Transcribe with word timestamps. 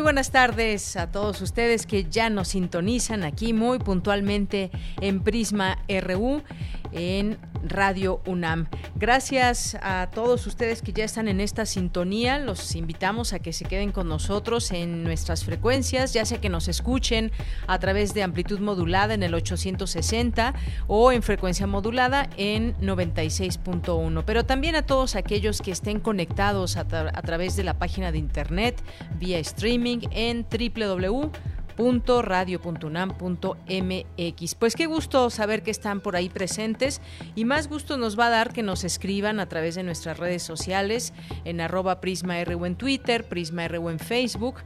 Muy 0.00 0.04
buenas 0.04 0.30
tardes 0.30 0.96
a 0.96 1.12
todos 1.12 1.42
ustedes 1.42 1.84
que 1.84 2.04
ya 2.04 2.30
nos 2.30 2.48
sintonizan 2.48 3.22
aquí 3.22 3.52
muy 3.52 3.78
puntualmente 3.78 4.70
en 5.02 5.22
Prisma 5.22 5.76
RU 5.90 6.42
en 6.90 7.36
Radio 7.62 8.20
UNAM. 8.26 8.66
Gracias 8.96 9.76
a 9.82 10.08
todos 10.12 10.46
ustedes 10.46 10.82
que 10.82 10.92
ya 10.92 11.04
están 11.04 11.28
en 11.28 11.40
esta 11.40 11.66
sintonía. 11.66 12.38
Los 12.38 12.74
invitamos 12.74 13.32
a 13.32 13.38
que 13.38 13.52
se 13.52 13.64
queden 13.64 13.92
con 13.92 14.08
nosotros 14.08 14.70
en 14.72 15.04
nuestras 15.04 15.44
frecuencias, 15.44 16.12
ya 16.12 16.24
sea 16.24 16.40
que 16.40 16.48
nos 16.48 16.68
escuchen 16.68 17.32
a 17.66 17.78
través 17.78 18.14
de 18.14 18.22
amplitud 18.22 18.60
modulada 18.60 19.14
en 19.14 19.22
el 19.22 19.34
860 19.34 20.54
o 20.86 21.12
en 21.12 21.22
frecuencia 21.22 21.66
modulada 21.66 22.28
en 22.36 22.76
96.1. 22.78 24.22
Pero 24.26 24.44
también 24.44 24.76
a 24.76 24.82
todos 24.82 25.16
aquellos 25.16 25.60
que 25.60 25.70
estén 25.70 26.00
conectados 26.00 26.76
a, 26.76 26.84
través 26.86 27.56
de 27.56 27.64
la 27.64 27.78
página 27.78 28.12
de 28.12 28.18
internet 28.18 28.82
vía 29.18 29.38
streaming 29.38 30.00
en 30.10 30.46
www 30.50 31.30
radio.unam.mx. 31.76 34.54
Pues 34.54 34.74
qué 34.74 34.86
gusto 34.86 35.30
saber 35.30 35.62
que 35.62 35.70
están 35.70 36.00
por 36.00 36.16
ahí 36.16 36.28
presentes 36.28 37.00
y 37.34 37.44
más 37.44 37.68
gusto 37.68 37.96
nos 37.96 38.18
va 38.18 38.26
a 38.26 38.30
dar 38.30 38.52
que 38.52 38.62
nos 38.62 38.84
escriban 38.84 39.40
a 39.40 39.48
través 39.48 39.74
de 39.74 39.82
nuestras 39.82 40.18
redes 40.18 40.42
sociales 40.42 41.12
en 41.44 41.60
arroba 41.60 42.00
PrismaRU 42.00 42.66
en 42.66 42.76
Twitter, 42.76 43.24
PrismaRU 43.24 43.90
en 43.90 43.98
Facebook 43.98 44.56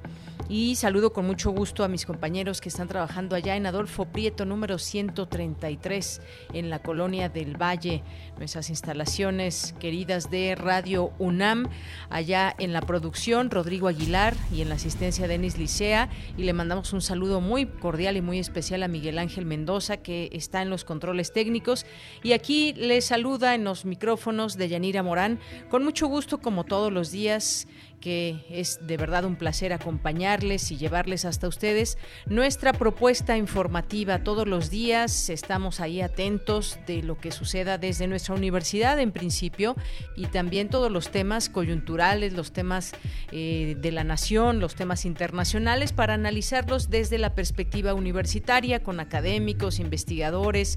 y 0.49 0.75
saludo 0.77 1.13
con 1.13 1.27
mucho 1.27 1.51
gusto 1.51 1.85
a 1.85 1.89
mis 1.89 2.05
compañeros 2.05 2.61
que 2.61 2.69
están 2.69 2.87
trabajando 2.87 3.35
allá 3.35 3.57
en 3.57 3.65
Adolfo 3.65 4.05
Prieto 4.05 4.45
número 4.45 4.79
133 4.79 6.21
en 6.53 6.69
la 6.69 6.81
colonia 6.81 7.31
del 7.31 7.61
Valle, 7.61 8.03
nuestras 8.37 8.69
instalaciones 8.69 9.75
queridas 9.81 10.31
de 10.31 10.55
Radio 10.55 11.13
UNAM, 11.19 11.69
allá 12.11 12.55
en 12.59 12.75
la 12.75 12.83
producción 12.83 13.51
Rodrigo 13.51 13.89
Aguilar 13.89 14.35
y 14.53 14.61
en 14.61 14.69
la 14.69 14.75
asistencia 14.75 15.29
Denis 15.29 15.57
Licea. 15.57 16.11
Y 16.37 16.43
le 16.43 16.53
mandamos 16.53 16.93
un 16.93 17.01
saludo 17.01 17.41
muy 17.41 17.67
cordial 17.67 18.17
y 18.17 18.21
muy 18.21 18.39
especial 18.39 18.83
a 18.83 18.89
Miguel 18.89 19.19
Ángel 19.19 19.47
Mendoza 19.47 19.99
que 19.99 20.29
está 20.33 20.61
en 20.61 20.69
los 20.69 20.85
controles 20.85 21.33
técnicos. 21.33 21.87
Y 22.23 22.33
aquí 22.33 22.75
le 22.75 23.01
saluda 23.01 23.55
en 23.55 23.65
los 23.65 23.87
micrófonos 23.87 24.57
de 24.57 24.69
Yanira 24.69 25.03
Morán. 25.03 25.41
Con 25.71 25.85
mucho 25.85 26.07
gusto 26.07 26.39
como 26.39 26.65
todos 26.65 26.93
los 26.93 27.11
días 27.11 27.67
que 28.05 28.45
es 28.51 28.87
de 28.87 28.99
verdad 28.99 29.25
un 29.25 29.37
placer 29.37 29.73
acompañarles 29.73 30.71
y 30.71 30.77
llevarles 30.77 31.25
hasta 31.25 31.49
ustedes 31.49 31.97
nuestra 32.27 32.75
propuesta 32.75 33.39
informativa 33.39 34.23
todos 34.23 34.47
los 34.47 34.69
días. 34.69 35.31
Estamos 35.31 35.81
ahí 35.81 36.03
atentos 36.03 36.79
de 36.87 37.03
lo 37.03 37.17
que 37.17 37.33
suceda 37.33 37.79
desde 37.79 38.07
nuestra 38.07 38.35
universidad 38.35 39.01
en 39.01 39.11
principio 39.11 39.75
y 40.17 40.27
también 40.27 40.69
todos 40.69 40.93
los 40.93 41.11
temas 41.11 41.49
coyunturales, 41.49 42.35
los 42.35 42.53
temas 42.53 42.93
eh, 43.33 43.75
de 43.81 43.91
la 43.91 44.05
nación, 44.05 44.61
los 44.61 44.75
temas 44.75 45.07
internacionales 45.07 45.95
para 45.95 46.13
analizarlos 46.13 46.91
desde 46.91 47.17
la 47.17 47.35
perspectiva 47.35 47.95
universitaria 47.95 48.83
con 48.83 49.01
académicos, 49.01 49.79
investigadores, 49.79 50.77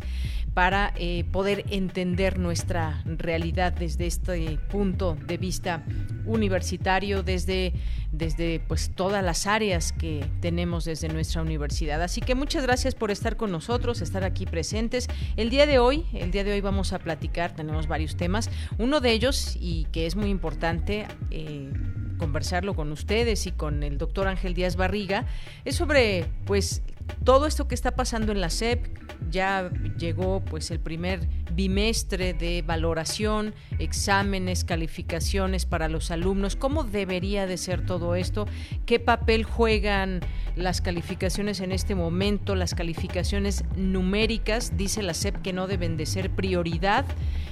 para 0.58 0.92
eh, 0.96 1.24
poder 1.32 1.66
entender 1.70 2.40
nuestra 2.40 3.04
realidad 3.06 3.74
desde 3.74 4.08
este 4.08 4.58
punto 4.72 5.16
de 5.28 5.38
vista 5.38 5.84
universitario, 6.26 7.22
desde, 7.22 7.74
desde 8.12 8.60
pues 8.68 8.90
todas 8.96 9.24
las 9.24 9.46
áreas 9.46 9.92
que 9.92 10.26
tenemos 10.42 10.84
desde 10.84 11.10
nuestra 11.10 11.44
universidad. 11.44 12.02
Así 12.02 12.22
que 12.22 12.34
muchas 12.34 12.64
gracias 12.64 12.96
por 12.96 13.12
estar 13.12 13.38
con 13.38 13.52
nosotros, 13.52 14.02
estar 14.02 14.24
aquí 14.24 14.48
presentes. 14.48 15.08
El 15.36 15.52
día 15.52 15.68
de 15.68 15.78
hoy, 15.78 16.08
el 16.12 16.32
día 16.32 16.44
de 16.44 16.54
hoy 16.54 16.62
vamos 16.62 16.92
a 16.92 16.98
platicar, 16.98 17.56
tenemos 17.56 17.88
varios 17.88 18.18
temas. 18.18 18.50
Uno 18.80 19.00
de 19.00 19.12
ellos, 19.12 19.56
y 19.62 19.86
que 19.92 20.08
es 20.08 20.16
muy 20.16 20.32
importante, 20.32 21.06
eh, 21.30 21.72
conversarlo 22.18 22.74
con 22.76 22.92
ustedes 22.92 23.46
y 23.46 23.52
con 23.52 23.84
el 23.84 24.00
doctor 24.00 24.28
Ángel 24.28 24.56
Díaz 24.56 24.76
Barriga, 24.76 25.28
es 25.66 25.76
sobre 25.76 26.26
pues 26.46 26.82
todo 27.24 27.46
esto 27.46 27.68
que 27.68 27.76
está 27.76 27.92
pasando 27.92 28.32
en 28.32 28.42
la 28.42 28.50
SEP, 28.50 28.88
ya 29.30 29.70
llegó 29.98 30.42
pues 30.42 30.72
el 30.72 30.80
primer 30.80 31.28
bimestre 31.52 32.34
de 32.34 32.62
valoración, 32.62 33.54
exámenes, 33.80 34.64
calificaciones 34.64 35.66
para 35.66 35.90
los 35.90 36.12
alumnos, 36.12 36.56
cómo 36.56 36.84
debería 36.84 37.48
de 37.48 37.58
ser 37.58 37.86
todo 37.86 38.16
esto, 38.16 38.48
qué 38.86 39.00
papel 39.00 39.44
juegan 39.44 40.22
las 40.56 40.82
calificaciones 40.82 41.60
en 41.60 41.72
este 41.72 41.96
momento, 41.96 42.56
las 42.56 42.76
calificaciones 42.76 43.64
numéricas, 43.76 44.78
dice 44.78 45.04
la 45.04 45.14
SEP 45.14 45.42
que 45.42 45.54
no 45.54 45.68
deben 45.68 45.98
de 45.98 46.06
ser 46.06 46.30
prioridad. 46.30 47.06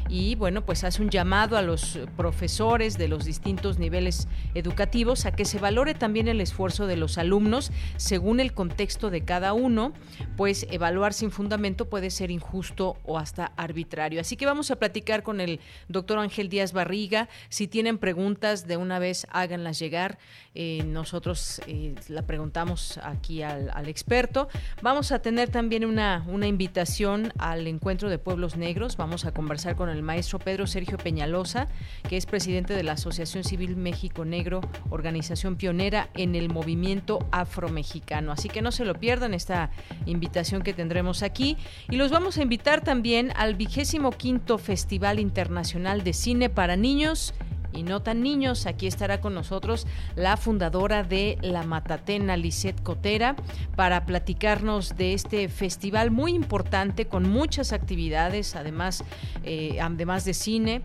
Y 0.07 0.35
bueno, 0.35 0.63
pues 0.63 0.83
hace 0.83 1.01
un 1.01 1.09
llamado 1.09 1.57
a 1.57 1.63
los 1.63 1.99
profesores 2.15 2.97
de 2.97 3.07
los 3.07 3.25
distintos 3.25 3.79
niveles 3.79 4.27
educativos 4.53 5.25
a 5.25 5.31
que 5.31 5.45
se 5.45 5.57
valore 5.57 5.95
también 5.95 6.27
el 6.27 6.41
esfuerzo 6.41 6.85
de 6.85 6.95
los 6.95 7.17
alumnos 7.17 7.71
según 7.97 8.39
el 8.39 8.53
contexto 8.53 9.09
de 9.09 9.21
cada 9.21 9.44
uno, 9.53 9.93
pues 10.37 10.65
evaluar 10.69 11.13
sin 11.13 11.31
fundamento 11.31 11.89
puede 11.89 12.09
ser 12.09 12.31
injusto 12.31 12.97
o 13.05 13.17
hasta 13.17 13.51
arbitrario. 13.57 14.21
Así 14.21 14.37
que 14.37 14.45
vamos 14.45 14.71
a 14.71 14.77
platicar 14.77 15.23
con 15.23 15.39
el 15.41 15.59
doctor 15.87 16.19
Ángel 16.19 16.49
Díaz 16.49 16.73
Barriga. 16.73 17.29
Si 17.49 17.67
tienen 17.67 17.97
preguntas, 17.97 18.67
de 18.67 18.77
una 18.77 18.99
vez 18.99 19.27
háganlas 19.31 19.79
llegar. 19.79 20.17
Eh, 20.53 20.83
nosotros 20.85 21.61
eh, 21.67 21.95
la 22.07 22.23
preguntamos 22.23 22.99
aquí 23.03 23.41
al, 23.41 23.69
al, 23.73 23.87
experto. 23.87 24.47
Vamos 24.81 25.11
a 25.11 25.19
tener 25.19 25.49
también 25.49 25.85
una, 25.85 26.23
una 26.27 26.47
invitación 26.47 27.33
al 27.37 27.67
encuentro 27.67 28.09
de 28.09 28.17
pueblos 28.17 28.55
negros. 28.55 28.97
Vamos 28.97 29.25
a 29.25 29.33
conversar 29.33 29.75
con 29.75 29.89
el 29.89 30.01
maestro 30.01 30.39
Pedro 30.39 30.65
Sergio 30.65 30.97
Peñalosa, 30.97 31.67
que 32.07 32.17
es 32.17 32.25
presidente 32.25 32.73
de 32.73 32.83
la 32.83 32.93
Asociación 32.93 33.43
Civil 33.43 33.75
México 33.75 34.25
Negro, 34.25 34.61
organización 34.89 35.57
pionera 35.57 36.09
en 36.13 36.35
el 36.35 36.49
movimiento 36.49 37.19
afromexicano. 37.31 38.31
Así 38.31 38.49
que 38.49 38.61
no 38.61 38.71
se 38.71 38.85
lo 38.85 38.95
pierdan 38.95 39.33
esta 39.35 39.71
invitación 40.05 40.61
que 40.61 40.73
tendremos 40.73 41.23
aquí. 41.23 41.57
Y 41.89 41.97
los 41.97 42.11
vamos 42.11 42.37
a 42.37 42.41
invitar 42.41 42.81
también 42.81 43.31
al 43.35 43.55
vigésimo 43.55 44.11
quinto 44.11 44.57
Festival 44.57 45.19
Internacional 45.19 46.03
de 46.03 46.13
Cine 46.13 46.49
para 46.49 46.75
Niños 46.75 47.33
y 47.75 47.83
no 47.83 48.01
tan 48.01 48.21
niños. 48.21 48.65
Aquí 48.65 48.87
estará 48.87 49.21
con 49.21 49.33
nosotros 49.33 49.85
la 50.15 50.37
fundadora 50.37 51.03
de 51.03 51.37
La 51.41 51.63
Matatena, 51.63 52.37
Lisette 52.37 52.81
Cotera, 52.81 53.35
para 53.75 54.05
platicarnos 54.05 54.95
de 54.95 55.13
este 55.13 55.49
festival 55.49 56.11
muy 56.11 56.33
importante 56.33 57.05
con 57.05 57.29
muchas 57.29 57.73
actividades, 57.73 58.55
además, 58.55 59.03
eh, 59.43 59.77
además 59.81 60.25
de 60.25 60.33
cine 60.33 60.81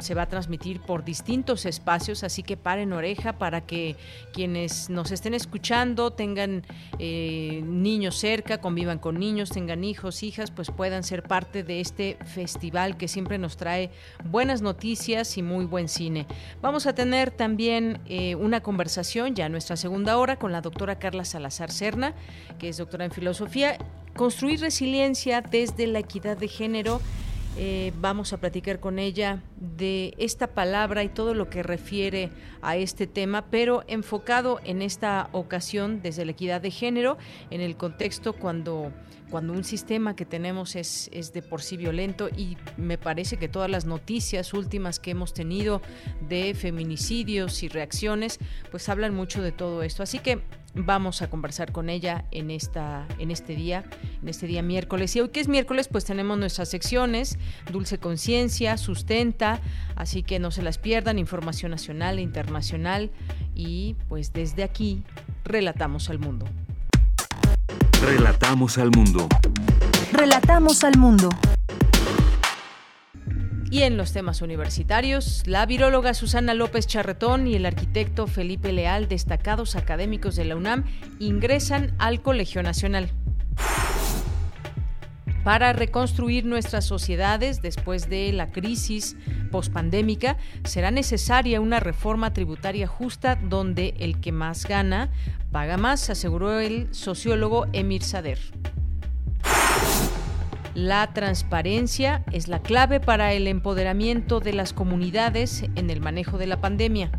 se 0.00 0.14
va 0.14 0.22
a 0.22 0.28
transmitir 0.28 0.80
por 0.80 1.04
distintos 1.04 1.66
espacios, 1.66 2.24
así 2.24 2.42
que 2.42 2.56
paren 2.56 2.92
oreja 2.92 3.34
para 3.34 3.60
que 3.60 3.96
quienes 4.32 4.90
nos 4.90 5.10
estén 5.10 5.34
escuchando 5.34 6.10
tengan 6.12 6.62
eh, 6.98 7.62
niños 7.64 8.16
cerca, 8.16 8.60
convivan 8.60 8.98
con 8.98 9.18
niños, 9.18 9.50
tengan 9.50 9.84
hijos, 9.84 10.22
hijas, 10.22 10.50
pues 10.50 10.70
puedan 10.70 11.02
ser 11.02 11.22
parte 11.22 11.62
de 11.62 11.80
este 11.80 12.16
festival 12.24 12.96
que 12.96 13.08
siempre 13.08 13.38
nos 13.38 13.56
trae 13.56 13.90
buenas 14.24 14.62
noticias 14.62 15.36
y 15.36 15.42
muy 15.42 15.64
buen 15.64 15.88
cine. 15.88 16.26
Vamos 16.62 16.86
a 16.86 16.94
tener 16.94 17.30
también 17.30 18.00
eh, 18.06 18.34
una 18.34 18.60
conversación 18.62 19.34
ya 19.34 19.46
en 19.46 19.52
nuestra 19.52 19.76
segunda 19.76 20.18
hora 20.18 20.36
con 20.36 20.52
la 20.52 20.60
doctora 20.60 20.98
Carla 20.98 21.24
Salazar 21.24 21.70
Serna, 21.70 22.14
que 22.58 22.68
es 22.68 22.76
doctora 22.76 23.04
en 23.04 23.10
filosofía, 23.10 23.78
construir 24.16 24.60
resiliencia 24.60 25.40
desde 25.40 25.86
la 25.86 26.00
equidad 26.00 26.36
de 26.36 26.48
género 26.48 27.00
Eh, 27.56 27.92
vamos 28.00 28.32
a 28.32 28.38
platicar 28.38 28.80
con 28.80 28.98
ella 28.98 29.42
de 29.58 30.14
esta 30.18 30.48
palabra 30.48 31.02
y 31.02 31.08
todo 31.08 31.34
lo 31.34 31.50
que 31.50 31.62
refiere 31.62 32.30
a 32.62 32.76
este 32.76 33.06
tema, 33.06 33.46
pero 33.50 33.82
enfocado 33.88 34.60
en 34.64 34.82
esta 34.82 35.28
ocasión 35.32 36.00
desde 36.00 36.24
la 36.24 36.30
equidad 36.30 36.60
de 36.60 36.70
género, 36.70 37.18
en 37.50 37.60
el 37.60 37.76
contexto 37.76 38.34
cuando 38.34 38.92
cuando 39.30 39.52
un 39.52 39.64
sistema 39.64 40.16
que 40.16 40.26
tenemos 40.26 40.74
es, 40.74 41.08
es, 41.12 41.32
de 41.32 41.40
por 41.40 41.62
sí 41.62 41.76
violento 41.76 42.28
y 42.28 42.56
me 42.76 42.98
parece 42.98 43.36
que 43.36 43.48
todas 43.48 43.70
las 43.70 43.86
noticias 43.86 44.52
últimas 44.52 44.98
que 44.98 45.12
hemos 45.12 45.32
tenido 45.32 45.80
de 46.28 46.52
feminicidios 46.54 47.62
y 47.62 47.68
reacciones 47.68 48.40
pues 48.72 48.88
hablan 48.88 49.14
mucho 49.14 49.40
de 49.40 49.52
todo 49.52 49.82
esto. 49.82 50.02
Así 50.02 50.18
que 50.18 50.42
vamos 50.74 51.22
a 51.22 51.30
conversar 51.30 51.72
con 51.72 51.88
ella 51.88 52.24
en 52.30 52.50
esta 52.50 53.06
en 53.18 53.30
este 53.30 53.54
día, 53.54 53.84
en 54.22 54.28
este 54.28 54.46
día 54.46 54.62
miércoles. 54.62 55.14
Y 55.16 55.20
hoy 55.20 55.28
que 55.30 55.40
es 55.40 55.48
miércoles, 55.48 55.88
pues 55.88 56.04
tenemos 56.04 56.38
nuestras 56.38 56.68
secciones, 56.68 57.38
Dulce 57.70 57.98
Conciencia, 57.98 58.76
Sustenta, 58.76 59.60
así 59.96 60.22
que 60.22 60.38
no 60.38 60.50
se 60.50 60.62
las 60.62 60.78
pierdan, 60.78 61.18
información 61.18 61.70
nacional 61.70 62.18
e 62.18 62.22
internacional 62.22 63.10
y 63.54 63.96
pues 64.08 64.32
desde 64.32 64.62
aquí 64.62 65.04
relatamos 65.44 66.10
al 66.10 66.18
mundo. 66.18 66.46
Relatamos 68.02 68.78
al 68.78 68.90
mundo. 68.90 69.28
Relatamos 70.12 70.84
al 70.84 70.96
mundo. 70.96 71.28
Y 73.70 73.82
en 73.82 73.96
los 73.96 74.12
temas 74.12 74.42
universitarios, 74.42 75.46
la 75.46 75.64
viróloga 75.64 76.12
Susana 76.12 76.54
López 76.54 76.88
Charretón 76.88 77.46
y 77.46 77.54
el 77.54 77.66
arquitecto 77.66 78.26
Felipe 78.26 78.72
Leal, 78.72 79.06
destacados 79.06 79.76
académicos 79.76 80.34
de 80.34 80.44
la 80.44 80.56
UNAM, 80.56 80.84
ingresan 81.20 81.94
al 81.98 82.20
Colegio 82.20 82.64
Nacional. 82.64 83.10
Para 85.44 85.72
reconstruir 85.72 86.44
nuestras 86.44 86.84
sociedades 86.84 87.62
después 87.62 88.10
de 88.10 88.32
la 88.32 88.50
crisis 88.50 89.16
pospandémica, 89.52 90.36
será 90.64 90.90
necesaria 90.90 91.60
una 91.60 91.78
reforma 91.78 92.32
tributaria 92.32 92.88
justa 92.88 93.36
donde 93.36 93.94
el 94.00 94.20
que 94.20 94.32
más 94.32 94.66
gana 94.66 95.10
paga 95.52 95.76
más, 95.76 96.10
aseguró 96.10 96.58
el 96.58 96.92
sociólogo 96.92 97.66
Emir 97.72 98.02
Sader. 98.02 98.38
La 100.74 101.12
transparencia 101.12 102.22
es 102.30 102.46
la 102.46 102.62
clave 102.62 103.00
para 103.00 103.32
el 103.32 103.48
empoderamiento 103.48 104.38
de 104.38 104.52
las 104.52 104.72
comunidades 104.72 105.64
en 105.74 105.90
el 105.90 106.00
manejo 106.00 106.38
de 106.38 106.46
la 106.46 106.60
pandemia. 106.60 107.10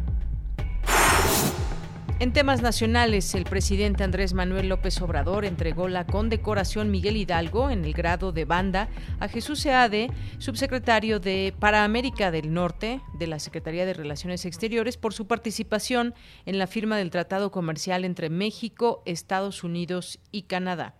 En 2.19 2.31
temas 2.31 2.61
nacionales, 2.61 3.35
el 3.35 3.43
presidente 3.43 4.05
Andrés 4.05 4.33
Manuel 4.33 4.69
López 4.69 5.01
Obrador 5.01 5.43
entregó 5.43 5.89
la 5.89 6.05
condecoración 6.05 6.91
Miguel 6.91 7.17
Hidalgo 7.17 7.71
en 7.71 7.83
el 7.83 7.93
grado 7.93 8.31
de 8.31 8.45
banda 8.45 8.87
a 9.19 9.27
Jesús 9.27 9.59
Seade, 9.59 10.11
subsecretario 10.37 11.19
de 11.19 11.53
para 11.59 11.83
América 11.83 12.31
del 12.31 12.53
Norte 12.53 13.01
de 13.15 13.27
la 13.27 13.39
Secretaría 13.39 13.85
de 13.85 13.95
Relaciones 13.95 14.45
Exteriores, 14.45 14.97
por 14.97 15.13
su 15.13 15.27
participación 15.27 16.13
en 16.45 16.57
la 16.57 16.67
firma 16.67 16.95
del 16.95 17.09
Tratado 17.09 17.51
Comercial 17.51 18.05
entre 18.05 18.29
México, 18.29 19.01
Estados 19.05 19.63
Unidos 19.63 20.19
y 20.31 20.43
Canadá 20.43 20.95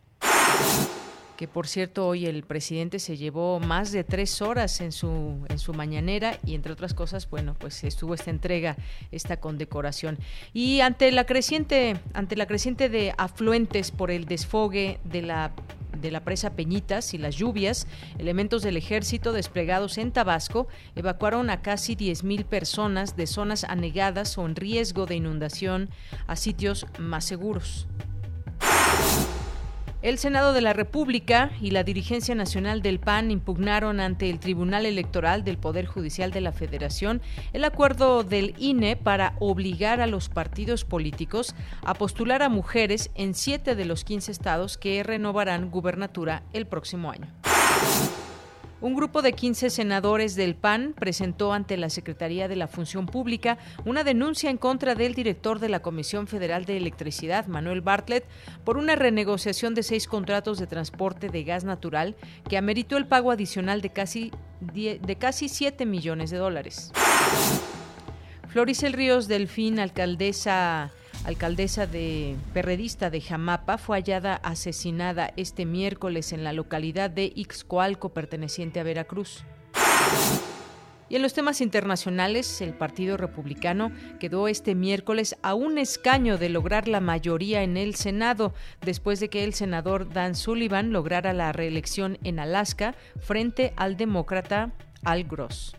que 1.41 1.47
por 1.47 1.67
cierto 1.67 2.07
hoy 2.07 2.27
el 2.27 2.43
presidente 2.43 2.99
se 2.99 3.17
llevó 3.17 3.59
más 3.59 3.91
de 3.91 4.03
tres 4.03 4.43
horas 4.43 4.79
en 4.79 4.91
su, 4.91 5.43
en 5.49 5.57
su 5.57 5.73
mañanera 5.73 6.37
y 6.45 6.53
entre 6.53 6.71
otras 6.71 6.93
cosas, 6.93 7.27
bueno, 7.27 7.55
pues 7.57 7.83
estuvo 7.83 8.13
esta 8.13 8.29
entrega, 8.29 8.77
esta 9.11 9.37
condecoración. 9.37 10.19
Y 10.53 10.81
ante 10.81 11.11
la 11.11 11.25
creciente, 11.25 11.97
ante 12.13 12.35
la 12.35 12.45
creciente 12.45 12.89
de 12.89 13.15
afluentes 13.17 13.89
por 13.89 14.11
el 14.11 14.25
desfogue 14.25 14.99
de 15.03 15.23
la 15.23 15.51
de 15.99 16.11
la 16.11 16.23
presa 16.23 16.53
Peñitas 16.55 17.15
y 17.15 17.17
las 17.17 17.35
lluvias, 17.35 17.87
elementos 18.19 18.61
del 18.61 18.77
ejército 18.77 19.33
desplegados 19.33 19.97
en 19.97 20.11
Tabasco 20.11 20.67
evacuaron 20.95 21.49
a 21.49 21.63
casi 21.63 21.95
10.000 21.95 22.45
personas 22.45 23.15
de 23.15 23.25
zonas 23.25 23.63
anegadas 23.63 24.37
o 24.37 24.45
en 24.45 24.55
riesgo 24.55 25.07
de 25.07 25.15
inundación 25.15 25.89
a 26.27 26.35
sitios 26.35 26.85
más 26.99 27.25
seguros. 27.25 27.87
El 30.01 30.17
Senado 30.17 30.53
de 30.53 30.61
la 30.61 30.73
República 30.73 31.51
y 31.61 31.69
la 31.69 31.83
dirigencia 31.83 32.33
nacional 32.33 32.81
del 32.81 32.99
PAN 32.99 33.29
impugnaron 33.29 33.99
ante 33.99 34.31
el 34.31 34.39
Tribunal 34.39 34.87
Electoral 34.87 35.43
del 35.43 35.59
Poder 35.59 35.85
Judicial 35.85 36.31
de 36.31 36.41
la 36.41 36.51
Federación 36.51 37.21
el 37.53 37.63
acuerdo 37.63 38.23
del 38.23 38.55
INE 38.57 38.95
para 38.95 39.35
obligar 39.39 40.01
a 40.01 40.07
los 40.07 40.27
partidos 40.27 40.85
políticos 40.85 41.53
a 41.83 41.93
postular 41.93 42.41
a 42.41 42.49
mujeres 42.49 43.11
en 43.13 43.35
siete 43.35 43.75
de 43.75 43.85
los 43.85 44.03
15 44.03 44.31
estados 44.31 44.79
que 44.79 45.03
renovarán 45.03 45.69
gubernatura 45.69 46.41
el 46.51 46.65
próximo 46.65 47.11
año. 47.11 47.27
Un 48.81 48.95
grupo 48.95 49.21
de 49.21 49.33
15 49.33 49.69
senadores 49.69 50.33
del 50.33 50.55
PAN 50.55 50.95
presentó 50.97 51.53
ante 51.53 51.77
la 51.77 51.91
Secretaría 51.91 52.47
de 52.47 52.55
la 52.55 52.67
Función 52.67 53.05
Pública 53.05 53.59
una 53.85 54.03
denuncia 54.03 54.49
en 54.49 54.57
contra 54.57 54.95
del 54.95 55.13
director 55.13 55.59
de 55.59 55.69
la 55.69 55.83
Comisión 55.83 56.25
Federal 56.25 56.65
de 56.65 56.77
Electricidad, 56.77 57.45
Manuel 57.45 57.81
Bartlett, 57.81 58.25
por 58.63 58.77
una 58.77 58.95
renegociación 58.95 59.75
de 59.75 59.83
seis 59.83 60.07
contratos 60.07 60.57
de 60.57 60.65
transporte 60.65 61.29
de 61.29 61.43
gas 61.43 61.63
natural 61.63 62.15
que 62.49 62.57
ameritó 62.57 62.97
el 62.97 63.05
pago 63.05 63.29
adicional 63.29 63.81
de 63.81 63.91
casi, 63.91 64.31
de 64.61 65.15
casi 65.19 65.47
7 65.47 65.85
millones 65.85 66.31
de 66.31 66.37
dólares. 66.37 66.91
Floricel 68.47 68.93
Ríos 68.93 69.27
Delfín, 69.27 69.79
alcaldesa 69.79 70.91
alcaldesa 71.25 71.87
de 71.87 72.35
perredista 72.53 73.09
de 73.09 73.21
Jamapa, 73.21 73.77
fue 73.77 73.97
hallada 73.97 74.35
asesinada 74.35 75.33
este 75.37 75.65
miércoles 75.65 76.33
en 76.33 76.43
la 76.43 76.53
localidad 76.53 77.09
de 77.09 77.31
Ixcoalco, 77.35 78.09
perteneciente 78.09 78.79
a 78.79 78.83
Veracruz. 78.83 79.43
Y 81.11 81.17
en 81.17 81.21
los 81.21 81.33
temas 81.33 81.59
internacionales, 81.59 82.61
el 82.61 82.73
Partido 82.73 83.17
Republicano 83.17 83.91
quedó 84.17 84.47
este 84.47 84.75
miércoles 84.75 85.35
a 85.41 85.55
un 85.55 85.77
escaño 85.77 86.37
de 86.37 86.47
lograr 86.47 86.87
la 86.87 87.01
mayoría 87.01 87.63
en 87.63 87.75
el 87.75 87.95
Senado, 87.95 88.53
después 88.79 89.19
de 89.19 89.29
que 89.29 89.43
el 89.43 89.53
senador 89.53 90.13
Dan 90.13 90.35
Sullivan 90.35 90.93
lograra 90.93 91.33
la 91.33 91.51
reelección 91.51 92.17
en 92.23 92.39
Alaska 92.39 92.95
frente 93.19 93.73
al 93.75 93.97
demócrata 93.97 94.71
Al 95.03 95.25
Gross. 95.25 95.75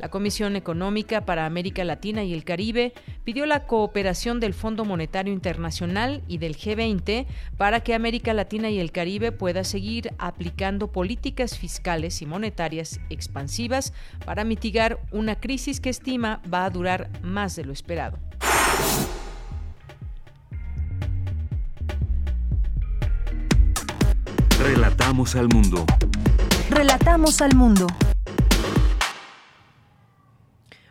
La 0.00 0.08
Comisión 0.08 0.56
Económica 0.56 1.26
para 1.26 1.44
América 1.44 1.84
Latina 1.84 2.24
y 2.24 2.32
el 2.32 2.42
Caribe 2.42 2.94
pidió 3.22 3.44
la 3.44 3.66
cooperación 3.66 4.40
del 4.40 4.54
Fondo 4.54 4.86
Monetario 4.86 5.30
Internacional 5.30 6.22
y 6.26 6.38
del 6.38 6.56
G20 6.56 7.26
para 7.58 7.80
que 7.80 7.92
América 7.92 8.32
Latina 8.32 8.70
y 8.70 8.80
el 8.80 8.92
Caribe 8.92 9.30
pueda 9.30 9.62
seguir 9.62 10.14
aplicando 10.16 10.90
políticas 10.90 11.58
fiscales 11.58 12.22
y 12.22 12.26
monetarias 12.26 12.98
expansivas 13.10 13.92
para 14.24 14.42
mitigar 14.42 15.00
una 15.12 15.38
crisis 15.38 15.80
que 15.80 15.90
estima 15.90 16.40
va 16.52 16.64
a 16.64 16.70
durar 16.70 17.10
más 17.22 17.54
de 17.56 17.66
lo 17.66 17.72
esperado. 17.74 18.18
Relatamos 24.58 25.36
al 25.36 25.48
mundo. 25.48 25.84
Relatamos 26.70 27.42
al 27.42 27.54
mundo. 27.54 27.86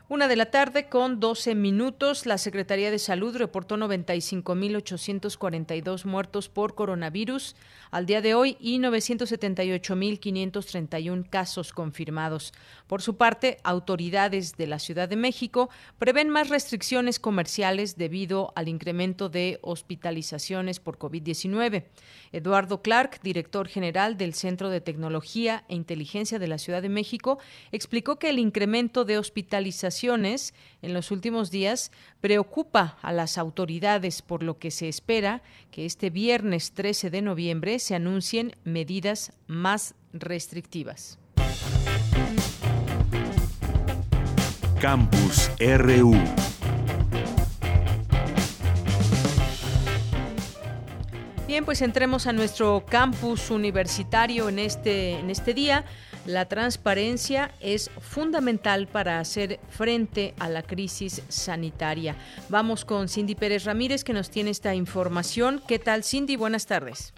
Una 0.09 0.27
de 0.27 0.35
la 0.35 0.47
tarde 0.47 0.89
con 0.89 1.19
12 1.19 1.53
minutos, 1.53 2.25
la 2.25 2.39
Secretaría 2.39 2.89
de 2.89 2.97
Salud 2.97 3.37
reportó 3.37 3.77
95.842 3.77 6.05
muertos 6.05 6.49
por 6.49 6.73
coronavirus 6.73 7.55
al 7.91 8.05
día 8.05 8.21
de 8.21 8.33
hoy 8.33 8.55
y 8.59 8.79
978.531 8.79 11.29
casos 11.29 11.73
confirmados. 11.73 12.53
Por 12.87 13.01
su 13.01 13.17
parte, 13.17 13.57
autoridades 13.63 14.55
de 14.57 14.67
la 14.67 14.79
Ciudad 14.79 15.09
de 15.09 15.15
México 15.15 15.69
prevén 15.97 16.29
más 16.29 16.49
restricciones 16.49 17.19
comerciales 17.19 17.97
debido 17.97 18.51
al 18.55 18.67
incremento 18.67 19.29
de 19.29 19.59
hospitalizaciones 19.61 20.79
por 20.79 20.97
COVID-19. 20.97 21.85
Eduardo 22.31 22.81
Clark, 22.81 23.19
director 23.23 23.67
general 23.67 24.17
del 24.17 24.33
Centro 24.33 24.69
de 24.69 24.81
Tecnología 24.81 25.63
e 25.67 25.75
Inteligencia 25.75 26.39
de 26.39 26.47
la 26.47 26.57
Ciudad 26.57 26.81
de 26.81 26.89
México, 26.89 27.39
explicó 27.71 28.17
que 28.17 28.29
el 28.29 28.39
incremento 28.39 29.05
de 29.05 29.17
hospitalizaciones 29.17 30.53
en 30.81 30.93
los 30.93 31.11
últimos 31.11 31.51
días 31.51 31.91
preocupa 32.21 32.97
a 33.01 33.11
las 33.11 33.37
autoridades, 33.37 34.21
por 34.21 34.43
lo 34.43 34.57
que 34.57 34.71
se 34.71 34.87
espera 34.87 35.41
que 35.71 35.85
este 35.85 36.09
viernes 36.09 36.71
13 36.71 37.09
de 37.09 37.21
noviembre 37.21 37.79
se 37.79 37.95
anuncien 37.95 38.55
medidas 38.63 39.33
más 39.47 39.95
restrictivas. 40.13 41.19
Campus 44.79 45.51
RU. 45.59 46.15
Bien, 51.47 51.65
pues 51.65 51.81
entremos 51.81 52.27
a 52.27 52.31
nuestro 52.31 52.85
campus 52.87 53.49
universitario 53.49 54.49
en 54.49 54.59
este, 54.59 55.13
en 55.19 55.31
este 55.31 55.55
día. 55.55 55.83
La 56.29 56.45
transparencia 56.45 57.49
es 57.59 57.89
fundamental 57.89 58.85
para 58.85 59.19
hacer 59.19 59.57
frente 59.69 60.35
a 60.37 60.47
la 60.47 60.61
crisis 60.61 61.25
sanitaria. 61.27 62.17
Vamos 62.49 62.85
con 62.85 63.09
Cindy 63.09 63.33
Pérez 63.33 63.65
Ramírez 63.65 64.03
que 64.03 64.13
nos 64.13 64.29
tiene 64.29 64.51
esta 64.51 64.75
información. 64.75 65.59
¿Qué 65.67 65.79
tal, 65.79 66.03
Cindy? 66.03 66.35
Buenas 66.35 66.67
tardes. 66.67 67.15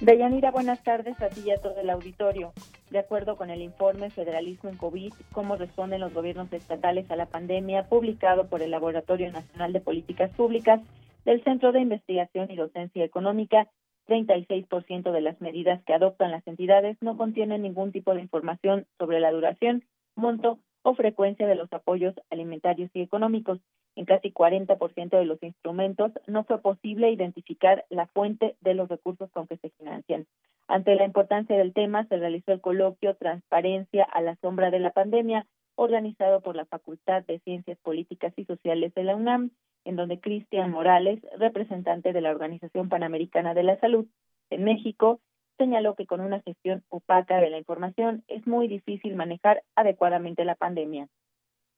Deyanira, 0.00 0.50
buenas 0.50 0.82
tardes 0.82 1.20
a 1.20 1.28
ti 1.28 1.42
y 1.44 1.50
a 1.50 1.58
todo 1.58 1.78
el 1.78 1.90
auditorio. 1.90 2.54
De 2.88 2.98
acuerdo 2.98 3.36
con 3.36 3.50
el 3.50 3.60
informe 3.60 4.08
Federalismo 4.08 4.70
en 4.70 4.78
COVID, 4.78 5.12
cómo 5.32 5.56
responden 5.56 6.00
los 6.00 6.14
gobiernos 6.14 6.50
estatales 6.50 7.10
a 7.10 7.16
la 7.16 7.26
pandemia, 7.26 7.82
publicado 7.90 8.46
por 8.46 8.62
el 8.62 8.70
Laboratorio 8.70 9.30
Nacional 9.30 9.74
de 9.74 9.82
Políticas 9.82 10.30
Públicas 10.30 10.80
del 11.26 11.44
Centro 11.44 11.72
de 11.72 11.80
Investigación 11.80 12.50
y 12.50 12.56
Docencia 12.56 13.04
Económica, 13.04 13.68
36% 14.08 15.12
de 15.12 15.20
las 15.20 15.40
medidas 15.40 15.82
que 15.84 15.94
adoptan 15.94 16.30
las 16.30 16.46
entidades 16.46 16.96
no 17.00 17.16
contienen 17.16 17.62
ningún 17.62 17.92
tipo 17.92 18.14
de 18.14 18.22
información 18.22 18.86
sobre 18.98 19.20
la 19.20 19.30
duración, 19.30 19.84
monto 20.16 20.58
o 20.82 20.94
frecuencia 20.94 21.46
de 21.46 21.54
los 21.54 21.72
apoyos 21.72 22.14
alimentarios 22.30 22.90
y 22.94 23.02
económicos. 23.02 23.60
En 23.94 24.06
casi 24.06 24.32
40% 24.32 25.10
de 25.10 25.24
los 25.24 25.42
instrumentos 25.42 26.12
no 26.26 26.44
fue 26.44 26.60
posible 26.62 27.10
identificar 27.10 27.84
la 27.90 28.06
fuente 28.06 28.56
de 28.60 28.74
los 28.74 28.88
recursos 28.88 29.30
con 29.32 29.46
que 29.46 29.58
se 29.58 29.70
financian. 29.70 30.26
Ante 30.68 30.94
la 30.94 31.04
importancia 31.04 31.56
del 31.56 31.72
tema, 31.72 32.06
se 32.06 32.16
realizó 32.16 32.52
el 32.52 32.60
coloquio 32.60 33.14
Transparencia 33.16 34.04
a 34.04 34.20
la 34.20 34.36
sombra 34.36 34.70
de 34.70 34.80
la 34.80 34.92
pandemia, 34.92 35.46
organizado 35.74 36.40
por 36.40 36.56
la 36.56 36.66
Facultad 36.66 37.24
de 37.24 37.40
Ciencias 37.40 37.78
Políticas 37.78 38.32
y 38.36 38.44
Sociales 38.44 38.94
de 38.94 39.04
la 39.04 39.16
UNAM, 39.16 39.50
en 39.88 39.96
donde 39.96 40.20
Cristian 40.20 40.70
Morales, 40.70 41.18
representante 41.38 42.12
de 42.12 42.20
la 42.20 42.30
Organización 42.30 42.90
Panamericana 42.90 43.54
de 43.54 43.62
la 43.62 43.80
Salud 43.80 44.06
en 44.50 44.64
México, 44.64 45.22
señaló 45.56 45.94
que 45.94 46.04
con 46.04 46.20
una 46.20 46.42
gestión 46.42 46.84
opaca 46.90 47.40
de 47.40 47.48
la 47.48 47.56
información 47.56 48.22
es 48.28 48.46
muy 48.46 48.68
difícil 48.68 49.16
manejar 49.16 49.62
adecuadamente 49.74 50.44
la 50.44 50.56
pandemia. 50.56 51.08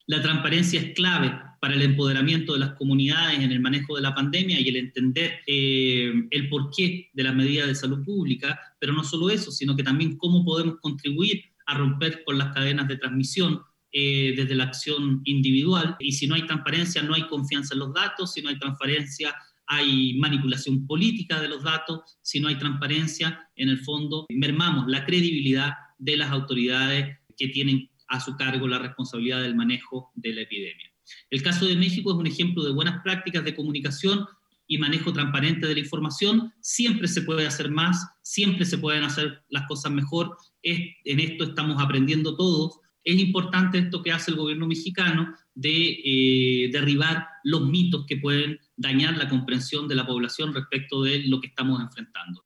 La 0.06 0.20
transparencia 0.20 0.80
es 0.80 0.92
clave 0.94 1.30
para 1.60 1.74
el 1.74 1.82
empoderamiento 1.82 2.54
de 2.54 2.58
las 2.58 2.72
comunidades 2.72 3.38
en 3.38 3.52
el 3.52 3.60
manejo 3.60 3.94
de 3.94 4.02
la 4.02 4.12
pandemia 4.12 4.58
y 4.58 4.68
el 4.68 4.76
entender 4.76 5.38
eh, 5.46 6.12
el 6.32 6.48
porqué 6.48 7.10
de 7.12 7.22
las 7.22 7.34
medidas 7.36 7.68
de 7.68 7.76
salud 7.76 8.04
pública, 8.04 8.58
pero 8.80 8.92
no 8.92 9.04
solo 9.04 9.30
eso, 9.30 9.52
sino 9.52 9.76
que 9.76 9.84
también 9.84 10.16
cómo 10.16 10.44
podemos 10.44 10.80
contribuir 10.80 11.44
a 11.64 11.78
romper 11.78 12.24
con 12.24 12.38
las 12.38 12.52
cadenas 12.52 12.88
de 12.88 12.96
transmisión 12.96 13.60
eh, 13.92 14.34
desde 14.36 14.54
la 14.54 14.64
acción 14.64 15.20
individual. 15.24 15.96
Y 15.98 16.12
si 16.12 16.26
no 16.26 16.34
hay 16.34 16.46
transparencia, 16.46 17.02
no 17.02 17.14
hay 17.14 17.26
confianza 17.26 17.74
en 17.74 17.80
los 17.80 17.92
datos, 17.92 18.32
si 18.32 18.42
no 18.42 18.48
hay 18.48 18.58
transparencia, 18.58 19.34
hay 19.66 20.14
manipulación 20.18 20.86
política 20.86 21.40
de 21.40 21.48
los 21.48 21.62
datos, 21.62 22.18
si 22.22 22.40
no 22.40 22.48
hay 22.48 22.56
transparencia, 22.56 23.48
en 23.54 23.68
el 23.68 23.78
fondo 23.78 24.26
mermamos 24.28 24.86
la 24.88 25.04
credibilidad 25.04 25.74
de 25.98 26.16
las 26.16 26.30
autoridades 26.30 27.18
que 27.36 27.48
tienen 27.48 27.88
a 28.08 28.20
su 28.20 28.36
cargo 28.36 28.66
la 28.66 28.78
responsabilidad 28.78 29.42
del 29.42 29.54
manejo 29.54 30.10
de 30.14 30.34
la 30.34 30.40
epidemia. 30.42 30.90
El 31.30 31.42
caso 31.42 31.66
de 31.66 31.76
México 31.76 32.10
es 32.10 32.16
un 32.16 32.26
ejemplo 32.26 32.64
de 32.64 32.72
buenas 32.72 33.02
prácticas 33.02 33.44
de 33.44 33.54
comunicación 33.54 34.26
y 34.66 34.78
manejo 34.78 35.12
transparente 35.12 35.66
de 35.66 35.74
la 35.74 35.80
información. 35.80 36.52
Siempre 36.60 37.08
se 37.08 37.22
puede 37.22 37.46
hacer 37.46 37.70
más, 37.70 38.06
siempre 38.22 38.64
se 38.64 38.78
pueden 38.78 39.02
hacer 39.02 39.42
las 39.48 39.66
cosas 39.66 39.92
mejor. 39.92 40.36
en 40.62 41.20
esto 41.20 41.44
estamos 41.44 41.82
aprendiendo 41.82 42.36
todos. 42.36 42.78
Es 43.02 43.18
importante 43.18 43.78
esto 43.78 44.02
que 44.02 44.12
hace 44.12 44.30
el 44.30 44.36
gobierno 44.36 44.66
mexicano 44.66 45.34
de 45.54 46.00
eh, 46.04 46.70
derribar 46.70 47.26
los 47.44 47.66
mitos 47.66 48.04
que 48.06 48.16
pueden 48.16 48.58
dañar 48.76 49.16
la 49.16 49.28
comprensión 49.28 49.88
de 49.88 49.94
la 49.94 50.06
población 50.06 50.54
respecto 50.54 51.02
de 51.02 51.24
lo 51.26 51.40
que 51.40 51.48
estamos 51.48 51.80
enfrentando. 51.80 52.44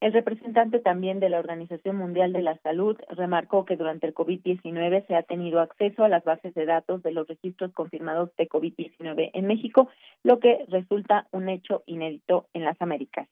El 0.00 0.12
representante 0.12 0.78
también 0.78 1.18
de 1.18 1.28
la 1.28 1.40
Organización 1.40 1.96
Mundial 1.96 2.32
de 2.32 2.42
la 2.42 2.56
Salud 2.58 2.96
remarcó 3.08 3.64
que 3.64 3.76
durante 3.76 4.06
el 4.06 4.14
COVID-19 4.14 5.06
se 5.08 5.16
ha 5.16 5.24
tenido 5.24 5.60
acceso 5.60 6.04
a 6.04 6.08
las 6.08 6.22
bases 6.22 6.54
de 6.54 6.66
datos 6.66 7.02
de 7.02 7.10
los 7.10 7.26
registros 7.26 7.72
confirmados 7.72 8.30
de 8.36 8.48
COVID-19 8.48 9.30
en 9.34 9.46
México, 9.48 9.90
lo 10.22 10.38
que 10.38 10.64
resulta 10.68 11.26
un 11.32 11.48
hecho 11.48 11.82
inédito 11.86 12.48
en 12.52 12.64
las 12.64 12.80
Américas. 12.80 13.28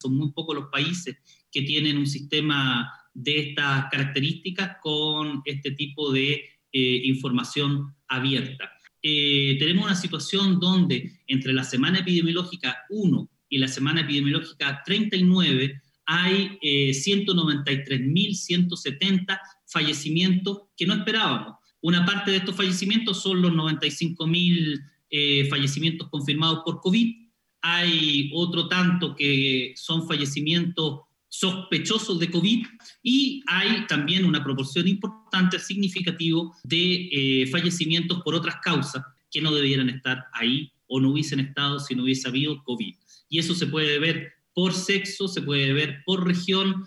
Son 0.00 0.16
muy 0.16 0.32
pocos 0.32 0.54
los 0.54 0.68
países 0.70 1.16
que 1.50 1.62
tienen 1.62 1.98
un 1.98 2.06
sistema 2.06 2.90
de 3.14 3.50
estas 3.50 3.86
características 3.90 4.76
con 4.82 5.42
este 5.44 5.72
tipo 5.72 6.12
de 6.12 6.44
eh, 6.72 7.00
información 7.04 7.94
abierta. 8.08 8.70
Eh, 9.02 9.56
tenemos 9.58 9.84
una 9.84 9.94
situación 9.94 10.58
donde 10.58 11.20
entre 11.26 11.52
la 11.52 11.64
semana 11.64 12.00
epidemiológica 12.00 12.76
1 12.90 13.30
y 13.48 13.58
la 13.58 13.68
semana 13.68 14.00
epidemiológica 14.00 14.82
39 14.84 15.80
hay 16.06 16.58
eh, 16.62 16.90
193.170 16.90 19.38
fallecimientos 19.66 20.62
que 20.76 20.86
no 20.86 20.94
esperábamos. 20.94 21.56
Una 21.80 22.04
parte 22.06 22.30
de 22.30 22.36
estos 22.38 22.56
fallecimientos 22.56 23.22
son 23.22 23.42
los 23.42 23.52
95.000 23.52 24.80
eh, 25.10 25.46
fallecimientos 25.48 26.08
confirmados 26.08 26.62
por 26.64 26.80
COVID. 26.80 27.25
Hay 27.62 28.30
otro 28.34 28.68
tanto 28.68 29.14
que 29.14 29.72
son 29.76 30.06
fallecimientos 30.06 31.00
sospechosos 31.28 32.18
de 32.20 32.30
COVID 32.30 32.66
y 33.02 33.42
hay 33.46 33.86
también 33.86 34.24
una 34.24 34.42
proporción 34.42 34.86
importante, 34.88 35.58
significativa, 35.58 36.42
de 36.64 37.08
eh, 37.12 37.46
fallecimientos 37.48 38.22
por 38.22 38.34
otras 38.34 38.56
causas 38.62 39.04
que 39.30 39.42
no 39.42 39.52
debieran 39.52 39.88
estar 39.88 40.24
ahí 40.32 40.72
o 40.86 41.00
no 41.00 41.10
hubiesen 41.10 41.40
estado 41.40 41.80
si 41.80 41.94
no 41.94 42.04
hubiese 42.04 42.28
habido 42.28 42.62
COVID 42.62 42.94
y 43.28 43.38
eso 43.38 43.54
se 43.54 43.66
puede 43.66 43.98
ver 43.98 44.32
por 44.54 44.72
sexo, 44.72 45.28
se 45.28 45.42
puede 45.42 45.72
ver 45.72 46.02
por 46.04 46.26
región. 46.26 46.86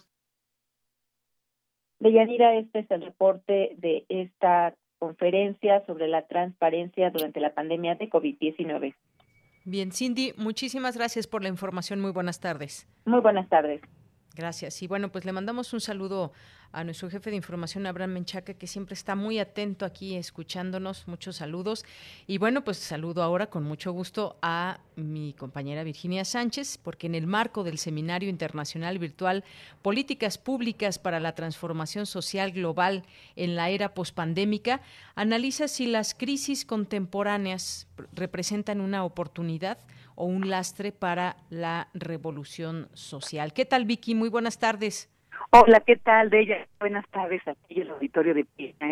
Deyanira, 2.00 2.56
este 2.58 2.80
es 2.80 2.92
el 2.92 3.02
reporte 3.02 3.76
de 3.78 4.06
esta 4.10 4.76
conferencia 4.98 5.86
sobre 5.86 6.08
la 6.08 6.28
transparencia 6.28 7.10
durante 7.10 7.40
la 7.40 7.54
pandemia 7.54 7.96
de 7.96 8.10
COVID-19. 8.10 8.96
Bien, 9.66 9.92
Cindy, 9.92 10.34
muchísimas 10.38 10.96
gracias 10.96 11.28
por 11.28 11.44
la 11.44 11.50
información. 11.50 12.00
Muy 12.00 12.12
buenas 12.12 12.40
tardes. 12.40 12.88
Muy 13.06 13.20
buenas 13.20 13.48
tardes. 13.50 13.82
Gracias. 14.40 14.82
Y 14.82 14.88
bueno, 14.88 15.12
pues 15.12 15.26
le 15.26 15.34
mandamos 15.34 15.74
un 15.74 15.82
saludo 15.82 16.32
a 16.72 16.86
nuestro 16.86 17.10
jefe 17.10 17.30
de 17.30 17.36
información, 17.36 17.86
Abraham 17.86 18.12
Menchaca, 18.12 18.54
que 18.54 18.68
siempre 18.68 18.94
está 18.94 19.14
muy 19.14 19.38
atento 19.38 19.84
aquí 19.84 20.16
escuchándonos. 20.16 21.10
Muchos 21.10 21.36
saludos. 21.36 21.84
Y 22.26 22.38
bueno, 22.38 22.64
pues 22.64 22.78
saludo 22.78 23.22
ahora 23.22 23.48
con 23.48 23.66
mucho 23.66 23.92
gusto 23.92 24.38
a 24.42 24.80
mi 24.96 25.34
compañera 25.34 25.84
Virginia 25.84 26.24
Sánchez, 26.24 26.78
porque 26.78 27.08
en 27.08 27.16
el 27.16 27.28
marco 27.28 27.66
del 27.66 27.80
Seminario 27.80 28.30
Internacional 28.30 28.98
Virtual 28.98 29.44
Políticas 29.82 30.38
Públicas 30.38 31.00
para 31.00 31.20
la 31.20 31.36
Transformación 31.36 32.06
Social 32.06 32.54
Global 32.54 33.04
en 33.36 33.58
la 33.58 33.70
Era 33.72 33.94
Pospandémica, 33.94 34.80
analiza 35.16 35.68
si 35.68 35.86
las 35.86 36.16
crisis 36.16 36.64
contemporáneas 36.64 37.88
representan 38.14 38.80
una 38.80 39.04
oportunidad 39.04 39.80
o 40.20 40.26
un 40.26 40.50
lastre 40.50 40.92
para 40.92 41.38
la 41.50 41.88
revolución 41.94 42.90
social. 42.94 43.54
¿Qué 43.54 43.66
tal, 43.66 43.86
Vicky? 43.86 44.16
Muy 44.16 44.30
buenas 44.30 44.60
tardes. 44.60 45.10
Hola, 45.52 45.80
¿qué 45.80 45.96
tal, 45.96 46.30
Bella? 46.30 46.68
Buenas 46.78 47.08
tardes 47.10 47.42
a 47.48 47.56
ti, 47.56 47.80
el 47.82 47.90
auditorio 47.90 48.34
de 48.34 48.46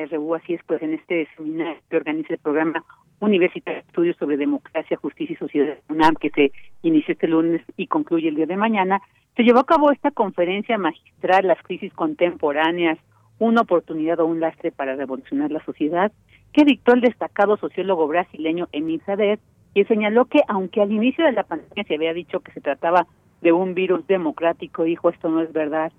RU. 0.10 0.36
Así 0.36 0.54
es, 0.54 0.62
pues 0.66 0.82
en 0.82 0.94
este 0.94 1.28
seminario 1.36 1.82
que 1.90 1.98
organiza 1.98 2.34
el 2.34 2.40
programa 2.40 2.84
Universitario 3.20 3.82
de 3.82 3.88
Estudios 3.88 4.18
sobre 4.18 4.38
Democracia, 4.38 4.98
Justicia 4.98 5.34
y 5.34 5.38
Sociedad 5.38 5.78
UNAM, 5.90 6.16
que 6.16 6.30
se 6.30 6.52
inició 6.82 7.12
este 7.12 7.28
lunes 7.28 7.62
y 7.76 7.88
concluye 7.88 8.30
el 8.30 8.36
día 8.36 8.46
de 8.46 8.56
mañana, 8.56 9.02
se 9.36 9.44
llevó 9.44 9.60
a 9.60 9.66
cabo 9.66 9.92
esta 9.92 10.12
conferencia 10.12 10.78
magistral, 10.78 11.46
Las 11.46 11.62
crisis 11.62 11.94
contemporáneas, 11.94 12.98
una 13.38 13.62
oportunidad 13.62 14.22
o 14.22 14.26
un 14.26 14.40
lastre 14.40 14.72
para 14.72 14.96
revolucionar 14.96 15.52
la 15.52 15.64
sociedad, 15.66 16.12
que 16.54 16.64
dictó 16.64 16.94
el 16.94 17.02
destacado 17.02 17.58
sociólogo 17.58 18.08
brasileño 18.08 18.70
Emil 18.72 19.02
Sadet, 19.06 19.42
y 19.78 19.86
señaló 19.86 20.26
que 20.26 20.42
aunque 20.48 20.82
al 20.82 20.92
inicio 20.92 21.24
de 21.24 21.34
la 21.34 21.44
pandemia 21.44 21.84
se 21.88 21.94
había 21.94 22.12
dicho 22.12 22.40
que 22.40 22.52
se 22.52 22.62
trataba 22.62 23.06
de 23.42 23.52
un 23.52 23.76
virus 23.76 24.08
democrático, 24.08 24.84
dijo 24.84 25.12
esto 25.12 25.30
no 25.30 25.40
es 25.40 25.54
verdad, 25.54 25.92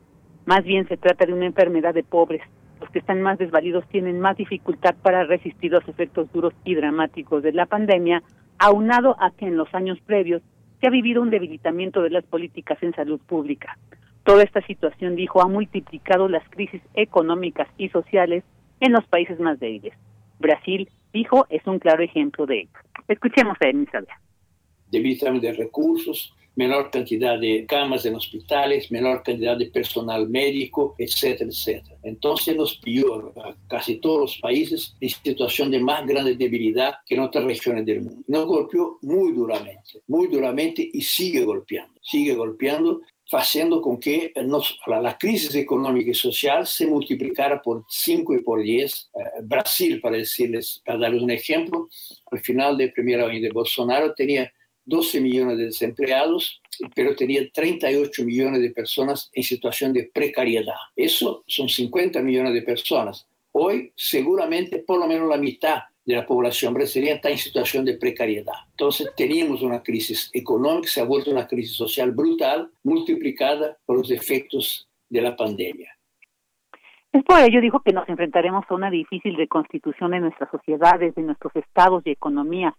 más 0.46 0.64
bien 0.64 0.88
se 0.88 0.96
trata 0.96 1.26
de 1.26 1.32
una 1.32 1.46
enfermedad 1.46 1.94
de 1.94 2.02
pobres. 2.02 2.42
Los 2.80 2.90
que 2.90 2.98
están 2.98 3.22
más 3.22 3.38
desvalidos 3.38 3.86
tienen 3.86 4.18
más 4.18 4.36
dificultad 4.36 4.96
para 5.00 5.22
resistir 5.22 5.70
los 5.70 5.86
efectos 5.86 6.32
duros 6.32 6.54
y 6.64 6.74
dramáticos 6.74 7.44
de 7.44 7.52
la 7.52 7.66
pandemia, 7.66 8.24
aunado 8.58 9.14
a 9.20 9.30
que 9.30 9.46
en 9.46 9.56
los 9.56 9.72
años 9.72 10.00
previos 10.04 10.42
se 10.80 10.88
ha 10.88 10.90
vivido 10.90 11.22
un 11.22 11.30
debilitamiento 11.30 12.02
de 12.02 12.10
las 12.10 12.24
políticas 12.24 12.82
en 12.82 12.96
salud 12.96 13.20
pública. 13.28 13.78
Toda 14.24 14.42
esta 14.42 14.60
situación, 14.62 15.14
dijo, 15.14 15.40
ha 15.40 15.46
multiplicado 15.46 16.28
las 16.28 16.42
crisis 16.50 16.82
económicas 16.94 17.68
y 17.78 17.90
sociales 17.90 18.42
en 18.80 18.90
los 18.90 19.06
países 19.06 19.38
más 19.38 19.60
débiles. 19.60 19.94
Brasil, 20.40 20.88
dijo, 21.12 21.46
es 21.48 21.66
un 21.66 21.78
claro 21.78 22.02
ejemplo 22.02 22.46
de 22.46 22.60
ello. 22.60 22.70
Escuchemos 23.06 23.56
a 23.60 23.68
Isabel. 23.68 24.08
Debilitamiento 24.90 25.46
de 25.46 25.52
recursos, 25.54 26.34
menor 26.58 26.90
cantidad 26.90 27.38
de 27.38 27.64
camas 27.66 28.04
en 28.04 28.16
hospitales, 28.16 28.90
menor 28.90 29.22
cantidad 29.22 29.56
de 29.56 29.66
personal 29.66 30.28
médico, 30.28 30.96
etcétera, 30.98 31.48
etcétera. 31.48 31.96
Entonces 32.02 32.56
nos 32.56 32.76
pilló 32.78 33.32
a 33.40 33.54
casi 33.68 34.00
todos 34.00 34.20
los 34.20 34.38
países 34.38 34.96
en 35.00 35.08
situación 35.08 35.70
de 35.70 35.78
más 35.78 36.04
grande 36.04 36.34
debilidad 36.34 36.96
que 37.06 37.14
en 37.14 37.20
otras 37.20 37.44
regiones 37.44 37.86
del 37.86 38.00
mundo. 38.00 38.24
Nos 38.26 38.44
golpeó 38.46 38.98
muy 39.02 39.32
duramente, 39.32 40.02
muy 40.08 40.26
duramente 40.26 40.90
y 40.92 41.00
sigue 41.00 41.44
golpeando, 41.44 41.94
sigue 42.02 42.34
golpeando 42.34 43.02
haciendo 43.32 43.82
con 43.82 43.98
que 44.00 44.32
nos, 44.44 44.78
la, 44.86 45.18
crisis 45.18 45.54
económica 45.54 46.10
y 46.10 46.14
social 46.14 46.66
se 46.66 46.86
multiplicara 46.86 47.60
por 47.60 47.84
5 47.88 48.34
y 48.34 48.40
por 48.42 48.62
10. 48.62 49.10
Eh, 49.14 49.20
Brasil, 49.42 50.00
para 50.00 50.18
darles 50.98 51.22
un 51.22 51.30
ejemplo, 51.30 51.88
al 52.30 52.40
final 52.40 52.76
del 52.78 52.92
primer 52.92 53.20
año 53.20 53.40
de 53.40 53.50
Bolsonaro 53.50 54.14
tenía 54.14 54.50
12 54.84 55.20
millones 55.20 55.58
de 55.58 55.66
desempleados, 55.66 56.62
pero 56.94 57.14
tenía 57.14 57.46
38 57.52 58.24
millones 58.24 58.62
de 58.62 58.70
personas 58.70 59.30
en 59.34 59.42
situación 59.42 59.92
de 59.92 60.04
precariedad. 60.04 60.76
Eso 60.96 61.44
son 61.46 61.68
50 61.68 62.22
millones 62.22 62.54
de 62.54 62.62
personas. 62.62 63.26
Hoy 63.52 63.92
seguramente 63.96 64.78
por 64.78 64.98
lo 64.98 65.06
menos 65.06 65.28
la 65.28 65.36
mitad 65.36 65.80
de 66.08 66.16
la 66.16 66.24
población 66.24 66.72
brasileña 66.72 67.16
está 67.16 67.28
en 67.28 67.36
situación 67.36 67.84
de 67.84 67.98
precariedad. 67.98 68.54
Entonces 68.70 69.12
teníamos 69.14 69.60
una 69.60 69.82
crisis 69.82 70.30
económica, 70.32 70.88
se 70.88 71.02
ha 71.02 71.04
vuelto 71.04 71.30
una 71.30 71.46
crisis 71.46 71.76
social 71.76 72.12
brutal, 72.12 72.70
multiplicada 72.82 73.76
por 73.84 73.98
los 73.98 74.10
efectos 74.10 74.88
de 75.10 75.20
la 75.20 75.36
pandemia. 75.36 75.92
Es 77.12 77.22
por 77.24 77.38
ello, 77.40 77.60
dijo, 77.60 77.80
que 77.80 77.92
nos 77.92 78.08
enfrentaremos 78.08 78.64
a 78.66 78.74
una 78.74 78.90
difícil 78.90 79.36
reconstitución 79.36 80.12
de 80.12 80.20
nuestras 80.20 80.50
sociedades, 80.50 81.14
de 81.14 81.22
nuestros 81.22 81.54
estados 81.56 82.02
y 82.06 82.10
economías, 82.12 82.72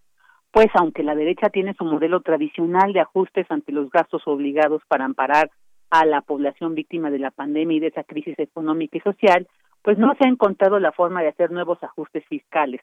pues 0.50 0.66
aunque 0.74 1.04
la 1.04 1.14
derecha 1.14 1.50
tiene 1.50 1.74
su 1.74 1.84
modelo 1.84 2.22
tradicional 2.22 2.92
de 2.92 3.00
ajustes 3.00 3.46
ante 3.48 3.70
los 3.70 3.90
gastos 3.90 4.22
obligados 4.26 4.82
para 4.88 5.04
amparar 5.04 5.52
a 5.90 6.04
la 6.04 6.20
población 6.22 6.74
víctima 6.74 7.12
de 7.12 7.20
la 7.20 7.30
pandemia 7.30 7.76
y 7.76 7.80
de 7.80 7.88
esa 7.88 8.02
crisis 8.02 8.36
económica 8.40 8.98
y 8.98 9.00
social, 9.02 9.46
pues 9.82 9.98
no 9.98 10.14
se 10.16 10.26
ha 10.26 10.28
encontrado 10.28 10.80
la 10.80 10.90
forma 10.90 11.22
de 11.22 11.28
hacer 11.28 11.52
nuevos 11.52 11.80
ajustes 11.82 12.24
fiscales, 12.26 12.80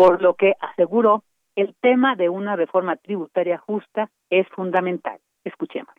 por 0.00 0.22
lo 0.22 0.34
que 0.34 0.54
aseguró 0.58 1.24
el 1.56 1.74
tema 1.78 2.16
de 2.16 2.30
una 2.30 2.56
reforma 2.56 2.96
tributaria 2.96 3.58
justa 3.58 4.10
es 4.30 4.48
fundamental. 4.48 5.20
Escuchemos. 5.44 5.94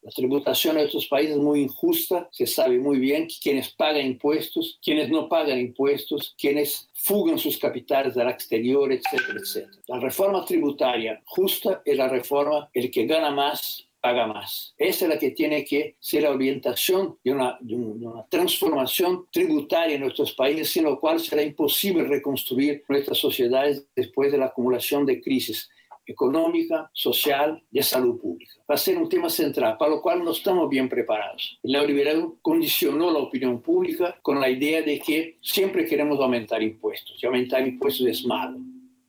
La 0.00 0.12
tributación 0.12 0.78
en 0.78 0.86
estos 0.86 1.08
países 1.08 1.38
es 1.38 1.42
muy 1.42 1.62
injusta, 1.62 2.28
se 2.30 2.46
sabe 2.46 2.78
muy 2.78 3.00
bien 3.00 3.26
quienes 3.42 3.70
pagan 3.70 4.06
impuestos, 4.06 4.78
quienes 4.80 5.10
no 5.10 5.28
pagan 5.28 5.58
impuestos, 5.58 6.36
quienes 6.38 6.88
fugan 6.94 7.36
sus 7.36 7.58
capitales 7.58 8.16
al 8.16 8.28
exterior, 8.28 8.92
etcétera, 8.92 9.40
etcétera. 9.40 9.82
La 9.88 9.98
reforma 9.98 10.44
tributaria 10.44 11.20
justa 11.24 11.82
es 11.84 11.96
la 11.96 12.06
reforma, 12.06 12.70
el 12.72 12.92
que 12.92 13.06
gana 13.06 13.32
más 13.32 13.88
paga 14.02 14.26
más. 14.26 14.74
Esa 14.76 15.04
es 15.04 15.08
la 15.08 15.18
que 15.18 15.30
tiene 15.30 15.64
que 15.64 15.96
ser 16.00 16.24
la 16.24 16.32
orientación 16.32 17.16
de 17.24 17.32
una, 17.32 17.56
de 17.60 17.76
una, 17.76 18.26
transformación 18.28 19.26
tributaria 19.30 19.94
en 19.94 20.02
nuestros 20.02 20.32
países, 20.32 20.70
sin 20.70 20.84
lo 20.84 20.98
cual 20.98 21.20
será 21.20 21.42
imposible 21.42 22.02
reconstruir 22.02 22.84
nuestras 22.88 23.18
sociedades 23.18 23.86
después 23.94 24.32
de 24.32 24.38
la 24.38 24.46
acumulación 24.46 25.06
de 25.06 25.20
crisis 25.20 25.70
económica, 26.04 26.90
social 26.92 27.62
y 27.70 27.78
de 27.78 27.84
salud 27.84 28.20
pública. 28.20 28.54
Va 28.68 28.74
a 28.74 28.78
ser 28.78 28.98
un 28.98 29.08
tema 29.08 29.30
central, 29.30 29.76
para 29.78 29.92
lo 29.92 30.02
cual 30.02 30.24
no 30.24 30.32
estamos 30.32 30.68
bien 30.68 30.88
preparados. 30.88 31.60
El 31.62 31.72
neoliberalismo 31.72 32.38
condicionó 32.42 33.12
la 33.12 33.20
opinión 33.20 33.62
pública 33.62 34.18
con 34.20 34.40
la 34.40 34.50
idea 34.50 34.82
de 34.82 34.98
que 34.98 35.38
siempre 35.40 35.86
queremos 35.86 36.18
aumentar 36.18 36.60
impuestos, 36.60 37.22
y 37.22 37.26
aumentar 37.26 37.66
impuestos 37.66 38.06
es 38.08 38.26
malo. 38.26 38.58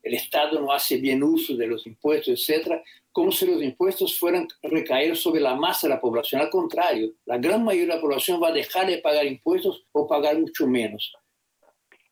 El 0.03 0.13
Estado 0.15 0.59
no 0.59 0.71
hace 0.71 0.97
bien 0.97 1.23
uso 1.23 1.55
de 1.55 1.65
los 1.65 1.87
impuestos, 1.87 2.27
etcétera, 2.27 2.83
como 3.11 3.31
si 3.31 3.45
los 3.45 3.63
impuestos 3.63 4.19
fueran 4.19 4.47
recaer 4.61 5.15
sobre 5.15 5.39
la 5.39 5.55
masa 5.55 5.87
de 5.87 5.93
la 5.93 6.01
población. 6.01 6.41
Al 6.41 6.49
contrario, 6.49 7.13
la 7.25 7.37
gran 7.37 7.63
mayoría 7.63 7.89
de 7.89 7.95
la 7.95 8.01
población 8.01 8.41
va 8.43 8.49
a 8.49 8.53
dejar 8.53 8.87
de 8.87 8.97
pagar 8.97 9.25
impuestos 9.25 9.85
o 9.93 10.07
pagar 10.07 10.37
mucho 10.37 10.67
menos. 10.67 11.13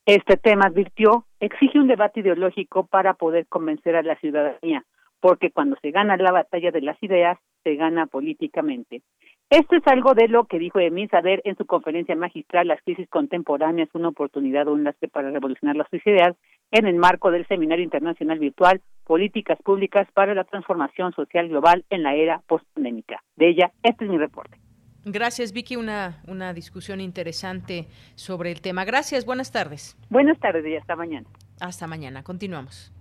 Este 0.05 0.37
tema, 0.37 0.67
advirtió, 0.67 1.27
exige 1.39 1.79
un 1.79 1.87
debate 1.87 2.21
ideológico 2.21 2.87
para 2.87 3.13
poder 3.13 3.45
convencer 3.47 3.95
a 3.95 4.01
la 4.01 4.15
ciudadanía, 4.19 4.85
porque 5.19 5.51
cuando 5.51 5.75
se 5.81 5.91
gana 5.91 6.17
la 6.17 6.31
batalla 6.31 6.71
de 6.71 6.81
las 6.81 7.01
ideas, 7.03 7.37
se 7.63 7.75
gana 7.75 8.07
políticamente. 8.07 9.03
Esto 9.51 9.75
es 9.75 9.85
algo 9.87 10.13
de 10.13 10.29
lo 10.29 10.45
que 10.45 10.59
dijo 10.59 10.79
Emil 10.79 11.09
Sader 11.09 11.41
en 11.43 11.57
su 11.57 11.65
conferencia 11.65 12.15
magistral 12.15 12.69
Las 12.69 12.81
crisis 12.83 13.09
contemporáneas, 13.09 13.89
una 13.91 14.07
oportunidad 14.07 14.69
o 14.69 14.71
un 14.71 14.85
lastre 14.85 15.09
para 15.09 15.29
revolucionar 15.29 15.75
la 15.75 15.85
sociedad, 15.91 16.37
en 16.71 16.87
el 16.87 16.95
marco 16.95 17.31
del 17.31 17.45
Seminario 17.47 17.83
Internacional 17.83 18.39
Virtual 18.39 18.81
Políticas 19.03 19.59
Públicas 19.61 20.07
para 20.13 20.33
la 20.33 20.45
Transformación 20.45 21.11
Social 21.11 21.49
Global 21.49 21.83
en 21.89 22.01
la 22.01 22.15
Era 22.15 22.41
Postpandémica. 22.47 23.21
De 23.35 23.49
ella, 23.49 23.73
este 23.83 24.05
es 24.05 24.09
mi 24.09 24.17
reporte. 24.17 24.57
Gracias, 25.03 25.51
Vicky. 25.51 25.75
Una, 25.75 26.21
una 26.29 26.53
discusión 26.53 27.01
interesante 27.01 27.87
sobre 28.15 28.53
el 28.53 28.61
tema. 28.61 28.85
Gracias, 28.85 29.25
buenas 29.25 29.51
tardes. 29.51 29.97
Buenas 30.09 30.39
tardes 30.39 30.65
y 30.65 30.77
hasta 30.77 30.95
mañana. 30.95 31.27
Hasta 31.59 31.87
mañana. 31.87 32.23
Continuamos. 32.23 32.93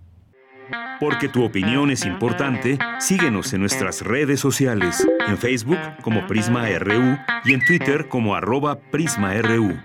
Porque 0.99 1.29
tu 1.29 1.43
opinión 1.43 1.89
es 1.91 2.05
importante, 2.05 2.77
síguenos 2.99 3.53
en 3.53 3.61
nuestras 3.61 4.01
redes 4.01 4.39
sociales, 4.39 5.07
en 5.27 5.37
Facebook 5.37 5.79
como 6.01 6.27
Prisma 6.27 6.67
RU 6.77 7.17
y 7.43 7.53
en 7.53 7.65
Twitter 7.65 8.07
como 8.07 8.35
arroba 8.35 8.79
PrismaRU. 8.79 9.79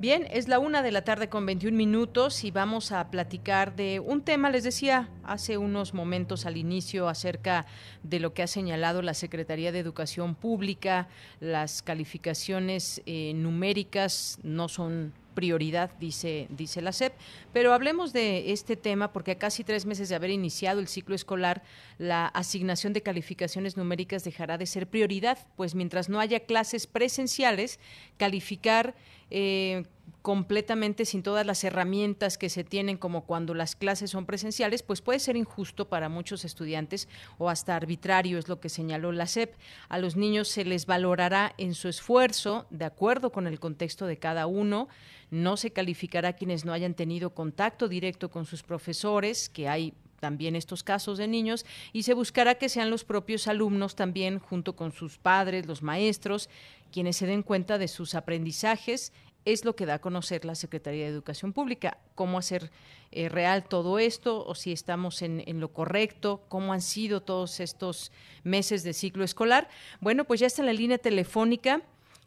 Bien, 0.00 0.26
es 0.30 0.48
la 0.48 0.58
una 0.58 0.82
de 0.82 0.92
la 0.92 1.04
tarde 1.04 1.28
con 1.28 1.44
21 1.44 1.76
minutos 1.76 2.44
y 2.44 2.50
vamos 2.50 2.90
a 2.90 3.10
platicar 3.10 3.76
de 3.76 4.00
un 4.00 4.22
tema, 4.22 4.48
les 4.48 4.64
decía 4.64 5.10
hace 5.24 5.58
unos 5.58 5.92
momentos 5.92 6.46
al 6.46 6.56
inicio, 6.56 7.06
acerca 7.06 7.66
de 8.02 8.18
lo 8.18 8.32
que 8.32 8.42
ha 8.42 8.46
señalado 8.46 9.02
la 9.02 9.12
Secretaría 9.12 9.72
de 9.72 9.78
Educación 9.78 10.36
Pública. 10.36 11.08
Las 11.38 11.82
calificaciones 11.82 13.02
eh, 13.04 13.34
numéricas 13.34 14.38
no 14.42 14.68
son 14.68 15.12
prioridad, 15.40 15.90
dice, 15.98 16.48
dice 16.50 16.82
la 16.82 16.92
SEP. 16.92 17.14
Pero 17.54 17.72
hablemos 17.72 18.12
de 18.12 18.52
este 18.52 18.76
tema 18.76 19.10
porque 19.10 19.30
a 19.30 19.38
casi 19.38 19.64
tres 19.64 19.86
meses 19.86 20.10
de 20.10 20.14
haber 20.14 20.28
iniciado 20.28 20.80
el 20.80 20.86
ciclo 20.86 21.14
escolar, 21.14 21.62
la 21.96 22.26
asignación 22.26 22.92
de 22.92 23.00
calificaciones 23.00 23.78
numéricas 23.78 24.22
dejará 24.22 24.58
de 24.58 24.66
ser 24.66 24.86
prioridad, 24.86 25.38
pues 25.56 25.74
mientras 25.74 26.10
no 26.10 26.20
haya 26.20 26.40
clases 26.40 26.86
presenciales, 26.86 27.80
calificar 28.18 28.94
eh, 29.30 29.84
completamente 30.22 31.04
sin 31.04 31.22
todas 31.22 31.46
las 31.46 31.64
herramientas 31.64 32.36
que 32.36 32.50
se 32.50 32.64
tienen 32.64 32.98
como 32.98 33.24
cuando 33.24 33.54
las 33.54 33.74
clases 33.74 34.10
son 34.10 34.26
presenciales, 34.26 34.82
pues 34.82 35.00
puede 35.00 35.18
ser 35.18 35.36
injusto 35.36 35.88
para 35.88 36.08
muchos 36.08 36.44
estudiantes 36.44 37.08
o 37.38 37.48
hasta 37.48 37.74
arbitrario, 37.74 38.38
es 38.38 38.48
lo 38.48 38.60
que 38.60 38.68
señaló 38.68 39.12
la 39.12 39.26
SEP. 39.26 39.54
A 39.88 39.98
los 39.98 40.16
niños 40.16 40.48
se 40.48 40.64
les 40.64 40.86
valorará 40.86 41.54
en 41.56 41.74
su 41.74 41.88
esfuerzo, 41.88 42.66
de 42.70 42.84
acuerdo 42.84 43.32
con 43.32 43.46
el 43.46 43.58
contexto 43.58 44.06
de 44.06 44.18
cada 44.18 44.46
uno. 44.46 44.88
No 45.30 45.56
se 45.56 45.72
calificará 45.72 46.34
quienes 46.34 46.64
no 46.64 46.72
hayan 46.72 46.94
tenido 46.94 47.30
contacto 47.30 47.88
directo 47.88 48.30
con 48.30 48.44
sus 48.44 48.62
profesores, 48.62 49.48
que 49.48 49.68
hay 49.68 49.94
también 50.20 50.54
estos 50.54 50.84
casos 50.84 51.16
de 51.16 51.26
niños 51.26 51.64
y 51.94 52.02
se 52.02 52.12
buscará 52.12 52.56
que 52.56 52.68
sean 52.68 52.90
los 52.90 53.04
propios 53.04 53.48
alumnos 53.48 53.96
también 53.96 54.38
junto 54.38 54.76
con 54.76 54.92
sus 54.92 55.16
padres, 55.16 55.64
los 55.64 55.82
maestros, 55.82 56.50
quienes 56.92 57.16
se 57.16 57.26
den 57.26 57.42
cuenta 57.42 57.78
de 57.78 57.88
sus 57.88 58.14
aprendizajes 58.14 59.12
es 59.44 59.64
lo 59.64 59.74
que 59.74 59.86
da 59.86 59.94
a 59.94 60.00
conocer 60.00 60.44
la 60.44 60.54
Secretaría 60.54 61.04
de 61.04 61.10
Educación 61.10 61.52
Pública, 61.52 61.98
cómo 62.14 62.38
hacer 62.38 62.70
eh, 63.10 63.28
real 63.28 63.64
todo 63.64 63.98
esto 63.98 64.44
o 64.44 64.54
si 64.54 64.72
estamos 64.72 65.22
en, 65.22 65.42
en, 65.46 65.60
lo 65.60 65.72
correcto, 65.72 66.44
cómo 66.48 66.72
han 66.72 66.82
sido 66.82 67.22
todos 67.22 67.60
estos 67.60 68.12
meses 68.44 68.82
de 68.82 68.92
ciclo 68.92 69.24
escolar. 69.24 69.68
Bueno, 70.00 70.24
pues 70.24 70.40
ya 70.40 70.46
está 70.46 70.62
en 70.62 70.66
la 70.66 70.72
línea 70.72 70.98
telefónica. 70.98 71.82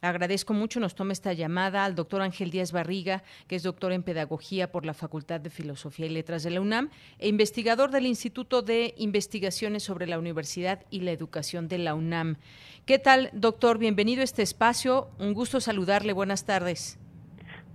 Agradezco 0.08 0.52
mucho, 0.52 0.80
nos 0.80 0.94
toma 0.94 1.14
esta 1.14 1.32
llamada 1.32 1.84
al 1.84 1.94
doctor 1.94 2.20
Ángel 2.20 2.50
Díaz 2.50 2.72
Barriga, 2.72 3.22
que 3.46 3.56
es 3.56 3.62
doctor 3.62 3.90
en 3.92 4.02
Pedagogía 4.02 4.70
por 4.70 4.84
la 4.84 4.92
Facultad 4.92 5.40
de 5.40 5.48
Filosofía 5.48 6.04
y 6.04 6.10
Letras 6.10 6.42
de 6.42 6.50
la 6.50 6.60
UNAM 6.60 6.90
e 7.18 7.28
investigador 7.28 7.90
del 7.90 8.04
Instituto 8.04 8.60
de 8.60 8.94
Investigaciones 8.98 9.82
sobre 9.82 10.06
la 10.06 10.18
Universidad 10.18 10.84
y 10.90 11.00
la 11.00 11.12
Educación 11.12 11.68
de 11.68 11.78
la 11.78 11.94
UNAM. 11.94 12.36
¿Qué 12.84 12.98
tal, 12.98 13.30
doctor? 13.32 13.78
Bienvenido 13.78 14.20
a 14.20 14.24
este 14.24 14.42
espacio. 14.42 15.08
Un 15.18 15.32
gusto 15.32 15.58
saludarle. 15.58 16.12
Buenas 16.12 16.44
tardes. 16.44 16.98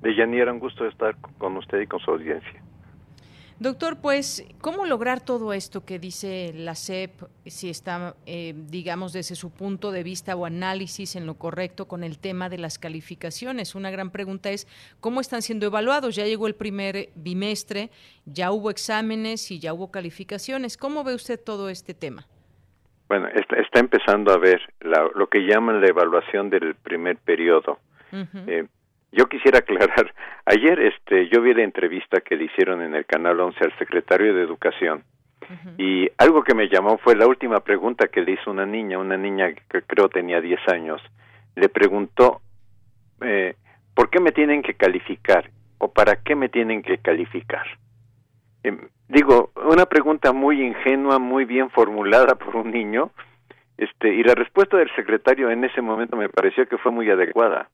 Deyanira, 0.01 0.51
un 0.51 0.59
gusto 0.59 0.85
estar 0.85 1.15
con 1.37 1.57
usted 1.57 1.81
y 1.81 1.87
con 1.87 1.99
su 1.99 2.11
audiencia. 2.11 2.61
Doctor, 3.59 3.97
pues, 4.01 4.47
¿cómo 4.61 4.85
lograr 4.85 5.19
todo 5.19 5.51
esto 5.51 5.83
que 5.83 5.99
dice 5.99 6.53
la 6.55 6.75
SEP, 6.75 7.11
si 7.45 7.69
está, 7.69 8.15
eh, 8.25 8.53
digamos, 8.55 9.11
desde 9.11 9.35
su 9.35 9.51
punto 9.51 9.91
de 9.91 10.01
vista 10.01 10.33
o 10.33 10.45
análisis 10.45 11.17
en 11.17 11.25
lo 11.25 11.33
correcto 11.33 11.85
con 11.85 12.05
el 12.05 12.19
tema 12.19 12.47
de 12.47 12.57
las 12.57 12.79
calificaciones? 12.79 13.75
Una 13.75 13.91
gran 13.91 14.11
pregunta 14.11 14.49
es, 14.49 14.65
¿cómo 15.01 15.19
están 15.19 15.41
siendo 15.41 15.65
evaluados? 15.65 16.15
Ya 16.15 16.23
llegó 16.23 16.47
el 16.47 16.55
primer 16.55 17.09
bimestre, 17.15 17.89
ya 18.25 18.53
hubo 18.53 18.69
exámenes 18.69 19.51
y 19.51 19.59
ya 19.59 19.73
hubo 19.73 19.91
calificaciones. 19.91 20.77
¿Cómo 20.77 21.03
ve 21.03 21.13
usted 21.13 21.37
todo 21.37 21.67
este 21.67 21.93
tema? 21.93 22.27
Bueno, 23.09 23.27
está, 23.27 23.57
está 23.57 23.79
empezando 23.81 24.31
a 24.31 24.37
ver 24.37 24.61
la, 24.79 25.05
lo 25.15 25.27
que 25.27 25.39
llaman 25.39 25.81
la 25.81 25.87
evaluación 25.87 26.49
del 26.49 26.75
primer 26.75 27.17
periodo. 27.17 27.79
Yo 29.11 29.27
quisiera 29.27 29.59
aclarar, 29.59 30.13
ayer 30.45 30.79
este 30.79 31.27
yo 31.29 31.41
vi 31.41 31.53
la 31.53 31.63
entrevista 31.63 32.21
que 32.21 32.35
le 32.35 32.45
hicieron 32.45 32.81
en 32.81 32.95
el 32.95 33.05
canal 33.05 33.39
11 33.39 33.63
al 33.63 33.77
secretario 33.77 34.33
de 34.33 34.43
Educación 34.43 35.03
y 35.79 36.07
algo 36.17 36.43
que 36.43 36.53
me 36.53 36.69
llamó 36.69 36.99
fue 36.99 37.15
la 37.15 37.25
última 37.25 37.61
pregunta 37.61 38.07
que 38.07 38.21
le 38.21 38.33
hizo 38.33 38.51
una 38.51 38.67
niña, 38.67 38.99
una 38.99 39.17
niña 39.17 39.51
que 39.53 39.81
creo 39.81 40.07
tenía 40.07 40.41
10 40.41 40.59
años. 40.67 41.01
Le 41.55 41.69
preguntó 41.69 42.41
eh, 43.21 43.55
¿por 43.95 44.09
qué 44.09 44.19
me 44.19 44.31
tienen 44.31 44.61
que 44.61 44.75
calificar 44.75 45.49
o 45.79 45.91
para 45.91 46.17
qué 46.17 46.35
me 46.35 46.49
tienen 46.49 46.83
que 46.83 46.99
calificar? 46.99 47.65
Eh, 48.63 48.77
digo, 49.07 49.51
una 49.55 49.85
pregunta 49.87 50.33
muy 50.33 50.61
ingenua, 50.61 51.17
muy 51.17 51.45
bien 51.45 51.71
formulada 51.71 52.35
por 52.35 52.55
un 52.55 52.71
niño, 52.71 53.11
este 53.77 54.13
y 54.13 54.23
la 54.23 54.35
respuesta 54.35 54.77
del 54.77 54.93
secretario 54.95 55.49
en 55.49 55.63
ese 55.63 55.81
momento 55.81 56.15
me 56.15 56.29
pareció 56.29 56.67
que 56.67 56.77
fue 56.77 56.91
muy 56.91 57.09
adecuada 57.09 57.69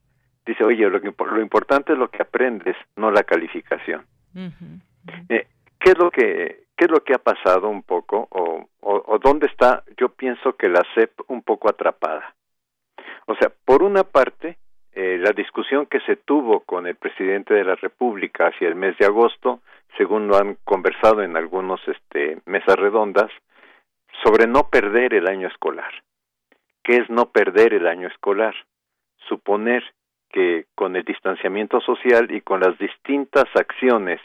dice, 0.46 0.64
oye, 0.64 0.90
lo, 0.90 1.02
que, 1.02 1.14
lo 1.18 1.42
importante 1.42 1.94
es 1.94 2.00
lo 2.00 2.10
que 2.10 2.22
aprendes, 2.22 2.76
no 2.96 3.12
la 3.12 3.24
calificación. 3.24 4.06
Eh, 5.30 5.48
¿qué 5.80 5.92
es 5.92 5.98
lo 5.98 6.12
que 6.12 6.66
qué 6.76 6.86
es 6.86 6.92
lo 6.92 7.04
que 7.04 7.14
ha 7.14 7.20
pasado 7.20 7.70
un 7.70 7.84
poco 7.84 8.28
o, 8.32 8.68
o, 8.82 9.20
dónde 9.20 9.48
está? 9.48 9.84
Yo 9.98 10.10
pienso 10.10 10.58
que 10.58 10.68
la 10.68 10.84
CEP 10.94 11.12
un 11.28 11.42
poco 11.42 11.70
atrapada. 11.70 12.36
O 13.28 13.36
sea, 13.36 13.52
por 13.64 13.82
una 13.82 14.04
parte, 14.04 14.58
eh, 14.94 15.18
la 15.20 15.32
discusión 15.32 15.86
que 15.86 16.00
se 16.02 16.18
tuvo 16.18 16.62
con 16.62 16.86
el 16.86 16.96
presidente 16.96 17.54
de 17.54 17.64
la 17.64 17.76
República 17.76 18.48
hacia 18.48 18.68
el 18.68 18.76
mes 18.76 18.98
de 18.98 19.06
agosto, 19.06 19.62
según 19.98 20.28
lo 20.28 20.38
han 20.38 20.58
conversado 20.64 21.24
en 21.24 21.38
algunos 21.38 21.80
este, 21.88 22.40
mesas 22.46 22.76
redondas, 22.76 23.32
sobre 24.24 24.48
no 24.48 24.70
perder 24.70 25.14
el 25.14 25.28
año 25.28 25.48
escolar. 25.48 25.92
¿Qué 26.84 26.98
es 26.98 27.10
no 27.10 27.32
perder 27.32 27.74
el 27.74 27.88
año 27.88 28.08
escolar? 28.08 28.56
Suponer 29.28 29.84
que 30.30 30.66
con 30.76 30.96
el 30.96 31.04
distanciamiento 31.04 31.80
social 31.82 32.32
y 32.32 32.42
con 32.42 32.60
las 32.60 32.78
distintas 32.78 33.46
acciones, 33.56 34.20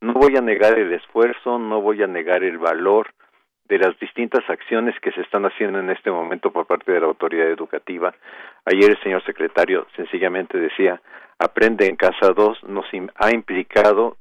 no 0.00 0.12
voy 0.14 0.36
a 0.36 0.40
negar 0.40 0.78
el 0.78 0.92
esfuerzo, 0.92 1.58
no 1.58 1.80
voy 1.80 2.02
a 2.02 2.06
negar 2.06 2.44
el 2.44 2.58
valor 2.58 3.08
de 3.66 3.78
las 3.78 3.98
distintas 3.98 4.48
acciones 4.48 4.94
que 5.00 5.10
se 5.12 5.22
están 5.22 5.46
haciendo 5.46 5.78
en 5.78 5.88
este 5.88 6.10
momento 6.10 6.50
por 6.50 6.66
parte 6.66 6.92
de 6.92 7.00
la 7.00 7.06
autoridad 7.06 7.48
educativa. 7.48 8.14
Ayer 8.66 8.90
el 8.90 9.02
señor 9.02 9.24
secretario 9.24 9.86
sencillamente 9.96 10.58
decía, 10.58 11.00
Aprende 11.38 11.86
en 11.86 11.96
Casa 11.96 12.32
2 12.34 12.64
nos 12.64 12.86
ha 13.16 13.30
implicado 13.30 14.16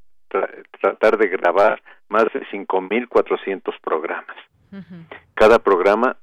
tratar 0.81 1.17
de 1.17 1.27
grabar 1.27 1.81
más 2.09 2.25
de 2.33 2.41
5.400 2.47 3.75
programas. 3.81 4.35
Cada 5.35 5.59
programa 5.59 6.17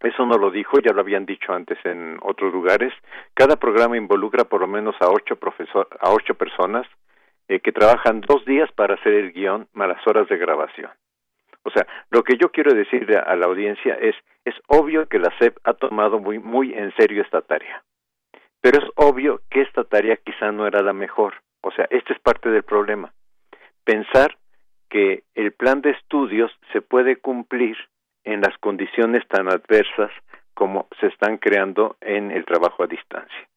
eso 0.00 0.24
no 0.24 0.38
lo 0.38 0.50
dijo, 0.50 0.78
ya 0.80 0.92
lo 0.92 1.00
habían 1.00 1.26
dicho 1.26 1.52
antes 1.52 1.78
en 1.84 2.18
otros 2.22 2.52
lugares. 2.52 2.92
Cada 3.34 3.56
programa 3.56 3.96
involucra 3.96 4.44
por 4.44 4.60
lo 4.60 4.66
menos 4.66 4.94
a 5.00 5.08
ocho, 5.08 5.36
profesor, 5.36 5.88
a 6.00 6.10
ocho 6.10 6.34
personas 6.34 6.86
eh, 7.48 7.60
que 7.60 7.72
trabajan 7.72 8.22
dos 8.22 8.44
días 8.44 8.70
para 8.72 8.94
hacer 8.94 9.12
el 9.12 9.32
guion 9.32 9.68
más 9.74 9.88
las 9.88 10.06
horas 10.06 10.28
de 10.28 10.38
grabación. 10.38 10.90
O 11.62 11.70
sea, 11.70 11.86
lo 12.10 12.22
que 12.22 12.36
yo 12.38 12.50
quiero 12.50 12.72
decirle 12.72 13.18
a 13.18 13.36
la 13.36 13.46
audiencia 13.46 13.94
es, 13.94 14.14
es 14.44 14.54
obvio 14.68 15.06
que 15.06 15.18
la 15.18 15.36
SEP 15.38 15.58
ha 15.64 15.74
tomado 15.74 16.18
muy, 16.18 16.38
muy 16.38 16.72
en 16.72 16.94
serio 16.96 17.22
esta 17.22 17.42
tarea. 17.42 17.82
Pero 18.62 18.78
es 18.78 18.90
obvio 18.96 19.40
que 19.50 19.60
esta 19.62 19.84
tarea 19.84 20.16
quizá 20.16 20.52
no 20.52 20.66
era 20.66 20.82
la 20.82 20.92
mejor. 20.92 21.34
O 21.62 21.70
sea, 21.72 21.86
este 21.90 22.14
es 22.14 22.20
parte 22.20 22.48
del 22.50 22.62
problema. 22.62 23.12
Pensar 23.84 24.38
que 24.88 25.24
el 25.34 25.52
plan 25.52 25.82
de 25.82 25.90
estudios 25.90 26.50
se 26.72 26.80
puede 26.80 27.16
cumplir 27.16 27.76
en 28.24 28.40
las 28.40 28.56
condiciones 28.58 29.26
tan 29.28 29.48
adversas 29.48 30.10
como 30.54 30.88
se 31.00 31.06
están 31.06 31.38
creando 31.38 31.96
en 32.00 32.30
el 32.30 32.44
trabajo 32.44 32.82
a 32.82 32.86
distancia. 32.86 33.48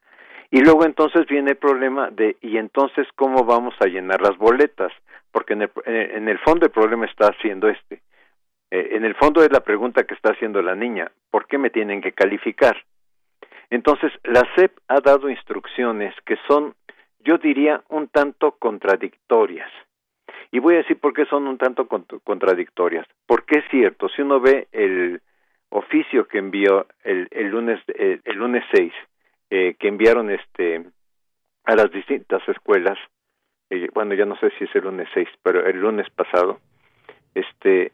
Y 0.51 0.61
luego 0.61 0.85
entonces 0.85 1.25
viene 1.27 1.51
el 1.51 1.57
problema 1.57 2.09
de, 2.11 2.37
¿y 2.41 2.57
entonces 2.57 3.07
cómo 3.15 3.43
vamos 3.43 3.73
a 3.79 3.87
llenar 3.87 4.21
las 4.21 4.37
boletas? 4.37 4.91
Porque 5.31 5.53
en 5.53 5.63
el, 5.63 5.71
en 5.85 6.29
el 6.29 6.37
fondo 6.39 6.65
el 6.65 6.71
problema 6.71 7.05
está 7.05 7.27
haciendo 7.27 7.67
este. 7.67 8.01
Eh, 8.69 8.95
en 8.95 9.05
el 9.05 9.15
fondo 9.15 9.43
es 9.43 9.51
la 9.51 9.61
pregunta 9.61 10.03
que 10.03 10.13
está 10.13 10.31
haciendo 10.31 10.61
la 10.61 10.75
niña, 10.75 11.11
¿por 11.29 11.47
qué 11.47 11.57
me 11.57 11.69
tienen 11.69 12.01
que 12.01 12.11
calificar? 12.11 12.75
Entonces, 13.69 14.11
la 14.23 14.41
SEP 14.55 14.77
ha 14.87 14.99
dado 14.99 15.29
instrucciones 15.29 16.13
que 16.25 16.37
son, 16.47 16.75
yo 17.19 17.37
diría, 17.37 17.83
un 17.89 18.07
tanto 18.07 18.51
contradictorias. 18.59 19.71
Y 20.53 20.59
voy 20.59 20.75
a 20.75 20.83
decir 20.83 20.99
por 20.99 21.13
qué 21.13 21.25
son 21.25 21.47
un 21.47 21.57
tanto 21.57 21.87
contradictorias. 21.87 23.07
Porque 23.25 23.57
es 23.57 23.65
cierto, 23.71 24.07
si 24.09 24.21
uno 24.21 24.39
ve 24.39 24.67
el 24.71 25.19
oficio 25.69 26.27
que 26.27 26.37
envió 26.37 26.85
el, 27.03 27.27
el 27.31 27.47
lunes 27.47 27.81
el, 27.87 28.35
lunes 28.35 28.63
6, 28.71 28.93
eh, 29.49 29.75
que 29.79 29.87
enviaron 29.87 30.29
este 30.29 30.85
a 31.63 31.75
las 31.75 31.91
distintas 31.91 32.47
escuelas, 32.47 32.99
eh, 33.71 33.87
bueno, 33.95 34.13
ya 34.13 34.25
no 34.25 34.37
sé 34.37 34.51
si 34.59 34.65
es 34.65 34.75
el 34.75 34.83
lunes 34.83 35.07
6, 35.15 35.27
pero 35.41 35.65
el 35.65 35.81
lunes 35.81 36.07
pasado, 36.11 36.59
este, 37.33 37.91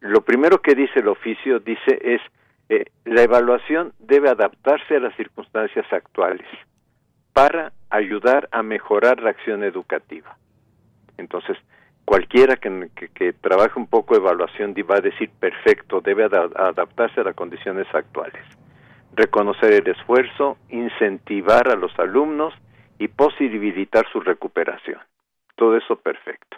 lo 0.00 0.22
primero 0.22 0.60
que 0.60 0.74
dice 0.74 0.98
el 0.98 1.06
oficio 1.06 1.60
dice 1.60 1.96
es 2.02 2.20
eh, 2.70 2.86
la 3.04 3.22
evaluación 3.22 3.92
debe 4.00 4.30
adaptarse 4.30 4.96
a 4.96 5.00
las 5.00 5.14
circunstancias 5.14 5.86
actuales 5.92 6.48
para 7.32 7.72
ayudar 7.88 8.48
a 8.50 8.64
mejorar 8.64 9.22
la 9.22 9.30
acción 9.30 9.62
educativa. 9.62 10.36
Entonces, 11.16 11.56
cualquiera 12.04 12.56
que, 12.56 13.32
trabaje 13.40 13.78
un 13.78 13.86
poco 13.86 14.16
evaluación 14.16 14.74
va 14.90 14.96
a 14.96 15.00
decir 15.00 15.30
perfecto, 15.38 16.00
debe 16.00 16.24
adaptarse 16.24 17.20
a 17.20 17.24
las 17.24 17.34
condiciones 17.34 17.86
actuales. 17.94 18.42
Reconocer 19.14 19.72
el 19.72 19.88
esfuerzo, 19.88 20.56
incentivar 20.68 21.68
a 21.68 21.76
los 21.76 21.96
alumnos 21.98 22.54
y 22.98 23.08
posibilitar 23.08 24.06
su 24.12 24.20
recuperación. 24.20 25.00
Todo 25.56 25.76
eso 25.76 25.96
perfecto. 25.96 26.56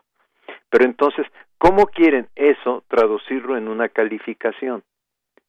Pero 0.71 0.85
entonces, 0.85 1.27
¿cómo 1.59 1.87
quieren 1.87 2.29
eso 2.35 2.85
traducirlo 2.89 3.57
en 3.57 3.69
una 3.69 3.89
calificación? 3.89 4.83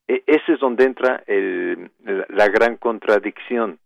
E, 0.07 0.23
ese 0.27 0.53
es 0.53 0.59
donde 0.59 0.85
entra 0.85 1.23
la 1.27 2.47
gran 2.49 2.77
contradicción. 2.77 3.79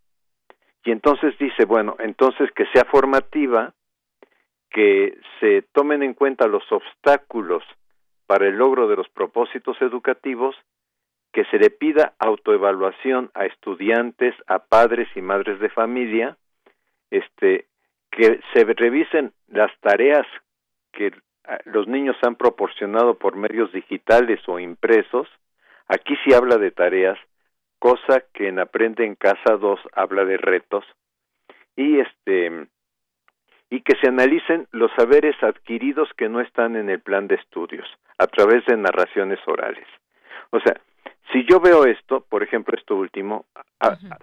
Y 0.84 0.92
entonces 0.92 1.38
dice, 1.38 1.66
bueno, 1.66 1.96
entonces 2.00 2.50
que 2.56 2.66
sea 2.74 2.86
formativa, 2.86 3.74
que 4.70 5.18
se 5.40 5.64
tomen 5.74 6.04
en 6.04 6.14
cuenta 6.14 6.48
los 6.48 6.64
obstáculos 6.72 7.64
para 8.26 8.48
el 8.48 8.56
logro 8.56 8.88
de 8.88 8.98
los 8.98 9.10
propósitos 9.10 9.82
educativos, 9.82 10.56
que 11.32 11.46
se 11.46 11.58
le 11.58 11.70
pida 11.70 12.14
autoevaluación 12.20 13.32
a 13.34 13.46
estudiantes, 13.46 14.36
a 14.48 14.60
padres 14.60 15.08
y 15.16 15.22
madres 15.22 15.60
de 15.60 15.70
familia, 15.70 16.38
este, 17.10 17.68
que 18.12 18.40
se 18.54 18.64
revisen 18.66 19.34
las 19.48 19.72
tareas 19.80 20.26
que 20.92 21.14
ah, 21.46 21.60
los 21.66 21.88
niños 21.88 22.18
han 22.24 22.36
proporcionado 22.36 23.18
por 23.18 23.36
medios 23.36 23.72
digitales 23.72 24.42
o 24.48 24.60
impresos. 24.60 25.28
Aquí 25.88 26.16
sí 26.26 26.34
habla 26.34 26.58
de 26.58 26.72
tareas, 26.72 27.18
cosa 27.80 28.24
que 28.34 28.48
en 28.48 28.60
Aprende 28.60 29.06
en 29.06 29.16
Casa 29.16 29.58
2 29.58 29.80
habla 29.94 30.26
de 30.26 30.38
retos. 30.38 30.84
Y 31.76 32.00
este 32.00 32.68
y 33.70 33.82
que 33.82 33.96
se 34.02 34.10
analicen 34.10 34.68
los 34.72 34.92
saberes 34.96 35.36
adquiridos 35.44 36.10
que 36.18 36.30
no 36.30 36.40
están 36.40 36.76
en 36.76 36.90
el 36.90 37.00
plan 37.00 37.28
de 37.28 37.36
estudios 37.36 37.88
a 38.18 38.28
través 38.28 38.66
de 38.66 38.78
narraciones 38.78 39.40
orales. 39.46 39.88
O 40.52 40.60
sea, 40.60 40.80
si 41.32 41.46
yo 41.46 41.60
veo 41.60 41.86
esto, 41.86 42.22
por 42.30 42.42
ejemplo, 42.42 42.78
esto 42.78 42.96
último, 42.96 43.46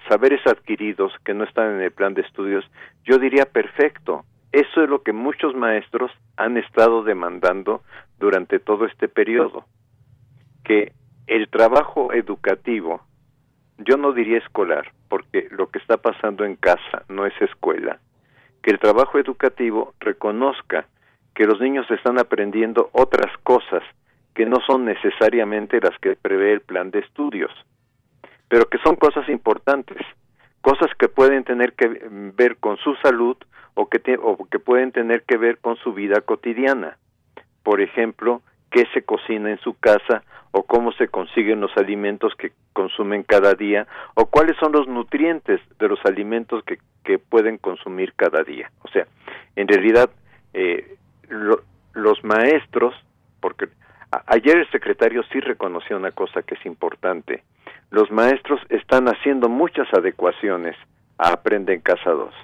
saberes 0.08 0.40
adquiridos 0.46 1.12
que 1.24 1.34
no 1.34 1.44
están 1.44 1.74
en 1.74 1.82
el 1.82 1.92
plan 1.92 2.14
de 2.14 2.22
estudios, 2.22 2.64
yo 3.04 3.18
diría 3.18 3.44
perfecto. 3.44 4.24
Eso 4.52 4.82
es 4.82 4.88
lo 4.88 5.02
que 5.02 5.12
muchos 5.12 5.54
maestros 5.54 6.10
han 6.36 6.56
estado 6.56 7.02
demandando 7.02 7.82
durante 8.18 8.58
todo 8.58 8.86
este 8.86 9.08
periodo, 9.08 9.66
que 10.64 10.92
el 11.26 11.48
trabajo 11.48 12.12
educativo, 12.12 13.02
yo 13.78 13.96
no 13.96 14.12
diría 14.12 14.38
escolar, 14.38 14.92
porque 15.08 15.48
lo 15.50 15.68
que 15.68 15.78
está 15.78 15.98
pasando 15.98 16.44
en 16.44 16.56
casa 16.56 17.02
no 17.08 17.26
es 17.26 17.34
escuela, 17.42 17.98
que 18.64 18.70
el 18.70 18.78
trabajo 18.78 19.18
educativo 19.18 19.92
reconozca 20.00 20.86
que 21.34 21.44
los 21.44 21.60
niños 21.60 21.84
están 21.90 22.18
aprendiendo 22.18 22.88
otras 22.92 23.30
cosas 23.42 23.82
que 24.34 24.46
no 24.46 24.56
son 24.66 24.86
necesariamente 24.86 25.80
las 25.82 25.98
que 25.98 26.16
prevé 26.16 26.54
el 26.54 26.62
plan 26.62 26.90
de 26.90 27.00
estudios, 27.00 27.52
pero 28.48 28.64
que 28.70 28.78
son 28.78 28.96
cosas 28.96 29.28
importantes, 29.28 29.98
cosas 30.62 30.88
que 30.98 31.08
pueden 31.08 31.44
tener 31.44 31.74
que 31.74 31.88
ver 32.34 32.56
con 32.56 32.78
su 32.78 32.94
salud 33.02 33.36
o 33.74 33.90
que, 33.90 34.00
o 34.22 34.46
que 34.46 34.58
pueden 34.58 34.92
tener 34.92 35.24
que 35.24 35.36
ver 35.36 35.58
con 35.58 35.76
su 35.76 35.92
vida 35.92 36.22
cotidiana. 36.22 36.96
Por 37.62 37.82
ejemplo, 37.82 38.40
qué 38.74 38.86
se 38.92 39.02
cocina 39.02 39.52
en 39.52 39.58
su 39.58 39.78
casa 39.78 40.24
o 40.50 40.64
cómo 40.64 40.90
se 40.94 41.06
consiguen 41.06 41.60
los 41.60 41.70
alimentos 41.76 42.34
que 42.34 42.50
consumen 42.72 43.22
cada 43.22 43.54
día 43.54 43.86
o 44.14 44.26
cuáles 44.26 44.56
son 44.56 44.72
los 44.72 44.88
nutrientes 44.88 45.60
de 45.78 45.88
los 45.88 46.04
alimentos 46.04 46.64
que, 46.64 46.78
que 47.04 47.20
pueden 47.20 47.56
consumir 47.56 48.14
cada 48.14 48.42
día. 48.42 48.72
O 48.82 48.88
sea, 48.88 49.06
en 49.54 49.68
realidad 49.68 50.10
eh, 50.54 50.96
los 51.28 52.24
maestros, 52.24 52.96
porque 53.40 53.68
ayer 54.26 54.56
el 54.56 54.70
secretario 54.72 55.22
sí 55.32 55.38
reconoció 55.38 55.96
una 55.96 56.10
cosa 56.10 56.42
que 56.42 56.56
es 56.56 56.66
importante, 56.66 57.44
los 57.90 58.10
maestros 58.10 58.60
están 58.70 59.06
haciendo 59.06 59.48
muchas 59.48 59.86
adecuaciones 59.94 60.74
a 61.16 61.30
Aprende 61.30 61.74
en 61.74 61.80
Casa 61.80 62.10
2. 62.10 62.34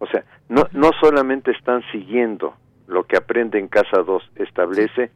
O 0.00 0.06
sea, 0.08 0.22
no, 0.50 0.66
no 0.72 0.90
solamente 1.00 1.50
están 1.52 1.82
siguiendo 1.92 2.56
lo 2.86 3.04
que 3.04 3.16
Aprende 3.16 3.58
en 3.58 3.68
Casa 3.68 4.02
2 4.02 4.30
establece, 4.36 5.10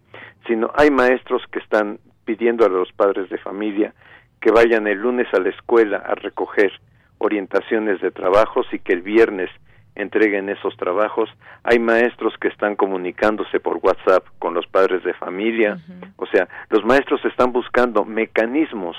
sino 0.47 0.71
hay 0.75 0.91
maestros 0.91 1.43
que 1.51 1.59
están 1.59 1.99
pidiendo 2.25 2.65
a 2.65 2.69
los 2.69 2.93
padres 2.93 3.29
de 3.31 3.39
familia 3.39 3.95
que 4.41 4.51
vayan 4.51 4.87
el 4.87 4.99
lunes 4.99 5.27
a 5.33 5.39
la 5.39 5.51
escuela 5.51 5.99
a 5.99 6.15
recoger 6.15 6.73
orientaciones 7.19 8.01
de 8.01 8.11
trabajos 8.11 8.67
y 8.73 8.79
que 8.79 8.95
el 8.95 9.03
viernes 9.03 9.51
entreguen 9.95 10.49
esos 10.49 10.77
trabajos. 10.77 11.29
Hay 11.63 11.79
maestros 11.79 12.35
que 12.41 12.49
están 12.49 12.77
comunicándose 12.77 13.61
por 13.61 13.79
WhatsApp 13.83 14.25
con 14.39 14.55
los 14.55 14.67
padres 14.67 15.05
de 15.05 15.13
familia. 15.15 15.79
O 16.17 16.27
sea, 16.27 16.49
los 16.71 16.85
maestros 16.85 17.23
están 17.25 17.53
buscando 17.53 18.05
mecanismos 18.05 18.97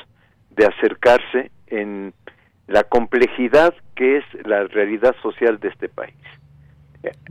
de 0.51 0.65
acercarse 0.65 1.51
en 1.67 2.13
la 2.67 2.83
complejidad 2.83 3.73
que 3.95 4.17
es 4.17 4.25
la 4.45 4.65
realidad 4.65 5.15
social 5.21 5.59
de 5.59 5.69
este 5.69 5.89
país. 5.89 6.15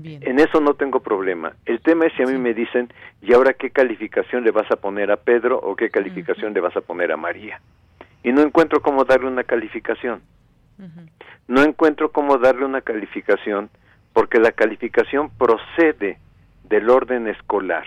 En 0.02 0.38
eso 0.38 0.60
no 0.60 0.74
tengo 0.74 1.00
problema. 1.00 1.52
El 1.64 1.80
tema 1.80 2.06
es 2.06 2.12
si 2.14 2.22
a 2.22 2.26
mí 2.26 2.38
me 2.38 2.54
dicen, 2.54 2.92
¿y 3.22 3.32
ahora 3.32 3.54
qué 3.54 3.70
calificación 3.70 4.44
le 4.44 4.50
vas 4.50 4.70
a 4.70 4.76
poner 4.76 5.10
a 5.10 5.16
Pedro 5.16 5.58
o 5.58 5.76
qué 5.76 5.90
calificación 5.90 6.52
le 6.54 6.60
vas 6.60 6.76
a 6.76 6.80
poner 6.80 7.12
a 7.12 7.16
María? 7.16 7.60
Y 8.22 8.32
no 8.32 8.42
encuentro 8.42 8.82
cómo 8.82 9.04
darle 9.04 9.28
una 9.28 9.44
calificación. 9.44 10.22
No 11.46 11.62
encuentro 11.62 12.10
cómo 12.10 12.38
darle 12.38 12.64
una 12.64 12.80
calificación 12.80 13.70
porque 14.12 14.38
la 14.38 14.52
calificación 14.52 15.30
procede 15.30 16.18
del 16.64 16.90
orden 16.90 17.28
escolar. 17.28 17.84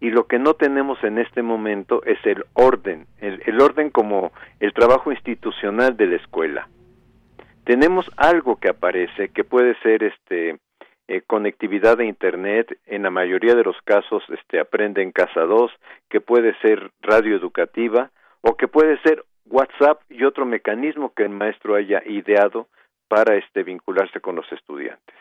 Y 0.00 0.10
lo 0.10 0.26
que 0.26 0.38
no 0.38 0.54
tenemos 0.54 1.02
en 1.02 1.18
este 1.18 1.42
momento 1.42 2.02
es 2.04 2.18
el 2.26 2.44
orden, 2.52 3.06
el 3.20 3.60
orden 3.60 3.90
como 3.90 4.30
el 4.60 4.74
trabajo 4.74 5.10
institucional 5.10 5.96
de 5.96 6.06
la 6.06 6.16
escuela 6.16 6.68
tenemos 7.66 8.08
algo 8.16 8.56
que 8.56 8.68
aparece 8.68 9.30
que 9.30 9.42
puede 9.42 9.74
ser 9.80 10.04
este 10.04 10.56
eh, 11.08 11.22
conectividad 11.26 11.96
de 11.98 12.06
internet 12.06 12.78
en 12.86 13.02
la 13.02 13.10
mayoría 13.10 13.54
de 13.54 13.64
los 13.64 13.76
casos 13.82 14.22
este 14.28 14.60
aprende 14.60 15.02
en 15.02 15.12
casa 15.12 15.42
2 15.42 15.70
que 16.08 16.20
puede 16.20 16.54
ser 16.60 16.90
radio 17.00 17.36
educativa 17.36 18.10
o 18.40 18.56
que 18.56 18.68
puede 18.68 18.98
ser 19.02 19.24
WhatsApp 19.46 20.00
y 20.10 20.24
otro 20.24 20.44
mecanismo 20.46 21.12
que 21.14 21.22
el 21.22 21.30
maestro 21.30 21.74
haya 21.74 22.02
ideado 22.06 22.68
para 23.08 23.36
este 23.36 23.62
vincularse 23.62 24.20
con 24.20 24.34
los 24.34 24.50
estudiantes. 24.50 25.14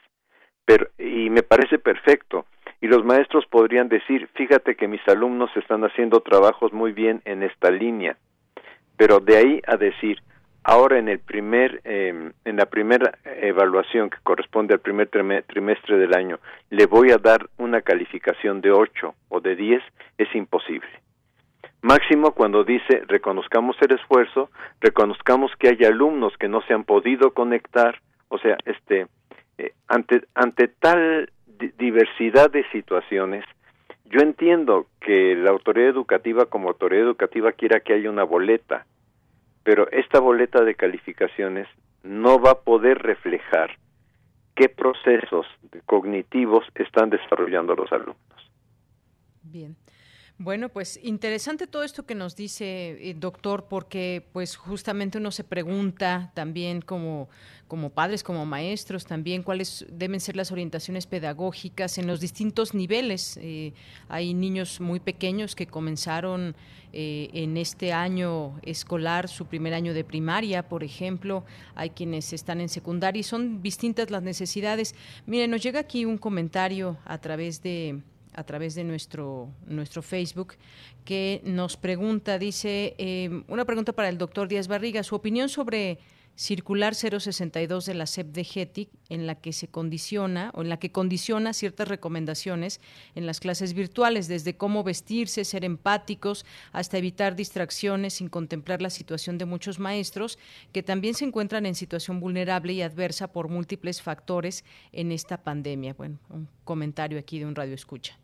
Pero 0.65 0.87
y 0.97 1.29
me 1.29 1.43
parece 1.43 1.77
perfecto 1.77 2.45
y 2.81 2.87
los 2.87 3.05
maestros 3.05 3.45
podrían 3.45 3.87
decir 3.87 4.27
fíjate 4.33 4.75
que 4.75 4.87
mis 4.87 5.07
alumnos 5.07 5.49
están 5.55 5.83
haciendo 5.83 6.21
trabajos 6.21 6.73
muy 6.73 6.91
bien 6.91 7.21
en 7.25 7.43
esta 7.43 7.69
línea 7.69 8.17
pero 8.97 9.19
de 9.19 9.37
ahí 9.37 9.61
a 9.67 9.77
decir 9.77 10.21
Ahora 10.67 10.97
en 10.97 11.09
el 11.09 11.19
primer, 11.19 11.79
em, 11.83 12.33
en 12.43 12.57
la 12.57 12.65
primera 12.65 13.19
evaluación 13.23 14.09
que 14.09 14.17
corresponde 14.23 14.73
al 14.73 14.79
primer 14.79 15.07
trimestre 15.09 15.95
del 15.95 16.15
año, 16.15 16.39
le 16.71 16.87
voy 16.87 17.11
a 17.11 17.19
dar 17.19 17.47
una 17.59 17.81
calificación 17.81 18.61
de 18.61 18.71
8 18.71 19.13
o 19.29 19.41
de 19.41 19.55
10, 19.55 19.83
es 20.17 20.33
imposible. 20.33 20.89
Máximo 21.83 22.31
cuando 22.31 22.63
dice 22.63 23.03
reconozcamos 23.05 23.77
el 23.79 23.91
esfuerzo, 23.93 24.49
reconozcamos 24.81 25.51
que 25.59 25.67
hay 25.67 25.85
alumnos 25.85 26.35
que 26.39 26.47
no 26.47 26.63
se 26.63 26.73
han 26.73 26.83
podido 26.83 27.35
conectar, 27.35 28.01
o 28.29 28.39
sea, 28.39 28.57
este, 28.65 29.05
eh, 29.59 29.73
ante, 29.87 30.23
ante 30.33 30.67
tal 30.67 31.29
diversidad 31.77 32.49
de 32.49 32.67
situaciones, 32.71 33.45
yo 34.05 34.19
entiendo 34.19 34.87
que 34.99 35.35
la 35.35 35.51
autoridad 35.51 35.89
educativa 35.89 36.47
como 36.47 36.69
autoridad 36.69 37.03
educativa 37.03 37.51
quiera 37.51 37.81
que 37.81 37.93
haya 37.93 38.09
una 38.09 38.23
boleta, 38.23 38.87
pero 39.65 39.89
esta 39.89 40.19
boleta 40.19 40.63
de 40.63 40.75
calificaciones 40.75 41.67
no 42.03 42.39
va 42.39 42.51
a 42.51 42.59
poder 42.59 42.99
reflejar 42.99 43.71
qué 44.55 44.69
procesos 44.69 45.47
cognitivos 45.87 46.63
están 46.75 47.09
desarrollando 47.09 47.73
los 47.75 47.91
alumnos. 47.91 48.51
Bien. 49.41 49.75
Bueno, 50.37 50.67
pues 50.67 50.99
interesante 51.01 51.65
todo 51.65 51.83
esto 51.83 52.05
que 52.05 52.13
nos 52.13 52.35
dice 52.35 53.09
eh, 53.09 53.15
doctor, 53.17 53.67
porque 53.69 54.27
pues 54.33 54.57
justamente 54.57 55.17
uno 55.17 55.31
se 55.31 55.45
pregunta 55.45 56.33
también 56.33 56.81
como, 56.81 57.29
como 57.69 57.91
padres, 57.91 58.21
como 58.21 58.45
maestros, 58.45 59.05
también 59.05 59.43
cuáles 59.43 59.85
deben 59.89 60.19
ser 60.19 60.35
las 60.35 60.51
orientaciones 60.51 61.07
pedagógicas 61.07 61.97
en 61.97 62.05
los 62.05 62.19
distintos 62.19 62.73
niveles. 62.73 63.39
Eh, 63.41 63.71
hay 64.09 64.33
niños 64.33 64.81
muy 64.81 64.99
pequeños 64.99 65.55
que 65.55 65.67
comenzaron 65.67 66.53
eh, 66.91 67.29
en 67.31 67.55
este 67.55 67.93
año 67.93 68.59
escolar, 68.61 69.29
su 69.29 69.45
primer 69.45 69.73
año 69.73 69.93
de 69.93 70.03
primaria, 70.03 70.67
por 70.67 70.83
ejemplo, 70.83 71.45
hay 71.75 71.91
quienes 71.91 72.33
están 72.33 72.59
en 72.59 72.67
secundaria 72.67 73.21
y 73.21 73.23
son 73.23 73.61
distintas 73.61 74.11
las 74.11 74.21
necesidades. 74.21 74.95
Miren, 75.27 75.51
nos 75.51 75.63
llega 75.63 75.79
aquí 75.79 76.03
un 76.03 76.17
comentario 76.17 76.97
a 77.05 77.19
través 77.19 77.63
de 77.63 78.01
a 78.35 78.43
través 78.43 78.75
de 78.75 78.83
nuestro, 78.83 79.49
nuestro 79.65 80.01
Facebook, 80.01 80.55
que 81.03 81.41
nos 81.43 81.77
pregunta, 81.77 82.37
dice, 82.37 82.95
eh, 82.97 83.43
una 83.47 83.65
pregunta 83.65 83.93
para 83.93 84.09
el 84.09 84.17
doctor 84.17 84.47
Díaz 84.47 84.67
Barriga, 84.67 85.03
su 85.03 85.15
opinión 85.15 85.49
sobre 85.49 85.99
circular 86.35 86.95
062 86.95 87.85
de 87.85 87.93
la 87.93 88.05
SEP 88.05 88.27
de 88.27 88.43
GETIC 88.43 88.89
en 89.09 89.25
la 89.25 89.35
que 89.35 89.53
se 89.53 89.67
condiciona 89.67 90.51
o 90.53 90.61
en 90.61 90.69
la 90.69 90.77
que 90.77 90.91
condiciona 90.91 91.53
ciertas 91.53 91.87
recomendaciones 91.87 92.81
en 93.15 93.25
las 93.25 93.39
clases 93.39 93.73
virtuales, 93.73 94.27
desde 94.27 94.57
cómo 94.57 94.83
vestirse, 94.83 95.45
ser 95.45 95.63
empáticos, 95.63 96.45
hasta 96.73 96.97
evitar 96.97 97.35
distracciones 97.35 98.15
sin 98.15 98.27
contemplar 98.27 98.81
la 98.81 98.89
situación 98.89 99.37
de 99.37 99.45
muchos 99.45 99.79
maestros 99.79 100.37
que 100.73 100.83
también 100.83 101.13
se 101.13 101.25
encuentran 101.25 101.65
en 101.65 101.75
situación 101.75 102.19
vulnerable 102.19 102.73
y 102.73 102.81
adversa 102.81 103.31
por 103.31 103.47
múltiples 103.47 104.01
factores 104.01 104.65
en 104.91 105.11
esta 105.11 105.41
pandemia. 105.41 105.93
Bueno, 105.93 106.19
un 106.29 106.49
comentario 106.63 107.17
aquí 107.17 107.39
de 107.39 107.45
un 107.45 107.55
radio 107.55 107.73
escucha. 107.73 108.17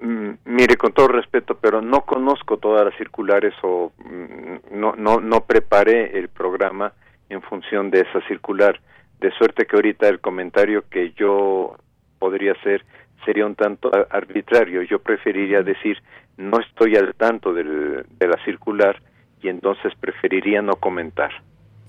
Mm, 0.00 0.38
mire, 0.44 0.76
con 0.76 0.92
todo 0.92 1.08
respeto, 1.08 1.58
pero 1.60 1.82
no 1.82 2.02
conozco 2.02 2.56
todas 2.56 2.84
las 2.84 2.96
circulares 2.96 3.54
o 3.62 3.92
mm, 3.98 4.78
no, 4.78 4.94
no, 4.96 5.20
no 5.20 5.44
preparé 5.44 6.18
el 6.18 6.28
programa 6.28 6.92
en 7.28 7.42
función 7.42 7.90
de 7.90 8.00
esa 8.00 8.20
circular. 8.26 8.80
De 9.20 9.30
suerte 9.32 9.66
que 9.66 9.76
ahorita 9.76 10.08
el 10.08 10.20
comentario 10.20 10.84
que 10.90 11.12
yo 11.12 11.76
podría 12.18 12.52
hacer 12.52 12.84
sería 13.24 13.46
un 13.46 13.54
tanto 13.54 13.90
arbitrario. 14.10 14.82
Yo 14.82 14.98
preferiría 14.98 15.62
decir, 15.62 15.98
no 16.36 16.58
estoy 16.60 16.96
al 16.96 17.14
tanto 17.14 17.52
del, 17.52 18.04
de 18.18 18.26
la 18.26 18.42
circular 18.44 19.00
y 19.42 19.48
entonces 19.48 19.92
preferiría 20.00 20.62
no 20.62 20.74
comentar. 20.76 21.30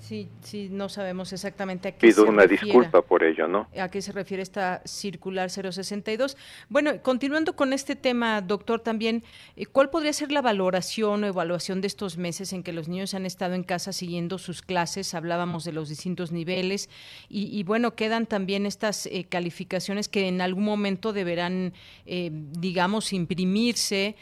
Sí, 0.04 0.28
sí, 0.42 0.68
no 0.70 0.90
sabemos 0.90 1.32
exactamente 1.32 1.88
a 1.88 1.92
qué 1.92 2.08
Pido 2.08 2.26
una 2.26 2.44
disculpa 2.44 3.00
por 3.00 3.24
ello, 3.24 3.48
¿no? 3.48 3.68
¿A 3.80 3.88
qué 3.88 4.02
se 4.02 4.12
refiere 4.12 4.42
esta 4.42 4.82
circular 4.84 5.48
062? 5.48 6.36
Bueno, 6.68 7.00
continuando 7.00 7.56
con 7.56 7.72
este 7.72 7.96
tema, 7.96 8.42
doctor, 8.42 8.80
también, 8.80 9.24
eh, 9.56 9.64
¿cuál 9.64 9.88
podría 9.88 10.12
ser 10.12 10.30
la 10.30 10.42
valoración 10.42 11.24
o 11.24 11.26
evaluación 11.26 11.80
de 11.80 11.86
estos 11.86 12.18
meses 12.18 12.52
en 12.52 12.62
que 12.62 12.74
los 12.74 12.86
niños 12.86 13.14
han 13.14 13.24
estado 13.24 13.54
en 13.54 13.62
casa 13.62 13.94
siguiendo 13.94 14.36
sus 14.36 14.60
clases? 14.60 15.14
Hablábamos 15.14 15.64
de 15.64 15.72
los 15.72 15.88
distintos 15.88 16.32
niveles 16.32 16.90
y, 17.30 17.62
bueno, 17.62 17.94
quedan 17.94 18.26
también 18.26 18.66
estas 18.66 19.06
eh, 19.06 19.24
calificaciones 19.26 20.10
que 20.10 20.28
en 20.28 20.42
algún 20.42 20.64
momento 20.64 21.14
deberán, 21.14 21.72
eh, 22.04 22.28
digamos, 22.30 23.14
imprimirse 23.14 24.16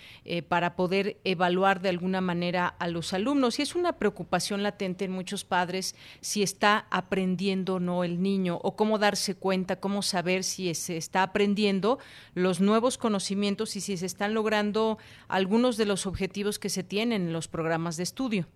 para 0.49 0.77
poder 0.77 1.17
evaluar 1.25 1.81
de 1.81 1.89
alguna 1.89 2.21
manera 2.21 2.69
a 2.69 2.87
los 2.87 3.13
alumnos. 3.13 3.59
Y 3.59 3.63
es 3.63 3.75
una 3.75 3.95
preocupación 3.95 4.63
latente 4.63 5.07
en 5.07 5.11
muchos 5.11 5.45
si 5.81 6.43
está 6.43 6.87
aprendiendo 6.91 7.77
o 7.77 7.81
no 7.81 8.05
el 8.05 8.23
niño 8.23 8.59
o 8.63 8.77
cómo 8.77 8.99
darse 8.99 9.39
cuenta, 9.39 9.81
cómo 9.81 10.03
saber 10.03 10.43
si 10.43 10.75
se 10.75 10.97
está 10.97 11.23
aprendiendo 11.23 11.99
los 12.35 12.61
nuevos 12.61 12.99
conocimientos 12.99 13.77
y 13.77 13.81
si 13.81 13.97
se 13.97 14.07
están 14.07 14.35
logrando 14.35 14.99
algunos 15.29 15.77
de 15.77 15.87
los 15.87 16.07
objetivos 16.07 16.59
que 16.59 16.69
se 16.69 16.85
tienen 16.85 17.23
en 17.23 17.33
los 17.33 17.49
programas 17.49 17.97
de 17.97 18.03
estudio. 18.03 18.47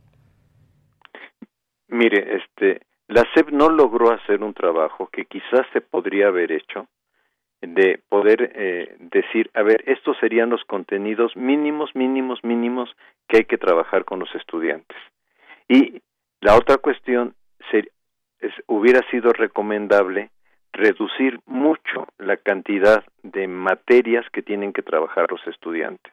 Mire, 1.89 2.37
este, 2.37 2.83
la 3.09 3.25
SEP 3.35 3.51
no 3.51 3.69
logró 3.69 4.13
hacer 4.13 4.43
un 4.43 4.55
trabajo 4.55 5.09
que 5.09 5.27
quizás 5.27 5.67
se 5.73 5.81
podría 5.81 6.29
haber 6.29 6.53
hecho 6.53 6.89
de 7.63 8.01
poder 8.09 8.53
eh, 8.55 8.97
decir, 8.99 9.51
a 9.55 9.63
ver, 9.63 9.83
estos 9.87 10.17
serían 10.19 10.51
los 10.51 10.65
contenidos 10.65 11.37
mínimos, 11.37 11.95
mínimos, 11.95 12.43
mínimos 12.45 12.91
que 13.29 13.39
hay 13.39 13.45
que 13.45 13.59
trabajar 13.59 14.05
con 14.05 14.19
los 14.19 14.35
estudiantes. 14.35 14.97
Y 15.69 16.01
la 16.47 16.55
otra 16.55 16.77
cuestión 16.77 17.35
es, 17.73 18.53
hubiera 18.69 19.01
sido 19.11 19.33
recomendable 19.33 20.31
reducir 20.73 21.41
mucho 21.45 22.07
la 22.19 22.37
cantidad 22.37 23.03
de 23.25 23.49
materias 23.49 24.25
que 24.33 24.43
tienen 24.43 24.73
que 24.73 24.83
trabajar 24.83 25.27
los 25.29 25.45
estudiantes. 25.49 26.13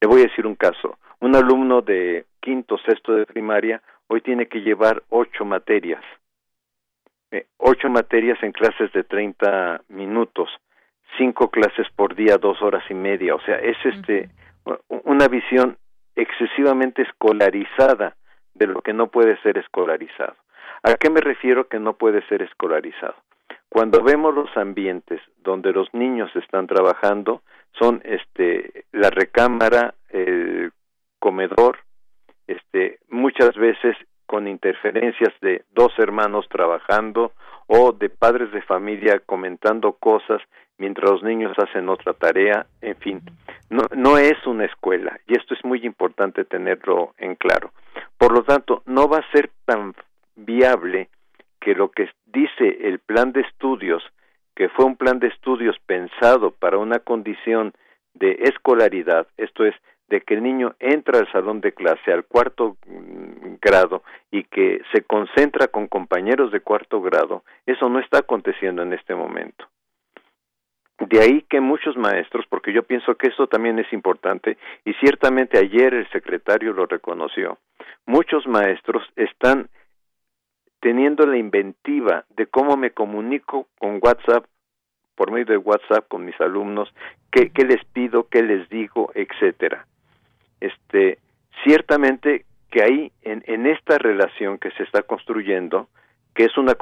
Le 0.00 0.08
voy 0.08 0.22
a 0.22 0.24
decir 0.24 0.48
un 0.48 0.56
caso. 0.56 0.98
Un 1.20 1.36
alumno 1.36 1.80
de 1.80 2.24
quinto, 2.40 2.76
sexto 2.78 3.12
de 3.12 3.24
primaria 3.24 3.80
hoy 4.08 4.20
tiene 4.20 4.48
que 4.48 4.62
llevar 4.62 5.04
ocho 5.10 5.44
materias. 5.44 6.02
Eh, 7.30 7.46
ocho 7.58 7.88
materias 7.88 8.42
en 8.42 8.50
clases 8.50 8.92
de 8.92 9.04
30 9.04 9.82
minutos, 9.90 10.50
cinco 11.18 11.50
clases 11.52 11.86
por 11.94 12.16
día, 12.16 12.36
dos 12.36 12.60
horas 12.62 12.82
y 12.90 12.94
media. 12.94 13.36
O 13.36 13.40
sea, 13.42 13.58
es 13.60 13.76
este 13.84 14.30
una 14.88 15.28
visión 15.28 15.78
excesivamente 16.16 17.02
escolarizada 17.02 18.16
de 18.54 18.66
lo 18.66 18.82
que 18.82 18.92
no 18.92 19.08
puede 19.08 19.40
ser 19.42 19.58
escolarizado. 19.58 20.36
¿A 20.82 20.94
qué 20.94 21.10
me 21.10 21.20
refiero 21.20 21.68
que 21.68 21.78
no 21.78 21.94
puede 21.94 22.26
ser 22.28 22.42
escolarizado? 22.42 23.14
Cuando 23.68 24.02
vemos 24.02 24.34
los 24.34 24.54
ambientes 24.56 25.20
donde 25.38 25.72
los 25.72 25.92
niños 25.92 26.34
están 26.36 26.66
trabajando, 26.66 27.42
son 27.78 28.00
este 28.04 28.84
la 28.92 29.10
recámara, 29.10 29.94
el 30.08 30.72
comedor, 31.18 31.78
este 32.46 32.98
muchas 33.08 33.54
veces 33.56 33.96
con 34.26 34.46
interferencias 34.46 35.32
de 35.40 35.64
dos 35.70 35.92
hermanos 35.98 36.48
trabajando 36.48 37.32
o 37.66 37.92
de 37.92 38.08
padres 38.08 38.50
de 38.52 38.62
familia 38.62 39.20
comentando 39.20 39.92
cosas 39.92 40.40
mientras 40.78 41.10
los 41.10 41.22
niños 41.22 41.52
hacen 41.58 41.88
otra 41.88 42.14
tarea, 42.14 42.66
en 42.80 42.96
fin, 42.96 43.22
no, 43.70 43.82
no 43.94 44.18
es 44.18 44.46
una 44.46 44.64
escuela 44.64 45.18
y 45.26 45.36
esto 45.36 45.54
es 45.54 45.64
muy 45.64 45.84
importante 45.84 46.44
tenerlo 46.44 47.14
en 47.18 47.34
claro. 47.34 47.72
Por 48.16 48.32
lo 48.32 48.42
tanto, 48.42 48.82
no 48.86 49.08
va 49.08 49.18
a 49.18 49.30
ser 49.32 49.50
tan 49.64 49.94
viable 50.36 51.08
que 51.60 51.74
lo 51.74 51.90
que 51.90 52.08
dice 52.26 52.88
el 52.88 53.00
plan 53.00 53.32
de 53.32 53.42
estudios 53.42 54.02
que 54.58 54.68
fue 54.70 54.86
un 54.86 54.96
plan 54.96 55.20
de 55.20 55.28
estudios 55.28 55.76
pensado 55.86 56.50
para 56.50 56.78
una 56.78 56.98
condición 56.98 57.74
de 58.14 58.32
escolaridad, 58.42 59.28
esto 59.36 59.64
es, 59.64 59.74
de 60.08 60.20
que 60.22 60.34
el 60.34 60.42
niño 60.42 60.74
entra 60.80 61.20
al 61.20 61.30
salón 61.30 61.60
de 61.60 61.72
clase 61.72 62.12
al 62.12 62.24
cuarto 62.24 62.76
mm, 62.84 63.58
grado 63.62 64.02
y 64.32 64.42
que 64.42 64.80
se 64.92 65.02
concentra 65.02 65.68
con 65.68 65.86
compañeros 65.86 66.50
de 66.50 66.58
cuarto 66.58 67.00
grado, 67.00 67.44
eso 67.66 67.88
no 67.88 68.00
está 68.00 68.18
aconteciendo 68.18 68.82
en 68.82 68.94
este 68.94 69.14
momento. 69.14 69.66
De 70.98 71.20
ahí 71.20 71.42
que 71.42 71.60
muchos 71.60 71.96
maestros, 71.96 72.44
porque 72.48 72.72
yo 72.72 72.82
pienso 72.82 73.14
que 73.14 73.28
eso 73.28 73.46
también 73.46 73.78
es 73.78 73.92
importante, 73.92 74.58
y 74.84 74.92
ciertamente 74.94 75.58
ayer 75.58 75.94
el 75.94 76.08
secretario 76.10 76.72
lo 76.72 76.86
reconoció, 76.86 77.58
muchos 78.04 78.46
maestros 78.48 79.04
están 79.14 79.68
teniendo 80.80 81.26
la 81.26 81.36
inventiva 81.36 82.24
de 82.30 82.46
cómo 82.46 82.76
me 82.76 82.90
comunico 82.90 83.68
con 83.78 84.00
WhatsApp, 84.02 84.44
por 85.14 85.30
medio 85.30 85.46
de 85.46 85.56
WhatsApp 85.56 86.06
con 86.08 86.24
mis 86.24 86.40
alumnos, 86.40 86.92
qué, 87.30 87.50
les 87.64 87.84
pido, 87.86 88.28
qué 88.28 88.42
les 88.42 88.68
digo, 88.68 89.10
etcétera. 89.14 89.86
Este, 90.60 91.18
ciertamente 91.64 92.44
que 92.70 92.82
ahí, 92.82 93.12
en, 93.22 93.66
esta 93.66 93.98
relación 93.98 94.58
que 94.58 94.70
se 94.72 94.82
está 94.82 95.02
construyendo, 95.02 95.88
que 96.34 96.44
es 96.44 96.56
una 96.56 96.72
eh, 96.72 96.76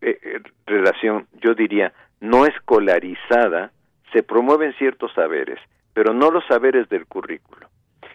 eh, 0.00 0.40
relación, 0.66 1.26
yo 1.40 1.54
diría, 1.54 1.92
no 2.20 2.46
escolarizada, 2.46 3.72
se 4.12 4.22
promueven 4.22 4.72
ciertos 4.74 5.12
saberes, 5.14 5.58
pero 5.92 6.12
no 6.12 6.30
los 6.30 6.44
saberes 6.46 6.88
del 6.88 7.06
currículo. 7.06 7.68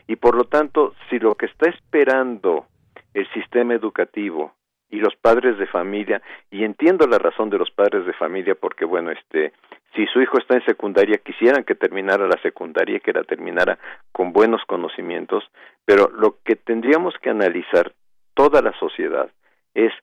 Y 0.07 0.15
por 0.15 0.35
lo 0.35 0.45
tanto, 0.45 0.93
si 1.09 1.19
lo 1.19 1.35
que 1.35 1.45
está 1.45 1.69
esperando 1.69 2.65
el 3.13 3.27
sistema 3.33 3.73
educativo 3.73 4.53
y 4.89 4.97
los 4.97 5.15
padres 5.15 5.57
de 5.57 5.67
familia, 5.67 6.21
y 6.49 6.63
entiendo 6.63 7.07
la 7.07 7.17
razón 7.17 7.49
de 7.49 7.57
los 7.57 7.71
padres 7.71 8.05
de 8.05 8.13
familia 8.13 8.55
porque, 8.55 8.83
bueno, 8.83 9.11
este, 9.11 9.53
si 9.95 10.05
su 10.07 10.21
hijo 10.21 10.37
está 10.37 10.55
en 10.55 10.65
secundaria, 10.65 11.17
quisieran 11.17 11.63
que 11.63 11.75
terminara 11.75 12.27
la 12.27 12.41
secundaria, 12.41 12.99
que 12.99 13.13
la 13.13 13.23
terminara 13.23 13.77
con 14.11 14.33
buenos 14.33 14.61
conocimientos, 14.65 15.43
pero 15.85 16.09
lo 16.09 16.37
que 16.43 16.55
tendríamos 16.55 17.15
que 17.21 17.29
analizar 17.29 17.93
toda 18.33 18.61
la 18.61 18.73
sociedad 18.79 19.29
es 19.73 19.93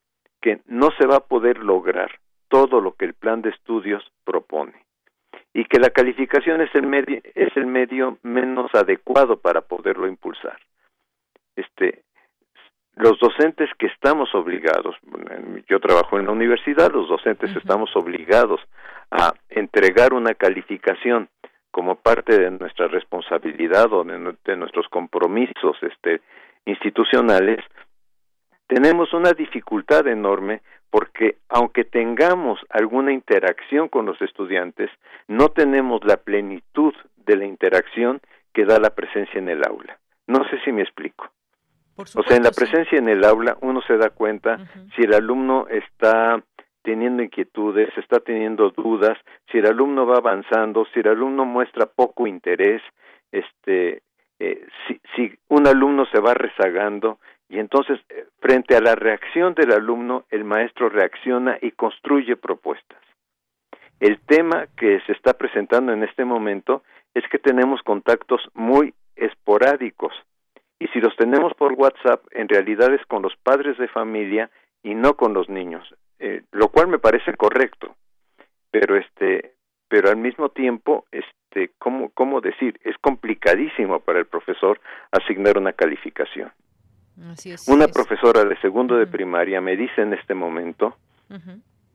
que 0.40 0.60
no 0.66 0.90
se 0.98 1.06
va 1.06 1.16
a 1.16 1.26
poder 1.26 1.58
lograr 1.58 2.10
todo 2.48 2.80
lo 2.80 2.94
que 2.94 3.04
el 3.04 3.14
plan 3.14 3.42
de 3.42 3.50
estudios 3.50 4.02
propone 4.24 4.74
y 5.52 5.64
que 5.64 5.78
la 5.78 5.90
calificación 5.90 6.60
es 6.60 6.74
el 6.74 6.86
medio, 6.86 7.20
es 7.34 7.56
el 7.56 7.66
medio 7.66 8.18
menos 8.22 8.74
adecuado 8.74 9.38
para 9.38 9.62
poderlo 9.62 10.06
impulsar. 10.06 10.58
Este, 11.56 12.02
los 12.96 13.18
docentes 13.18 13.70
que 13.78 13.86
estamos 13.86 14.34
obligados, 14.34 14.96
yo 15.68 15.80
trabajo 15.80 16.18
en 16.18 16.26
la 16.26 16.32
universidad, 16.32 16.92
los 16.92 17.08
docentes 17.08 17.54
estamos 17.56 17.94
obligados 17.96 18.60
a 19.10 19.32
entregar 19.48 20.12
una 20.12 20.34
calificación 20.34 21.28
como 21.70 21.96
parte 21.96 22.38
de 22.38 22.50
nuestra 22.50 22.88
responsabilidad 22.88 23.92
o 23.92 24.02
de, 24.04 24.34
de 24.44 24.56
nuestros 24.56 24.88
compromisos 24.88 25.76
este, 25.82 26.20
institucionales, 26.66 27.58
tenemos 28.66 29.12
una 29.12 29.32
dificultad 29.32 30.06
enorme 30.06 30.62
porque 30.90 31.36
aunque 31.48 31.84
tengamos 31.84 32.60
alguna 32.70 33.12
interacción 33.12 33.88
con 33.88 34.06
los 34.06 34.20
estudiantes, 34.22 34.90
no 35.26 35.48
tenemos 35.48 36.04
la 36.04 36.16
plenitud 36.16 36.94
de 37.16 37.36
la 37.36 37.44
interacción 37.44 38.20
que 38.52 38.64
da 38.64 38.78
la 38.78 38.90
presencia 38.90 39.38
en 39.38 39.48
el 39.48 39.62
aula. 39.66 39.98
No 40.26 40.44
sé 40.48 40.58
si 40.64 40.72
me 40.72 40.82
explico. 40.82 41.30
o 41.96 42.04
sea, 42.04 42.36
en 42.36 42.42
la 42.42 42.50
presencia 42.50 42.98
en 42.98 43.08
el 43.08 43.24
aula 43.24 43.56
uno 43.60 43.82
se 43.82 43.96
da 43.96 44.10
cuenta 44.10 44.58
si 44.94 45.02
el 45.02 45.14
alumno 45.14 45.66
está 45.68 46.42
teniendo 46.82 47.22
inquietudes, 47.22 47.90
está 47.98 48.20
teniendo 48.20 48.70
dudas, 48.70 49.18
si 49.50 49.58
el 49.58 49.66
alumno 49.66 50.06
va 50.06 50.16
avanzando, 50.16 50.86
si 50.94 51.00
el 51.00 51.08
alumno 51.08 51.44
muestra 51.44 51.86
poco 51.86 52.26
interés, 52.26 52.80
este, 53.30 54.02
eh, 54.38 54.66
si, 54.86 55.00
si 55.14 55.38
un 55.48 55.66
alumno 55.66 56.06
se 56.06 56.20
va 56.20 56.32
rezagando, 56.32 57.18
y 57.48 57.58
entonces, 57.58 58.00
eh, 58.10 58.26
frente 58.40 58.76
a 58.76 58.80
la 58.80 58.94
reacción 58.94 59.54
del 59.54 59.72
alumno, 59.72 60.24
el 60.30 60.44
maestro 60.44 60.88
reacciona 60.88 61.58
y 61.60 61.72
construye 61.72 62.36
propuestas. 62.36 63.00
El 64.00 64.20
tema 64.20 64.66
que 64.76 65.00
se 65.06 65.12
está 65.12 65.34
presentando 65.34 65.92
en 65.92 66.04
este 66.04 66.24
momento 66.24 66.82
es 67.14 67.24
que 67.30 67.38
tenemos 67.38 67.82
contactos 67.82 68.40
muy 68.54 68.94
esporádicos 69.16 70.12
y 70.78 70.86
si 70.88 71.00
los 71.00 71.16
tenemos 71.16 71.54
por 71.54 71.72
WhatsApp, 71.72 72.24
en 72.30 72.48
realidad 72.48 72.94
es 72.94 73.04
con 73.06 73.22
los 73.22 73.34
padres 73.36 73.76
de 73.78 73.88
familia 73.88 74.50
y 74.82 74.94
no 74.94 75.14
con 75.14 75.34
los 75.34 75.48
niños, 75.48 75.92
eh, 76.20 76.42
lo 76.52 76.68
cual 76.68 76.86
me 76.88 76.98
parece 76.98 77.34
correcto. 77.34 77.96
Pero 78.70 78.96
este, 78.96 79.54
pero 79.88 80.10
al 80.10 80.16
mismo 80.16 80.50
tiempo, 80.50 81.06
este, 81.10 81.72
¿cómo, 81.78 82.10
cómo 82.10 82.40
decir? 82.40 82.78
Es 82.84 82.96
complicadísimo 82.98 84.00
para 84.00 84.20
el 84.20 84.26
profesor 84.26 84.80
asignar 85.10 85.58
una 85.58 85.72
calificación. 85.72 86.52
Una 87.66 87.88
profesora 87.88 88.44
de 88.44 88.56
segundo 88.60 88.96
de 88.96 89.06
primaria 89.06 89.60
me 89.60 89.76
dice 89.76 90.02
en 90.02 90.12
este 90.14 90.34
momento, 90.34 90.96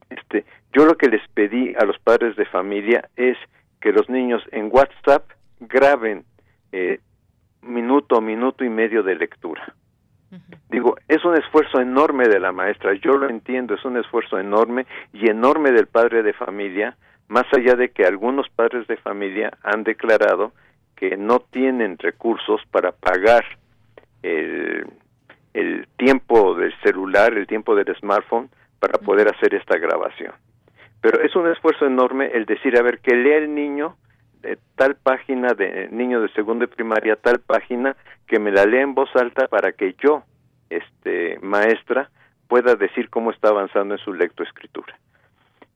este, 0.09 0.45
yo 0.73 0.85
lo 0.85 0.95
que 0.95 1.07
les 1.07 1.25
pedí 1.29 1.73
a 1.79 1.85
los 1.85 1.97
padres 1.99 2.35
de 2.35 2.45
familia 2.45 3.09
es 3.15 3.37
que 3.79 3.91
los 3.91 4.09
niños 4.09 4.43
en 4.51 4.69
WhatsApp 4.71 5.29
graben 5.59 6.25
eh, 6.71 6.99
minuto, 7.61 8.19
minuto 8.21 8.63
y 8.63 8.69
medio 8.69 9.03
de 9.03 9.15
lectura. 9.15 9.73
Digo, 10.69 10.95
es 11.07 11.23
un 11.23 11.37
esfuerzo 11.37 11.79
enorme 11.79 12.27
de 12.27 12.39
la 12.39 12.51
maestra, 12.51 12.93
yo 12.95 13.17
lo 13.17 13.29
entiendo, 13.29 13.75
es 13.75 13.85
un 13.85 13.97
esfuerzo 13.97 14.39
enorme 14.39 14.87
y 15.13 15.29
enorme 15.29 15.71
del 15.71 15.85
padre 15.85 16.23
de 16.23 16.33
familia, 16.33 16.97
más 17.27 17.45
allá 17.53 17.75
de 17.75 17.91
que 17.91 18.03
algunos 18.03 18.49
padres 18.49 18.87
de 18.87 18.97
familia 18.97 19.55
han 19.61 19.83
declarado 19.83 20.51
que 20.95 21.17
no 21.17 21.39
tienen 21.39 21.99
recursos 21.99 22.61
para 22.71 22.91
pagar 22.91 23.45
el, 24.23 24.87
el 25.53 25.87
tiempo 25.97 26.55
del 26.55 26.73
celular, 26.81 27.33
el 27.33 27.47
tiempo 27.47 27.75
del 27.75 27.95
smartphone 27.95 28.49
para 28.79 28.97
poder 28.97 29.27
hacer 29.27 29.53
esta 29.53 29.77
grabación. 29.77 30.33
Pero 31.01 31.21
es 31.21 31.35
un 31.35 31.49
esfuerzo 31.51 31.85
enorme 31.85 32.31
el 32.33 32.45
decir, 32.45 32.77
a 32.77 32.81
ver, 32.81 32.99
que 32.99 33.15
lea 33.15 33.37
el 33.37 33.53
niño 33.53 33.97
de 34.41 34.57
tal 34.75 34.95
página 34.95 35.53
de 35.53 35.87
niño 35.89 36.21
de 36.21 36.29
segundo 36.29 36.65
y 36.65 36.67
primaria, 36.67 37.15
tal 37.15 37.39
página, 37.39 37.95
que 38.27 38.39
me 38.39 38.51
la 38.51 38.65
lea 38.65 38.81
en 38.81 38.93
voz 38.93 39.09
alta 39.15 39.47
para 39.47 39.71
que 39.71 39.95
yo, 40.01 40.23
este 40.69 41.39
maestra, 41.41 42.09
pueda 42.47 42.75
decir 42.75 43.09
cómo 43.09 43.31
está 43.31 43.49
avanzando 43.49 43.95
en 43.95 43.99
su 43.99 44.13
lectoescritura. 44.13 44.97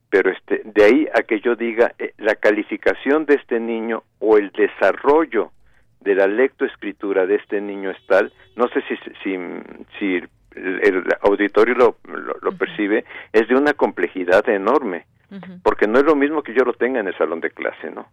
Pero 0.09 0.31
este, 0.31 0.61
de 0.63 0.83
ahí 0.83 1.07
a 1.13 1.23
que 1.23 1.39
yo 1.39 1.55
diga 1.55 1.93
eh, 1.99 2.13
la 2.17 2.35
calificación 2.35 3.25
de 3.25 3.35
este 3.35 3.59
niño 3.59 4.03
o 4.19 4.37
el 4.37 4.51
desarrollo 4.51 5.51
de 6.07 6.15
la 6.15 6.27
lectoescritura 6.27 7.25
de 7.25 7.35
este 7.35 7.59
niño 7.59 7.91
es 7.91 7.97
tal, 8.07 8.31
no 8.55 8.67
sé 8.69 8.81
si, 8.87 8.95
si, 9.23 9.37
si 9.99 10.15
el, 10.55 11.03
auditorio 11.21 11.75
lo, 11.75 11.97
lo, 12.41 12.51
percibe, 12.53 13.03
es 13.33 13.47
de 13.47 13.55
una 13.55 13.73
complejidad 13.73 14.47
enorme, 14.47 15.05
porque 15.63 15.85
no 15.85 15.99
es 15.99 16.05
lo 16.05 16.15
mismo 16.15 16.41
que 16.41 16.53
yo 16.53 16.63
lo 16.63 16.73
tenga 16.73 17.01
en 17.01 17.07
el 17.07 17.17
salón 17.17 17.41
de 17.41 17.51
clase, 17.51 17.91
¿no? 17.91 18.07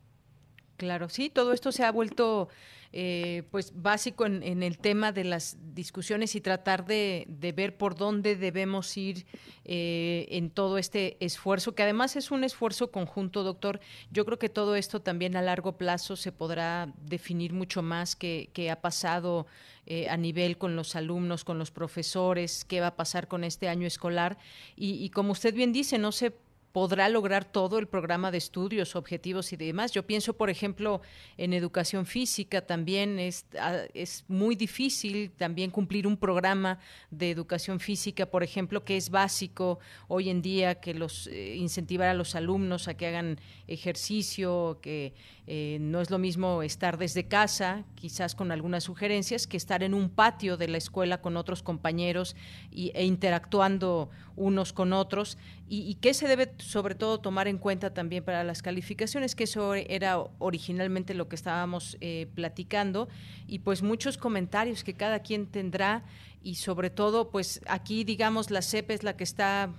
Claro, 0.77 1.09
sí, 1.09 1.31
todo 1.31 1.53
esto 1.53 1.71
se 1.73 1.85
ha 1.85 1.93
vuelto 1.93 2.49
eh, 2.97 3.43
pues 3.51 3.73
básico 3.75 4.25
en, 4.25 4.63
el 4.63 4.79
tema 4.79 5.11
de 5.11 5.25
las 5.25 5.57
discusiones 5.75 6.37
y 6.37 6.41
tratar 6.41 6.87
de, 6.87 7.27
ver 7.57 7.77
por 7.77 7.97
dónde 7.97 8.37
debemos 8.37 8.97
ir 8.97 9.27
eh, 9.65 10.29
en 10.31 10.49
todo 10.49 10.79
este 10.79 11.17
esfuerzo, 11.19 11.75
que 11.75 11.83
además 11.83 12.15
es 12.15 12.31
un 12.31 12.45
esfuerzo 12.45 12.93
conjunto, 12.93 13.43
doctor. 13.43 13.81
Yo 14.13 14.25
creo 14.25 14.39
que 14.39 14.49
todo 14.49 14.77
esto 14.77 15.01
también 15.01 15.37
a 15.37 15.43
largo 15.43 15.77
plazo 15.77 16.15
se 16.15 16.31
podrá 16.31 16.93
definir 17.03 17.53
mucho 17.53 17.83
más 17.83 18.15
que, 18.15 18.49
ha 18.71 18.81
pasado 18.81 19.49
eh, 19.87 20.09
a 20.09 20.17
nivel 20.17 20.57
con 20.57 20.77
los 20.77 20.95
alumnos, 20.95 21.43
con 21.43 21.59
los 21.59 21.73
profesores, 21.73 22.65
qué 22.65 22.81
va 22.81 22.89
a 22.89 22.97
pasar 22.97 23.27
con 23.27 23.43
este 23.43 23.69
año 23.69 23.89
escolar. 23.89 24.39
Y, 24.77 25.05
y 25.05 25.11
como 25.11 25.33
usted 25.33 25.53
bien 25.53 25.73
dice, 25.73 25.99
no 25.99 26.13
se 26.13 26.33
podrá 26.75 27.09
lograr 27.09 27.45
todo 27.45 27.79
el 27.79 27.87
programa 27.87 28.33
de 28.33 28.39
estudios, 28.39 28.97
objetivos 28.97 29.53
y 29.53 29.57
demás. 29.57 29.93
Yo 29.93 30.05
pienso, 30.05 30.33
por 30.33 30.51
ejemplo, 30.51 31.03
en 31.39 31.53
educación 31.53 32.05
física 32.05 32.67
también 32.67 33.21
es, 33.21 33.47
ah, 33.61 33.83
es 33.95 34.25
muy 34.27 34.57
difícil 34.57 35.31
también 35.31 35.71
cumplir 35.71 36.05
un 36.05 36.17
programa 36.17 36.81
de 37.13 37.31
educación 37.31 37.79
física, 37.79 38.27
por 38.27 38.43
ejemplo, 38.43 38.85
que 38.85 38.97
es 38.97 39.09
básico 39.11 39.79
hoy 40.09 40.31
en 40.31 40.43
día, 40.43 40.81
que 40.81 40.95
los 40.95 41.29
eh, 41.29 41.55
incentivar 41.55 42.09
a 42.09 42.15
los 42.15 42.35
alumnos 42.35 42.89
a 42.89 42.95
que 42.95 43.07
hagan 43.07 43.39
ejercicio, 43.69 44.81
que 44.83 45.15
eh, 45.47 45.79
no 45.81 46.01
es 46.01 46.11
lo 46.11 46.19
mismo 46.19 46.63
estar 46.63 46.97
desde 46.97 47.27
casa, 47.27 47.85
quizás 47.95 48.35
con 48.35 48.51
algunas 48.51 48.85
sugerencias, 48.85 49.47
que 49.47 49.57
estar 49.57 49.83
en 49.83 49.93
un 49.93 50.09
patio 50.09 50.57
de 50.57 50.69
la 50.69 50.79
escuela 50.79 51.21
con 51.21 51.37
otros 51.37 51.63
compañeros 51.63 52.35
y, 52.71 52.93
e 52.95 53.05
interactuando 53.05 54.09
unos 54.37 54.73
con 54.73 54.93
otros. 54.93 55.37
Y, 55.69 55.83
y 55.83 55.97
qué 55.97 56.15
se 56.15 56.29
debe 56.29 56.53
sobre 56.59 56.95
todo 56.95 57.21
tomar 57.21 57.47
en 57.47 57.59
cuenta 57.59 57.93
también 57.93 58.25
para 58.25 58.43
las 58.43 58.63
calificaciones, 58.63 59.35
que 59.35 59.45
eso 59.45 59.75
era 59.75 60.19
originalmente 60.39 61.13
lo 61.13 61.29
que 61.29 61.37
estábamos 61.37 61.99
eh, 62.01 62.27
platicando, 62.35 63.09
y 63.47 63.59
pues 63.59 63.83
muchos 63.83 64.17
comentarios 64.17 64.83
que 64.83 64.95
cada 64.95 65.21
quien 65.21 65.47
tendrá 65.47 66.05
y 66.43 66.57
sobre 66.57 66.91
todo 66.91 67.31
pues 67.31 67.61
aquí 67.67 68.05
digamos 68.05 68.51
la 68.51 68.61
CEP 68.61 68.91
es 68.91 69.03
la 69.03 69.17
que 69.17 69.25
está 69.25 69.71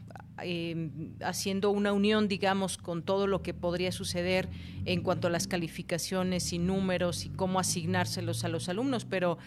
em, 0.41 1.13
haciendo 1.21 1.71
una 1.71 1.93
unión, 1.93 2.27
digamos, 2.27 2.77
con 2.77 3.03
todo 3.03 3.27
lo 3.27 3.41
que 3.41 3.53
podría 3.53 3.91
suceder 3.91 4.49
en 4.85 5.01
cuanto 5.01 5.27
a 5.27 5.29
las 5.31 5.47
calificaciones 5.47 6.53
y 6.53 6.59
números 6.59 7.25
y 7.25 7.29
cómo 7.29 7.59
asignárselos 7.59 8.43
a 8.43 8.49
los 8.49 8.69
alumnos, 8.69 9.05
pero 9.05 9.37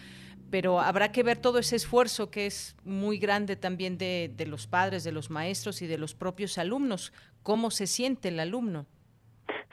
pero 0.51 0.79
habrá 0.79 1.11
que 1.11 1.21
ver 1.21 1.37
todo 1.37 1.59
ese 1.59 1.75
esfuerzo 1.75 2.31
que 2.31 2.47
es 2.47 2.75
muy 2.83 3.19
grande 3.19 3.55
también 3.55 3.99
de, 3.99 4.31
de 4.35 4.47
los 4.47 4.65
padres, 4.65 5.03
de 5.03 5.11
los 5.11 5.29
maestros 5.29 5.83
y 5.83 5.87
de 5.87 5.99
los 5.99 6.15
propios 6.15 6.57
alumnos. 6.57 7.13
¿Cómo 7.43 7.69
se 7.69 7.85
siente 7.85 8.29
el 8.29 8.39
alumno? 8.39 8.87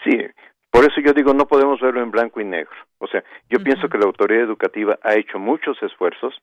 Sí, 0.04 0.18
por 0.70 0.84
eso 0.84 1.00
yo 1.00 1.14
digo, 1.14 1.32
no 1.32 1.46
podemos 1.46 1.80
verlo 1.80 2.02
en 2.02 2.10
blanco 2.10 2.38
y 2.38 2.44
negro. 2.44 2.76
O 2.98 3.06
sea, 3.06 3.24
yo 3.48 3.58
pienso 3.60 3.88
que 3.88 3.96
la 3.96 4.04
autoridad 4.04 4.44
educativa 4.44 4.98
ha 5.02 5.14
hecho 5.14 5.38
muchos 5.38 5.82
esfuerzos, 5.82 6.34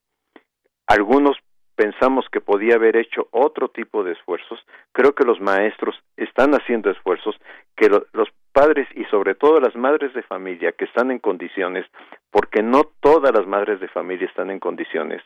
algunos 0.87 1.37
pensamos 1.75 2.25
que 2.31 2.41
podía 2.41 2.75
haber 2.75 2.97
hecho 2.97 3.27
otro 3.31 3.69
tipo 3.69 4.03
de 4.03 4.13
esfuerzos, 4.13 4.59
creo 4.91 5.13
que 5.13 5.23
los 5.23 5.39
maestros 5.41 5.95
están 6.17 6.53
haciendo 6.53 6.89
esfuerzos, 6.89 7.35
que 7.75 7.89
los 7.89 8.29
padres 8.51 8.87
y 8.95 9.05
sobre 9.05 9.35
todo 9.35 9.59
las 9.59 9.75
madres 9.75 10.13
de 10.13 10.23
familia 10.23 10.71
que 10.73 10.85
están 10.85 11.11
en 11.11 11.19
condiciones, 11.19 11.85
porque 12.31 12.61
no 12.61 12.83
todas 12.99 13.33
las 13.33 13.47
madres 13.47 13.79
de 13.79 13.87
familia 13.87 14.27
están 14.27 14.51
en 14.51 14.59
condiciones, 14.59 15.21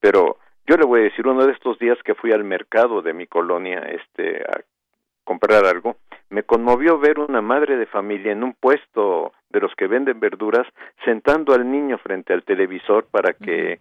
pero 0.00 0.38
yo 0.66 0.76
le 0.76 0.84
voy 0.84 1.00
a 1.00 1.04
decir, 1.04 1.26
uno 1.26 1.46
de 1.46 1.52
estos 1.52 1.78
días 1.78 1.98
que 2.04 2.14
fui 2.14 2.30
al 2.30 2.44
mercado 2.44 3.00
de 3.00 3.14
mi 3.14 3.26
colonia, 3.26 3.78
este, 3.78 4.42
a 4.42 4.60
comprar 5.24 5.64
algo, 5.64 5.96
me 6.30 6.42
conmovió 6.42 6.98
ver 6.98 7.18
una 7.18 7.40
madre 7.40 7.76
de 7.76 7.86
familia 7.86 8.32
en 8.32 8.44
un 8.44 8.52
puesto 8.52 9.32
de 9.48 9.60
los 9.60 9.74
que 9.74 9.86
venden 9.86 10.20
verduras 10.20 10.66
sentando 11.04 11.54
al 11.54 11.70
niño 11.70 11.98
frente 11.98 12.34
al 12.34 12.44
televisor 12.44 13.06
para 13.10 13.32
que 13.32 13.80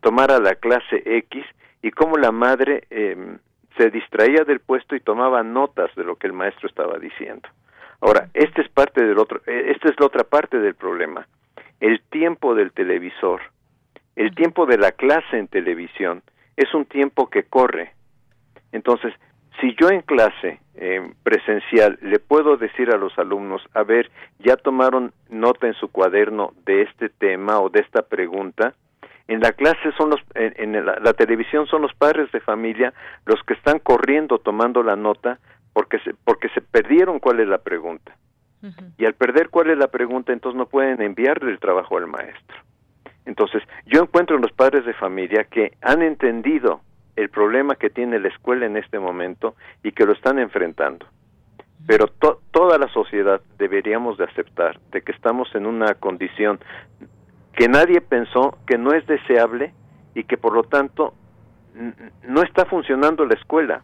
tomara 0.00 0.38
la 0.38 0.54
clase 0.54 1.02
X 1.04 1.44
y 1.82 1.90
cómo 1.90 2.16
la 2.16 2.32
madre 2.32 2.84
em, 2.90 3.38
se 3.76 3.90
distraía 3.90 4.44
del 4.44 4.60
puesto 4.60 4.96
y 4.96 5.00
tomaba 5.00 5.42
notas 5.42 5.94
de 5.94 6.04
lo 6.04 6.16
que 6.16 6.26
el 6.26 6.32
maestro 6.32 6.68
estaba 6.68 6.98
diciendo. 6.98 7.48
Ahora, 8.00 8.28
este 8.34 8.62
es 8.62 8.68
parte 8.68 9.04
del 9.04 9.18
otro, 9.18 9.40
e, 9.46 9.70
esta 9.70 9.88
es 9.88 9.98
la 9.98 10.06
otra 10.06 10.24
parte 10.24 10.58
del 10.58 10.74
problema. 10.74 11.26
El 11.80 12.00
tiempo 12.10 12.54
del 12.54 12.72
televisor, 12.72 13.40
el 14.16 14.34
tiempo 14.34 14.66
de 14.66 14.78
la 14.78 14.92
clase 14.92 15.38
en 15.38 15.48
televisión, 15.48 16.22
es 16.56 16.74
un 16.74 16.84
tiempo 16.86 17.30
que 17.30 17.44
corre. 17.44 17.92
Entonces, 18.72 19.14
si 19.60 19.74
yo 19.80 19.90
en 19.90 20.02
clase 20.02 20.60
eh, 20.74 21.12
presencial 21.22 21.98
le 22.02 22.18
puedo 22.18 22.56
decir 22.56 22.90
a 22.90 22.96
los 22.96 23.16
alumnos, 23.18 23.62
a 23.74 23.82
ver, 23.82 24.10
ya 24.38 24.56
tomaron 24.56 25.12
nota 25.28 25.66
en 25.66 25.74
su 25.74 25.88
cuaderno 25.88 26.52
de 26.64 26.82
este 26.82 27.08
tema 27.08 27.60
o 27.60 27.68
de 27.68 27.80
esta 27.80 28.02
pregunta, 28.02 28.74
en 29.28 29.40
la 29.40 29.52
clase 29.52 29.92
son 29.96 30.10
los, 30.10 30.20
en, 30.34 30.72
la, 30.84 31.12
televisión 31.12 31.66
son 31.66 31.82
los 31.82 31.94
padres 31.94 32.32
de 32.32 32.40
familia 32.40 32.94
los 33.26 33.40
que 33.44 33.54
están 33.54 33.78
corriendo 33.78 34.38
tomando 34.38 34.82
la 34.82 34.96
nota 34.96 35.38
porque 35.74 35.98
se, 36.00 36.14
porque 36.24 36.48
se 36.48 36.62
perdieron 36.62 37.20
cuál 37.20 37.40
es 37.40 37.48
la 37.48 37.58
pregunta. 37.58 38.16
Y 38.96 39.04
al 39.04 39.14
perder 39.14 39.50
cuál 39.50 39.70
es 39.70 39.78
la 39.78 39.86
pregunta, 39.86 40.32
entonces 40.32 40.58
no 40.58 40.66
pueden 40.66 41.00
enviarle 41.00 41.52
el 41.52 41.60
trabajo 41.60 41.96
al 41.96 42.08
maestro. 42.08 42.56
Entonces, 43.24 43.62
yo 43.86 44.02
encuentro 44.02 44.34
en 44.34 44.42
los 44.42 44.50
padres 44.50 44.84
de 44.84 44.94
familia 44.94 45.44
que 45.44 45.74
han 45.80 46.02
entendido 46.02 46.80
el 47.14 47.28
problema 47.28 47.76
que 47.76 47.90
tiene 47.90 48.18
la 48.18 48.28
escuela 48.28 48.66
en 48.66 48.76
este 48.76 48.98
momento 48.98 49.54
y 49.84 49.92
que 49.92 50.04
lo 50.04 50.12
están 50.12 50.40
enfrentando. 50.40 51.06
Pero 51.86 52.08
toda 52.08 52.78
la 52.78 52.88
sociedad 52.88 53.40
deberíamos 53.58 54.18
de 54.18 54.24
aceptar 54.24 54.80
de 54.90 55.02
que 55.02 55.12
estamos 55.12 55.54
en 55.54 55.66
una 55.66 55.94
condición 55.94 56.58
que 57.58 57.68
nadie 57.68 58.00
pensó 58.00 58.56
que 58.68 58.78
no 58.78 58.92
es 58.92 59.04
deseable 59.08 59.74
y 60.14 60.22
que 60.22 60.36
por 60.36 60.54
lo 60.54 60.62
tanto 60.62 61.12
no 62.22 62.42
está 62.42 62.66
funcionando 62.66 63.26
la 63.26 63.34
escuela. 63.34 63.82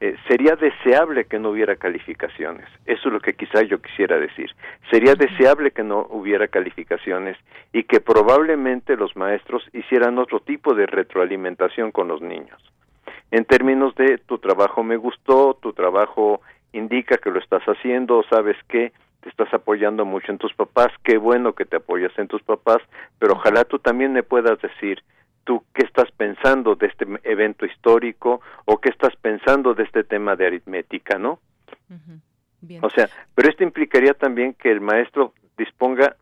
Eh, 0.00 0.16
sería 0.26 0.56
deseable 0.56 1.24
que 1.24 1.38
no 1.38 1.50
hubiera 1.50 1.76
calificaciones. 1.76 2.68
Eso 2.84 3.08
es 3.08 3.12
lo 3.12 3.20
que 3.20 3.34
quizá 3.34 3.62
yo 3.62 3.80
quisiera 3.80 4.18
decir. 4.18 4.50
Sería 4.90 5.14
deseable 5.14 5.70
que 5.70 5.84
no 5.84 6.08
hubiera 6.10 6.48
calificaciones 6.48 7.38
y 7.72 7.84
que 7.84 8.00
probablemente 8.00 8.96
los 8.96 9.14
maestros 9.14 9.62
hicieran 9.72 10.18
otro 10.18 10.40
tipo 10.40 10.74
de 10.74 10.86
retroalimentación 10.86 11.92
con 11.92 12.08
los 12.08 12.20
niños. 12.20 12.60
En 13.30 13.44
términos 13.44 13.94
de 13.94 14.18
tu 14.18 14.38
trabajo 14.38 14.82
me 14.82 14.96
gustó, 14.96 15.54
tu 15.62 15.72
trabajo 15.72 16.40
indica 16.72 17.18
que 17.18 17.30
lo 17.30 17.38
estás 17.38 17.62
haciendo, 17.66 18.24
sabes 18.28 18.56
que 18.68 18.92
te 19.26 19.30
estás 19.30 19.52
apoyando 19.52 20.04
mucho 20.04 20.30
en 20.30 20.38
tus 20.38 20.54
papás, 20.54 20.92
qué 21.02 21.18
bueno 21.18 21.52
que 21.52 21.64
te 21.64 21.76
apoyas 21.76 22.16
en 22.16 22.28
tus 22.28 22.42
papás, 22.44 22.78
pero 23.18 23.32
ojalá 23.32 23.64
tú 23.64 23.80
también 23.80 24.12
me 24.12 24.22
puedas 24.22 24.60
decir, 24.62 25.02
tú 25.42 25.64
qué 25.74 25.84
estás 25.84 26.12
pensando 26.12 26.76
de 26.76 26.86
este 26.86 27.06
evento 27.24 27.66
histórico 27.66 28.40
o 28.66 28.78
qué 28.78 28.90
estás 28.90 29.16
pensando 29.16 29.74
de 29.74 29.82
este 29.82 30.04
tema 30.04 30.36
de 30.36 30.46
aritmética, 30.46 31.18
¿no? 31.18 31.40
O 32.82 32.90
sea, 32.90 33.08
pero 33.34 33.48
esto 33.48 33.64
implicaría 33.64 34.14
también 34.14 34.54
que 34.54 34.70
el 34.70 34.80
maestro 34.80 35.34
disponga 35.58 36.16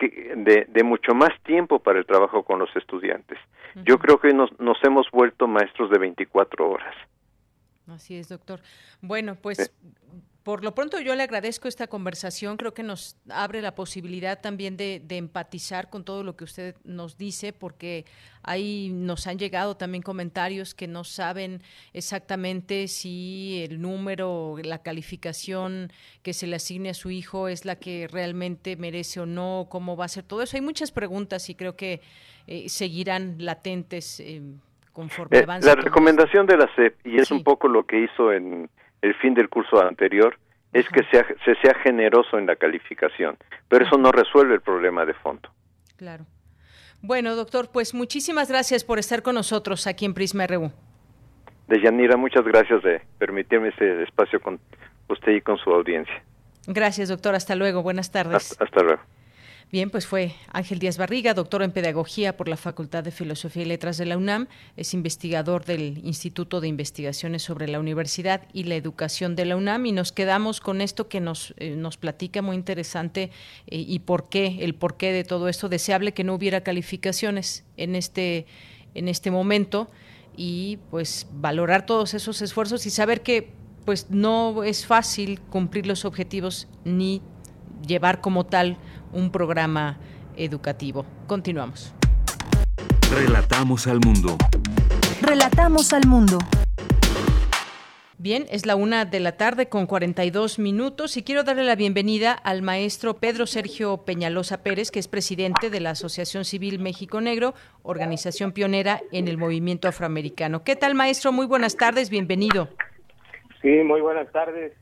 de, 0.00 0.66
de, 0.68 0.82
mucho 0.82 1.14
más 1.14 1.30
tiempo 1.44 1.78
para 1.78 2.00
el 2.00 2.06
trabajo 2.06 2.42
con 2.42 2.58
los 2.58 2.74
estudiantes. 2.74 3.38
Yo 3.84 3.98
creo 4.00 4.18
que 4.18 4.32
nos, 4.32 4.50
nos 4.58 4.78
hemos 4.82 5.08
vuelto 5.12 5.46
maestros 5.46 5.90
de 5.90 5.98
24 5.98 6.68
horas. 6.68 6.94
Así 7.88 8.16
es, 8.16 8.28
doctor. 8.28 8.60
Bueno, 9.00 9.36
pues 9.36 9.72
por 10.48 10.64
lo 10.64 10.74
pronto 10.74 10.98
yo 10.98 11.14
le 11.14 11.22
agradezco 11.22 11.68
esta 11.68 11.88
conversación, 11.88 12.56
creo 12.56 12.72
que 12.72 12.82
nos 12.82 13.18
abre 13.28 13.60
la 13.60 13.74
posibilidad 13.74 14.40
también 14.40 14.78
de, 14.78 15.02
empatizar 15.10 15.90
con 15.90 16.04
todo 16.04 16.24
lo 16.24 16.36
que 16.36 16.44
usted 16.44 16.74
nos 16.84 17.18
dice, 17.18 17.52
porque 17.52 18.06
ahí 18.42 18.88
nos 18.90 19.26
han 19.26 19.38
llegado 19.38 19.76
también 19.76 20.00
comentarios 20.00 20.74
que 20.74 20.88
no 20.88 21.04
saben 21.04 21.60
exactamente 21.92 22.88
si 22.88 23.62
el 23.68 23.82
número, 23.82 24.56
la 24.62 24.78
calificación 24.78 25.92
que 26.22 26.32
se 26.32 26.46
le 26.46 26.56
asigne 26.56 26.88
a 26.88 26.94
su 26.94 27.10
hijo 27.10 27.48
es 27.48 27.66
la 27.66 27.76
que 27.76 28.08
realmente 28.10 28.74
merece 28.76 29.20
o 29.20 29.26
no, 29.26 29.66
cómo 29.68 29.98
va 29.98 30.06
a 30.06 30.08
ser 30.08 30.24
todo 30.24 30.40
eso. 30.40 30.56
Hay 30.56 30.62
muchas 30.62 30.92
preguntas 30.92 31.50
y 31.50 31.56
creo 31.56 31.76
que 31.76 32.00
eh, 32.46 32.70
seguirán 32.70 33.34
latentes. 33.36 34.18
Eh, 34.20 34.40
conforme 34.94 35.40
eh, 35.40 35.46
la 35.46 35.74
recomendación 35.74 36.46
de 36.46 36.56
la 36.56 36.74
CEP, 36.74 37.06
y 37.06 37.20
es 37.20 37.30
un 37.30 37.44
poco 37.44 37.68
lo 37.68 37.84
que 37.84 38.02
hizo 38.02 38.32
en 38.32 38.70
el 39.02 39.14
fin 39.14 39.34
del 39.34 39.48
curso 39.48 39.80
anterior 39.80 40.36
es 40.72 40.88
que 40.88 41.02
sea, 41.04 41.26
se 41.44 41.54
sea 41.56 41.74
generoso 41.82 42.38
en 42.38 42.46
la 42.46 42.56
calificación, 42.56 43.36
pero 43.68 43.84
eso 43.86 43.96
no 43.96 44.12
resuelve 44.12 44.54
el 44.54 44.60
problema 44.60 45.06
de 45.06 45.14
fondo. 45.14 45.48
Claro. 45.96 46.26
Bueno, 47.00 47.36
doctor, 47.36 47.70
pues 47.72 47.94
muchísimas 47.94 48.48
gracias 48.48 48.84
por 48.84 48.98
estar 48.98 49.22
con 49.22 49.34
nosotros 49.34 49.86
aquí 49.86 50.04
en 50.04 50.14
Prisma 50.14 50.46
RU. 50.46 50.70
Deyanira, 51.68 52.16
muchas 52.16 52.44
gracias 52.44 52.82
de 52.82 53.02
permitirme 53.18 53.68
este 53.68 54.02
espacio 54.02 54.40
con 54.40 54.58
usted 55.08 55.32
y 55.32 55.40
con 55.40 55.58
su 55.58 55.70
audiencia. 55.70 56.22
Gracias, 56.66 57.08
doctor. 57.08 57.34
Hasta 57.34 57.54
luego. 57.54 57.82
Buenas 57.82 58.10
tardes. 58.10 58.56
hasta 58.60 58.82
luego. 58.82 59.00
Bien, 59.70 59.90
pues 59.90 60.06
fue 60.06 60.34
Ángel 60.50 60.78
Díaz 60.78 60.96
Barriga, 60.96 61.34
doctor 61.34 61.62
en 61.62 61.72
Pedagogía 61.72 62.38
por 62.38 62.48
la 62.48 62.56
Facultad 62.56 63.04
de 63.04 63.10
Filosofía 63.10 63.64
y 63.64 63.66
Letras 63.66 63.98
de 63.98 64.06
la 64.06 64.16
UNAM, 64.16 64.48
es 64.78 64.94
investigador 64.94 65.66
del 65.66 66.00
Instituto 66.06 66.62
de 66.62 66.68
Investigaciones 66.68 67.42
sobre 67.42 67.68
la 67.68 67.78
Universidad 67.78 68.48
y 68.54 68.64
la 68.64 68.76
Educación 68.76 69.36
de 69.36 69.44
la 69.44 69.56
UNAM. 69.56 69.84
Y 69.84 69.92
nos 69.92 70.10
quedamos 70.10 70.60
con 70.60 70.80
esto 70.80 71.10
que 71.10 71.20
nos, 71.20 71.52
eh, 71.58 71.76
nos 71.76 71.98
platica 71.98 72.40
muy 72.40 72.56
interesante 72.56 73.30
eh, 73.66 73.84
y 73.86 73.98
por 73.98 74.30
qué, 74.30 74.64
el 74.64 74.74
porqué 74.74 75.12
de 75.12 75.24
todo 75.24 75.50
esto, 75.50 75.68
deseable 75.68 76.14
que 76.14 76.24
no 76.24 76.32
hubiera 76.32 76.62
calificaciones 76.62 77.66
en 77.76 77.94
este, 77.94 78.46
en 78.94 79.06
este 79.06 79.30
momento 79.30 79.90
y 80.34 80.78
pues 80.90 81.26
valorar 81.30 81.84
todos 81.84 82.14
esos 82.14 82.40
esfuerzos 82.40 82.86
y 82.86 82.90
saber 82.90 83.20
que 83.20 83.50
pues 83.84 84.08
no 84.08 84.64
es 84.64 84.86
fácil 84.86 85.40
cumplir 85.40 85.86
los 85.86 86.06
objetivos 86.06 86.68
ni 86.84 87.20
llevar 87.86 88.20
como 88.20 88.46
tal 88.46 88.76
un 89.12 89.30
programa 89.30 89.98
educativo. 90.36 91.04
Continuamos. 91.26 91.94
Relatamos 93.10 93.86
al 93.86 94.00
mundo. 94.00 94.36
Relatamos 95.22 95.92
al 95.92 96.06
mundo. 96.06 96.38
Bien, 98.20 98.46
es 98.50 98.66
la 98.66 98.74
una 98.74 99.04
de 99.04 99.20
la 99.20 99.36
tarde 99.36 99.68
con 99.68 99.86
42 99.86 100.58
minutos 100.58 101.16
y 101.16 101.22
quiero 101.22 101.44
darle 101.44 101.62
la 101.62 101.76
bienvenida 101.76 102.32
al 102.32 102.62
maestro 102.62 103.14
Pedro 103.14 103.46
Sergio 103.46 103.98
Peñalosa 103.98 104.64
Pérez, 104.64 104.90
que 104.90 104.98
es 104.98 105.06
presidente 105.06 105.70
de 105.70 105.78
la 105.78 105.90
Asociación 105.90 106.44
Civil 106.44 106.80
México 106.80 107.20
Negro, 107.20 107.54
organización 107.82 108.50
pionera 108.50 109.00
en 109.12 109.28
el 109.28 109.38
movimiento 109.38 109.86
afroamericano. 109.86 110.64
¿Qué 110.64 110.74
tal, 110.74 110.96
maestro? 110.96 111.30
Muy 111.30 111.46
buenas 111.46 111.76
tardes, 111.76 112.10
bienvenido. 112.10 112.68
Sí, 113.62 113.68
muy 113.84 114.00
buenas 114.00 114.30
tardes. 114.32 114.72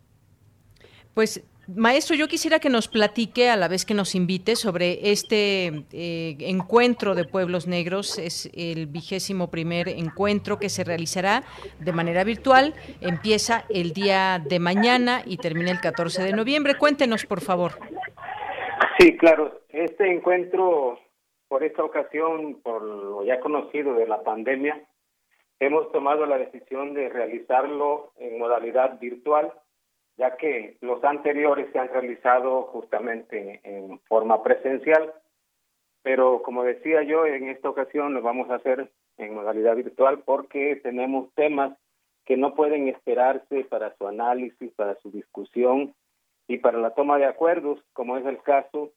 Pues 1.12 1.44
Maestro, 1.68 2.14
yo 2.14 2.28
quisiera 2.28 2.60
que 2.60 2.70
nos 2.70 2.86
platique 2.86 3.50
a 3.50 3.56
la 3.56 3.66
vez 3.66 3.84
que 3.84 3.94
nos 3.94 4.14
invite 4.14 4.54
sobre 4.54 5.10
este 5.10 5.84
eh, 5.92 6.36
encuentro 6.40 7.16
de 7.16 7.24
pueblos 7.24 7.66
negros. 7.66 8.18
Es 8.18 8.48
el 8.54 8.86
vigésimo 8.86 9.50
primer 9.50 9.88
encuentro 9.88 10.60
que 10.60 10.68
se 10.68 10.84
realizará 10.84 11.42
de 11.80 11.92
manera 11.92 12.22
virtual. 12.22 12.74
Empieza 13.00 13.64
el 13.68 13.92
día 13.92 14.38
de 14.38 14.60
mañana 14.60 15.22
y 15.26 15.38
termina 15.38 15.72
el 15.72 15.80
14 15.80 16.22
de 16.22 16.32
noviembre. 16.32 16.76
Cuéntenos, 16.78 17.26
por 17.26 17.40
favor. 17.40 17.72
Sí, 18.98 19.16
claro. 19.16 19.62
Este 19.68 20.12
encuentro, 20.12 21.00
por 21.48 21.64
esta 21.64 21.82
ocasión, 21.82 22.60
por 22.62 22.82
lo 22.82 23.24
ya 23.24 23.40
conocido 23.40 23.94
de 23.94 24.06
la 24.06 24.22
pandemia, 24.22 24.80
hemos 25.58 25.90
tomado 25.90 26.26
la 26.26 26.38
decisión 26.38 26.94
de 26.94 27.08
realizarlo 27.08 28.12
en 28.18 28.38
modalidad 28.38 29.00
virtual, 29.00 29.52
ya 30.16 30.36
que 30.36 30.76
los 30.80 31.02
anteriores 31.04 31.70
se 31.72 31.78
han 31.78 31.88
realizado 31.88 32.62
justamente 32.64 33.60
en 33.64 33.98
forma 34.00 34.42
presencial, 34.42 35.12
pero 36.02 36.42
como 36.42 36.62
decía 36.62 37.02
yo, 37.02 37.26
en 37.26 37.48
esta 37.48 37.68
ocasión 37.68 38.14
lo 38.14 38.22
vamos 38.22 38.48
a 38.50 38.56
hacer 38.56 38.90
en 39.18 39.34
modalidad 39.34 39.76
virtual 39.76 40.22
porque 40.24 40.76
tenemos 40.76 41.32
temas 41.34 41.76
que 42.24 42.36
no 42.36 42.54
pueden 42.54 42.88
esperarse 42.88 43.64
para 43.64 43.94
su 43.96 44.06
análisis, 44.06 44.72
para 44.74 44.96
su 45.00 45.10
discusión 45.10 45.94
y 46.48 46.58
para 46.58 46.78
la 46.78 46.90
toma 46.90 47.18
de 47.18 47.26
acuerdos, 47.26 47.80
como 47.92 48.16
es 48.16 48.26
el 48.26 48.40
caso 48.42 48.92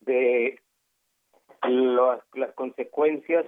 de 0.00 0.60
las, 1.62 2.20
las 2.34 2.52
consecuencias 2.54 3.46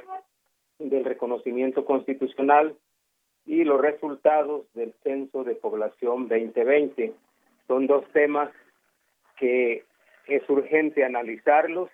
del 0.79 1.05
reconocimiento 1.05 1.85
constitucional 1.85 2.77
y 3.45 3.65
los 3.65 3.81
resultados 3.81 4.65
del 4.75 4.95
Censo 5.03 5.45
de 5.45 5.55
Población 5.55 6.29
2020. 6.29 7.13
Son 7.67 7.87
dos 7.87 8.05
temas 8.13 8.51
que 9.37 9.85
es 10.27 10.49
urgente 10.49 11.05
analizarlos 11.05 11.91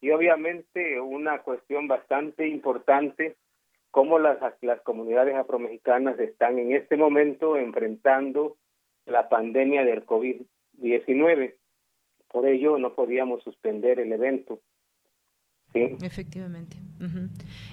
y 0.00 0.10
obviamente 0.10 1.00
una 1.00 1.42
cuestión 1.42 1.88
bastante 1.88 2.48
importante 2.48 3.36
cómo 3.90 4.18
las, 4.18 4.38
las 4.62 4.80
comunidades 4.82 5.34
afromexicanas 5.36 6.18
están 6.18 6.58
en 6.58 6.72
este 6.72 6.96
momento 6.96 7.56
enfrentando 7.56 8.56
la 9.06 9.28
pandemia 9.28 9.84
del 9.84 10.04
COVID-19. 10.04 11.54
Por 12.30 12.46
ello 12.46 12.78
no 12.78 12.94
podíamos 12.94 13.42
suspender 13.42 14.00
el 14.00 14.12
evento. 14.12 14.60
Efectivamente. 15.74 16.76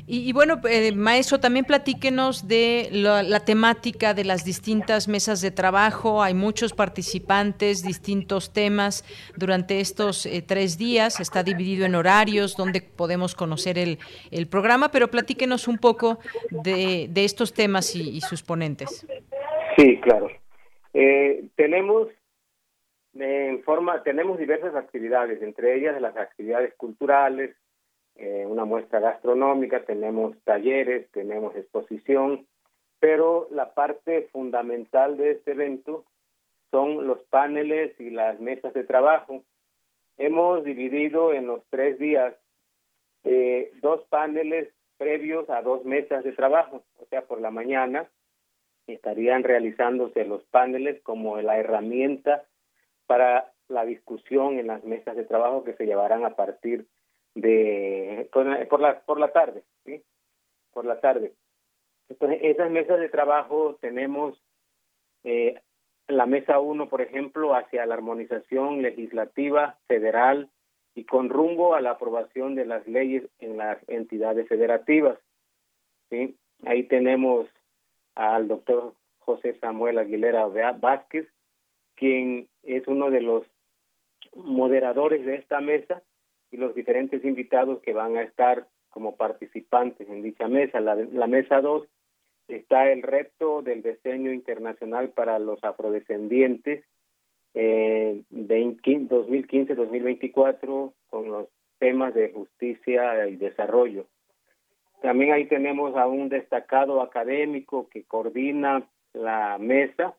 Y, 0.07 0.33
bueno, 0.33 0.61
eh, 0.69 0.91
maestro, 0.93 1.39
también 1.39 1.65
platíquenos 1.65 2.47
de 2.47 2.89
la, 2.91 3.39
temática 3.39 4.13
de 4.13 4.23
las 4.23 4.45
distintas 4.45 5.07
mesas 5.07 5.41
de 5.41 5.51
trabajo. 5.51 6.21
Hay 6.21 6.33
muchos 6.33 6.73
participantes, 6.73 7.83
distintos 7.83 8.53
temas 8.53 9.03
durante 9.35 9.79
estos 9.79 10.25
eh, 10.25 10.43
tres 10.45 10.77
días. 10.77 11.19
Está 11.19 11.43
dividido 11.43 11.85
en 11.85 11.95
horarios 11.95 12.55
donde 12.55 12.81
podemos 12.81 13.33
conocer 13.33 13.79
el, 13.79 13.97
el 14.31 14.47
programa, 14.47 14.89
pero 14.91 15.09
platíquenos 15.09 15.67
un 15.67 15.79
poco 15.79 16.19
de, 16.51 17.07
de 17.09 17.25
estos 17.25 17.53
temas 17.53 17.95
y, 17.95 18.21
sus 18.21 18.43
ponentes. 18.43 19.05
Sí, 19.77 19.99
claro. 20.01 20.29
Eh, 20.93 21.45
tenemos 21.55 22.09
en 23.17 23.63
forma 23.63 24.03
tenemos 24.03 24.37
diversas 24.37 24.75
actividades, 24.75 25.41
entre 25.41 25.75
ellas 25.75 25.99
las 26.01 26.15
actividades 26.17 26.73
culturales, 26.75 27.55
eh, 28.15 28.45
una 28.47 28.65
muestra 28.65 28.99
gastronómica, 28.99 29.83
tenemos 29.83 30.37
talleres, 30.43 31.09
tenemos 31.11 31.55
exposición, 31.55 32.47
pero 32.99 33.47
la 33.51 33.73
parte 33.73 34.29
fundamental 34.31 35.17
de 35.17 35.31
este 35.31 35.51
evento 35.51 36.05
son 36.71 37.07
los 37.07 37.21
paneles 37.23 37.99
y 37.99 38.09
las 38.09 38.39
mesas 38.39 38.73
de 38.73 38.83
trabajo. 38.83 39.43
Hemos 40.17 40.63
dividido 40.63 41.33
en 41.33 41.47
los 41.47 41.61
tres 41.69 41.99
días 41.99 42.33
eh, 43.23 43.71
dos 43.81 44.01
paneles 44.07 44.69
previos 44.97 45.49
a 45.49 45.61
dos 45.61 45.83
mesas 45.83 46.23
de 46.23 46.31
trabajo, 46.31 46.83
o 46.99 47.05
sea, 47.07 47.23
por 47.23 47.41
la 47.41 47.51
mañana 47.51 48.09
estarían 48.87 49.43
realizándose 49.43 50.25
los 50.25 50.43
paneles 50.45 51.01
como 51.01 51.41
la 51.41 51.57
herramienta 51.57 52.45
para 53.07 53.51
la 53.67 53.83
discusión 53.83 54.59
en 54.59 54.67
las 54.67 54.83
mesas 54.83 55.15
de 55.15 55.25
trabajo 55.25 55.63
que 55.63 55.73
se 55.73 55.85
llevarán 55.85 56.23
a 56.23 56.35
partir 56.35 56.85
de 57.35 58.29
por 58.31 58.79
la 58.79 59.01
por 59.01 59.19
la 59.19 59.31
tarde, 59.31 59.63
¿sí? 59.85 60.01
Por 60.71 60.85
la 60.85 60.99
tarde. 60.99 61.33
Entonces, 62.09 62.39
esas 62.41 62.71
mesas 62.71 62.99
de 62.99 63.09
trabajo 63.09 63.77
tenemos 63.81 64.41
eh, 65.23 65.59
la 66.07 66.25
mesa 66.25 66.59
1, 66.59 66.87
por 66.87 67.01
ejemplo, 67.01 67.55
hacia 67.55 67.85
la 67.85 67.95
armonización 67.95 68.81
legislativa 68.81 69.77
federal 69.87 70.49
y 70.93 71.03
con 71.05 71.29
rumbo 71.29 71.75
a 71.75 71.81
la 71.81 71.91
aprobación 71.91 72.55
de 72.55 72.65
las 72.65 72.87
leyes 72.87 73.23
en 73.39 73.57
las 73.57 73.77
entidades 73.89 74.47
federativas. 74.47 75.17
¿sí? 76.09 76.37
Ahí 76.63 76.83
tenemos 76.83 77.47
al 78.13 78.47
doctor 78.47 78.93
José 79.19 79.57
Samuel 79.59 79.97
Aguilera 79.97 80.45
Vázquez, 80.45 81.27
quien 81.95 82.47
es 82.63 82.87
uno 82.87 83.09
de 83.09 83.21
los 83.21 83.43
moderadores 84.35 85.25
de 85.25 85.35
esta 85.35 85.59
mesa 85.59 86.03
y 86.55 86.57
los 86.57 86.73
diferentes 86.73 87.23
invitados 87.25 87.81
que 87.81 87.91
van 87.91 88.15
a 88.15 88.21
estar 88.21 88.65
como 88.89 89.17
participantes 89.17 90.09
en 90.09 90.23
dicha 90.23 90.47
mesa. 90.47 90.79
La, 90.79 91.27
mesa 91.27 91.59
2 91.59 91.85
está 92.47 92.93
el 92.93 93.01
reto 93.01 93.61
del 93.61 93.83
diseño 93.83 94.31
internacional 94.31 95.09
para 95.09 95.37
los 95.37 95.61
afrodescendientes 95.65 96.85
eh, 97.55 98.21
2015-2024 98.31 100.93
con 101.09 101.29
los 101.29 101.49
temas 101.77 102.13
de 102.13 102.31
justicia 102.31 103.27
y 103.27 103.35
desarrollo. 103.35 104.05
También 105.01 105.33
ahí 105.33 105.47
tenemos 105.47 105.97
a 105.97 106.07
un 106.07 106.29
destacado 106.29 107.01
académico 107.01 107.89
que 107.89 108.05
coordina 108.05 108.87
la 109.11 109.57
mesa, 109.59 110.15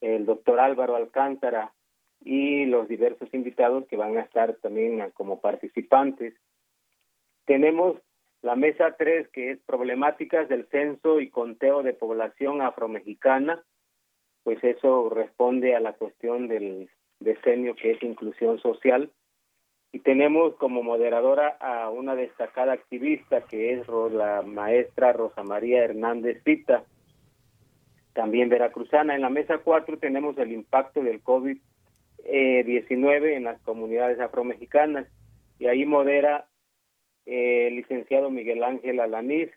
el 0.00 0.26
doctor 0.26 0.60
Álvaro 0.60 0.94
Alcántara, 0.94 1.72
y 2.24 2.66
los 2.66 2.88
diversos 2.88 3.32
invitados 3.32 3.86
que 3.86 3.96
van 3.96 4.16
a 4.16 4.22
estar 4.22 4.54
también 4.56 5.10
como 5.14 5.40
participantes. 5.40 6.34
Tenemos 7.44 7.96
la 8.42 8.56
mesa 8.56 8.96
3, 8.98 9.28
que 9.28 9.52
es 9.52 9.58
problemáticas 9.60 10.48
del 10.48 10.66
censo 10.66 11.20
y 11.20 11.30
conteo 11.30 11.82
de 11.82 11.94
población 11.94 12.60
afromexicana, 12.60 13.62
pues 14.42 14.62
eso 14.64 15.08
responde 15.10 15.76
a 15.76 15.80
la 15.80 15.92
cuestión 15.92 16.48
del 16.48 16.90
decenio 17.20 17.76
que 17.76 17.92
es 17.92 18.02
inclusión 18.02 18.58
social. 18.58 19.10
Y 19.92 20.00
tenemos 20.00 20.54
como 20.56 20.82
moderadora 20.82 21.56
a 21.60 21.90
una 21.90 22.16
destacada 22.16 22.72
activista 22.72 23.42
que 23.42 23.74
es 23.74 23.86
la 23.88 24.42
maestra 24.42 25.12
Rosa 25.12 25.44
María 25.44 25.84
Hernández 25.84 26.42
Cita, 26.44 26.84
también 28.14 28.48
veracruzana. 28.48 29.14
En 29.14 29.20
la 29.20 29.30
mesa 29.30 29.58
4 29.58 29.98
tenemos 29.98 30.36
el 30.38 30.50
impacto 30.52 31.02
del 31.02 31.20
COVID 31.20 31.58
eh, 32.24 32.62
19 32.64 33.36
en 33.36 33.44
las 33.44 33.60
comunidades 33.62 34.20
afromexicanas 34.20 35.06
y 35.58 35.66
ahí 35.66 35.84
modera 35.84 36.48
eh, 37.26 37.68
el 37.68 37.76
licenciado 37.76 38.30
Miguel 38.30 38.64
Ángel 38.64 39.00
Alaniz, 39.00 39.50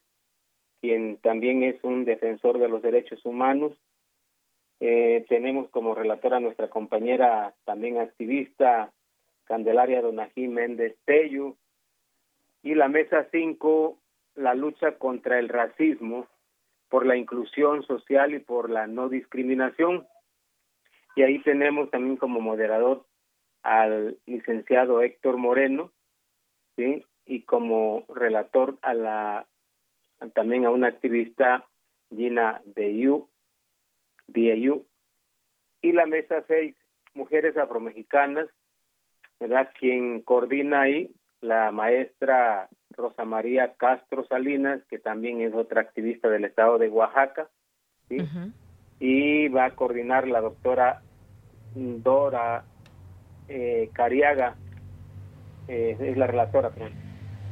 quien 0.82 1.18
también 1.18 1.64
es 1.64 1.84
un 1.84 2.06
defensor 2.06 2.60
de 2.60 2.70
los 2.70 2.82
derechos 2.82 3.26
humanos. 3.26 3.74
Eh, 4.80 5.26
tenemos 5.30 5.70
como 5.70 5.96
relatora 5.96 6.40
nuestra 6.40 6.70
compañera 6.70 7.54
también 7.64 7.98
activista 7.98 8.92
Candelaria 9.46 10.02
Donají 10.02 10.48
Méndez 10.48 10.96
Tello 11.06 11.56
y 12.62 12.76
la 12.76 12.88
mesa 12.88 13.28
5, 13.32 13.98
la 14.36 14.54
lucha 14.56 14.98
contra 14.98 15.40
el 15.40 15.50
racismo 15.50 16.28
por 16.90 17.06
la 17.06 17.16
inclusión 17.16 17.84
social 17.84 18.34
y 18.34 18.40
por 18.40 18.70
la 18.70 18.88
no 18.88 19.08
discriminación. 19.08 20.08
Y 21.16 21.24
ahí 21.24 21.40
tenemos 21.40 21.90
también 21.92 22.18
como 22.18 22.42
moderador 22.42 23.06
al 23.64 24.18
licenciado 24.26 25.02
Héctor 25.02 25.38
Moreno, 25.38 25.92
¿sí? 26.76 27.06
Y 27.26 27.42
como 27.42 28.06
relator 28.10 28.78
a 28.82 28.94
la 28.94 29.48
también 30.34 30.66
a 30.66 30.72
una 30.72 30.88
activista 30.88 31.66
Gina 32.10 32.62
Diu, 32.76 33.28
Diu. 34.28 34.86
Y 35.82 35.92
la 35.92 36.06
mesa 36.06 36.44
6, 36.48 36.76
Mujeres 37.14 37.58
Afromexicanas, 37.58 38.48
¿verdad? 39.40 39.72
Quien 39.80 40.22
coordina 40.22 40.82
ahí 40.82 41.12
la 41.42 41.72
maestra 41.72 42.70
Rosa 42.92 43.26
María 43.26 43.74
Castro 43.76 44.26
Salinas, 44.26 44.84
que 44.90 45.00
también 45.00 45.42
es 45.42 45.54
otra 45.54 45.82
activista 45.82 46.30
del 46.30 46.46
estado 46.46 46.78
de 46.78 46.90
Oaxaca, 46.90 47.50
¿sí? 48.10 48.18
Y 49.00 49.48
va 49.50 49.66
a 49.66 49.72
coordinar 49.72 50.28
la 50.28 50.42
doctora 50.42 51.02
Dora 51.76 52.64
eh, 53.48 53.90
Cariaga, 53.94 54.56
eh, 55.68 55.98
es 56.00 56.18
la 56.18 56.28
relatora. 56.28 56.72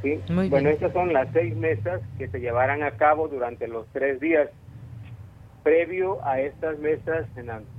¿sí? 0.02 0.20
bueno, 0.50 0.70
estas 0.70 0.94
son 0.94 1.14
las 1.14 1.30
seis 1.34 1.56
mesas 1.56 2.02
que 2.18 2.28
se 2.28 2.39
llevarán 2.39 2.84
a 2.84 2.91
cabo 2.91 3.28
durante 3.28 3.68
los 3.68 3.88
tres 3.91 4.20
días. 4.20 4.50
Previo 5.64 6.24
a 6.26 6.41
estas 6.41 6.78
mesas, 6.80 7.26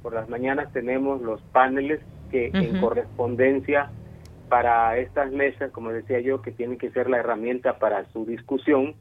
por 0.02 0.14
las 0.14 0.28
mañanas 0.28 0.72
tenemos 0.72 1.20
los 1.20 1.42
paneles 1.52 2.00
que 2.30 2.50
en 2.52 2.80
correspondencia 2.80 3.90
para 4.48 4.96
estas 4.98 5.30
mesas, 5.32 5.70
como 5.70 5.90
decía 5.90 6.20
yo, 6.20 6.40
que 6.40 6.50
tienen 6.50 6.78
que 6.78 6.90
ser 6.90 7.10
la 7.10 7.18
herramienta 7.18 7.78
para 7.78 8.06
su 8.06 8.24
discusión, 8.24 8.94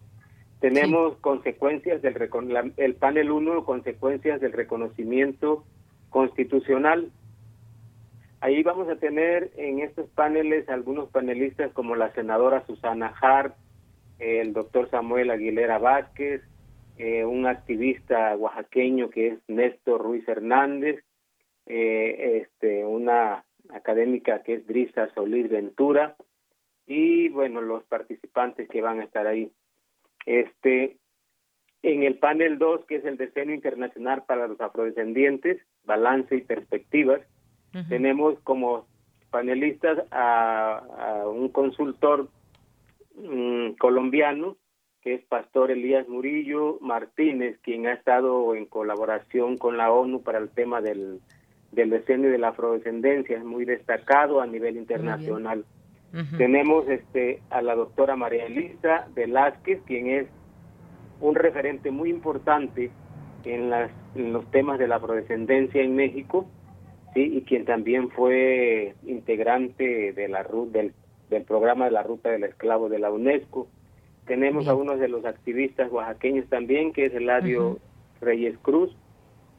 tenemos 0.63 1.17
consecuencias 1.17 2.01
del 2.01 2.15
el 2.77 2.95
panel 2.95 3.31
1, 3.31 3.65
consecuencias 3.65 4.39
del 4.39 4.53
reconocimiento 4.53 5.65
constitucional. 6.09 7.11
Ahí 8.39 8.63
vamos 8.63 8.87
a 8.87 8.95
tener 8.95 9.51
en 9.57 9.79
estos 9.79 10.09
paneles 10.11 10.69
algunos 10.69 11.09
panelistas 11.09 11.73
como 11.73 11.97
la 11.97 12.13
senadora 12.13 12.65
Susana 12.65 13.13
Hart, 13.21 13.57
el 14.19 14.53
doctor 14.53 14.89
Samuel 14.89 15.31
Aguilera 15.31 15.79
Vázquez, 15.79 16.41
eh, 16.97 17.25
un 17.25 17.45
activista 17.45 18.33
oaxaqueño 18.37 19.09
que 19.09 19.27
es 19.27 19.39
Néstor 19.49 20.01
Ruiz 20.01 20.25
Hernández, 20.29 21.03
eh, 21.65 22.41
este, 22.41 22.85
una 22.85 23.43
académica 23.67 24.43
que 24.43 24.53
es 24.53 24.65
Drisa 24.65 25.09
Solís 25.13 25.49
Ventura 25.49 26.15
y 26.87 27.27
bueno, 27.27 27.59
los 27.59 27.83
participantes 27.83 28.69
que 28.69 28.81
van 28.81 29.01
a 29.01 29.03
estar 29.03 29.27
ahí. 29.27 29.51
Este, 30.25 30.97
en 31.81 32.03
el 32.03 32.17
panel 32.17 32.57
2, 32.57 32.85
que 32.85 32.95
es 32.95 33.05
el 33.05 33.17
Decenio 33.17 33.53
Internacional 33.55 34.23
para 34.25 34.47
los 34.47 34.59
Afrodescendientes, 34.61 35.61
Balance 35.83 36.35
y 36.35 36.41
Perspectivas, 36.41 37.21
tenemos 37.89 38.39
como 38.41 38.85
panelistas 39.31 40.05
a, 40.11 41.23
un 41.25 41.49
consultor 41.49 42.29
mm, 43.15 43.71
colombiano, 43.79 44.57
que 45.01 45.15
es 45.15 45.25
Pastor 45.25 45.71
Elías 45.71 46.07
Murillo 46.07 46.77
Martínez, 46.81 47.57
quien 47.63 47.87
ha 47.87 47.93
estado 47.93 48.53
en 48.55 48.67
colaboración 48.67 49.57
con 49.57 49.75
la 49.75 49.91
ONU 49.91 50.21
para 50.21 50.37
el 50.37 50.49
tema 50.49 50.81
del, 50.81 51.19
del 51.71 51.89
decenio 51.89 52.29
de 52.29 52.37
la 52.37 52.49
afrodescendencia, 52.49 53.37
es 53.37 53.43
muy 53.43 53.65
destacado 53.65 54.39
a 54.39 54.45
nivel 54.45 54.77
internacional. 54.77 55.65
Tenemos 56.37 56.87
este 56.89 57.41
a 57.49 57.63
la 57.63 57.73
doctora 57.73 58.15
María 58.15 58.45
Elisa 58.45 59.07
Velázquez, 59.15 59.81
quien 59.87 60.11
es 60.11 60.27
un 61.19 61.33
referente 61.33 61.89
muy 61.89 62.11
importante 62.11 62.91
en, 63.45 63.71
las, 63.71 63.89
en 64.13 64.31
los 64.31 64.45
temas 64.51 64.77
de 64.77 64.87
la 64.87 64.97
afrodescendencia 64.97 65.81
en 65.81 65.95
México, 65.95 66.45
sí, 67.15 67.37
y 67.37 67.41
quien 67.41 67.65
también 67.65 68.11
fue 68.11 68.93
integrante 69.07 70.13
de 70.13 70.27
la 70.27 70.45
del, 70.71 70.93
del 71.31 71.43
programa 71.45 71.85
de 71.85 71.91
la 71.91 72.03
Ruta 72.03 72.29
del 72.29 72.43
Esclavo 72.43 72.89
de 72.89 72.99
la 72.99 73.11
UNESCO. 73.11 73.67
Tenemos 74.27 74.67
a 74.67 74.75
uno 74.75 74.97
de 74.97 75.07
los 75.07 75.25
activistas 75.25 75.91
oaxaqueños 75.91 76.47
también, 76.47 76.93
que 76.93 77.07
es 77.07 77.13
Eladio 77.15 77.79
Reyes 78.21 78.55
Cruz, 78.61 78.95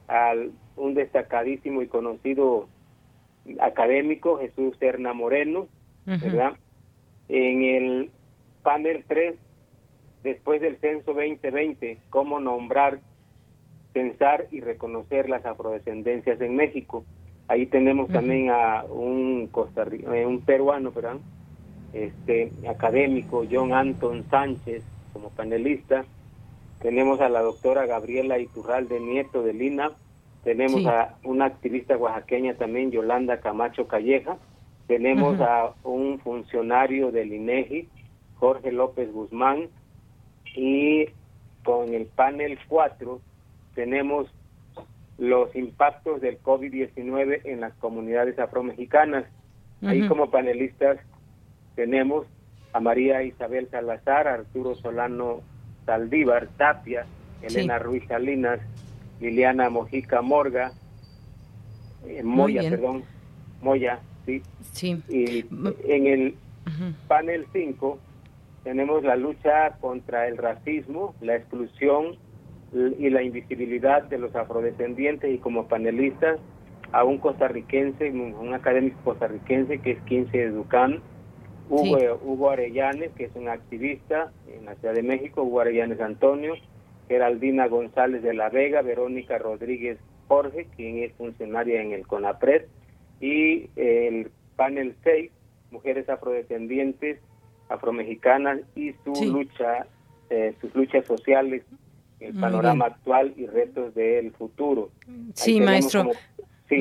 al 0.07 0.53
un 0.77 0.95
destacadísimo 0.95 1.83
y 1.83 1.89
conocido 1.89 2.69
académico, 3.61 4.39
Jesús 4.39 4.77
Serna 4.79 5.13
Moreno, 5.13 5.67
¿verdad? 6.07 6.53
En 7.29 7.63
el 7.63 8.11
panel 8.63 9.05
3, 9.07 9.37
después 10.23 10.61
del 10.61 10.77
censo 10.79 11.13
2020, 11.13 11.99
cómo 12.11 12.41
nombrar, 12.41 13.01
pensar 13.93 14.47
y 14.51 14.61
reconocer 14.61 15.29
las 15.29 15.45
afrodescendencias 15.47 16.41
en 16.41 16.57
México. 16.57 17.05
Ahí 17.47 17.67
tenemos 17.67 18.09
también 18.09 18.51
a 18.51 18.85
un 18.85 19.51
eh, 20.13 20.27
un 20.27 20.41
peruano, 20.41 20.91
¿verdad? 20.93 21.17
Este 21.93 22.51
académico 22.69 23.45
John 23.51 23.73
Anton 23.73 24.25
Sánchez 24.31 24.83
como 25.13 25.31
panelista. 25.31 26.05
Tenemos 26.81 27.21
a 27.21 27.29
la 27.29 27.41
doctora 27.41 27.87
Gabriela 27.87 28.39
Iturralde 28.39 28.99
Nieto 28.99 29.43
de 29.43 29.55
Lina, 29.55 29.93
tenemos 30.43 30.85
a 30.87 31.17
una 31.25 31.47
activista 31.47 31.97
oaxaqueña 31.97 32.55
también, 32.55 32.91
Yolanda 32.91 33.41
Camacho 33.41 33.89
Calleja, 33.89 34.37
tenemos 34.87 35.41
a 35.41 35.73
un 35.83 36.19
funcionario 36.21 37.11
del 37.11 37.33
INEGI, 37.33 37.89
Jorge 38.37 38.73
López 38.73 39.11
Guzmán, 39.13 39.69
y 40.55 41.07
con 41.65 41.95
el 41.95 42.07
panel 42.07 42.59
4 42.69 43.21
tenemos 43.75 44.29
los 45.19 45.55
impactos 45.55 46.21
del 46.21 46.41
COVID-19 46.43 47.41
en 47.45 47.61
las 47.61 47.73
comunidades 47.75 48.39
afromexicanas. 48.39 49.25
Ahí 49.83 50.07
como 50.09 50.31
panelistas 50.31 50.99
tenemos 51.75 52.27
a 52.73 52.81
María 52.81 53.23
Isabel 53.23 53.69
Salazar, 53.71 54.27
Arturo 54.27 54.75
Solano 54.75 55.41
Saldívar, 55.87 56.49
Tapia, 56.57 57.07
Elena 57.43 57.79
Ruiz 57.79 58.05
Salinas, 58.09 58.61
Liliana 59.21 59.71
Mojica 59.71 60.23
Morga, 60.23 60.73
eh, 62.07 62.23
Moya, 62.23 62.63
perdón, 62.69 63.05
Moya, 63.61 64.01
sí. 64.27 64.43
Sí. 64.73 65.03
Y 65.09 65.45
en 65.89 66.07
el 66.07 66.35
panel 67.09 67.47
5 67.53 67.99
tenemos 68.63 69.03
la 69.05 69.17
lucha 69.17 69.77
contra 69.81 70.27
el 70.29 70.37
racismo, 70.39 71.15
la 71.21 71.37
exclusión 71.37 72.17
y 72.99 73.11
la 73.11 73.23
invisibilidad 73.23 74.03
de 74.05 74.19
los 74.19 74.35
afrodescendientes 74.35 75.33
y 75.33 75.39
como 75.39 75.69
panelistas 75.69 76.41
a 76.93 77.05
un 77.05 77.19
costarricense, 77.19 78.11
un 78.11 78.55
académico 78.55 78.99
costarricense 79.05 79.79
que 79.79 79.93
es 79.93 80.03
15 80.03 80.37
de 80.37 80.51
Ducán, 80.51 81.01
Hugo, 81.69 81.99
Hugo 82.23 82.51
Arellanes, 82.51 83.11
que 83.17 83.25
es 83.25 83.35
un 83.35 83.49
activista 83.49 84.33
en 84.53 84.67
la 84.67 84.75
Ciudad 84.77 84.95
de 84.95 85.03
México, 85.03 85.43
Hugo 85.43 85.61
Arellanes 85.61 86.01
Antonio, 86.01 86.55
Geraldina 87.09 87.69
González 87.69 88.23
de 88.23 88.35
la 88.35 88.49
Vega, 88.49 88.83
Verónica 88.83 89.39
Rodríguez 89.39 89.99
Jorge, 90.29 90.67
quien 90.77 91.03
es 91.03 91.13
funcionaria 91.15 91.83
en 91.83 91.93
el 91.93 92.07
CONAPRED, 92.07 92.67
y 93.25 93.71
el 93.77 94.31
panel 94.55 94.95
6, 95.03 95.31
Mujeres 95.71 96.11
Afrodescendientes, 96.11 97.19
Afromexicanas 97.71 98.61
y 98.77 98.93
su 99.03 99.15
lucha, 99.25 99.87
eh, 100.29 100.55
sus 100.61 100.75
luchas 100.75 101.07
sociales, 101.07 101.63
el 102.21 102.35
panorama 102.35 102.85
actual 102.85 103.33
y 103.39 103.47
retos 103.47 103.95
del 103.95 104.31
futuro. 104.33 104.91
Sí, 105.33 105.59
maestro. 105.59 106.11
sí. 106.69 106.81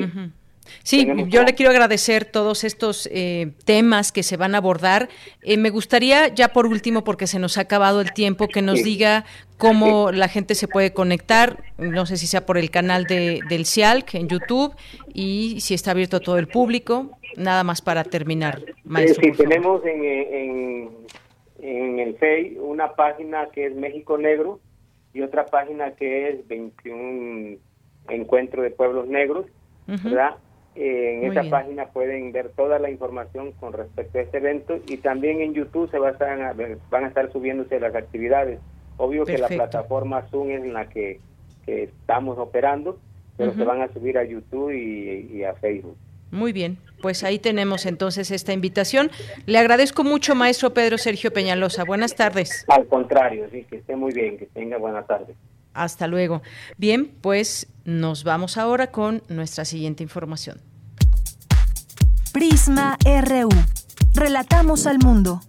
Sí, 0.82 1.06
yo 1.28 1.42
le 1.42 1.54
quiero 1.54 1.70
agradecer 1.70 2.24
todos 2.24 2.64
estos 2.64 3.08
eh, 3.12 3.52
temas 3.64 4.12
que 4.12 4.22
se 4.22 4.36
van 4.36 4.54
a 4.54 4.58
abordar. 4.58 5.08
Eh, 5.42 5.56
me 5.56 5.70
gustaría, 5.70 6.28
ya 6.28 6.48
por 6.48 6.66
último, 6.66 7.04
porque 7.04 7.26
se 7.26 7.38
nos 7.38 7.58
ha 7.58 7.62
acabado 7.62 8.00
el 8.00 8.12
tiempo, 8.12 8.48
que 8.48 8.62
nos 8.62 8.82
diga 8.82 9.24
cómo 9.58 10.10
la 10.12 10.28
gente 10.28 10.54
se 10.54 10.68
puede 10.68 10.92
conectar, 10.92 11.62
no 11.78 12.06
sé 12.06 12.16
si 12.16 12.26
sea 12.26 12.44
por 12.44 12.58
el 12.58 12.70
canal 12.70 13.04
de, 13.04 13.40
del 13.48 13.66
CIALC 13.66 14.14
en 14.14 14.28
YouTube 14.28 14.74
y 15.12 15.60
si 15.60 15.74
está 15.74 15.92
abierto 15.92 16.18
a 16.18 16.20
todo 16.20 16.38
el 16.38 16.48
público. 16.48 17.10
Nada 17.36 17.64
más 17.64 17.82
para 17.82 18.04
terminar, 18.04 18.62
maestro. 18.84 19.24
Sí, 19.24 19.32
tenemos 19.32 19.84
en, 19.84 20.90
en, 21.58 21.98
el 21.98 22.16
FEI 22.16 22.58
una 22.58 22.94
página 22.94 23.48
que 23.52 23.66
es 23.66 23.74
México 23.74 24.18
Negro 24.18 24.60
y 25.12 25.22
otra 25.22 25.46
página 25.46 25.92
que 25.92 26.28
es 26.28 26.46
21 26.46 27.58
Encuentro 28.08 28.62
de 28.62 28.70
Pueblos 28.70 29.08
Negros, 29.08 29.46
¿verdad? 29.86 30.36
En 30.76 31.30
esa 31.30 31.48
página 31.48 31.86
pueden 31.86 32.32
ver 32.32 32.50
toda 32.50 32.78
la 32.78 32.90
información 32.90 33.52
con 33.52 33.72
respecto 33.72 34.18
a 34.18 34.22
este 34.22 34.38
evento 34.38 34.78
y 34.86 34.96
también 34.96 35.40
en 35.40 35.54
YouTube 35.54 35.90
se 35.90 35.98
va 35.98 36.08
a 36.08 36.12
estar, 36.12 36.56
van 36.90 37.04
a 37.04 37.08
estar 37.08 37.30
subiéndose 37.32 37.78
las 37.78 37.94
actividades. 37.94 38.58
Obvio 38.96 39.24
que 39.24 39.38
la 39.38 39.48
plataforma 39.48 40.22
Zoom 40.30 40.50
es 40.50 40.62
en 40.62 40.72
la 40.72 40.88
que, 40.88 41.20
estamos 41.66 42.38
operando, 42.38 42.98
pero 43.38 43.54
se 43.54 43.64
van 43.64 43.80
a 43.80 43.90
subir 43.92 44.18
a 44.18 44.24
YouTube 44.24 44.70
y, 44.72 45.42
a 45.44 45.54
Facebook. 45.54 45.96
Muy 46.30 46.52
bien, 46.52 46.78
pues 47.00 47.24
ahí 47.24 47.38
tenemos 47.38 47.86
entonces 47.86 48.30
esta 48.30 48.52
invitación. 48.52 49.10
Le 49.46 49.58
agradezco 49.58 50.04
mucho, 50.04 50.34
maestro 50.34 50.74
Pedro 50.74 50.98
Sergio 50.98 51.32
Peñalosa. 51.32 51.84
Buenas 51.84 52.16
tardes. 52.16 52.66
Al 52.68 52.86
contrario, 52.86 53.46
sí, 53.50 53.64
que 53.70 53.76
esté 53.76 53.96
muy 53.96 54.12
bien, 54.12 54.36
que 54.36 54.46
tenga 54.46 54.76
buenas 54.76 55.06
tardes. 55.06 55.36
Hasta 55.72 56.06
luego. 56.06 56.42
Bien, 56.76 57.10
pues 57.20 57.73
nos 57.84 58.24
vamos 58.24 58.56
ahora 58.56 58.88
con 58.88 59.22
nuestra 59.28 59.64
siguiente 59.64 60.02
información. 60.02 60.60
Prisma 62.32 62.98
RU. 63.04 63.48
Relatamos 64.14 64.86
al 64.86 64.98
mundo. 64.98 65.40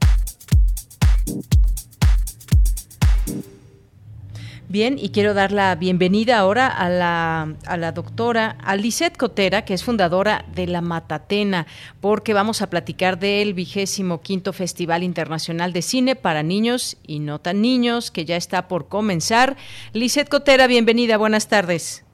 Bien, 4.68 4.98
y 5.00 5.10
quiero 5.10 5.34
dar 5.34 5.52
la 5.52 5.76
bienvenida 5.76 6.38
ahora 6.38 6.68
a 6.68 6.90
la, 6.90 7.56
a 7.66 7.78
la 7.78 7.92
doctora 7.92 8.58
Alicet 8.64 9.16
Cotera, 9.16 9.64
que 9.64 9.74
es 9.74 9.84
fundadora 9.84 10.44
de 10.54 10.68
La 10.68 10.82
Matatena, 10.82 11.66
porque 12.02 12.34
vamos 12.34 12.62
a 12.62 12.70
platicar 12.70 13.18
del 13.18 13.54
vigésimo 13.54 14.22
quinto 14.22 14.54
Festival 14.54 15.04
Internacional 15.04 15.72
de 15.72 15.82
Cine 15.82 16.16
para 16.16 16.44
Niños 16.44 16.98
y 17.08 17.20
No 17.20 17.40
Tan 17.40 17.62
Niños, 17.62 18.12
que 18.12 18.26
ya 18.26 18.36
está 18.36 18.68
por 18.68 18.88
comenzar. 18.90 19.56
Lisset 19.94 20.28
Cotera, 20.28 20.68
bienvenida, 20.68 21.18
buenas 21.18 21.48
tardes. 21.48 22.05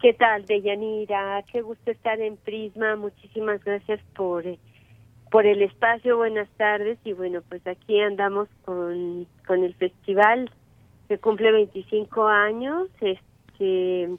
¿Qué 0.00 0.12
tal, 0.12 0.44
Deyanira? 0.44 1.42
Qué 1.50 1.62
gusto 1.62 1.90
estar 1.90 2.20
en 2.20 2.36
Prisma. 2.36 2.96
Muchísimas 2.96 3.64
gracias 3.64 3.98
por, 4.14 4.44
por 5.30 5.46
el 5.46 5.62
espacio. 5.62 6.18
Buenas 6.18 6.50
tardes. 6.58 6.98
Y 7.04 7.14
bueno, 7.14 7.40
pues 7.48 7.66
aquí 7.66 7.98
andamos 8.00 8.48
con, 8.66 9.26
con 9.46 9.64
el 9.64 9.74
festival 9.74 10.50
que 11.08 11.18
cumple 11.18 11.52
25 11.52 12.26
años 12.26 12.88
este 13.00 14.10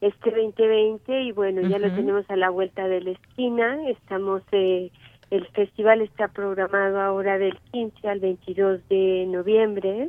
este 0.00 0.30
2020 0.30 1.22
y 1.22 1.32
bueno 1.32 1.60
ya 1.68 1.78
lo 1.78 1.94
tenemos 1.94 2.28
a 2.28 2.36
la 2.36 2.50
vuelta 2.50 2.88
de 2.88 3.02
la 3.02 3.10
esquina 3.10 3.88
estamos 3.88 4.42
eh, 4.50 4.90
el 5.30 5.46
festival 5.48 6.00
está 6.00 6.28
programado 6.28 7.00
ahora 7.00 7.38
del 7.38 7.56
15 7.70 8.08
al 8.08 8.20
22 8.20 8.80
de 8.88 9.26
noviembre 9.28 10.08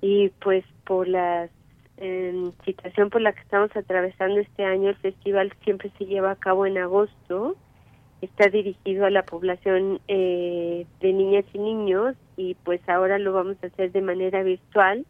y 0.00 0.28
pues 0.40 0.64
por 0.84 1.08
la 1.08 1.48
eh, 2.00 2.50
situación 2.64 3.10
por 3.10 3.20
la 3.20 3.32
que 3.32 3.40
estamos 3.40 3.74
atravesando 3.76 4.40
este 4.40 4.64
año 4.64 4.90
el 4.90 4.96
festival 4.96 5.52
siempre 5.64 5.90
se 5.98 6.06
lleva 6.06 6.30
a 6.30 6.36
cabo 6.36 6.66
en 6.66 6.78
agosto. 6.78 7.56
Está 8.22 8.48
dirigido 8.48 9.04
a 9.04 9.10
la 9.10 9.24
población 9.24 10.00
eh, 10.08 10.86
de 11.00 11.12
niñas 11.12 11.44
y 11.52 11.58
niños 11.58 12.16
y 12.36 12.54
pues 12.64 12.80
ahora 12.88 13.18
lo 13.18 13.32
vamos 13.32 13.56
a 13.62 13.66
hacer 13.66 13.92
de 13.92 14.00
manera 14.00 14.42
virtual 14.42 15.06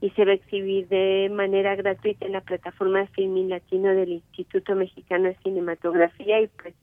y 0.00 0.10
se 0.10 0.24
va 0.24 0.32
a 0.32 0.34
exhibir 0.34 0.88
de 0.88 1.30
manera 1.32 1.76
gratuita 1.76 2.26
en 2.26 2.32
la 2.32 2.40
plataforma 2.40 3.00
de 3.00 3.06
Filming 3.08 3.48
Latino 3.48 3.94
del 3.94 4.12
Instituto 4.12 4.74
Mexicano 4.74 5.28
de 5.28 5.36
Cinematografía 5.44 6.40
y 6.40 6.48
pues 6.48 6.74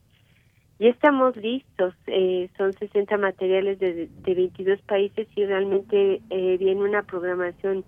ya 0.80 0.88
estamos 0.88 1.36
listos, 1.36 1.94
eh, 2.06 2.48
son 2.56 2.72
60 2.72 3.18
materiales 3.18 3.78
de, 3.78 4.08
de 4.08 4.34
22 4.34 4.80
países 4.82 5.28
y 5.36 5.44
realmente 5.44 6.22
eh, 6.30 6.56
viene 6.56 6.80
una 6.82 7.02
programación 7.02 7.84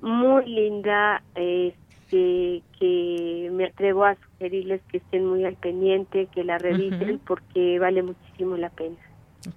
muy 0.00 0.46
linda 0.46 1.22
este, 1.34 2.62
que 2.78 3.50
me 3.52 3.66
atrevo 3.66 4.04
a 4.04 4.16
sugerirles 4.16 4.80
que 4.90 4.98
estén 4.98 5.26
muy 5.26 5.44
al 5.44 5.56
pendiente, 5.56 6.28
que 6.34 6.44
la 6.44 6.58
revisen 6.58 7.20
porque 7.26 7.78
vale 7.78 8.02
muchísimo 8.02 8.56
la 8.56 8.70
pena. 8.70 8.96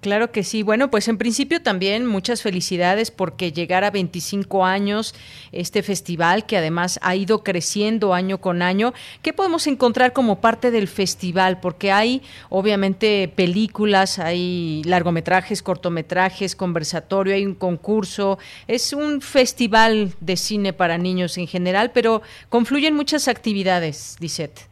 Claro 0.00 0.32
que 0.32 0.44
sí. 0.44 0.62
Bueno, 0.62 0.90
pues 0.90 1.08
en 1.08 1.18
principio 1.18 1.60
también 1.60 2.06
muchas 2.06 2.42
felicidades 2.42 3.10
porque 3.10 3.52
llegar 3.52 3.84
a 3.84 3.90
25 3.90 4.64
años 4.64 5.14
este 5.52 5.82
festival 5.82 6.46
que 6.46 6.56
además 6.56 6.98
ha 7.02 7.14
ido 7.16 7.42
creciendo 7.44 8.14
año 8.14 8.38
con 8.38 8.62
año. 8.62 8.94
¿Qué 9.20 9.34
podemos 9.34 9.66
encontrar 9.66 10.14
como 10.14 10.40
parte 10.40 10.70
del 10.70 10.88
festival? 10.88 11.60
Porque 11.60 11.92
hay 11.92 12.22
obviamente 12.48 13.30
películas, 13.36 14.18
hay 14.18 14.82
largometrajes, 14.84 15.62
cortometrajes, 15.62 16.56
conversatorio, 16.56 17.34
hay 17.34 17.44
un 17.44 17.54
concurso. 17.54 18.38
Es 18.66 18.94
un 18.94 19.20
festival 19.20 20.14
de 20.18 20.36
cine 20.38 20.72
para 20.72 20.96
niños 20.96 21.36
en 21.36 21.46
general, 21.46 21.90
pero 21.92 22.22
confluyen 22.48 22.94
muchas 22.94 23.28
actividades, 23.28 24.16
Lisette. 24.18 24.66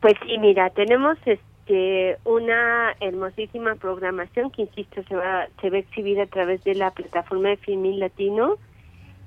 Pues 0.00 0.14
sí, 0.24 0.38
mira, 0.38 0.70
tenemos 0.70 1.18
este 1.26 1.40
que 1.66 2.16
una 2.24 2.94
hermosísima 3.00 3.74
programación 3.74 4.50
que 4.50 4.62
insisto 4.62 5.02
se 5.02 5.16
va 5.16 5.48
se 5.60 5.68
va 5.70 5.76
a 5.76 5.80
exhibir 5.80 6.18
a 6.20 6.26
través 6.26 6.64
de 6.64 6.74
la 6.74 6.92
plataforma 6.92 7.50
de 7.50 7.58
Filmin 7.58 8.00
Latino. 8.00 8.56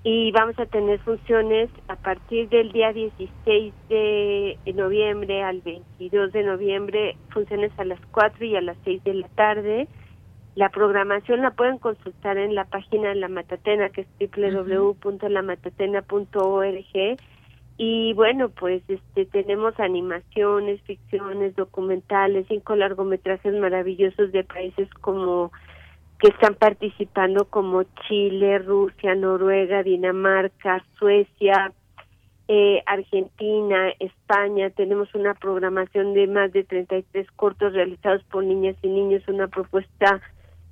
Y 0.02 0.32
vamos 0.32 0.58
a 0.60 0.66
tener 0.66 0.98
funciones 1.00 1.70
a 1.90 1.98
partir 1.98 2.48
del 2.48 2.72
día 2.72 2.94
16 2.94 3.74
de 3.90 4.58
noviembre 4.74 5.44
al 5.44 5.60
22 5.60 6.32
de 6.32 6.44
noviembre, 6.44 7.18
funciones 7.32 7.74
a 7.78 7.84
las 7.84 8.00
4 8.12 8.46
y 8.46 8.56
a 8.56 8.62
las 8.62 8.78
6 8.86 9.04
de 9.04 9.16
la 9.16 9.28
tarde. 9.28 9.90
La 10.56 10.70
programación 10.70 11.42
la 11.42 11.52
pueden 11.52 11.80
consultar 11.80 12.38
en 12.38 12.56
la 12.56 12.64
página 12.64 13.10
de 13.10 13.16
la 13.16 13.28
Matatena, 13.28 13.90
que 13.90 14.00
es 14.02 14.08
www.lamatatena.org 14.20 17.18
y 17.82 18.12
bueno 18.12 18.50
pues 18.50 18.84
este 18.90 19.26
tenemos 19.26 19.80
animaciones 19.80 20.82
ficciones 20.82 21.56
documentales 21.56 22.46
cinco 22.50 22.76
largometrajes 22.76 23.54
maravillosos 23.54 24.34
de 24.34 24.44
países 24.44 24.90
como 24.96 25.54
que 26.20 26.28
están 26.28 26.56
participando 26.56 27.46
como 27.46 27.84
Chile 28.06 28.60
Rusia 28.60 29.16
Noruega 29.16 29.82
Dinamarca 29.82 30.84
Suecia 30.98 31.72
eh, 32.50 32.84
Argentina 32.86 33.94
España. 34.00 34.72
Tenemos 34.72 35.14
una 35.16 35.36
programación 35.36 36.14
de 36.14 36.28
más 36.28 36.52
de 36.52 36.66
33 36.66 37.32
cortos 37.38 37.72
realizados 37.74 38.24
por 38.24 38.44
niñas 38.44 38.76
y 38.82 38.90
niños 38.90 39.24
una 39.30 39.48
propuesta 39.48 40.20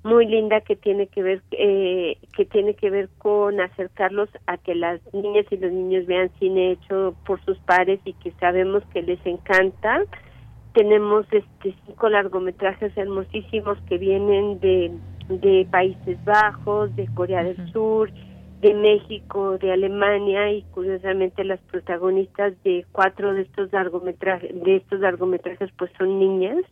muy 0.03 0.25
linda 0.25 0.61
que 0.61 0.75
tiene 0.75 1.07
que 1.07 1.21
ver 1.23 1.41
eh, 1.51 2.17
que 2.35 2.45
tiene 2.45 2.75
que 2.75 2.89
ver 2.89 3.09
con 3.17 3.59
acercarlos 3.59 4.29
a 4.45 4.57
que 4.57 4.75
las 4.75 5.01
niñas 5.13 5.45
y 5.51 5.57
los 5.57 5.71
niños 5.71 6.05
vean 6.05 6.31
cine 6.39 6.71
hecho 6.71 7.15
por 7.25 7.43
sus 7.43 7.57
pares 7.59 7.99
y 8.05 8.13
que 8.13 8.31
sabemos 8.39 8.83
que 8.93 9.01
les 9.01 9.23
encanta. 9.25 10.03
Tenemos 10.73 11.25
este 11.31 11.75
cinco 11.85 12.09
largometrajes 12.09 12.95
hermosísimos 12.95 13.77
que 13.89 13.97
vienen 13.97 14.59
de 14.59 14.91
de 15.29 15.67
Países 15.69 16.23
Bajos 16.23 16.95
de 16.95 17.05
Corea 17.13 17.43
del 17.43 17.71
Sur 17.71 18.09
de 18.61 18.73
México, 18.73 19.57
de 19.57 19.71
Alemania 19.71 20.51
y 20.51 20.63
curiosamente 20.73 21.43
las 21.43 21.59
protagonistas 21.61 22.53
de 22.63 22.85
cuatro 22.91 23.33
de 23.33 23.43
estos 23.43 23.71
largometrajes, 23.71 24.51
de 24.63 24.77
estos 24.77 24.99
largometrajes 24.99 25.69
pues 25.77 25.91
son 25.97 26.19
niñas. 26.19 26.63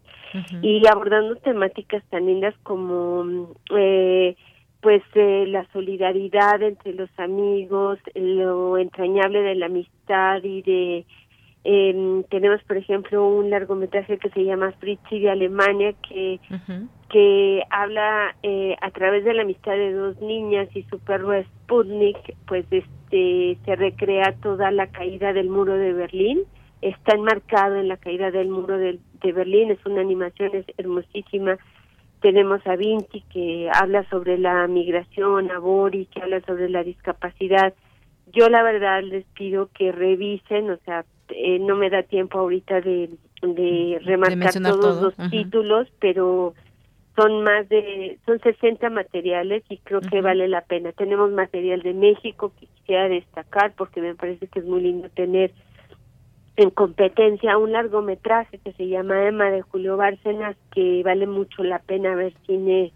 Y 0.61 0.85
abordando 0.87 1.37
temáticas 1.37 2.03
tan 2.09 2.25
lindas 2.25 2.53
como 2.63 3.53
eh, 3.73 4.35
pues 4.81 5.01
eh, 5.13 5.45
la 5.47 5.65
solidaridad 5.71 6.61
entre 6.61 6.93
los 6.93 7.09
amigos, 7.17 7.99
lo 8.15 8.77
entrañable 8.77 9.41
de 9.43 9.55
la 9.55 9.67
amistad 9.67 10.43
y 10.43 10.61
de 10.61 11.05
eh, 11.65 12.23
tenemos 12.29 12.61
por 12.63 12.77
ejemplo 12.77 13.27
un 13.27 13.49
largometraje 13.49 14.19
que 14.19 14.29
se 14.29 14.45
llama 14.45 14.71
Fritzi 14.79 15.19
de 15.19 15.31
Alemania 15.31 15.93
que 16.07 16.39
que 17.09 17.63
habla 17.69 18.35
eh, 18.43 18.75
a 18.81 18.91
través 18.91 19.23
de 19.23 19.33
la 19.33 19.43
amistad 19.43 19.71
de 19.71 19.93
dos 19.93 20.19
niñas 20.21 20.67
y 20.75 20.83
su 20.83 20.99
perro 20.99 21.31
Sputnik, 21.43 22.17
pues 22.47 22.65
este 22.69 23.57
se 23.63 23.75
recrea 23.75 24.35
toda 24.41 24.69
la 24.71 24.87
caída 24.87 25.31
del 25.33 25.49
muro 25.49 25.75
de 25.75 25.93
Berlín. 25.93 26.41
Está 26.81 27.15
enmarcado 27.15 27.77
en 27.77 27.87
la 27.87 27.97
caída 27.97 28.31
del 28.31 28.49
muro 28.49 28.77
de, 28.77 28.99
Berlín, 29.23 29.71
es 29.71 29.83
una 29.85 30.01
animación 30.01 30.51
es 30.53 30.65
hermosísima. 30.77 31.57
Tenemos 32.21 32.65
a 32.67 32.75
Vinci 32.75 33.21
que 33.31 33.69
habla 33.73 34.07
sobre 34.09 34.37
la 34.37 34.67
migración, 34.67 35.51
a 35.51 35.59
Bori 35.59 36.07
que 36.07 36.21
habla 36.21 36.41
sobre 36.41 36.69
la 36.69 36.83
discapacidad. 36.83 37.73
Yo 38.33 38.49
la 38.49 38.61
verdad 38.61 39.01
les 39.03 39.25
pido 39.35 39.69
que 39.73 39.91
revisen, 39.91 40.69
o 40.69 40.77
sea, 40.85 41.05
eh, 41.29 41.59
no 41.59 41.75
me 41.75 41.89
da 41.89 42.03
tiempo 42.03 42.39
ahorita 42.39 42.81
de, 42.81 43.09
de 43.41 43.99
remarcar 44.03 44.53
todos 44.61 45.01
los 45.01 45.29
títulos, 45.31 45.87
pero 45.99 46.53
son 47.15 47.43
más 47.43 47.67
de 47.69 48.19
son 48.25 48.39
60 48.39 48.89
materiales 48.89 49.63
y 49.69 49.77
creo 49.77 50.01
que 50.01 50.21
vale 50.21 50.47
la 50.47 50.61
pena. 50.61 50.91
Tenemos 50.91 51.31
material 51.31 51.81
de 51.81 51.93
México 51.93 52.51
que 52.59 52.67
quisiera 52.67 53.07
destacar 53.07 53.73
porque 53.75 54.01
me 54.01 54.15
parece 54.15 54.47
que 54.47 54.59
es 54.59 54.65
muy 54.65 54.81
lindo 54.81 55.09
tener 55.09 55.51
en 56.57 56.69
competencia 56.69 57.57
un 57.57 57.71
largometraje 57.71 58.59
que 58.59 58.73
se 58.73 58.87
llama 58.87 59.27
Emma 59.27 59.49
de 59.49 59.61
Julio 59.61 59.97
Bárcenas 59.97 60.55
que 60.71 61.03
vale 61.03 61.27
mucho 61.27 61.63
la 61.63 61.79
pena 61.79 62.15
ver 62.15 62.33
cine 62.45 62.93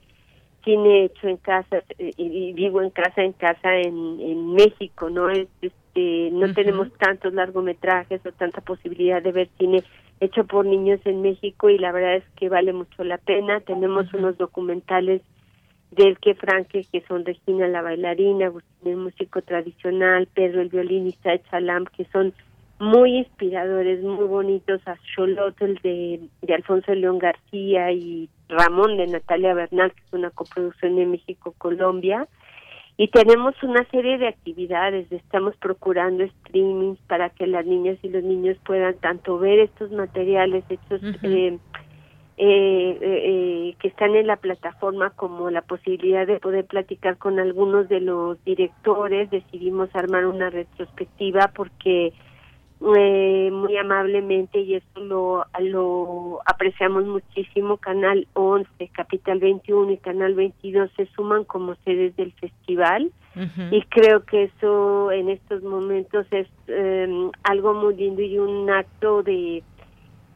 cine 0.64 1.06
hecho 1.06 1.28
en 1.28 1.38
casa 1.38 1.84
eh, 1.98 2.12
y 2.16 2.54
vivo 2.54 2.82
en 2.82 2.90
casa 2.90 3.22
en 3.22 3.34
casa 3.34 3.76
en, 3.76 4.20
en 4.22 4.54
México 4.54 5.10
no 5.10 5.30
es 5.30 5.48
este 6.00 6.32
no 6.32 6.54
tenemos 6.54 6.92
tantos 6.98 7.34
largometrajes 7.34 8.26
o 8.26 8.32
tanta 8.32 8.62
posibilidad 8.62 9.22
de 9.22 9.32
ver 9.32 9.50
cine 9.58 9.84
hecho 10.20 10.44
por 10.46 10.66
niños 10.66 11.00
en 11.06 11.22
México 11.22 11.70
y 11.70 11.78
la 11.78 11.92
verdad 11.92 12.16
es 12.16 12.24
que 12.36 12.50
vale 12.50 12.74
mucho 12.74 13.04
la 13.04 13.18
pena. 13.18 13.62
Tenemos 13.62 14.14
unos 14.14 14.38
documentales 14.38 15.22
del 15.92 16.20
que 16.20 16.36
Franque, 16.36 16.86
que 16.92 17.02
son 17.08 17.26
Regina 17.26 17.68
la 17.68 17.82
bailarina, 17.82 18.48
Agustín 18.48 18.92
el 18.92 18.98
músico 18.98 19.42
tradicional, 19.42 20.28
Pedro 20.34 20.62
el 20.62 20.70
violinista 20.70 21.32
de 21.32 21.42
Chalam, 21.50 21.86
que 21.86 22.06
son 22.06 22.34
muy 22.80 23.18
inspiradores, 23.18 24.02
muy 24.04 24.26
bonitos, 24.26 24.82
a 24.88 24.98
Xolotl 25.16 25.74
de, 25.84 26.22
de 26.42 26.54
Alfonso 26.54 26.94
León 26.94 27.20
García 27.20 27.92
y 27.92 28.30
Ramón 28.48 28.98
de 28.98 29.08
Natalia 29.08 29.54
Bernal, 29.54 29.92
que 29.92 30.02
es 30.02 30.14
una 30.14 30.32
coproducción 30.32 30.96
de 30.96 31.06
México-Colombia. 31.06 32.28
Y 33.00 33.08
tenemos 33.08 33.56
una 33.64 33.86
serie 33.92 34.18
de 34.18 34.28
actividades, 34.28 35.10
estamos 35.10 35.56
procurando 35.56 36.28
streamings 36.28 37.00
para 37.08 37.30
que 37.30 37.48
las 37.48 37.66
niñas 37.66 37.98
y 38.04 38.10
los 38.10 38.26
niños 38.26 38.58
puedan 38.66 38.94
tanto 38.96 39.40
ver 39.40 39.60
estos 39.60 39.90
materiales 39.92 40.66
hechos 40.68 41.02
eh, 41.24 41.58
eh, 42.36 42.98
eh, 43.02 43.76
que 43.80 43.88
están 43.88 44.18
en 44.18 44.28
la 44.28 44.36
plataforma 44.36 45.12
como 45.12 45.50
la 45.50 45.62
posibilidad 45.62 46.28
de 46.28 46.42
poder 46.42 46.66
platicar 46.66 47.18
con 47.18 47.40
algunos 47.40 47.88
de 47.88 48.02
los 48.02 48.44
directores. 48.44 49.30
Decidimos 49.30 49.88
armar 49.96 50.26
una 50.26 50.50
retrospectiva 50.50 51.54
porque 51.56 52.12
eh, 52.82 53.50
muy 53.52 53.76
amablemente 53.78 54.60
y 54.62 54.76
eso 54.76 55.00
lo, 55.02 55.46
lo 55.60 56.40
apreciamos 56.46 57.06
muchísimo. 57.06 57.78
Canal 57.78 58.28
11, 58.34 58.70
Capital 58.94 59.40
21 59.40 59.92
y 59.92 59.98
Canal 59.98 60.34
22 60.34 60.90
se 60.96 61.06
suman 61.08 61.44
como 61.44 61.76
sedes 61.84 62.16
del 62.16 62.32
festival 62.34 63.12
y 63.72 63.82
creo 63.84 64.26
que 64.26 64.44
eso 64.44 65.12
en 65.12 65.30
estos 65.30 65.64
momentos 65.64 66.26
es 66.32 66.48
em, 66.68 67.32
algo 67.44 67.74
muy 67.74 67.96
lindo 67.96 68.22
y 68.22 68.38
un 68.38 68.70
acto 68.70 69.24
de 69.24 69.64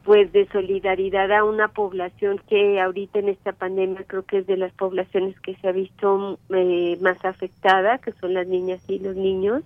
pues 0.04 0.30
de 0.32 0.46
solidaridad 0.48 1.32
a 1.32 1.44
una 1.44 1.68
población 1.68 2.40
que 2.48 2.80
ahorita 2.80 3.18
en 3.18 3.30
esta 3.30 3.52
pandemia 3.52 4.04
creo 4.06 4.22
que 4.22 4.38
es 4.38 4.46
de 4.46 4.58
las 4.58 4.72
poblaciones 4.72 5.38
que 5.40 5.54
se 5.56 5.68
ha 5.68 5.72
visto 5.72 6.38
eh, 6.50 6.98
más 7.00 7.22
afectada, 7.24 7.98
que 7.98 8.12
son 8.20 8.34
las 8.34 8.46
niñas 8.46 8.82
y 8.86 8.98
los 8.98 9.16
niños. 9.16 9.62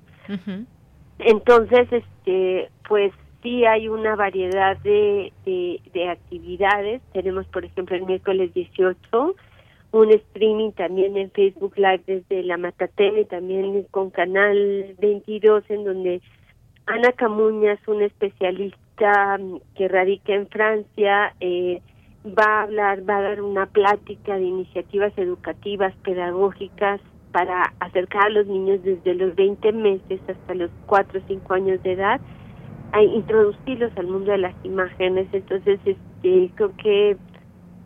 Entonces, 1.18 1.88
este, 1.92 2.70
pues 2.88 3.12
sí 3.42 3.64
hay 3.64 3.88
una 3.88 4.16
variedad 4.16 4.76
de, 4.78 5.32
de, 5.44 6.08
actividades. 6.08 7.02
Tenemos, 7.12 7.46
por 7.46 7.64
ejemplo, 7.64 7.96
el 7.96 8.06
miércoles 8.06 8.52
18 8.54 9.34
un 9.90 10.10
streaming 10.10 10.72
también 10.72 11.16
en 11.16 11.30
Facebook 11.30 11.72
Live 11.76 12.02
desde 12.06 12.42
la 12.42 12.58
Matatene, 12.58 13.24
también 13.24 13.84
con 13.90 14.10
Canal 14.10 14.94
22, 14.98 15.64
en 15.70 15.84
donde 15.84 16.20
Ana 16.84 17.12
Camuñas, 17.12 17.78
una 17.86 18.04
especialista 18.04 19.38
que 19.74 19.88
radica 19.88 20.34
en 20.34 20.46
Francia, 20.48 21.34
eh, 21.40 21.80
va 22.26 22.60
a 22.60 22.62
hablar, 22.64 23.08
va 23.08 23.16
a 23.16 23.22
dar 23.22 23.40
una 23.40 23.66
plática 23.66 24.36
de 24.36 24.44
iniciativas 24.44 25.16
educativas, 25.16 25.94
pedagógicas 26.04 27.00
para 27.32 27.72
acercar 27.80 28.26
a 28.26 28.30
los 28.30 28.46
niños 28.46 28.82
desde 28.82 29.14
los 29.14 29.34
20 29.34 29.72
meses 29.72 30.20
hasta 30.28 30.54
los 30.54 30.70
4 30.86 31.20
o 31.20 31.22
5 31.26 31.54
años 31.54 31.82
de 31.82 31.92
edad 31.92 32.20
a 32.92 33.02
introducirlos 33.02 33.92
al 33.96 34.06
mundo 34.06 34.32
de 34.32 34.38
las 34.38 34.54
imágenes. 34.64 35.28
Entonces, 35.32 35.78
este, 35.84 36.50
creo 36.54 36.72
que 36.76 37.16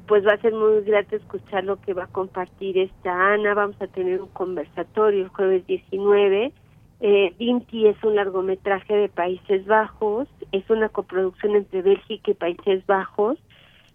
pues 0.06 0.26
va 0.26 0.32
a 0.32 0.40
ser 0.40 0.52
muy 0.52 0.82
grato 0.82 1.16
escuchar 1.16 1.64
lo 1.64 1.80
que 1.80 1.94
va 1.94 2.04
a 2.04 2.08
compartir 2.08 2.76
esta 2.78 3.32
Ana. 3.32 3.54
Vamos 3.54 3.80
a 3.80 3.86
tener 3.86 4.20
un 4.20 4.28
conversatorio 4.28 5.24
el 5.24 5.28
jueves 5.28 5.66
19. 5.66 6.52
Eh, 7.00 7.34
Vinti 7.38 7.86
es 7.86 7.96
un 8.04 8.14
largometraje 8.14 8.94
de 8.94 9.08
Países 9.08 9.66
Bajos, 9.66 10.28
es 10.52 10.68
una 10.70 10.88
coproducción 10.88 11.56
entre 11.56 11.82
Bélgica 11.82 12.30
y 12.30 12.34
Países 12.34 12.86
Bajos 12.86 13.38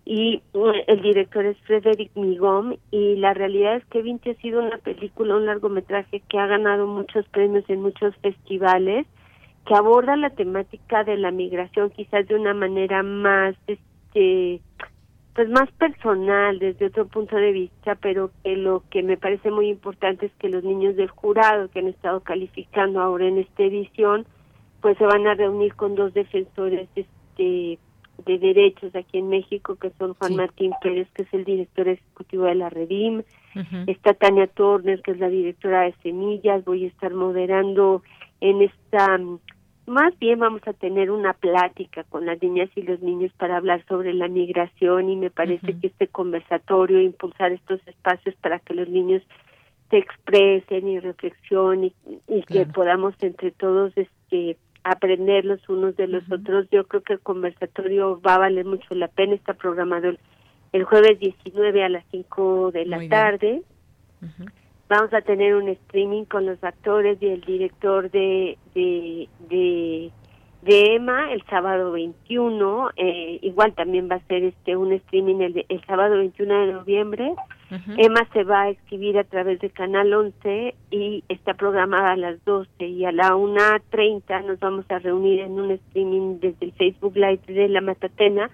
y 0.10 0.42
mm, 0.54 0.70
el 0.88 1.02
director 1.02 1.46
es 1.46 1.58
Frederick 1.64 2.16
Migom 2.16 2.78
y 2.92 3.18
la 3.18 3.34
realidad 3.34 3.76
es 3.76 3.86
que 3.88 4.02
Vinti 4.02 4.30
ha 4.30 4.36
sido 4.36 4.64
una 4.64 4.78
película, 4.78 5.36
un 5.36 5.46
largometraje 5.46 6.22
que 6.30 6.40
ha 6.40 6.48
ganado 6.48 6.88
muchos 6.88 7.28
premios 7.28 7.66
en 7.68 7.82
muchos 7.82 8.16
festivales, 8.22 9.06
que 9.66 9.76
aborda 9.76 10.16
la 10.16 10.30
temática 10.30 11.04
de 11.04 11.18
la 11.18 11.32
migración 11.32 11.90
quizás 11.90 12.26
de 12.26 12.36
una 12.36 12.54
manera 12.54 13.04
más 13.04 13.56
este 13.68 14.62
pues 15.36 15.50
más 15.50 15.70
personal 15.74 16.58
desde 16.58 16.86
otro 16.86 17.06
punto 17.08 17.36
de 17.36 17.52
vista, 17.52 17.96
pero 17.96 18.32
que 18.44 18.56
lo 18.56 18.84
que 18.90 19.04
me 19.04 19.18
parece 19.18 19.52
muy 19.52 19.68
importante 19.68 20.28
es 20.28 20.32
que 20.40 20.48
los 20.48 20.64
niños 20.64 20.96
del 20.96 21.10
jurado 21.10 21.70
que 21.70 21.80
han 21.80 21.88
estado 21.88 22.22
calificando 22.22 23.02
ahora 23.02 23.28
en 23.28 23.40
esta 23.40 23.62
edición, 23.62 24.26
pues 24.82 24.98
se 24.98 25.04
van 25.04 25.28
a 25.28 25.36
reunir 25.36 25.76
con 25.76 25.96
dos 25.96 26.14
defensores 26.14 26.88
este 26.96 27.78
de 28.26 28.38
derechos 28.38 28.96
aquí 28.96 29.20
en 29.20 29.30
México, 29.30 29.76
que 29.76 29.92
son 29.92 30.14
Juan 30.16 30.36
Martín 30.36 30.72
Pérez, 30.82 31.08
que 31.14 31.24
es 31.24 31.34
el 31.34 31.46
director 31.46 31.88
ejecutivo 31.88 32.46
de 32.46 32.56
la 32.56 32.70
Redim, 32.70 33.24
está 33.88 34.14
Tania 34.14 34.48
Turner, 34.48 35.02
que 35.02 35.12
es 35.12 35.20
la 35.20 35.30
directora 35.30 35.82
de 35.82 35.96
Semillas, 36.04 36.64
voy 36.66 36.86
a 36.86 36.88
estar 36.88 37.14
moderando 37.14 38.04
en 38.40 38.62
esta 38.62 39.20
más 39.88 40.20
bien 40.20 40.40
vamos 40.40 40.62
a 40.68 40.74
tener 40.74 41.10
una 41.12 41.32
plática 41.32 42.04
con 42.04 42.26
las 42.26 42.42
niñas 42.42 42.70
y 42.76 42.82
los 42.82 43.00
niños 43.02 43.32
para 43.38 43.56
hablar 43.56 43.86
sobre 43.88 44.14
la 44.14 44.28
migración 44.28 45.10
y 45.10 45.16
me 45.16 45.32
parece 45.32 45.80
que 45.80 45.88
este 45.88 46.08
conversatorio, 46.08 47.02
impulsar 47.02 47.54
estos 47.54 47.80
espacios 47.88 48.36
para 48.42 48.60
que 48.60 48.74
los 48.74 48.90
niños 48.90 49.24
se 49.90 49.98
expresen 49.98 50.90
y 50.90 51.00
reflexionen 51.00 51.94
y, 52.28 52.42
que 52.44 52.66
podamos 52.66 53.16
entre 53.22 53.52
todos 53.52 53.94
este 53.96 54.58
aprender 54.92 55.46
los 55.46 55.68
unos 55.70 55.96
de 55.96 56.08
los 56.08 56.24
otros. 56.32 56.68
Yo 56.72 56.86
creo 56.88 57.04
que 57.04 57.14
el 57.14 57.20
conversatorio 57.20 58.22
va 58.22 58.36
a 58.36 58.40
valer 58.40 58.66
mucho 58.66 58.94
la 58.96 59.08
pena. 59.08 59.36
Está 59.36 59.54
programado 59.54 60.12
el, 60.72 60.84
jueves 60.84 61.20
19 61.20 61.84
a 61.84 61.90
las 61.90 62.06
5 62.12 62.72
de 62.72 62.86
la 62.86 63.08
tarde. 63.10 63.64
Vamos 64.90 65.14
a 65.14 65.22
tener 65.22 65.56
un 65.56 65.68
streaming 65.68 66.24
con 66.26 66.46
los 66.46 66.64
actores 66.64 67.22
y 67.22 67.28
el 67.28 67.42
director 67.42 68.10
de, 68.10 68.58
de, 68.74 69.28
de, 69.50 70.12
Emma 70.68 71.32
el 71.32 71.44
sábado 71.44 71.92
21. 71.92 72.90
Eh, 72.96 73.40
igual 73.42 73.74
también 73.74 74.10
va 74.10 74.16
a 74.16 74.28
ser 74.28 74.44
este 74.44 74.76
un 74.76 74.92
streaming 74.94 75.42
el, 75.42 75.66
el 75.68 75.86
sábado 75.86 76.18
21 76.18 76.66
de 76.66 76.74
noviembre. 76.74 77.34
Emma 77.98 78.28
se 78.32 78.44
va 78.44 78.64
a 78.64 78.70
exhibir 78.70 79.18
a 79.18 79.26
través 79.26 79.60
de 79.60 79.70
Canal 79.70 80.14
11 80.14 80.74
y 80.90 81.24
está 81.28 81.54
programada 81.54 82.14
a 82.14 82.16
las 82.16 82.44
12 82.46 82.86
y 82.86 83.04
a 83.04 83.12
la 83.12 83.36
1.30 83.36 84.46
nos 84.46 84.60
vamos 84.60 84.86
a 84.90 85.00
reunir 85.00 85.42
en 85.42 85.60
un 85.60 85.72
streaming 85.72 86.40
desde 86.40 86.66
el 86.68 86.72
Facebook 86.74 87.16
Live 87.16 87.42
de 87.48 87.68
La 87.68 87.82
Matatena 87.82 88.50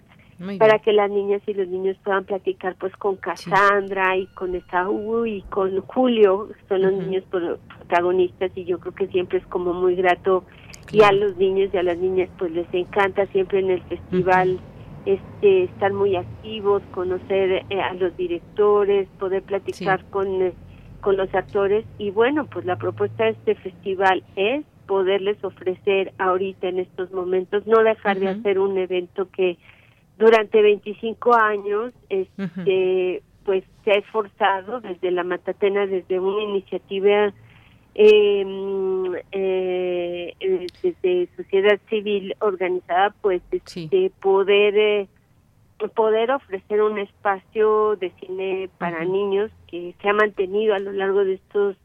para 0.58 0.80
que 0.80 0.94
las 0.94 1.10
niñas 1.10 1.42
y 1.48 1.54
los 1.54 1.68
niños 1.68 1.96
puedan 2.04 2.26
platicar 2.26 2.76
pues 2.76 2.96
con 2.98 3.16
Cassandra 3.18 4.18
y 4.18 4.26
con 4.28 4.56
Esaú 4.56 5.26
y 5.26 5.42
con 5.44 5.80
Julio, 5.82 6.50
son 6.68 6.82
los 6.82 6.94
niños 6.94 7.24
protagonistas 7.30 8.52
y 8.56 8.66
yo 8.66 8.80
creo 8.80 8.94
que 8.94 9.08
siempre 9.08 9.38
es 9.38 9.46
como 9.48 9.74
muy 9.74 9.96
grato 9.96 10.44
y 10.92 11.02
a 11.02 11.12
los 11.12 11.38
niños 11.38 11.70
y 11.74 11.78
a 11.78 11.84
las 11.84 11.98
niñas 11.98 12.30
pues 12.38 12.52
les 12.52 12.72
encanta 12.74 13.26
siempre 13.28 13.60
en 13.60 13.72
el 13.72 13.82
festival 13.84 14.60
este 15.06 15.64
estar 15.64 15.92
muy 15.92 16.16
activos, 16.16 16.82
conocer 16.92 17.66
eh, 17.70 17.82
a 17.82 17.94
los 17.94 18.16
directores, 18.16 19.08
poder 19.20 19.44
platicar 19.44 20.04
con 20.06 20.42
eh, 20.42 20.54
con 21.02 21.18
los 21.18 21.34
actores. 21.36 21.86
Y 21.98 22.12
bueno, 22.12 22.46
pues 22.46 22.66
la 22.66 22.78
propuesta 22.78 23.26
de 23.26 23.32
este 23.32 23.56
festival 23.56 24.24
es 24.38 24.64
poderles 24.88 25.44
ofrecer 25.44 26.14
ahorita 26.18 26.68
en 26.68 26.80
estos 26.80 27.12
momentos, 27.12 27.68
no 27.68 27.84
dejar 27.84 28.20
de 28.20 28.30
hacer 28.30 28.60
un 28.60 28.78
evento 28.78 29.30
que 29.32 29.58
durante 30.18 30.62
25 30.62 31.34
años 31.34 31.94
este 32.10 33.24
pues 33.44 33.64
se 33.84 33.92
ha 33.92 33.96
esforzado 33.96 34.80
desde 34.80 35.12
la 35.12 35.24
Matatena 35.24 35.86
desde 35.86 36.20
una 36.20 36.44
iniciativa 36.44 37.34
eh, 37.96 39.24
eh, 39.32 40.68
desde 40.82 41.30
sociedad 41.36 41.80
civil 41.90 42.36
organizada 42.40 43.14
pues 43.22 43.42
de 43.52 43.62
este, 43.66 44.12
poder 44.22 44.78
eh, 44.78 45.08
poder 45.96 46.32
ofrecer 46.32 46.82
un 46.82 46.98
espacio 46.98 47.96
de 47.98 48.12
cine 48.20 48.70
para 48.78 49.04
niños 49.04 49.52
que 49.68 49.94
se 50.02 50.10
ha 50.10 50.14
mantenido 50.14 50.74
a 50.74 50.80
lo 50.80 50.92
largo 50.94 51.26
de 51.26 51.34
estos 51.34 51.76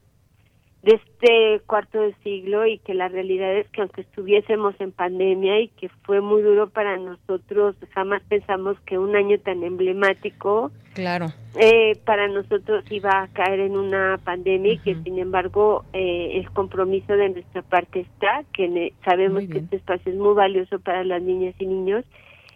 de 0.83 0.93
este 0.93 1.61
cuarto 1.65 1.99
de 1.99 2.15
siglo 2.23 2.65
y 2.65 2.77
que 2.79 2.93
la 2.93 3.09
realidad 3.09 3.53
es 3.57 3.67
que 3.69 3.81
aunque 3.81 4.01
estuviésemos 4.01 4.75
en 4.79 4.93
pandemia 4.93 5.59
y 5.59 5.67
que 5.67 5.89
fue 6.03 6.21
muy 6.21 6.41
duro 6.41 6.69
para 6.69 6.97
nosotros, 6.97 7.75
jamás 7.93 8.21
pensamos 8.29 8.79
que 8.85 8.97
un 8.97 9.13
año 9.15 9.37
tan 9.39 9.63
emblemático 9.63 10.71
claro 10.93 11.27
eh, 11.55 11.97
para 12.05 12.29
nosotros 12.29 12.85
iba 12.91 13.23
a 13.23 13.27
caer 13.27 13.59
en 13.59 13.75
una 13.75 14.19
pandemia 14.23 14.73
y 14.73 14.77
que 14.77 14.95
sin 15.03 15.19
embargo 15.19 15.83
eh, 15.91 16.31
el 16.35 16.49
compromiso 16.51 17.13
de 17.13 17.29
nuestra 17.29 17.61
parte 17.61 18.01
está, 18.01 18.45
que 18.53 18.93
sabemos 19.03 19.43
que 19.49 19.57
este 19.59 19.75
espacio 19.75 20.13
es 20.13 20.17
muy 20.17 20.33
valioso 20.33 20.79
para 20.79 21.03
las 21.03 21.21
niñas 21.21 21.55
y 21.59 21.65
niños 21.65 22.05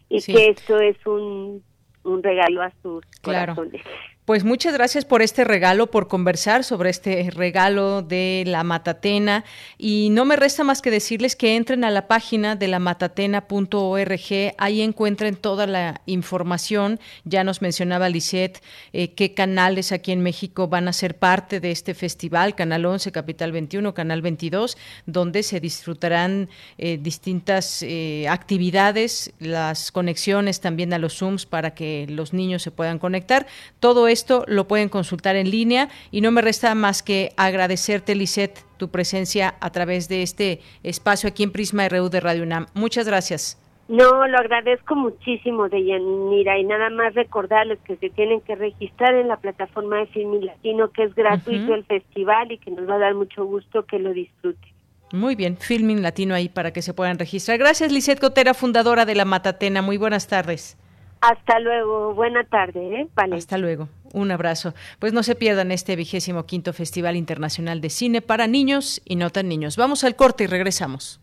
y 0.07 0.21
que 0.21 0.49
esto 0.49 0.79
es 0.79 0.95
un, 1.05 1.61
un 2.03 2.23
regalo 2.23 2.61
a 2.61 2.71
sus 2.81 3.03
claro. 3.21 3.55
corazones. 3.55 3.81
Pues 4.25 4.45
muchas 4.45 4.73
gracias 4.73 5.03
por 5.03 5.21
este 5.21 5.43
regalo, 5.43 5.91
por 5.91 6.07
conversar 6.07 6.63
sobre 6.63 6.89
este 6.89 7.29
regalo 7.29 8.01
de 8.01 8.45
la 8.47 8.63
Matatena. 8.63 9.43
Y 9.77 10.11
no 10.11 10.23
me 10.23 10.37
resta 10.37 10.63
más 10.63 10.81
que 10.81 10.91
decirles 10.91 11.35
que 11.35 11.57
entren 11.57 11.83
a 11.83 11.91
la 11.91 12.07
página 12.07 12.55
de 12.55 12.69
la 12.69 12.79
matatena.org. 12.79 14.53
Ahí 14.57 14.81
encuentren 14.81 15.35
toda 15.35 15.67
la 15.67 15.99
información. 16.05 17.01
Ya 17.25 17.43
nos 17.43 17.61
mencionaba 17.61 18.07
Lisette 18.07 18.63
eh, 18.93 19.13
qué 19.13 19.33
canales 19.33 19.91
aquí 19.91 20.13
en 20.13 20.21
México 20.21 20.69
van 20.69 20.87
a 20.87 20.93
ser 20.93 21.17
parte 21.17 21.59
de 21.59 21.71
este 21.71 21.93
festival: 21.93 22.55
Canal 22.55 22.85
11, 22.85 23.11
Capital 23.11 23.51
21, 23.51 23.93
Canal 23.93 24.21
22, 24.21 24.77
donde 25.05 25.43
se 25.43 25.59
disfrutarán 25.59 26.47
eh, 26.77 26.97
distintas 26.97 27.83
eh, 27.83 28.25
actividades, 28.29 29.33
las 29.39 29.91
conexiones 29.91 30.61
también 30.61 30.93
a 30.93 30.97
los 30.97 31.17
Zooms 31.17 31.45
para 31.45 31.73
que 31.73 32.05
los 32.07 32.31
niños 32.31 32.61
se 32.61 32.71
puedan 32.71 32.99
conectar. 32.99 33.47
Todo 33.81 34.07
esto 34.13 34.45
lo 34.47 34.67
pueden 34.67 34.87
consultar 34.87 35.35
en 35.35 35.51
línea 35.51 35.89
y 36.11 36.21
no 36.21 36.31
me 36.31 36.41
resta 36.41 36.73
más 36.75 37.03
que 37.03 37.33
agradecerte, 37.35 38.15
Lisette, 38.15 38.63
tu 38.77 38.89
presencia 38.89 39.55
a 39.59 39.71
través 39.71 40.07
de 40.07 40.23
este 40.23 40.61
espacio 40.83 41.27
aquí 41.27 41.43
en 41.43 41.51
Prisma 41.51 41.89
RU 41.89 42.09
de 42.09 42.21
Radio 42.21 42.43
UNAM. 42.43 42.67
Muchas 42.73 43.05
gracias. 43.05 43.59
No, 43.89 44.25
lo 44.27 44.37
agradezco 44.37 44.95
muchísimo, 44.95 45.67
Deyanira, 45.67 46.57
y 46.57 46.63
nada 46.63 46.89
más 46.89 47.13
recordarles 47.15 47.79
que 47.79 47.97
se 47.97 48.09
tienen 48.09 48.39
que 48.41 48.55
registrar 48.55 49.13
en 49.15 49.27
la 49.27 49.37
plataforma 49.37 49.97
de 49.97 50.07
Film 50.07 50.41
Latino, 50.41 50.89
que 50.91 51.03
es 51.03 51.13
gratuito 51.13 51.73
el 51.73 51.83
festival 51.83 52.51
y 52.53 52.59
que 52.59 52.71
nos 52.71 52.89
va 52.89 52.95
a 52.95 52.99
dar 52.99 53.13
mucho 53.13 53.43
gusto 53.45 53.85
que 53.85 53.99
lo 53.99 54.13
disfruten. 54.13 54.71
Muy 55.11 55.35
bien, 55.35 55.57
Filming 55.57 56.01
Latino 56.01 56.33
ahí 56.33 56.49
para 56.49 56.71
que 56.71 56.81
se 56.81 56.93
puedan 56.93 57.19
registrar. 57.19 57.57
Gracias, 57.57 57.91
Lisette 57.91 58.19
Cotera, 58.19 58.53
fundadora 58.53 59.05
de 59.05 59.15
La 59.15 59.25
Matatena. 59.25 59.81
Muy 59.81 59.97
buenas 59.97 60.27
tardes. 60.27 60.77
Hasta 61.23 61.57
luego, 61.59 62.13
buena 62.13 62.43
tarde, 62.43 62.99
¿eh? 62.99 63.07
Hasta 63.31 63.57
luego. 63.57 63.87
Un 64.11 64.31
abrazo. 64.31 64.73
Pues 64.99 65.13
no 65.13 65.23
se 65.23 65.35
pierdan 65.35 65.71
este 65.71 65.95
vigésimo 65.95 66.45
quinto 66.45 66.73
Festival 66.73 67.15
Internacional 67.15 67.79
de 67.79 67.89
Cine 67.89 68.21
para 68.21 68.45
Niños 68.45 69.01
y 69.05 69.15
no 69.15 69.29
tan 69.29 69.47
niños. 69.47 69.77
Vamos 69.77 70.03
al 70.03 70.17
corte 70.17 70.43
y 70.43 70.47
regresamos. 70.47 71.21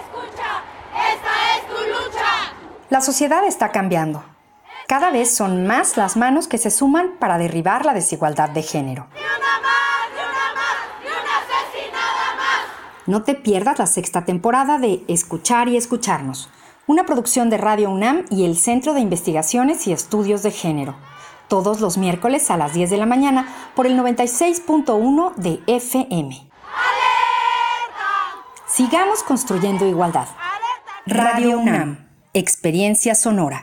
escucha, 0.00 0.62
esta 0.94 1.56
es 1.56 1.66
tu 1.66 1.74
lucha. 1.74 2.54
La 2.88 3.00
sociedad 3.00 3.44
está 3.44 3.72
cambiando. 3.72 4.24
Cada 4.86 5.10
vez 5.10 5.34
son 5.34 5.66
más 5.66 5.96
las 5.96 6.16
manos 6.16 6.46
que 6.46 6.58
se 6.58 6.70
suman 6.70 7.16
para 7.18 7.38
derribar 7.38 7.84
la 7.84 7.92
desigualdad 7.92 8.50
de 8.50 8.62
género. 8.62 9.08
No 13.06 13.22
te 13.22 13.34
pierdas 13.34 13.80
la 13.80 13.86
sexta 13.86 14.24
temporada 14.24 14.78
de 14.78 15.02
Escuchar 15.06 15.68
y 15.68 15.76
Escucharnos, 15.76 16.50
una 16.86 17.04
producción 17.04 17.50
de 17.50 17.58
Radio 17.58 17.90
UNAM 17.90 18.24
y 18.30 18.44
el 18.44 18.56
Centro 18.56 18.94
de 18.94 19.00
Investigaciones 19.00 19.86
y 19.86 19.92
Estudios 19.92 20.42
de 20.42 20.50
Género 20.50 20.96
todos 21.48 21.80
los 21.80 21.96
miércoles 21.98 22.50
a 22.50 22.56
las 22.56 22.74
10 22.74 22.90
de 22.90 22.96
la 22.96 23.06
mañana 23.06 23.48
por 23.74 23.86
el 23.86 23.98
96.1 23.98 25.34
de 25.36 25.60
FM. 25.66 26.48
Sigamos 28.66 29.22
construyendo 29.22 29.86
igualdad. 29.86 30.28
Radio 31.06 31.60
UNAM, 31.60 32.08
experiencia 32.34 33.14
sonora. 33.14 33.62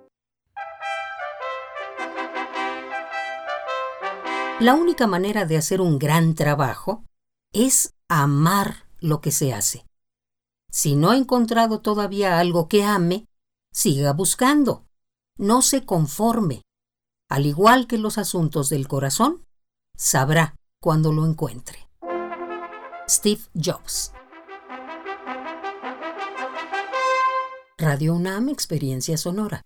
La 4.61 4.75
única 4.75 5.07
manera 5.07 5.45
de 5.45 5.57
hacer 5.57 5.81
un 5.81 5.97
gran 5.97 6.35
trabajo 6.35 7.03
es 7.51 7.95
amar 8.07 8.85
lo 8.99 9.19
que 9.19 9.31
se 9.31 9.55
hace. 9.55 9.87
Si 10.69 10.95
no 10.95 11.09
ha 11.09 11.17
encontrado 11.17 11.81
todavía 11.81 12.37
algo 12.37 12.67
que 12.67 12.83
ame, 12.83 13.25
siga 13.73 14.13
buscando. 14.13 14.85
No 15.35 15.63
se 15.63 15.83
conforme. 15.83 16.61
Al 17.27 17.47
igual 17.47 17.87
que 17.87 17.97
los 17.97 18.19
asuntos 18.19 18.69
del 18.69 18.87
corazón, 18.87 19.43
sabrá 19.97 20.53
cuando 20.79 21.11
lo 21.11 21.25
encuentre. 21.25 21.89
Steve 23.09 23.41
Jobs 23.55 24.13
Radio 27.79 28.13
UNAM 28.13 28.49
Experiencia 28.49 29.17
Sonora. 29.17 29.63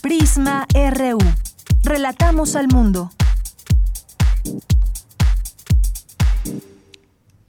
Prisma 0.00 0.66
RU. 0.72 1.18
Relatamos 1.82 2.56
al 2.56 2.68
mundo. 2.68 3.10
Thank 4.44 4.64
you 6.46 6.71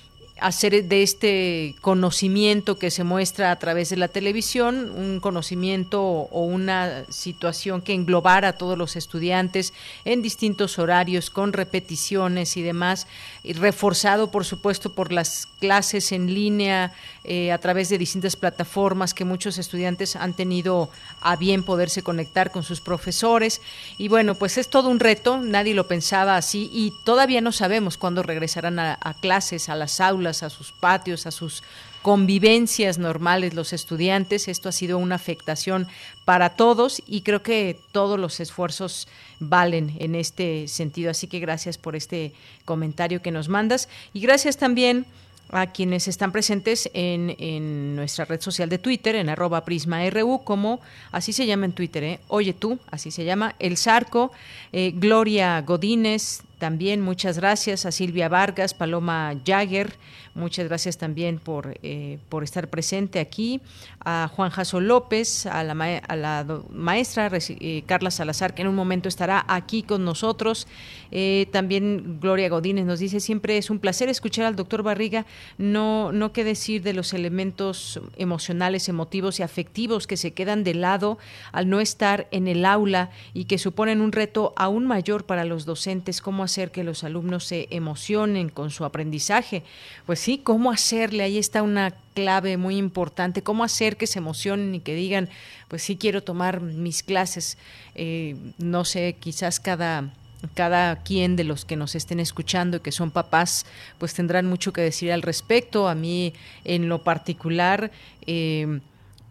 hacer 0.40 0.84
de 0.84 1.02
este 1.02 1.76
conocimiento 1.80 2.76
que 2.76 2.90
se 2.90 3.04
muestra 3.04 3.52
a 3.52 3.58
través 3.58 3.90
de 3.90 3.96
la 3.96 4.08
televisión 4.08 4.90
un 4.90 5.20
conocimiento 5.20 6.02
o 6.02 6.44
una 6.44 7.04
situación 7.08 7.80
que 7.80 7.94
englobara 7.94 8.48
a 8.48 8.52
todos 8.54 8.76
los 8.76 8.96
estudiantes 8.96 9.72
en 10.04 10.22
distintos 10.22 10.78
horarios 10.78 11.30
con 11.30 11.52
repeticiones 11.52 12.56
y 12.56 12.62
demás 12.62 13.06
y 13.44 13.52
reforzado 13.52 14.32
por 14.32 14.44
supuesto 14.44 14.92
por 14.92 15.12
las 15.12 15.46
clases 15.60 16.10
en 16.10 16.34
línea 16.34 16.92
eh, 17.24 17.52
a 17.52 17.58
través 17.58 17.88
de 17.88 17.98
distintas 17.98 18.36
plataformas 18.36 19.14
que 19.14 19.24
muchos 19.24 19.58
estudiantes 19.58 20.14
han 20.16 20.34
tenido 20.34 20.90
a 21.20 21.36
bien 21.36 21.62
poderse 21.62 22.02
conectar 22.02 22.50
con 22.50 22.62
sus 22.62 22.80
profesores 22.80 23.60
y 23.98 24.08
bueno 24.08 24.34
pues 24.34 24.58
es 24.58 24.68
todo 24.68 24.88
un 24.90 25.00
reto 25.00 25.38
nadie 25.38 25.74
lo 25.74 25.88
pensaba 25.88 26.36
así 26.36 26.70
y 26.72 26.92
todavía 27.04 27.40
no 27.40 27.52
sabemos 27.52 27.96
cuándo 27.96 28.22
regresarán 28.22 28.78
a 28.78 29.16
clases 29.20 29.68
a 29.68 29.74
las 29.74 30.00
aulas 30.00 30.42
a 30.42 30.50
sus 30.50 30.72
patios, 30.72 31.26
a 31.26 31.30
sus 31.30 31.62
convivencias 32.04 32.98
normales 32.98 33.54
los 33.54 33.72
estudiantes. 33.72 34.46
Esto 34.46 34.68
ha 34.68 34.72
sido 34.72 34.98
una 34.98 35.14
afectación 35.14 35.88
para 36.26 36.50
todos 36.50 37.02
y 37.06 37.22
creo 37.22 37.42
que 37.42 37.78
todos 37.92 38.20
los 38.20 38.40
esfuerzos 38.40 39.08
valen 39.40 39.96
en 39.98 40.14
este 40.14 40.68
sentido. 40.68 41.10
Así 41.10 41.28
que 41.28 41.40
gracias 41.40 41.78
por 41.78 41.96
este 41.96 42.34
comentario 42.66 43.22
que 43.22 43.30
nos 43.30 43.48
mandas 43.48 43.88
y 44.12 44.20
gracias 44.20 44.58
también 44.58 45.06
a 45.54 45.68
quienes 45.68 46.08
están 46.08 46.32
presentes 46.32 46.90
en, 46.94 47.94
nuestra 47.96 48.24
red 48.24 48.40
social 48.40 48.68
de 48.68 48.78
Twitter, 48.78 49.14
en 49.14 49.28
arroba 49.28 49.64
prisma.ru, 49.64 50.42
como 50.44 50.80
así 51.12 51.32
se 51.32 51.46
llama 51.46 51.66
en 51.66 51.72
Twitter, 51.72 52.04
¿eh? 52.04 52.20
Oye 52.28 52.52
tú, 52.52 52.78
así 52.90 53.10
se 53.10 53.24
llama, 53.24 53.54
El 53.58 53.76
Zarco, 53.76 54.32
eh, 54.72 54.92
Gloria 54.94 55.60
Godínez, 55.62 56.42
también 56.58 57.00
muchas 57.00 57.38
gracias. 57.38 57.84
A 57.84 57.92
Silvia 57.92 58.28
Vargas, 58.28 58.74
Paloma 58.74 59.34
Jagger, 59.44 59.94
muchas 60.34 60.66
gracias 60.66 60.96
también 60.96 61.38
por, 61.38 61.78
eh, 61.82 62.18
por 62.28 62.42
estar 62.42 62.68
presente 62.68 63.20
aquí, 63.20 63.60
a 64.04 64.30
Juan 64.34 64.50
Jaso 64.50 64.80
López, 64.80 65.46
a 65.46 65.64
la, 65.64 65.74
maestra 65.74 67.30
eh, 67.32 67.82
Carla 67.86 68.10
Salazar, 68.10 68.54
que 68.54 68.62
en 68.62 68.68
un 68.68 68.74
momento 68.74 69.08
estará 69.08 69.44
aquí 69.48 69.82
con 69.82 70.04
nosotros, 70.04 70.66
eh, 71.10 71.46
también 71.52 72.18
Gloria 72.20 72.48
Godínez 72.48 72.84
nos 72.84 72.98
dice, 72.98 73.20
siempre 73.20 73.56
es 73.56 73.70
un 73.70 73.78
placer 73.78 74.08
escuchar 74.08 74.44
al 74.44 74.56
doctor 74.56 74.82
Barriga, 74.82 75.24
no, 75.58 76.12
no 76.12 76.32
qué 76.32 76.44
decir 76.44 76.82
de 76.82 76.92
los 76.92 77.14
elementos 77.14 78.00
emocionales, 78.16 78.88
emotivos 78.88 79.40
y 79.40 79.42
afectivos 79.42 80.06
que 80.06 80.16
se 80.16 80.32
quedan 80.32 80.64
de 80.64 80.74
lado 80.74 81.18
al 81.52 81.68
no 81.68 81.80
estar 81.80 82.26
en 82.30 82.46
el 82.46 82.64
aula 82.64 83.10
y 83.32 83.44
que 83.44 83.58
suponen 83.58 84.00
un 84.00 84.12
reto 84.12 84.52
aún 84.56 84.86
mayor 84.86 85.24
para 85.24 85.44
los 85.44 85.64
docentes, 85.64 86.20
cómo 86.20 86.42
hacer 86.42 86.70
que 86.70 86.84
los 86.84 87.04
alumnos 87.04 87.44
se 87.44 87.68
emocionen 87.70 88.48
con 88.48 88.70
su 88.70 88.84
aprendizaje. 88.84 89.62
Pues 90.04 90.20
sí, 90.20 90.38
cómo 90.38 90.70
hacerle, 90.70 91.22
ahí 91.22 91.38
está 91.38 91.62
una 91.62 91.94
clave 92.14 92.56
muy 92.56 92.76
importante, 92.76 93.42
cómo 93.42 93.64
hacer 93.64 93.96
que 93.96 94.06
se 94.06 94.18
emocionen 94.18 94.74
y 94.74 94.80
que 94.80 94.94
digan, 94.94 95.28
pues 95.68 95.82
sí 95.82 95.96
quiero 95.96 96.22
tomar 96.22 96.60
mis 96.60 97.02
clases, 97.02 97.58
eh, 97.94 98.36
no 98.58 98.84
sé, 98.84 99.16
quizás 99.18 99.60
cada 99.60 100.12
cada 100.52 100.96
quien 100.96 101.36
de 101.36 101.44
los 101.44 101.64
que 101.64 101.74
nos 101.74 101.94
estén 101.94 102.20
escuchando 102.20 102.76
y 102.76 102.80
que 102.80 102.92
son 102.92 103.10
papás, 103.10 103.64
pues 103.98 104.12
tendrán 104.12 104.46
mucho 104.46 104.74
que 104.74 104.82
decir 104.82 105.10
al 105.10 105.22
respecto. 105.22 105.88
A 105.88 105.94
mí, 105.94 106.34
en 106.64 106.90
lo 106.90 107.02
particular, 107.02 107.90
eh, 108.26 108.80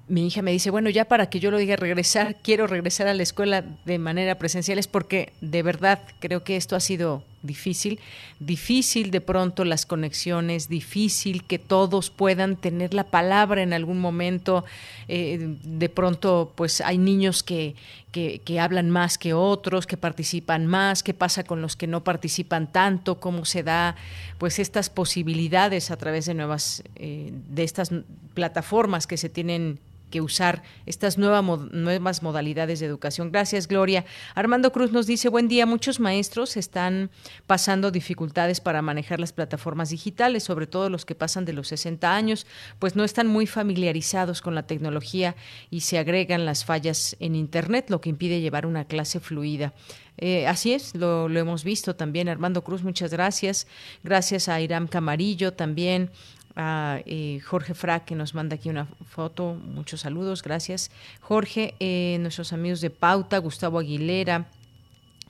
mi 0.08 0.28
hija 0.28 0.42
me 0.42 0.52
dice, 0.52 0.70
bueno, 0.70 0.90
ya 0.90 1.06
para 1.06 1.30
que 1.30 1.40
yo 1.40 1.52
lo 1.52 1.58
diga 1.58 1.76
regresar, 1.76 2.38
quiero 2.42 2.68
regresar 2.68 3.08
a 3.08 3.14
la 3.14 3.24
escuela 3.24 3.64
de 3.86 4.00
manera 4.00 4.38
presencial, 4.38 4.80
es 4.80 4.88
porque 4.88 5.34
de 5.42 5.64
verdad 5.64 6.02
creo 6.20 6.44
que 6.44 6.58
esto 6.58 6.76
ha 6.76 6.80
sido 6.80 7.24
difícil, 7.44 8.00
difícil 8.40 9.12
de 9.12 9.22
pronto 9.22 9.66
las 9.66 9.86
conexiones, 9.86 10.70
difícil 10.70 11.44
que 11.44 11.60
todos 11.60 12.10
puedan 12.10 12.56
tener 12.56 12.94
la 12.94 13.04
palabra 13.04 13.62
en 13.62 13.74
algún 13.74 14.00
momento, 14.00 14.66
eh, 15.08 15.56
de 15.64 15.90
pronto 15.90 16.52
pues 16.56 16.82
hay 16.82 16.98
niños 16.98 17.44
que, 17.44 17.76
que, 18.12 18.60
hablan 18.60 18.90
más 18.90 19.18
que 19.18 19.34
otros, 19.34 19.88
que 19.88 19.98
participan 19.98 20.68
más, 20.68 21.04
qué 21.04 21.14
pasa 21.14 21.44
con 21.44 21.62
los 21.62 21.76
que 21.76 21.88
no 21.88 22.04
participan 22.04 22.72
tanto, 22.72 23.20
cómo 23.20 23.44
se 23.44 23.64
da 23.64 23.96
pues 24.38 24.60
estas 24.60 24.90
posibilidades 24.90 25.92
a 25.92 25.98
través 25.98 26.26
de 26.26 26.34
nuevas, 26.34 26.84
eh, 26.96 27.32
de 27.50 27.64
estas 27.64 27.92
plataformas 28.34 29.08
que 29.08 29.18
se 29.18 29.30
tienen 29.30 29.80
que 30.14 30.22
usar 30.22 30.62
estas 30.86 31.18
nuevas 31.18 32.22
modalidades 32.22 32.80
de 32.80 32.86
educación. 32.86 33.32
Gracias, 33.32 33.68
Gloria. 33.68 34.06
Armando 34.36 34.72
Cruz 34.72 34.92
nos 34.92 35.08
dice, 35.08 35.28
buen 35.28 35.48
día, 35.48 35.66
muchos 35.66 36.00
maestros 36.00 36.56
están 36.56 37.10
pasando 37.48 37.90
dificultades 37.90 38.62
para 38.62 38.84
manejar 38.84 39.20
las 39.20 39.34
plataformas 39.34 39.90
digitales, 39.90 40.44
sobre 40.44 40.68
todo 40.68 40.92
los 40.92 41.04
que 41.04 41.16
pasan 41.16 41.46
de 41.46 41.54
los 41.54 41.70
60 41.70 42.16
años, 42.16 42.46
pues 42.78 42.96
no 42.96 43.04
están 43.04 43.26
muy 43.26 43.48
familiarizados 43.48 44.44
con 44.44 44.54
la 44.54 44.68
tecnología 44.68 45.36
y 45.72 45.80
se 45.80 45.98
agregan 45.98 46.46
las 46.46 46.64
fallas 46.64 47.16
en 47.20 47.36
Internet, 47.36 47.90
lo 47.90 48.00
que 48.00 48.12
impide 48.12 48.40
llevar 48.40 48.68
una 48.68 48.86
clase 48.86 49.20
fluida. 49.20 49.74
Eh, 50.18 50.46
así 50.46 50.74
es, 50.74 50.94
lo, 50.94 51.28
lo, 51.28 51.40
hemos 51.40 51.64
visto 51.64 51.96
también. 51.96 52.30
Armando 52.30 52.64
Cruz, 52.64 52.84
muchas 52.84 53.12
gracias. 53.12 53.66
Gracias 54.04 54.48
a 54.48 54.62
Iram 54.62 54.88
Camarillo 54.88 55.54
también, 55.54 56.12
a 56.56 57.00
eh, 57.06 57.40
Jorge 57.46 57.74
Frac 57.74 58.06
que 58.06 58.16
nos 58.16 58.36
manda 58.36 58.56
aquí 58.56 58.70
una 58.70 58.86
foto. 59.10 59.56
Muchos 59.56 60.02
saludos, 60.02 60.44
gracias. 60.44 60.92
Jorge, 61.22 61.76
eh, 61.80 62.18
nuestros 62.20 62.54
amigos 62.54 62.82
de 62.82 62.90
Pauta, 62.90 63.38
Gustavo 63.40 63.80
Aguilera, 63.80 64.48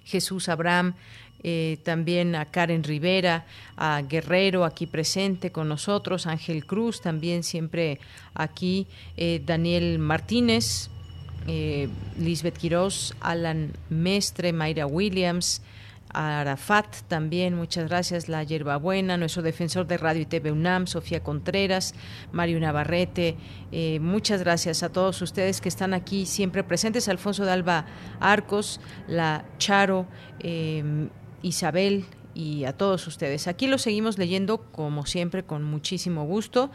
Jesús 0.05 0.49
Abraham, 0.49 0.95
eh, 1.43 1.77
también 1.83 2.35
a 2.35 2.45
Karen 2.45 2.83
Rivera, 2.83 3.45
a 3.77 4.01
Guerrero 4.01 4.65
aquí 4.65 4.87
presente 4.87 5.51
con 5.51 5.67
nosotros, 5.69 6.27
Ángel 6.27 6.65
Cruz 6.65 7.01
también 7.01 7.43
siempre 7.43 7.99
aquí, 8.33 8.87
Daniel 9.45 9.99
Martínez, 9.99 10.89
Lisbeth 12.17 12.57
Quiroz, 12.57 13.13
Alan 13.19 13.73
Mestre, 13.89 14.53
Mayra 14.53 14.85
Williams, 14.85 15.61
Arafat 16.13 17.01
también, 17.07 17.55
muchas 17.55 17.89
gracias, 17.89 18.29
la 18.29 18.43
Yerbabuena, 18.43 19.17
nuestro 19.17 19.41
defensor 19.41 19.87
de 19.87 19.97
Radio 19.97 20.21
y 20.21 20.25
TV 20.25 20.51
UNAM, 20.51 20.87
Sofía 20.87 21.23
Contreras, 21.23 21.93
Mario 22.31 22.59
Navarrete, 22.59 23.35
eh, 23.71 23.99
muchas 23.99 24.41
gracias 24.41 24.83
a 24.83 24.89
todos 24.89 25.21
ustedes 25.21 25.61
que 25.61 25.69
están 25.69 25.93
aquí 25.93 26.25
siempre 26.25 26.63
presentes, 26.63 27.09
Alfonso 27.09 27.45
de 27.45 27.51
Alba 27.51 27.85
Arcos, 28.19 28.79
la 29.07 29.45
Charo, 29.57 30.07
eh, 30.39 31.09
Isabel 31.41 32.05
y 32.33 32.65
a 32.65 32.73
todos 32.73 33.05
ustedes. 33.07 33.47
Aquí 33.47 33.67
lo 33.67 33.77
seguimos 33.77 34.17
leyendo 34.17 34.59
como 34.71 35.05
siempre 35.05 35.43
con 35.43 35.63
muchísimo 35.63 36.25
gusto 36.25 36.71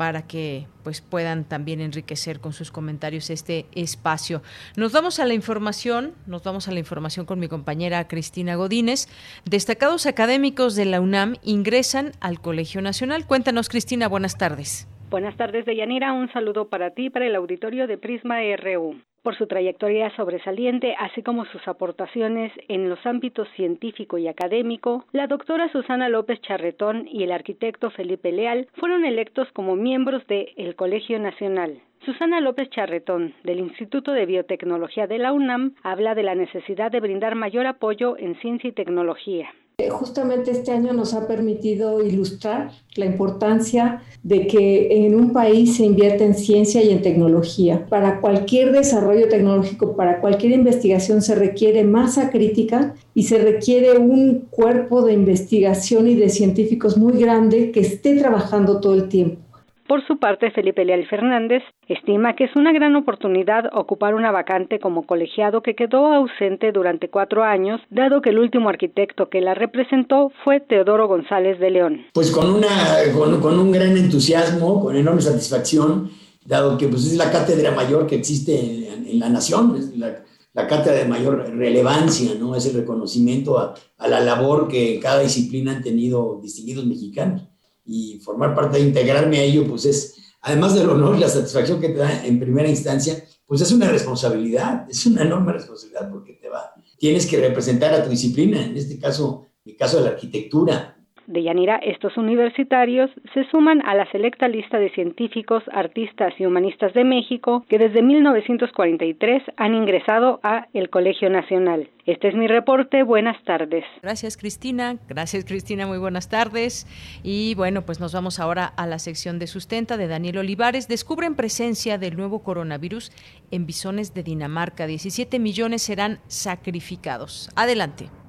para 0.00 0.26
que 0.26 0.66
pues 0.82 1.02
puedan 1.02 1.44
también 1.44 1.82
enriquecer 1.82 2.40
con 2.40 2.54
sus 2.54 2.70
comentarios 2.70 3.28
este 3.28 3.66
espacio. 3.74 4.40
Nos 4.74 4.94
vamos 4.94 5.20
a 5.20 5.26
la 5.26 5.34
información, 5.34 6.14
nos 6.26 6.42
vamos 6.42 6.68
a 6.68 6.72
la 6.72 6.78
información 6.78 7.26
con 7.26 7.38
mi 7.38 7.48
compañera 7.48 8.08
Cristina 8.08 8.54
Godínez. 8.54 9.08
Destacados 9.44 10.06
académicos 10.06 10.74
de 10.74 10.86
la 10.86 11.02
UNAM 11.02 11.34
ingresan 11.42 12.12
al 12.22 12.40
Colegio 12.40 12.80
Nacional. 12.80 13.26
Cuéntanos, 13.26 13.68
Cristina, 13.68 14.08
buenas 14.08 14.38
tardes. 14.38 14.88
Buenas 15.10 15.36
tardes, 15.36 15.66
Deyanira. 15.66 16.14
Un 16.14 16.32
saludo 16.32 16.70
para 16.70 16.92
ti, 16.92 17.10
para 17.10 17.26
el 17.26 17.36
auditorio 17.36 17.86
de 17.86 17.98
Prisma 17.98 18.36
RU 18.56 19.02
por 19.22 19.36
su 19.36 19.46
trayectoria 19.46 20.10
sobresaliente, 20.16 20.94
así 20.98 21.22
como 21.22 21.44
sus 21.46 21.66
aportaciones 21.68 22.52
en 22.68 22.88
los 22.88 23.04
ámbitos 23.06 23.48
científico 23.56 24.18
y 24.18 24.28
académico, 24.28 25.04
la 25.12 25.26
doctora 25.26 25.70
Susana 25.70 26.08
López 26.08 26.40
Charretón 26.40 27.06
y 27.08 27.22
el 27.22 27.32
arquitecto 27.32 27.90
Felipe 27.90 28.32
Leal 28.32 28.68
fueron 28.74 29.04
electos 29.04 29.48
como 29.52 29.76
miembros 29.76 30.26
del 30.26 30.48
el 30.56 30.74
Colegio 30.76 31.18
Nacional. 31.18 31.80
Susana 32.04 32.40
López 32.40 32.70
Charretón, 32.70 33.34
del 33.44 33.58
Instituto 33.58 34.12
de 34.12 34.24
Biotecnología 34.24 35.06
de 35.06 35.18
la 35.18 35.32
UNAM, 35.32 35.74
habla 35.82 36.14
de 36.14 36.22
la 36.22 36.34
necesidad 36.34 36.90
de 36.90 37.00
brindar 37.00 37.34
mayor 37.34 37.66
apoyo 37.66 38.16
en 38.16 38.36
ciencia 38.36 38.68
y 38.68 38.72
tecnología. 38.72 39.50
Justamente 39.88 40.50
este 40.50 40.72
año 40.72 40.92
nos 40.92 41.14
ha 41.14 41.26
permitido 41.26 42.04
ilustrar 42.04 42.70
la 42.96 43.06
importancia 43.06 44.02
de 44.22 44.46
que 44.46 45.06
en 45.06 45.14
un 45.14 45.32
país 45.32 45.76
se 45.76 45.84
invierta 45.84 46.24
en 46.24 46.34
ciencia 46.34 46.82
y 46.82 46.90
en 46.90 47.02
tecnología. 47.02 47.86
Para 47.88 48.20
cualquier 48.20 48.72
desarrollo 48.72 49.28
tecnológico, 49.28 49.96
para 49.96 50.20
cualquier 50.20 50.52
investigación 50.52 51.22
se 51.22 51.34
requiere 51.34 51.84
masa 51.84 52.30
crítica 52.30 52.94
y 53.14 53.22
se 53.24 53.38
requiere 53.38 53.98
un 53.98 54.46
cuerpo 54.50 55.02
de 55.02 55.12
investigación 55.12 56.08
y 56.08 56.14
de 56.14 56.28
científicos 56.28 56.98
muy 56.98 57.18
grande 57.18 57.70
que 57.70 57.80
esté 57.80 58.16
trabajando 58.16 58.80
todo 58.80 58.94
el 58.94 59.08
tiempo. 59.08 59.40
Por 59.88 60.06
su 60.06 60.18
parte, 60.18 60.50
Felipe 60.52 60.84
Leal 60.84 61.06
Fernández 61.08 61.62
estima 61.94 62.34
que 62.36 62.44
es 62.44 62.56
una 62.56 62.72
gran 62.72 62.94
oportunidad 62.96 63.64
ocupar 63.72 64.14
una 64.14 64.30
vacante 64.30 64.78
como 64.78 65.06
colegiado 65.06 65.62
que 65.62 65.74
quedó 65.74 66.06
ausente 66.12 66.72
durante 66.72 67.08
cuatro 67.08 67.42
años, 67.42 67.80
dado 67.90 68.22
que 68.22 68.30
el 68.30 68.38
último 68.38 68.68
arquitecto 68.68 69.28
que 69.28 69.40
la 69.40 69.54
representó 69.54 70.32
fue 70.44 70.60
Teodoro 70.60 71.08
González 71.08 71.58
de 71.58 71.70
León. 71.70 72.06
Pues 72.12 72.30
con, 72.30 72.50
una, 72.50 72.68
con, 73.12 73.58
un 73.58 73.72
gran 73.72 73.96
entusiasmo, 73.96 74.80
con 74.80 74.96
enorme 74.96 75.22
satisfacción, 75.22 76.10
dado 76.44 76.78
que 76.78 76.88
pues, 76.88 77.06
es 77.06 77.16
la 77.16 77.30
cátedra 77.30 77.72
mayor 77.72 78.06
que 78.06 78.16
existe 78.16 78.88
en, 78.92 79.18
la 79.18 79.28
nación, 79.28 79.76
es 79.76 79.96
la, 79.96 80.66
cátedra 80.66 80.98
de 80.98 81.06
mayor 81.06 81.56
relevancia, 81.56 82.34
¿no? 82.38 82.54
Es 82.54 82.66
el 82.66 82.74
reconocimiento 82.74 83.58
a, 83.58 83.74
a 83.98 84.08
la 84.08 84.20
labor 84.20 84.68
que 84.68 85.00
cada 85.00 85.20
disciplina 85.20 85.72
han 85.72 85.82
tenido 85.82 86.38
distinguidos 86.42 86.86
mexicanos 86.86 87.42
y 87.84 88.20
formar 88.22 88.54
parte 88.54 88.78
de 88.78 88.84
integrarme 88.84 89.38
a 89.38 89.42
ello, 89.42 89.66
pues 89.66 89.84
es, 89.84 90.19
además 90.40 90.74
del 90.74 90.88
honor 90.88 91.16
y 91.16 91.20
la 91.20 91.28
satisfacción 91.28 91.80
que 91.80 91.90
te 91.90 91.98
da 91.98 92.24
en 92.24 92.38
primera 92.38 92.68
instancia, 92.68 93.22
pues 93.46 93.60
es 93.60 93.72
una 93.72 93.88
responsabilidad, 93.90 94.86
es 94.88 95.06
una 95.06 95.22
enorme 95.22 95.52
responsabilidad 95.52 96.10
porque 96.10 96.34
te 96.34 96.48
va, 96.48 96.72
tienes 96.98 97.26
que 97.26 97.40
representar 97.40 97.92
a 97.92 98.02
tu 98.02 98.10
disciplina, 98.10 98.64
en 98.64 98.76
este 98.76 98.98
caso, 98.98 99.46
el 99.64 99.76
caso 99.76 99.98
de 99.98 100.04
la 100.04 100.10
arquitectura, 100.10 100.89
de 101.30 101.42
Yanira, 101.42 101.76
estos 101.76 102.16
universitarios 102.16 103.10
se 103.32 103.44
suman 103.50 103.80
a 103.86 103.94
la 103.94 104.10
selecta 104.10 104.48
lista 104.48 104.78
de 104.78 104.90
científicos, 104.90 105.62
artistas 105.72 106.34
y 106.38 106.46
humanistas 106.46 106.92
de 106.94 107.04
México 107.04 107.64
que 107.68 107.78
desde 107.78 108.02
1943 108.02 109.42
han 109.56 109.74
ingresado 109.74 110.40
a 110.42 110.66
el 110.74 110.90
Colegio 110.90 111.30
Nacional. 111.30 111.88
Este 112.06 112.28
es 112.28 112.34
mi 112.34 112.48
reporte. 112.48 113.02
Buenas 113.04 113.42
tardes. 113.44 113.84
Gracias, 114.02 114.36
Cristina. 114.36 114.96
Gracias, 115.08 115.44
Cristina. 115.44 115.86
Muy 115.86 115.98
buenas 115.98 116.28
tardes. 116.28 116.86
Y 117.22 117.54
bueno, 117.54 117.82
pues 117.82 118.00
nos 118.00 118.12
vamos 118.12 118.40
ahora 118.40 118.66
a 118.66 118.86
la 118.86 118.98
sección 118.98 119.38
de 119.38 119.46
sustenta 119.46 119.96
de 119.96 120.08
Daniel 120.08 120.38
Olivares. 120.38 120.88
Descubren 120.88 121.36
presencia 121.36 121.98
del 121.98 122.16
nuevo 122.16 122.42
coronavirus 122.42 123.12
en 123.50 123.66
bisones 123.66 124.12
de 124.14 124.24
Dinamarca. 124.24 124.86
17 124.86 125.38
millones 125.38 125.82
serán 125.82 126.18
sacrificados. 126.26 127.48
Adelante. 127.54 128.19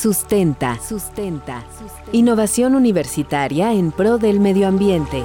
Sustenta. 0.00 0.78
Sustenta. 0.78 1.64
Innovación 2.12 2.76
universitaria 2.76 3.72
en 3.72 3.90
pro 3.90 4.18
del 4.18 4.38
medio 4.38 4.68
ambiente. 4.68 5.24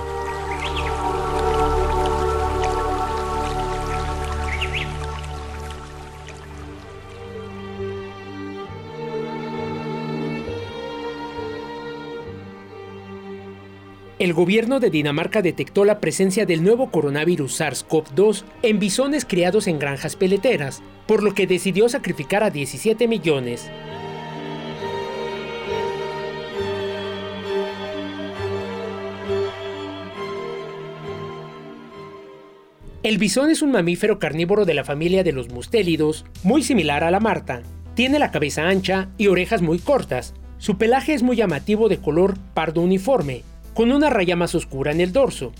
El 14.17 14.33
gobierno 14.33 14.79
de 14.79 14.89
Dinamarca 14.89 15.43
detectó 15.43 15.85
la 15.85 15.99
presencia 15.99 16.47
del 16.47 16.63
nuevo 16.63 16.89
coronavirus 16.89 17.61
SARS-CoV-2 17.61 18.43
en 18.63 18.79
bisones 18.79 19.23
criados 19.25 19.67
en 19.67 19.77
granjas 19.77 20.15
peleteras, 20.15 20.81
por 21.05 21.21
lo 21.21 21.35
que 21.35 21.45
decidió 21.45 21.87
sacrificar 21.89 22.41
a 22.41 22.49
17 22.49 23.07
millones. 23.07 23.69
El 33.03 33.17
bisón 33.17 33.49
es 33.49 33.61
un 33.61 33.71
mamífero 33.71 34.17
carnívoro 34.17 34.63
de 34.63 34.73
la 34.73 34.85
familia 34.85 35.25
de 35.25 35.33
los 35.33 35.49
mustélidos, 35.49 36.23
muy 36.41 36.63
similar 36.63 37.03
a 37.03 37.11
la 37.11 37.19
marta. 37.19 37.61
Tiene 37.95 38.17
la 38.17 38.31
cabeza 38.31 38.69
ancha 38.69 39.09
y 39.17 39.27
orejas 39.27 39.61
muy 39.61 39.77
cortas. 39.77 40.33
Su 40.57 40.77
pelaje 40.77 41.13
es 41.13 41.21
muy 41.21 41.35
llamativo 41.35 41.89
de 41.89 41.97
color 41.97 42.37
pardo 42.53 42.79
uniforme, 42.79 43.43
con 43.73 43.91
una 43.91 44.09
raya 44.09 44.37
más 44.37 44.55
oscura 44.55 44.93
en 44.93 45.01
el 45.01 45.11
dorso. 45.11 45.51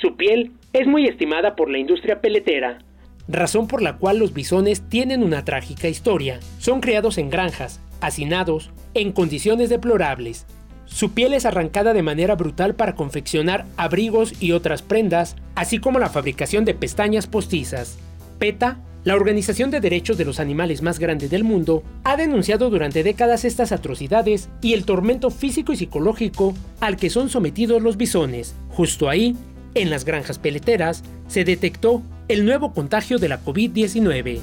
Su 0.00 0.16
piel 0.16 0.52
es 0.72 0.86
muy 0.86 1.08
estimada 1.08 1.56
por 1.56 1.68
la 1.68 1.78
industria 1.78 2.20
peletera, 2.20 2.78
razón 3.26 3.66
por 3.66 3.82
la 3.82 3.96
cual 3.96 4.18
los 4.18 4.32
bisones 4.32 4.88
tienen 4.88 5.24
una 5.24 5.44
trágica 5.44 5.88
historia. 5.88 6.38
Son 6.58 6.80
criados 6.80 7.18
en 7.18 7.30
granjas, 7.30 7.80
hacinados, 8.00 8.70
en 8.94 9.10
condiciones 9.10 9.70
deplorables. 9.70 10.46
Su 10.92 11.12
piel 11.12 11.32
es 11.32 11.46
arrancada 11.46 11.94
de 11.94 12.02
manera 12.02 12.34
brutal 12.34 12.74
para 12.74 12.94
confeccionar 12.94 13.64
abrigos 13.76 14.34
y 14.40 14.52
otras 14.52 14.82
prendas, 14.82 15.36
así 15.54 15.78
como 15.78 15.98
la 15.98 16.10
fabricación 16.10 16.66
de 16.66 16.74
pestañas 16.74 17.26
postizas. 17.26 17.98
PETA, 18.38 18.78
la 19.02 19.14
organización 19.14 19.70
de 19.70 19.80
derechos 19.80 20.18
de 20.18 20.26
los 20.26 20.38
animales 20.38 20.82
más 20.82 20.98
grande 20.98 21.28
del 21.28 21.44
mundo, 21.44 21.82
ha 22.04 22.16
denunciado 22.16 22.68
durante 22.68 23.02
décadas 23.02 23.44
estas 23.44 23.72
atrocidades 23.72 24.50
y 24.60 24.74
el 24.74 24.84
tormento 24.84 25.30
físico 25.30 25.72
y 25.72 25.76
psicológico 25.76 26.54
al 26.80 26.96
que 26.96 27.10
son 27.10 27.30
sometidos 27.30 27.80
los 27.82 27.96
bisones. 27.96 28.54
Justo 28.68 29.08
ahí, 29.08 29.34
en 29.74 29.88
las 29.88 30.04
granjas 30.04 30.38
peleteras, 30.38 31.02
se 31.26 31.44
detectó 31.44 32.02
el 32.28 32.44
nuevo 32.44 32.74
contagio 32.74 33.18
de 33.18 33.30
la 33.30 33.42
COVID-19. 33.42 34.40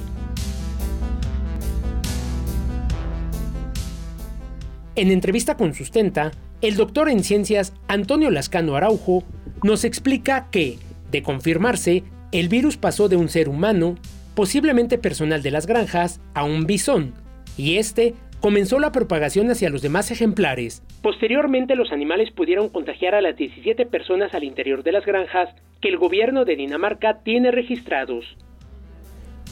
En 4.96 5.12
entrevista 5.12 5.56
con 5.56 5.72
Sustenta, 5.72 6.32
el 6.62 6.76
doctor 6.76 7.08
en 7.08 7.22
ciencias 7.22 7.72
Antonio 7.86 8.30
Lascano 8.30 8.74
Araujo 8.74 9.22
nos 9.62 9.84
explica 9.84 10.48
que, 10.50 10.78
de 11.12 11.22
confirmarse, 11.22 12.02
el 12.32 12.48
virus 12.48 12.76
pasó 12.76 13.08
de 13.08 13.16
un 13.16 13.28
ser 13.28 13.48
humano, 13.48 13.94
posiblemente 14.34 14.98
personal 14.98 15.42
de 15.42 15.52
las 15.52 15.66
granjas, 15.66 16.20
a 16.34 16.44
un 16.44 16.66
bisón, 16.66 17.14
y 17.56 17.76
este 17.76 18.14
comenzó 18.40 18.80
la 18.80 18.90
propagación 18.90 19.48
hacia 19.50 19.70
los 19.70 19.80
demás 19.80 20.10
ejemplares. 20.10 20.82
Posteriormente 21.02 21.76
los 21.76 21.92
animales 21.92 22.32
pudieron 22.32 22.68
contagiar 22.68 23.14
a 23.14 23.20
las 23.20 23.36
17 23.36 23.86
personas 23.86 24.34
al 24.34 24.42
interior 24.42 24.82
de 24.82 24.92
las 24.92 25.06
granjas 25.06 25.50
que 25.80 25.88
el 25.88 25.98
gobierno 25.98 26.44
de 26.44 26.56
Dinamarca 26.56 27.20
tiene 27.22 27.52
registrados. 27.52 28.24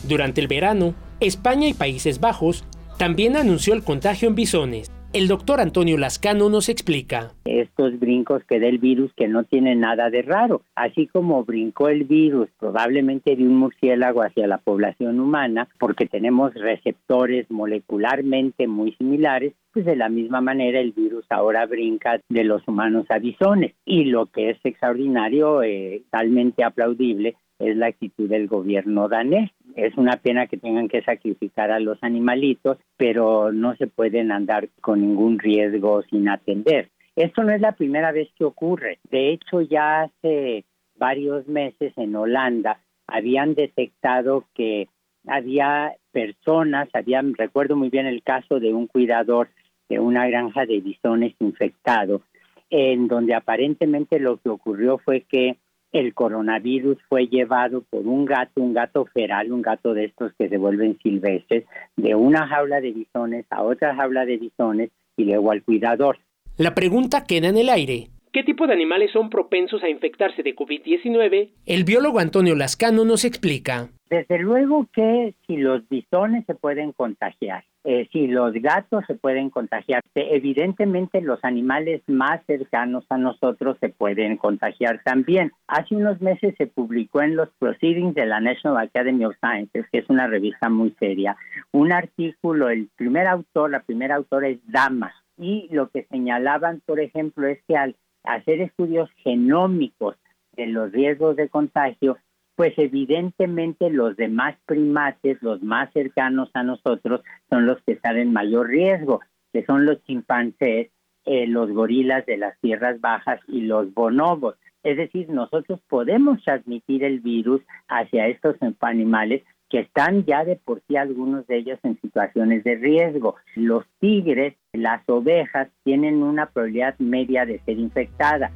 Durante 0.09 0.41
el 0.41 0.49
verano, 0.49 0.95
España 1.21 1.69
y 1.69 1.75
Países 1.75 2.19
Bajos 2.19 2.65
también 2.99 3.37
anunció 3.37 3.75
el 3.75 3.85
contagio 3.85 4.29
en 4.29 4.35
bisones. 4.35 4.91
El 5.15 5.27
doctor 5.27 5.59
Antonio 5.59 5.97
Lascano 5.97 6.51
nos 6.51 6.69
explica. 6.69 7.33
Estos 7.47 7.99
brincos 7.99 8.45
que 8.45 8.61
da 8.61 8.67
el 8.67 8.77
virus 8.77 9.11
que 9.15 9.27
no 9.27 9.45
tienen 9.45 9.81
nada 9.81 10.11
de 10.11 10.21
raro. 10.21 10.61
Así 10.75 11.07
como 11.07 11.45
brincó 11.45 11.89
el 11.89 12.05
virus 12.05 12.51
probablemente 12.61 13.35
de 13.35 13.43
un 13.43 13.57
murciélago 13.57 14.23
hacia 14.23 14.47
la 14.47 14.59
población 14.59 15.19
humana, 15.19 15.67
porque 15.81 16.05
tenemos 16.05 16.53
receptores 16.53 17.51
molecularmente 17.51 18.69
muy 18.69 18.93
similares, 18.97 19.55
pues 19.73 19.87
de 19.87 19.97
la 19.97 20.11
misma 20.11 20.43
manera 20.43 20.79
el 20.79 20.93
virus 20.93 21.25
ahora 21.31 21.65
brinca 21.65 22.21
de 22.29 22.45
los 22.45 22.69
humanos 22.69 23.07
a 23.09 23.19
bisones. 23.19 23.73
Y 23.87 24.05
lo 24.05 24.27
que 24.27 24.51
es 24.51 24.59
extraordinario, 24.63 25.63
eh, 25.63 26.03
talmente 26.11 26.65
aplaudible, 26.65 27.35
es 27.59 27.77
la 27.77 27.87
actitud 27.87 28.29
del 28.29 28.47
gobierno 28.47 29.09
danés. 29.09 29.51
Es 29.79 29.97
una 29.97 30.17
pena 30.17 30.49
que 30.49 30.57
tengan 30.57 30.89
que 30.89 31.03
sacrificar 31.03 31.71
a 31.71 31.79
los 31.79 32.03
animalitos, 32.03 32.79
pero 32.97 33.53
no 33.53 33.77
se 33.77 33.87
pueden 33.87 34.33
andar 34.33 34.69
con 34.81 35.01
ningún 35.01 35.39
riesgo 35.39 36.03
sin 36.11 36.29
atender. 36.29 36.89
Esto 37.15 37.45
no 37.45 37.53
es 37.53 37.61
la 37.61 37.77
primera 37.77 38.11
vez 38.11 38.29
que 38.37 38.45
ocurre. 38.45 38.99
De 39.09 39.31
hecho, 39.31 39.61
ya 39.61 40.03
hace 40.03 40.65
varios 40.97 41.47
meses 41.47 41.93
en 41.97 42.17
Holanda 42.17 42.81
habían 43.07 43.55
detectado 43.55 44.47
que 44.53 44.89
había 45.29 45.95
personas, 46.11 46.89
habían, 46.93 47.35
recuerdo 47.35 47.77
muy 47.77 47.89
bien 47.89 48.07
el 48.07 48.25
caso 48.25 48.59
de 48.59 48.75
un 48.75 48.89
cuidador 48.89 49.49
de 49.89 50.01
una 50.01 50.27
granja 50.27 50.67
de 50.67 50.81
bisones 50.81 51.37
infectado, 51.39 52.23
en 52.69 53.07
donde 53.07 53.35
aparentemente 53.35 54.19
lo 54.19 54.39
que 54.39 54.49
ocurrió 54.49 54.99
fue 54.99 55.21
que 55.21 55.57
el 55.93 56.15
coronavirus 56.15 56.99
fue 57.09 57.27
llevado 57.27 57.83
por 57.89 58.07
un 58.07 58.25
gato, 58.25 58.61
un 58.61 58.75
gato 58.75 59.07
feral, 59.07 59.53
un 59.53 59.63
gato 59.63 59.95
de 59.95 60.07
estos 60.07 60.33
que 60.39 60.49
se 60.49 60.59
vuelven 60.59 60.99
silvestres, 61.03 61.65
de 61.97 62.15
una 62.15 62.47
jaula 62.47 62.81
de 62.81 62.93
bisones 62.93 63.47
a 63.51 63.63
otra 63.63 63.95
jaula 63.95 64.25
de 64.27 64.37
bisones 64.37 64.91
y 65.17 65.25
luego 65.25 65.51
al 65.51 65.63
cuidador. 65.63 66.19
La 66.57 66.75
pregunta 66.75 67.25
queda 67.25 67.49
en 67.49 67.57
el 67.57 67.69
aire. 67.69 68.09
¿Qué 68.33 68.43
tipo 68.45 68.67
de 68.67 68.75
animales 68.75 69.11
son 69.13 69.31
propensos 69.31 69.83
a 69.83 69.89
infectarse 69.89 70.43
de 70.43 70.55
COVID-19? 70.55 71.51
El 71.65 71.85
biólogo 71.85 72.19
Antonio 72.19 72.55
Lascano 72.55 73.05
nos 73.05 73.25
explica. 73.25 73.89
Desde 74.11 74.39
luego 74.39 74.87
que 74.93 75.35
si 75.47 75.57
los 75.57 75.87
bisones 75.89 76.45
se 76.47 76.55
pueden 76.55 76.93
contagiar, 76.93 77.65
eh, 77.85 78.07
si 78.13 78.27
los 78.27 78.53
gatos 78.55 79.05
se 79.07 79.15
pueden 79.15 79.51
contagiar, 79.51 80.03
evidentemente 80.15 81.21
los 81.21 81.39
animales 81.43 82.03
más 82.07 82.45
cercanos 82.47 83.05
a 83.09 83.17
nosotros 83.17 83.77
se 83.81 83.89
pueden 83.89 84.37
contagiar 84.37 85.01
también. 85.05 85.53
Hace 85.67 85.95
unos 85.95 86.21
meses 86.21 86.55
se 86.59 86.67
publicó 86.67 87.23
en 87.23 87.37
los 87.37 87.49
Proceedings 87.59 88.15
de 88.15 88.27
la 88.27 88.41
National 88.41 88.87
Academy 88.87 89.25
of 89.25 89.37
Sciences, 89.41 89.87
que 89.91 89.99
es 89.99 90.09
una 90.09 90.27
revista 90.27 90.69
muy 90.69 90.95
seria, 90.99 91.37
un 91.73 91.93
artículo, 91.93 92.69
el 92.69 92.89
primer 92.97 93.27
autor, 93.27 93.71
la 93.71 93.83
primera 93.83 94.17
autora 94.17 94.49
es 94.49 94.59
Dama, 94.67 95.15
y 95.39 95.69
lo 95.71 95.89
que 95.91 96.05
señalaban, 96.11 96.83
por 96.85 97.01
ejemplo, 97.01 97.47
es 97.47 97.59
que 97.69 97.77
al 97.77 97.95
hacer 98.35 98.61
estudios 98.61 99.11
genómicos 99.23 100.17
de 100.57 100.67
los 100.67 100.93
riesgos 100.93 101.37
de 101.37 101.49
contagio, 101.49 102.19
pues 102.57 102.75
evidentemente 102.77 103.91
los 103.91 104.17
demás 104.17 104.57
primates, 104.67 105.41
los 105.43 105.63
más 105.63 105.93
cercanos 105.93 106.51
a 106.55 106.63
nosotros, 106.63 107.21
son 107.49 107.67
los 107.67 107.81
que 107.83 107.93
están 107.93 108.17
en 108.17 108.33
mayor 108.33 108.69
riesgo, 108.69 109.21
que 109.53 109.65
son 109.65 109.87
los 109.87 110.03
chimpancés, 110.05 110.91
eh, 111.25 111.47
los 111.47 111.71
gorilas 111.71 112.27
de 112.27 112.37
las 112.37 112.59
tierras 112.61 113.01
bajas 113.01 113.41
y 113.47 113.61
los 113.61 113.93
bonobos. 113.95 114.57
Es 114.83 114.97
decir, 114.97 115.29
nosotros 115.29 115.81
podemos 115.89 116.43
transmitir 116.43 117.05
el 117.05 117.21
virus 117.21 117.63
hacia 117.89 118.27
estos 118.29 118.57
animales 118.81 119.43
que 119.69 119.81
están 119.81 120.25
ya 120.25 120.45
de 120.45 120.57
por 120.57 120.83
sí 120.87 120.97
algunos 120.97 121.47
de 121.47 121.59
ellos 121.59 121.79
en 121.83 122.01
situaciones 122.01 122.65
de 122.65 122.77
riesgo. 122.77 123.37
Los 123.55 123.85
tigres, 124.01 124.55
las 124.83 125.03
ovejas 125.09 125.69
tienen 125.85 126.23
una 126.23 126.47
probabilidad 126.47 126.95
media 126.99 127.45
de 127.45 127.61
ser 127.61 127.79
infectada. 127.79 128.51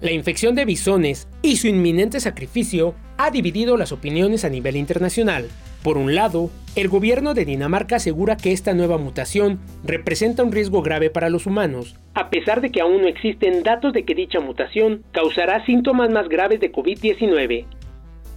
La 0.00 0.12
infección 0.12 0.54
de 0.54 0.64
bisones 0.64 1.28
y 1.42 1.56
su 1.56 1.66
inminente 1.66 2.20
sacrificio 2.20 2.94
ha 3.18 3.30
dividido 3.30 3.76
las 3.76 3.92
opiniones 3.92 4.46
a 4.46 4.48
nivel 4.48 4.76
internacional. 4.76 5.48
Por 5.82 5.98
un 5.98 6.14
lado, 6.14 6.50
el 6.74 6.88
gobierno 6.88 7.34
de 7.34 7.44
Dinamarca 7.44 7.96
asegura 7.96 8.36
que 8.36 8.52
esta 8.52 8.72
nueva 8.72 8.96
mutación 8.96 9.60
representa 9.84 10.42
un 10.42 10.52
riesgo 10.52 10.80
grave 10.80 11.10
para 11.10 11.28
los 11.28 11.46
humanos, 11.46 11.96
a 12.14 12.30
pesar 12.30 12.62
de 12.62 12.70
que 12.70 12.80
aún 12.80 13.02
no 13.02 13.08
existen 13.08 13.62
datos 13.62 13.92
de 13.92 14.04
que 14.04 14.14
dicha 14.14 14.40
mutación 14.40 15.02
causará 15.12 15.64
síntomas 15.66 16.10
más 16.10 16.28
graves 16.28 16.60
de 16.60 16.72
COVID-19. 16.72 17.66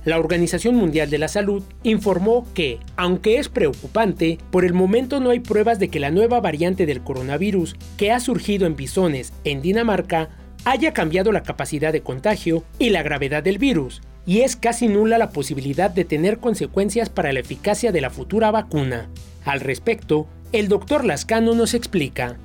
La 0.06 0.20
Organización 0.20 0.76
Mundial 0.76 1.10
de 1.10 1.18
la 1.18 1.30
Salud 1.30 1.64
informó 1.84 2.46
que, 2.54 2.80
aunque 2.98 3.38
es 3.38 3.48
preocupante, 3.48 4.38
por 4.52 4.66
el 4.66 4.74
momento 4.74 5.22
no 5.22 5.30
hay 5.30 5.40
pruebas 5.40 5.80
de 5.80 5.88
que 5.88 6.02
la 6.02 6.12
nueva 6.12 6.42
variante 6.42 6.86
del 6.86 7.02
coronavirus 7.02 7.76
que 7.98 8.12
ha 8.12 8.20
surgido 8.20 8.68
en 8.68 8.76
bisones 8.76 9.34
en 9.46 9.62
Dinamarca 9.62 10.30
haya 10.66 10.94
cambiado 10.94 11.32
la 11.32 11.44
capacidad 11.44 11.94
de 11.94 12.02
contagio 12.02 12.64
y 12.80 12.90
la 12.90 13.02
gravedad 13.02 13.44
del 13.44 13.60
virus, 13.60 14.02
y 14.26 14.42
es 14.42 14.58
casi 14.58 14.90
nula 14.90 15.18
la 15.18 15.30
posibilidad 15.30 15.90
de 15.90 16.04
tener 16.04 16.40
consecuencias 16.40 17.10
para 17.10 17.32
la 17.32 17.40
eficacia 17.40 17.94
de 17.94 18.02
la 18.02 18.10
futura 18.10 18.52
vacuna. 18.52 19.08
Al 19.46 19.62
respecto, 19.62 20.28
el 20.52 20.68
doctor 20.68 21.06
Lascano 21.06 21.56
nos 21.56 21.74
explica. 21.74 22.38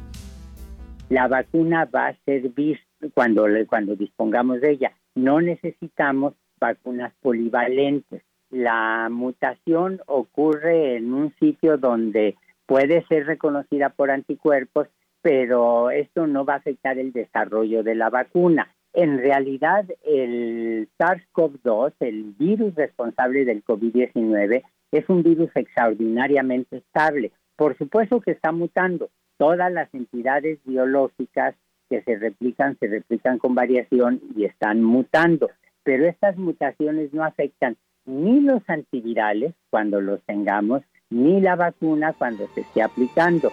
La 1.08 1.26
vacuna 1.26 1.86
va 1.86 2.08
a 2.08 2.16
servir 2.24 2.78
cuando, 3.14 3.46
cuando 3.68 3.96
dispongamos 3.96 4.60
de 4.60 4.72
ella. 4.72 4.92
No 5.14 5.40
necesitamos 5.40 6.34
vacunas 6.58 7.12
polivalentes. 7.20 8.22
La 8.50 9.08
mutación 9.10 10.00
ocurre 10.06 10.96
en 10.96 11.12
un 11.12 11.34
sitio 11.38 11.76
donde 11.76 12.36
puede 12.66 13.04
ser 13.06 13.26
reconocida 13.26 13.90
por 13.90 14.10
anticuerpos, 14.10 14.88
pero 15.22 15.90
esto 15.90 16.26
no 16.26 16.44
va 16.44 16.54
a 16.54 16.58
afectar 16.58 16.98
el 16.98 17.12
desarrollo 17.12 17.82
de 17.82 17.94
la 17.94 18.10
vacuna. 18.10 18.74
En 18.92 19.18
realidad, 19.18 19.84
el 20.04 20.88
SARS-CoV-2, 20.98 21.92
el 22.00 22.34
virus 22.38 22.74
responsable 22.74 23.44
del 23.44 23.64
COVID-19, 23.64 24.62
es 24.92 25.08
un 25.08 25.22
virus 25.22 25.50
extraordinariamente 25.54 26.78
estable. 26.78 27.32
Por 27.56 27.76
supuesto 27.76 28.20
que 28.20 28.30
está 28.30 28.52
mutando. 28.52 29.10
Todas 29.36 29.70
las 29.72 29.92
entidades 29.94 30.58
biológicas 30.64 31.54
que 31.88 32.02
se 32.02 32.16
replican, 32.16 32.76
se 32.78 32.86
replican 32.86 33.38
con 33.38 33.54
variación 33.54 34.20
y 34.36 34.44
están 34.44 34.82
mutando. 34.82 35.50
Pero 35.88 36.06
estas 36.06 36.36
mutaciones 36.36 37.14
no 37.14 37.24
afectan 37.24 37.78
ni 38.04 38.40
los 38.40 38.60
antivirales 38.66 39.54
cuando 39.70 40.02
los 40.02 40.20
tengamos, 40.24 40.82
ni 41.08 41.40
la 41.40 41.56
vacuna 41.56 42.12
cuando 42.12 42.46
se 42.54 42.60
esté 42.60 42.82
aplicando. 42.82 43.50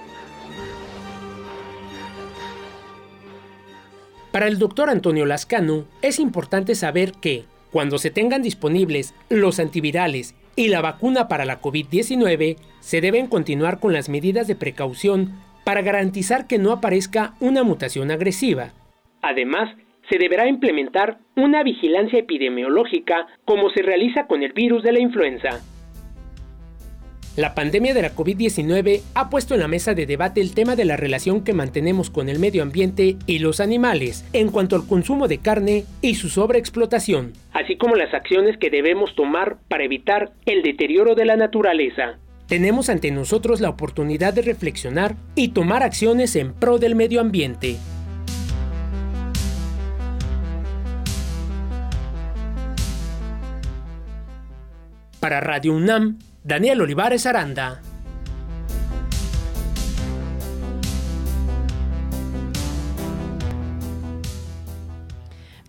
Para 4.33 4.47
el 4.47 4.59
doctor 4.59 4.89
Antonio 4.89 5.25
Lascano, 5.25 5.85
es 6.01 6.19
importante 6.19 6.75
saber 6.75 7.13
que, 7.13 7.45
cuando 7.71 7.99
se 7.99 8.11
tengan 8.11 8.41
disponibles 8.41 9.15
los 9.29 9.61
antivirales 9.61 10.35
y 10.57 10.67
la 10.67 10.81
vacuna 10.81 11.29
para 11.29 11.45
la 11.45 11.61
COVID-19, 11.61 12.57
se 12.81 12.99
deben 12.99 13.27
continuar 13.27 13.79
con 13.79 13.93
las 13.93 14.09
medidas 14.09 14.45
de 14.45 14.57
precaución 14.57 15.39
para 15.63 15.81
garantizar 15.83 16.47
que 16.47 16.57
no 16.57 16.73
aparezca 16.73 17.35
una 17.39 17.63
mutación 17.63 18.11
agresiva. 18.11 18.73
Además, 19.21 19.73
se 20.10 20.18
deberá 20.18 20.48
implementar 20.48 21.18
una 21.36 21.64
vigilancia 21.64 22.19
epidemiológica 22.19 23.27
como 23.45 23.69
se 23.69 23.82
realiza 23.82 24.27
con 24.27 24.44
el 24.44 24.53
virus 24.53 24.84
de 24.84 24.94
la 24.94 24.99
influenza. 24.99 25.61
La 27.36 27.53
pandemia 27.53 27.94
de 27.94 28.02
la 28.02 28.15
COVID-19 28.15 29.02
ha 29.14 29.30
puesto 29.30 29.56
en 29.56 29.60
la 29.60 29.68
mesa 29.68 29.94
de 29.94 30.06
debate 30.06 30.40
el 30.40 30.53
tema 30.53 30.77
de 30.77 30.86
la 30.86 30.95
relación 30.95 31.44
que 31.44 31.52
mantenemos 31.52 32.10
con 32.10 32.30
el 32.30 32.40
medio 32.40 32.64
ambiente 32.64 33.18
y 33.26 33.40
los 33.40 33.60
animales 33.60 34.26
en 34.32 34.49
cuanto 34.49 34.77
al 34.77 34.88
consumo 34.88 35.27
de 35.27 35.40
carne 35.40 35.84
y 36.02 36.15
su 36.15 36.30
sobreexplotación, 36.30 37.34
así 37.52 37.76
como 37.76 37.95
las 37.95 38.14
acciones 38.14 38.57
que 38.57 38.69
debemos 38.69 39.14
tomar 39.15 39.57
para 39.68 39.84
evitar 39.84 40.32
el 40.45 40.64
deterioro 40.64 41.14
de 41.14 41.26
la 41.26 41.36
naturaleza. 41.36 42.19
Tenemos 42.48 42.90
ante 42.90 43.11
nosotros 43.11 43.60
la 43.60 43.69
oportunidad 43.69 44.34
de 44.34 44.44
reflexionar 44.44 45.15
y 45.36 45.49
tomar 45.49 45.84
acciones 45.84 46.38
en 46.38 46.53
pro 46.53 46.77
del 46.77 46.95
medio 46.95 47.19
ambiente. 47.19 47.76
Para 55.19 55.39
Radio 55.39 55.73
UNAM, 55.73 56.19
Daniel 56.43 56.81
Olivares 56.81 57.25
Aranda. 57.25 57.81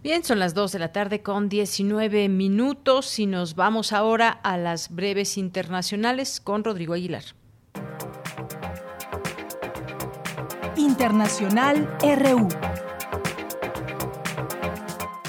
Bien, 0.07 0.23
son 0.23 0.39
las 0.39 0.55
2 0.55 0.71
de 0.71 0.79
la 0.79 0.93
tarde 0.93 1.21
con 1.21 1.49
19 1.49 2.29
minutos 2.29 3.19
y 3.19 3.27
nos 3.27 3.57
vamos 3.57 3.93
ahora 3.93 4.29
a 4.31 4.57
las 4.57 4.95
breves 4.95 5.37
internacionales 5.37 6.41
con 6.41 6.63
Rodrigo 6.63 6.95
Aguilar. 6.95 7.25
Internacional 10.77 11.89
RU. 12.01 12.49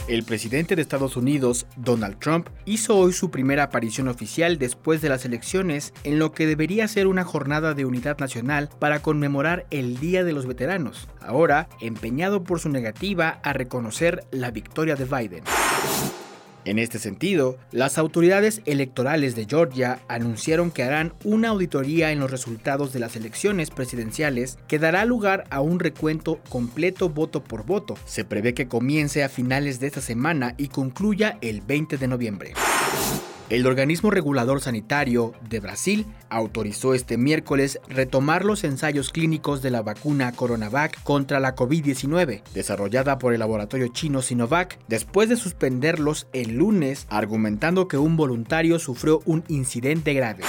El 0.08 0.24
presidente 0.24 0.78
de 0.78 0.82
Estados 0.82 1.18
Unidos, 1.18 1.68
Donald 1.76 2.18
Trump, 2.20 2.48
hizo 2.64 2.96
hoy 2.96 3.12
su 3.12 3.30
primera 3.30 3.64
aparición 3.64 4.08
oficial 4.08 4.58
después 4.58 5.02
de 5.02 5.10
las 5.10 5.26
elecciones 5.26 5.94
en 6.06 6.18
lo 6.18 6.32
que 6.32 6.48
debería 6.48 6.88
ser 6.88 7.08
una 7.08 7.26
jornada 7.26 7.74
de 7.74 7.84
unidad 7.84 8.18
nacional 8.18 8.70
para 8.80 9.02
conmemorar 9.02 9.66
el 9.70 10.00
Día 10.00 10.24
de 10.24 10.32
los 10.32 10.46
Veteranos, 10.46 11.10
ahora 11.20 11.68
empeñado 11.82 12.46
por 12.46 12.62
su 12.62 12.70
negativa 12.70 13.42
a 13.44 13.52
reconocer 13.52 14.24
la 14.32 14.50
victoria 14.50 14.96
de 14.96 15.04
Biden. 15.04 15.44
En 16.68 16.80
este 16.80 16.99
sentido, 16.99 17.57
las 17.72 17.98
autoridades 17.98 18.61
electorales 18.65 19.38
de 19.38 19.45
Georgia 19.45 20.02
anunciaron 20.10 20.69
que 20.69 20.84
harán 20.84 21.14
una 21.23 21.48
auditoría 21.48 22.11
en 22.11 22.19
los 22.19 22.30
resultados 22.30 22.91
de 22.91 22.99
las 22.99 23.15
elecciones 23.15 23.69
presidenciales 23.69 24.57
que 24.68 24.77
dará 24.77 25.06
lugar 25.06 25.45
a 25.49 25.61
un 25.61 25.80
recuento 25.80 26.41
completo 26.49 27.07
voto 27.07 27.41
por 27.41 27.65
voto. 27.65 27.95
Se 28.03 28.26
prevé 28.26 28.53
que 28.53 28.68
comience 28.68 29.23
a 29.23 29.30
finales 29.30 29.80
de 29.80 29.88
esta 29.88 30.02
semana 30.02 30.56
y 30.57 30.68
concluya 30.68 31.38
el 31.39 31.61
20 31.61 31.95
de 31.95 32.07
noviembre. 32.10 32.53
El 33.49 33.65
organismo 33.65 34.11
regulador 34.11 34.60
sanitario 34.60 35.34
de 35.49 35.61
Brasil 35.61 36.06
autorizó 36.30 36.94
este 36.94 37.15
miércoles 37.18 37.80
retomar 37.88 38.44
los 38.44 38.65
ensayos 38.65 39.10
clínicos 39.10 39.61
de 39.61 39.72
la 39.72 39.82
vacuna 39.82 40.34
Coronavac 40.34 41.02
contra 41.03 41.40
la 41.40 41.56
COVID-19, 41.56 42.41
desarrollada 42.53 43.19
por 43.19 43.32
el 43.32 43.40
laboratorio 43.40 43.88
chino 43.88 44.22
Sinovac, 44.22 44.78
después 44.90 45.30
de 45.30 45.38
suspenderlos 45.38 46.28
el 46.34 46.57
lunes, 46.57 47.07
argumentando 47.10 47.88
que 47.88 47.98
un 47.98 48.18
voluntario 48.18 48.80
sufrió 48.80 49.22
un 49.24 49.45
incidente 49.48 50.14
grave. 50.14 50.44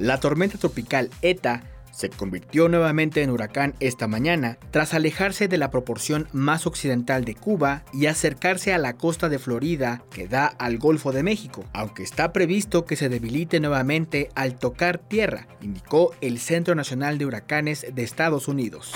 La 0.00 0.18
tormenta 0.18 0.58
tropical 0.58 1.10
ETA 1.22 1.62
se 1.94 2.10
convirtió 2.10 2.68
nuevamente 2.68 3.22
en 3.22 3.30
huracán 3.30 3.74
esta 3.80 4.06
mañana 4.06 4.58
tras 4.70 4.94
alejarse 4.94 5.48
de 5.48 5.58
la 5.58 5.70
proporción 5.70 6.28
más 6.32 6.66
occidental 6.66 7.24
de 7.24 7.34
Cuba 7.34 7.84
y 7.92 8.06
acercarse 8.06 8.74
a 8.74 8.78
la 8.78 8.96
costa 8.96 9.28
de 9.28 9.38
Florida 9.38 10.02
que 10.10 10.28
da 10.28 10.46
al 10.46 10.78
Golfo 10.78 11.12
de 11.12 11.22
México, 11.22 11.64
aunque 11.72 12.02
está 12.02 12.32
previsto 12.32 12.84
que 12.84 12.96
se 12.96 13.08
debilite 13.08 13.60
nuevamente 13.60 14.30
al 14.34 14.58
tocar 14.58 14.98
tierra, 14.98 15.46
indicó 15.60 16.12
el 16.20 16.38
Centro 16.38 16.74
Nacional 16.74 17.18
de 17.18 17.26
Huracanes 17.26 17.86
de 17.92 18.02
Estados 18.02 18.48
Unidos. 18.48 18.92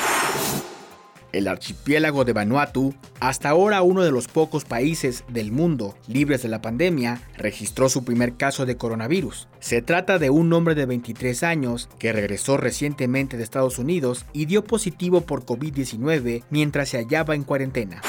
El 1.39 1.47
archipiélago 1.47 2.25
de 2.25 2.33
Vanuatu, 2.33 2.97
hasta 3.21 3.51
ahora 3.51 3.83
uno 3.83 4.03
de 4.03 4.11
los 4.11 4.27
pocos 4.27 4.65
países 4.65 5.23
del 5.29 5.53
mundo 5.53 5.95
libres 6.09 6.43
de 6.43 6.49
la 6.49 6.61
pandemia, 6.61 7.23
registró 7.37 7.89
su 7.89 8.03
primer 8.03 8.37
caso 8.37 8.67
de 8.67 8.77
coronavirus. 8.77 9.47
Se 9.61 9.81
trata 9.81 10.19
de 10.19 10.31
un 10.31 10.53
hombre 10.53 10.75
de 10.75 10.87
23 10.87 11.45
años 11.45 11.89
que 12.01 12.13
regresó 12.13 12.57
recientemente 12.57 13.37
de 13.37 13.45
Estados 13.45 13.79
Unidos 13.79 14.27
y 14.33 14.47
dio 14.47 14.65
positivo 14.65 15.21
por 15.21 15.47
COVID-19 15.47 16.43
mientras 16.51 16.89
se 16.89 16.99
hallaba 16.99 17.37
en 17.37 17.45
cuarentena. 17.45 18.03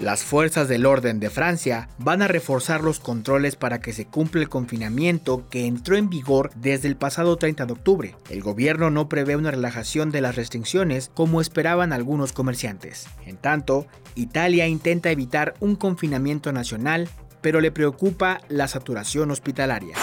Las 0.00 0.22
fuerzas 0.22 0.68
del 0.68 0.86
orden 0.86 1.18
de 1.18 1.28
Francia 1.28 1.88
van 1.98 2.22
a 2.22 2.28
reforzar 2.28 2.84
los 2.84 3.00
controles 3.00 3.56
para 3.56 3.80
que 3.80 3.92
se 3.92 4.06
cumpla 4.06 4.40
el 4.40 4.48
confinamiento 4.48 5.48
que 5.50 5.66
entró 5.66 5.96
en 5.96 6.08
vigor 6.08 6.52
desde 6.54 6.86
el 6.86 6.94
pasado 6.94 7.36
30 7.36 7.66
de 7.66 7.72
octubre. 7.72 8.14
El 8.30 8.40
gobierno 8.40 8.90
no 8.90 9.08
prevé 9.08 9.34
una 9.34 9.50
relajación 9.50 10.12
de 10.12 10.20
las 10.20 10.36
restricciones 10.36 11.10
como 11.14 11.40
esperaban 11.40 11.92
algunos 11.92 12.32
comerciantes. 12.32 13.08
En 13.26 13.38
tanto, 13.38 13.88
Italia 14.14 14.68
intenta 14.68 15.10
evitar 15.10 15.54
un 15.58 15.74
confinamiento 15.74 16.52
nacional, 16.52 17.08
pero 17.40 17.60
le 17.60 17.72
preocupa 17.72 18.40
la 18.48 18.68
saturación 18.68 19.32
hospitalaria. 19.32 19.96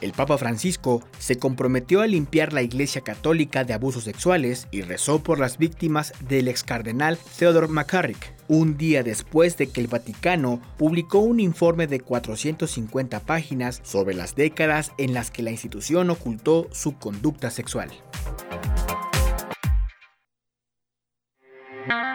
El 0.00 0.12
Papa 0.12 0.36
Francisco 0.36 1.02
se 1.18 1.38
comprometió 1.38 2.02
a 2.02 2.06
limpiar 2.06 2.52
la 2.52 2.62
Iglesia 2.62 3.00
Católica 3.00 3.64
de 3.64 3.72
abusos 3.72 4.04
sexuales 4.04 4.68
y 4.70 4.82
rezó 4.82 5.22
por 5.22 5.38
las 5.38 5.56
víctimas 5.56 6.12
del 6.28 6.48
ex 6.48 6.64
cardenal 6.64 7.18
Theodore 7.38 7.68
McCarrick, 7.68 8.34
un 8.48 8.76
día 8.76 9.02
después 9.02 9.56
de 9.56 9.68
que 9.68 9.80
el 9.80 9.86
Vaticano 9.86 10.60
publicó 10.76 11.20
un 11.20 11.40
informe 11.40 11.86
de 11.86 12.00
450 12.00 13.20
páginas 13.20 13.80
sobre 13.84 14.14
las 14.14 14.34
décadas 14.34 14.92
en 14.98 15.14
las 15.14 15.30
que 15.30 15.42
la 15.42 15.50
institución 15.50 16.10
ocultó 16.10 16.68
su 16.72 16.98
conducta 16.98 17.50
sexual. 17.50 17.90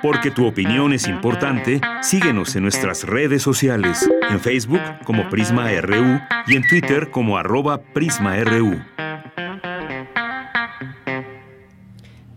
Porque 0.02 0.32
tu 0.32 0.48
opinión 0.48 0.94
es 0.94 1.08
importante, 1.08 1.82
síguenos 2.02 2.56
en 2.56 2.64
nuestras 2.64 3.04
redes 3.04 3.42
sociales, 3.42 4.10
en 4.30 4.40
Facebook 4.40 4.82
como 5.04 5.30
Prisma 5.30 5.70
RU 5.82 6.20
y 6.48 6.56
en 6.56 6.68
Twitter 6.68 7.12
como 7.12 7.38
arroba 7.38 7.82
PrismaRU. 7.82 8.82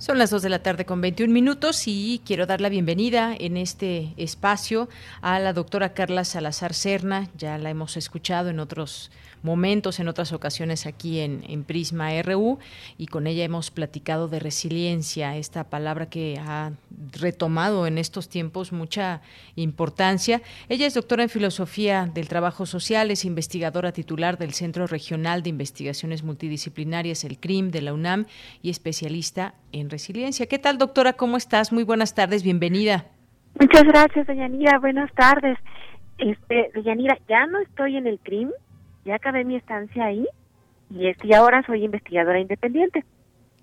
Son 0.05 0.19
las 0.19 0.29
2 0.29 0.43
de 0.43 0.51
la 0.51 0.59
tarde 0.59 0.85
con 0.85 1.01
21 1.01 1.33
minutos 1.33 1.85
y 1.87 2.21
quiero 2.27 2.45
dar 2.45 2.61
la 2.61 2.69
bienvenida 2.69 3.35
en 3.39 3.57
este 3.57 4.13
espacio 4.19 4.91
a 5.23 5.39
la 5.39 5.55
doctora 5.55 5.95
Carla 5.95 6.25
Salazar 6.25 6.75
Serna. 6.75 7.31
Ya 7.39 7.57
la 7.57 7.71
hemos 7.71 7.97
escuchado 7.97 8.51
en 8.51 8.61
otros 8.61 9.11
momentos, 9.45 10.01
en 10.01 10.09
otras 10.09 10.33
ocasiones 10.33 10.87
aquí 10.87 11.21
en, 11.21 11.65
Prisma 11.65 12.11
RU 12.23 12.59
y 12.99 13.07
con 13.07 13.27
ella 13.27 13.45
hemos 13.45 13.71
platicado 13.71 14.27
de 14.29 14.41
resiliencia, 14.41 15.37
esta 15.37 15.65
palabra 15.65 16.09
que 16.09 16.39
ha 16.39 16.73
retomado 17.13 17.87
en 17.87 17.99
estos 17.99 18.29
tiempos 18.29 18.73
mucha 18.73 19.21
importancia. 19.55 20.43
Ella 20.69 20.87
es 20.87 20.95
doctora 20.95 21.23
en 21.23 21.29
filosofía 21.29 22.11
del 22.13 22.29
trabajo 22.29 22.67
social, 22.67 23.11
es 23.11 23.25
investigadora 23.25 23.93
titular 23.93 24.39
del 24.39 24.53
Centro 24.53 24.87
Regional 24.87 25.43
de 25.43 25.51
Investigaciones 25.51 26.23
Multidisciplinarias, 26.23 27.25
el 27.25 27.39
CRIM 27.39 27.71
de 27.71 27.83
la 27.83 27.93
UNAM 27.93 28.27
y 28.63 28.71
especialista 28.71 29.55
en 29.73 29.91
resiliencia. 29.91 30.47
¿Qué 30.47 30.59
tal, 30.59 30.79
doctora? 30.79 31.13
¿Cómo 31.13 31.37
estás? 31.37 31.73
Muy 31.73 31.85
buenas 31.85 32.15
tardes, 32.15 32.43
bienvenida. 32.43 33.07
Muchas 33.61 33.85
gracias, 33.85 34.27
Deyanira. 34.27 34.79
Buenas 34.79 35.13
tardes. 35.15 35.59
Este, 36.19 36.71
Deyanira, 36.75 37.19
ya 37.29 37.47
no 37.47 37.61
estoy 37.61 37.97
en 37.97 38.07
el 38.07 38.19
CRIM, 38.21 38.51
ya 39.05 39.17
acabé 39.17 39.45
mi 39.45 39.57
estancia 39.57 40.05
ahí 40.05 40.27
y, 40.91 41.09
este, 41.09 41.29
y 41.29 41.35
ahora 41.35 41.63
soy 41.67 41.85
investigadora 41.85 42.41
independiente. 42.41 43.05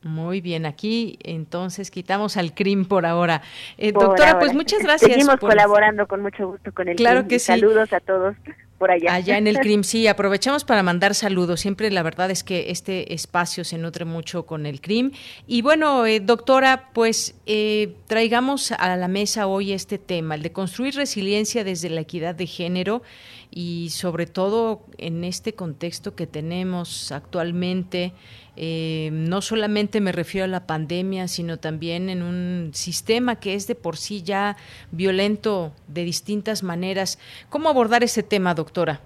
Muy 0.03 0.41
bien, 0.41 0.65
aquí 0.65 1.19
entonces 1.23 1.91
quitamos 1.91 2.35
al 2.35 2.55
CRIM 2.55 2.85
por 2.85 3.05
ahora. 3.05 3.43
Eh, 3.77 3.91
doctora, 3.91 4.39
pues 4.39 4.53
muchas 4.53 4.79
gracias. 4.83 5.11
Seguimos 5.11 5.35
colaborando 5.37 6.07
con 6.07 6.21
mucho 6.21 6.47
gusto 6.47 6.71
con 6.71 6.87
el 6.87 6.95
claro 6.95 7.27
Que 7.27 7.37
sí. 7.37 7.45
Saludos 7.45 7.93
a 7.93 7.99
todos 7.99 8.35
por 8.79 8.89
allá. 8.89 9.13
Allá 9.13 9.37
en 9.37 9.45
el 9.45 9.59
CRIM, 9.59 9.83
sí, 9.83 10.07
aprovechamos 10.07 10.65
para 10.65 10.81
mandar 10.81 11.13
saludos. 11.13 11.59
Siempre 11.59 11.91
la 11.91 12.01
verdad 12.01 12.31
es 12.31 12.43
que 12.43 12.71
este 12.71 13.13
espacio 13.13 13.63
se 13.63 13.77
nutre 13.77 14.05
mucho 14.05 14.47
con 14.47 14.65
el 14.65 14.81
CRIM. 14.81 15.11
Y 15.45 15.61
bueno, 15.61 16.07
eh, 16.07 16.19
doctora, 16.19 16.89
pues 16.93 17.39
eh, 17.45 17.93
traigamos 18.07 18.71
a 18.71 18.95
la 18.97 19.07
mesa 19.07 19.45
hoy 19.45 19.71
este 19.71 19.99
tema, 19.99 20.33
el 20.33 20.41
de 20.41 20.51
construir 20.51 20.95
resiliencia 20.95 21.63
desde 21.63 21.91
la 21.91 22.01
equidad 22.01 22.33
de 22.33 22.47
género 22.47 23.03
y 23.51 23.89
sobre 23.89 24.25
todo 24.25 24.81
en 24.97 25.25
este 25.25 25.53
contexto 25.53 26.15
que 26.15 26.25
tenemos 26.25 27.11
actualmente. 27.11 28.13
Eh, 28.55 29.09
no 29.11 29.41
solamente 29.41 29.99
me 30.01 30.13
refiero 30.13 30.45
a 30.45 30.47
la 30.47 30.65
pandemia, 30.65 31.27
sino 31.27 31.57
también 31.57 32.09
en 32.09 32.23
un 32.23 32.73
sistema 32.73 33.39
que 33.39 33.53
es 33.53 33.67
de 33.67 33.75
por 33.75 33.97
sí 33.97 34.23
ya 34.23 34.55
violento 34.91 35.73
de 35.87 36.03
distintas 36.03 36.63
maneras. 36.63 37.19
¿Cómo 37.49 37.69
abordar 37.69 38.03
ese 38.03 38.23
tema, 38.23 38.53
doctora? 38.53 39.01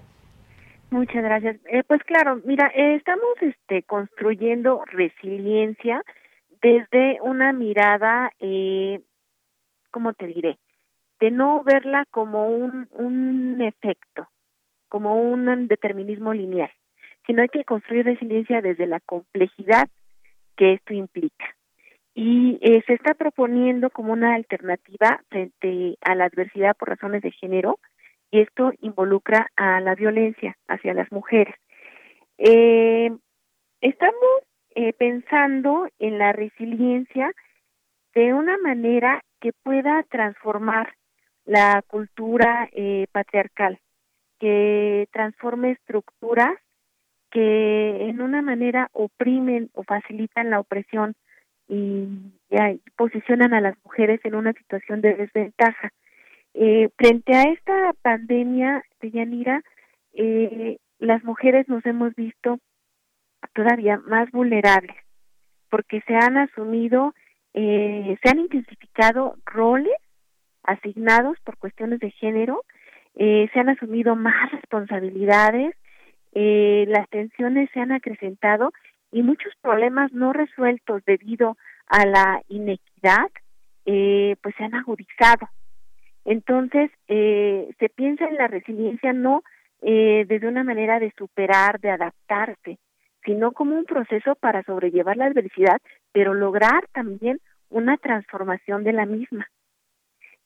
Muchas 0.90 1.22
gracias. 1.22 1.56
Eh, 1.66 1.82
pues 1.86 2.02
claro, 2.04 2.40
mira, 2.44 2.70
eh, 2.74 2.94
estamos 2.94 3.34
este, 3.40 3.82
construyendo 3.82 4.84
resiliencia 4.86 6.02
desde 6.62 7.18
una 7.22 7.52
mirada, 7.52 8.30
eh, 8.38 9.00
¿cómo 9.90 10.12
te 10.14 10.28
diré? 10.28 10.58
de 11.20 11.30
no 11.30 11.62
verla 11.64 12.04
como 12.10 12.48
un, 12.48 12.88
un 12.92 13.60
efecto, 13.62 14.28
como 14.88 15.16
un 15.16 15.68
determinismo 15.68 16.32
lineal, 16.32 16.70
sino 17.26 17.42
hay 17.42 17.48
que 17.48 17.64
construir 17.64 18.04
resiliencia 18.04 18.60
desde 18.60 18.86
la 18.86 19.00
complejidad 19.00 19.88
que 20.56 20.74
esto 20.74 20.94
implica. 20.94 21.46
Y 22.14 22.58
eh, 22.62 22.82
se 22.86 22.94
está 22.94 23.14
proponiendo 23.14 23.90
como 23.90 24.12
una 24.12 24.34
alternativa 24.34 25.20
frente 25.28 25.98
a 26.00 26.14
la 26.14 26.24
adversidad 26.24 26.76
por 26.76 26.88
razones 26.88 27.22
de 27.22 27.30
género, 27.32 27.78
y 28.30 28.40
esto 28.40 28.72
involucra 28.80 29.48
a 29.56 29.80
la 29.80 29.94
violencia 29.94 30.56
hacia 30.68 30.94
las 30.94 31.10
mujeres. 31.12 31.54
Eh, 32.38 33.10
estamos 33.80 34.42
eh, 34.74 34.92
pensando 34.92 35.88
en 35.98 36.18
la 36.18 36.32
resiliencia 36.32 37.32
de 38.14 38.34
una 38.34 38.58
manera 38.58 39.22
que 39.40 39.52
pueda 39.62 40.02
transformar 40.04 40.94
la 41.44 41.82
cultura 41.86 42.68
eh, 42.72 43.06
patriarcal, 43.12 43.78
que 44.38 45.08
transforme 45.12 45.72
estructuras 45.72 46.54
que 47.30 48.08
en 48.08 48.20
una 48.20 48.42
manera 48.42 48.88
oprimen 48.92 49.70
o 49.74 49.82
facilitan 49.82 50.50
la 50.50 50.60
opresión 50.60 51.14
y, 51.68 52.08
posicionan 52.96 53.52
a 53.52 53.60
las 53.60 53.76
mujeres 53.84 54.20
en 54.24 54.34
una 54.34 54.52
situación 54.52 55.00
de 55.00 55.14
desventaja. 55.14 55.92
Eh, 56.54 56.88
frente 56.96 57.34
a 57.34 57.42
esta 57.42 57.92
pandemia 58.02 58.82
de 59.00 59.10
Yanira, 59.10 59.62
eh, 60.14 60.78
las 60.98 61.22
mujeres 61.24 61.68
nos 61.68 61.84
hemos 61.84 62.14
visto 62.14 62.58
todavía 63.52 63.98
más 64.06 64.30
vulnerables 64.30 64.96
porque 65.70 66.00
se 66.06 66.14
han 66.14 66.36
asumido, 66.36 67.14
eh, 67.54 68.16
se 68.22 68.28
han 68.28 68.38
intensificado 68.38 69.36
roles 69.44 69.96
asignados 70.62 71.38
por 71.44 71.56
cuestiones 71.58 72.00
de 72.00 72.10
género, 72.12 72.62
eh, 73.16 73.48
se 73.52 73.60
han 73.60 73.68
asumido 73.68 74.14
más 74.14 74.50
responsabilidades, 74.52 75.74
eh, 76.32 76.84
las 76.88 77.08
tensiones 77.08 77.70
se 77.72 77.80
han 77.80 77.92
acrecentado 77.92 78.72
y 79.10 79.22
muchos 79.22 79.52
problemas 79.62 80.12
no 80.12 80.32
resueltos 80.32 81.02
debido 81.06 81.56
a 81.88 82.04
la 82.06 82.42
inequidad, 82.48 83.30
eh, 83.86 84.36
pues 84.42 84.54
se 84.56 84.64
han 84.64 84.74
agudizado. 84.74 85.48
Entonces, 86.24 86.90
eh, 87.08 87.72
se 87.78 87.88
piensa 87.88 88.26
en 88.26 88.36
la 88.36 88.48
resiliencia 88.48 89.12
no 89.12 89.42
eh, 89.80 90.24
desde 90.28 90.48
una 90.48 90.64
manera 90.64 90.98
de 90.98 91.12
superar, 91.16 91.80
de 91.80 91.90
adaptarse, 91.90 92.78
sino 93.24 93.52
como 93.52 93.76
un 93.76 93.84
proceso 93.84 94.34
para 94.34 94.62
sobrellevar 94.64 95.16
la 95.16 95.26
adversidad, 95.26 95.80
pero 96.12 96.34
lograr 96.34 96.86
también 96.92 97.40
una 97.70 97.96
transformación 97.96 98.84
de 98.84 98.92
la 98.92 99.06
misma. 99.06 99.48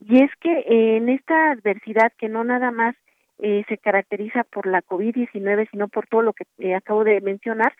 Y 0.01 0.23
es 0.23 0.31
que 0.41 0.65
en 0.67 1.09
esta 1.09 1.53
adversidad 1.53 2.13
que 2.19 2.29
no 2.29 2.43
nada 2.45 2.71
más 2.71 2.97
eh, 3.39 3.65
se 3.69 3.79
caracteriza 3.79 4.45
por 4.45 4.67
la 4.67 4.83
COVID-19, 4.83 5.69
sino 5.71 5.89
por 5.89 6.07
todo 6.07 6.23
lo 6.23 6.33
que 6.33 6.45
eh, 6.59 6.75
acabo 6.75 7.05
de 7.05 7.21
mencionar, 7.21 7.75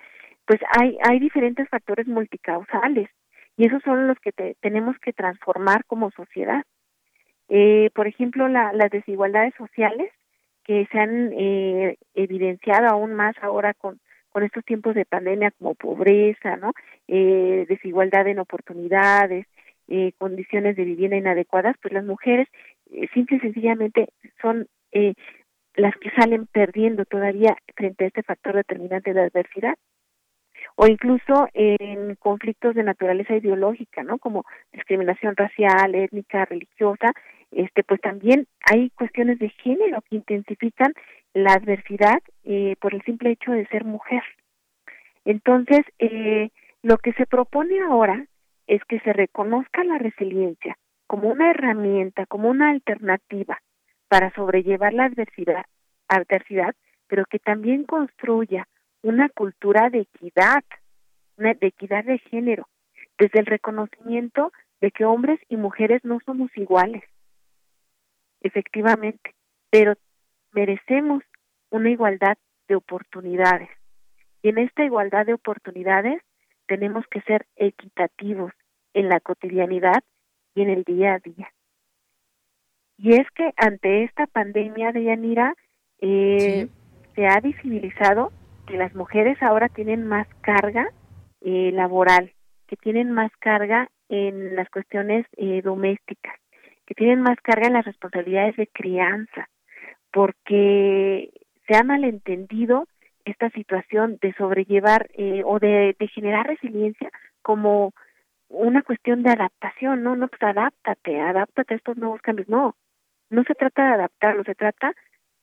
pues 0.47 0.61
hay, 0.79 0.99
hay 1.03 1.19
diferentes 1.19 1.69
factores 1.69 2.07
multicausales 2.07 3.09
y 3.57 3.67
esos 3.67 3.83
son 3.83 4.07
los 4.07 4.19
que 4.21 4.33
tenemos 4.61 4.97
que 4.99 5.13
transformar 5.13 5.85
como 5.85 6.11
sociedad. 6.13 6.65
Eh, 7.49 7.91
por 7.95 8.07
ejemplo, 8.07 8.49
la, 8.49 8.73
las 8.73 8.91
desigualdades 8.91 9.55
sociales 9.57 10.11
que 10.65 10.87
se 10.91 10.99
han 10.99 11.33
eh, 11.37 11.97
evidenciado 12.15 12.87
aún 12.89 13.13
más 13.15 13.35
ahora 13.43 13.75
con, 13.75 14.01
con 14.31 14.45
estos 14.45 14.65
tiempos 14.65 14.95
de 14.95 15.05
pandemia 15.05 15.51
como 15.51 15.75
pobreza, 15.75 16.57
¿no? 16.57 16.73
Eh, 17.09 17.67
desigualdad 17.69 18.27
en 18.29 18.39
oportunidades, 18.39 19.47
eh, 19.91 20.13
condiciones 20.19 20.77
de 20.77 20.85
vivienda 20.85 21.17
inadecuadas, 21.17 21.77
pues 21.83 21.93
las 21.93 22.05
mujeres 22.05 22.49
eh, 22.91 23.09
simple 23.13 23.37
y 23.37 23.41
sencillamente 23.41 24.09
son 24.41 24.67
eh, 24.93 25.15
las 25.75 25.95
que 25.97 26.11
salen 26.11 26.47
perdiendo 26.47 27.05
todavía 27.05 27.57
frente 27.77 28.05
a 28.05 28.09
este 28.09 28.23
factor 28.23 28.57
determinante 28.57 29.13
de 29.13 29.23
adversidad 29.23 29.75
o 30.77 30.87
incluso 30.87 31.49
en 31.53 32.15
conflictos 32.17 32.75
de 32.75 32.83
naturaleza 32.83 33.35
ideológica, 33.35 34.03
¿no? 34.03 34.19
Como 34.19 34.45
discriminación 34.73 35.37
racial, 35.37 35.95
étnica, 35.95 36.45
religiosa, 36.45 37.13
este 37.51 37.83
pues 37.83 38.01
también 38.01 38.47
hay 38.71 38.91
cuestiones 38.91 39.39
de 39.39 39.51
género 39.51 40.03
que 40.09 40.17
intensifican 40.17 40.93
la 41.35 41.53
adversidad 41.53 42.21
eh, 42.45 42.77
por 42.81 42.95
el 42.95 43.03
simple 43.03 43.31
hecho 43.31 43.53
de 43.53 43.67
ser 43.67 43.85
mujer. 43.85 44.23
Entonces, 45.25 45.81
eh, 45.99 46.51
lo 46.83 46.99
que 46.99 47.13
se 47.13 47.27
propone 47.27 47.81
ahora 47.81 48.25
es 48.71 48.85
que 48.85 49.01
se 49.01 49.13
reconozca 49.13 49.83
la 49.83 49.99
resiliencia 49.99 50.79
como 51.09 51.29
una 51.29 51.51
herramienta, 51.51 52.25
como 52.27 52.49
una 52.49 52.71
alternativa 52.71 53.61
para 54.07 54.33
sobrellevar 54.33 54.95
la 54.95 55.07
adversidad, 55.07 55.65
adversidad, 56.07 56.77
pero 57.09 57.25
que 57.27 57.41
también 57.41 57.83
construya 57.83 58.69
una 59.03 59.29
cultura 59.29 59.91
de 59.91 60.03
equidad, 60.03 60.63
de 61.37 61.57
equidad 61.61 62.05
de 62.05 62.19
género, 62.19 62.69
desde 63.19 63.41
el 63.41 63.47
reconocimiento 63.47 64.53
de 64.81 64.93
que 64.93 65.05
hombres 65.05 65.41
y 65.49 65.57
mujeres 65.57 66.05
no 66.05 66.21
somos 66.25 66.57
iguales, 66.57 67.03
efectivamente, 68.41 69.35
pero 69.71 69.95
merecemos 70.53 71.25
una 71.71 71.91
igualdad 71.91 72.39
de 72.69 72.77
oportunidades. 72.77 73.69
Y 74.43 74.51
en 74.51 74.59
esta 74.59 74.85
igualdad 74.85 75.27
de 75.27 75.35
oportunidades 75.35 76.23
tenemos 76.69 77.05
que 77.09 77.21
ser 77.23 77.47
equitativos 77.57 78.53
en 78.95 79.09
la 79.09 79.21
cotidianidad 79.21 80.03
y 80.55 80.63
en 80.63 80.71
el 80.71 80.85
día 80.85 81.15
a 81.15 81.19
día. 81.19 81.53
Y 82.99 83.15
es 83.15 83.27
que 83.35 83.51
ante 83.57 84.05
esta 84.05 84.27
pandemia 84.27 84.93
de 84.93 85.05
Yanira 85.05 85.55
eh, 86.01 86.69
se 87.15 87.27
ha 87.27 87.41
visibilizado 87.41 88.33
que 88.67 88.77
las 88.77 88.95
mujeres 88.95 89.43
ahora 89.43 89.69
tienen 89.69 90.07
más 90.07 90.29
carga 90.43 90.89
eh, 91.41 91.71
laboral, 91.73 92.33
que 92.67 92.77
tienen 92.77 93.11
más 93.11 93.33
carga 93.39 93.89
en 94.09 94.55
las 94.55 94.69
cuestiones 94.69 95.27
eh, 95.37 95.63
domésticas, 95.63 96.35
que 96.87 96.95
tienen 96.95 97.23
más 97.23 97.39
carga 97.43 97.69
en 97.69 97.75
las 97.75 97.85
responsabilidades 97.85 98.57
de 98.57 98.67
crianza, 98.67 99.49
porque 100.13 101.31
se 101.67 101.77
ha 101.77 101.85
malentendido 101.85 102.87
esta 103.25 103.51
situación 103.51 104.19
de 104.21 104.35
sobrellevar 104.35 105.09
eh, 105.15 105.43
o 105.45 105.59
de, 105.59 105.97
de 105.99 106.09
generar 106.09 106.47
resiliencia 106.47 107.11
como 107.43 107.93
una 108.51 108.83
cuestión 108.83 109.23
de 109.23 109.31
adaptación, 109.31 110.03
no, 110.03 110.17
no, 110.17 110.29
pues 110.29 110.43
adáptate, 110.43 111.21
adáptate 111.21 111.75
a 111.75 111.77
estos 111.77 111.97
nuevos 111.97 112.21
cambios, 112.21 112.49
no, 112.49 112.77
no 113.31 113.45
se 113.45 113.55
trata 113.55 113.85
de 113.87 113.95
adaptarlo, 113.95 114.45
se 114.45 114.55
trata 114.55 114.93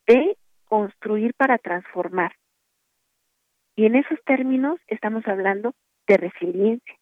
de 0.06 0.36
construir 0.66 1.34
para 1.34 1.58
transformar. 1.58 2.36
Y 3.76 3.86
en 3.86 3.96
esos 3.96 4.18
términos 4.24 4.78
estamos 4.88 5.26
hablando 5.26 5.74
de 6.06 6.16
resiliencia. 6.18 6.94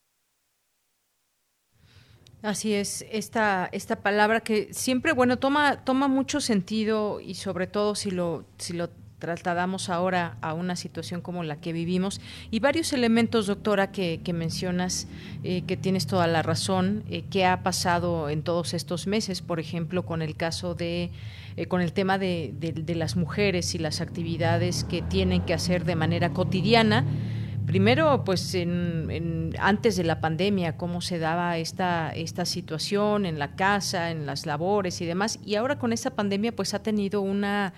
Así 2.42 2.74
es, 2.74 3.04
esta, 3.10 3.68
esta 3.72 4.02
palabra 4.02 4.40
que 4.40 4.72
siempre, 4.72 5.12
bueno, 5.12 5.38
toma, 5.38 5.84
toma 5.84 6.06
mucho 6.06 6.40
sentido 6.40 7.20
y 7.20 7.34
sobre 7.34 7.66
todo 7.66 7.94
si 7.96 8.12
lo, 8.12 8.44
si 8.58 8.74
lo 8.74 8.90
trasladamos 9.18 9.88
ahora 9.88 10.36
a 10.42 10.52
una 10.52 10.76
situación 10.76 11.20
como 11.20 11.42
la 11.42 11.56
que 11.56 11.72
vivimos. 11.72 12.20
Y 12.50 12.60
varios 12.60 12.92
elementos, 12.92 13.46
doctora, 13.46 13.90
que, 13.90 14.20
mencionas, 14.34 15.08
eh, 15.42 15.62
que 15.66 15.76
tienes 15.76 16.06
toda 16.06 16.26
la 16.26 16.42
razón, 16.42 17.04
eh, 17.08 17.22
que 17.30 17.46
ha 17.46 17.62
pasado 17.62 18.28
en 18.28 18.42
todos 18.42 18.74
estos 18.74 19.06
meses, 19.06 19.40
por 19.40 19.58
ejemplo, 19.58 20.04
con 20.04 20.20
el 20.20 20.36
caso 20.36 20.74
de, 20.74 21.10
eh, 21.56 21.66
con 21.66 21.80
el 21.80 21.92
tema 21.92 22.18
de, 22.18 22.54
las 22.86 23.16
mujeres 23.16 23.74
y 23.74 23.78
las 23.78 24.00
actividades 24.00 24.84
que 24.84 25.02
tienen 25.02 25.42
que 25.42 25.54
hacer 25.54 25.84
de 25.84 25.96
manera 25.96 26.30
cotidiana. 26.30 27.04
Primero, 27.66 28.22
pues 28.24 28.54
en, 28.54 29.52
antes 29.58 29.96
de 29.96 30.04
la 30.04 30.20
pandemia, 30.20 30.76
cómo 30.76 31.00
se 31.00 31.18
daba 31.18 31.58
esta, 31.58 32.10
esta 32.10 32.44
situación 32.44 33.26
en 33.26 33.40
la 33.40 33.56
casa, 33.56 34.12
en 34.12 34.24
las 34.24 34.46
labores 34.46 35.00
y 35.00 35.06
demás, 35.06 35.40
y 35.44 35.56
ahora 35.56 35.76
con 35.76 35.92
esta 35.92 36.10
pandemia, 36.10 36.54
pues 36.54 36.74
ha 36.74 36.82
tenido 36.82 37.22
una 37.22 37.74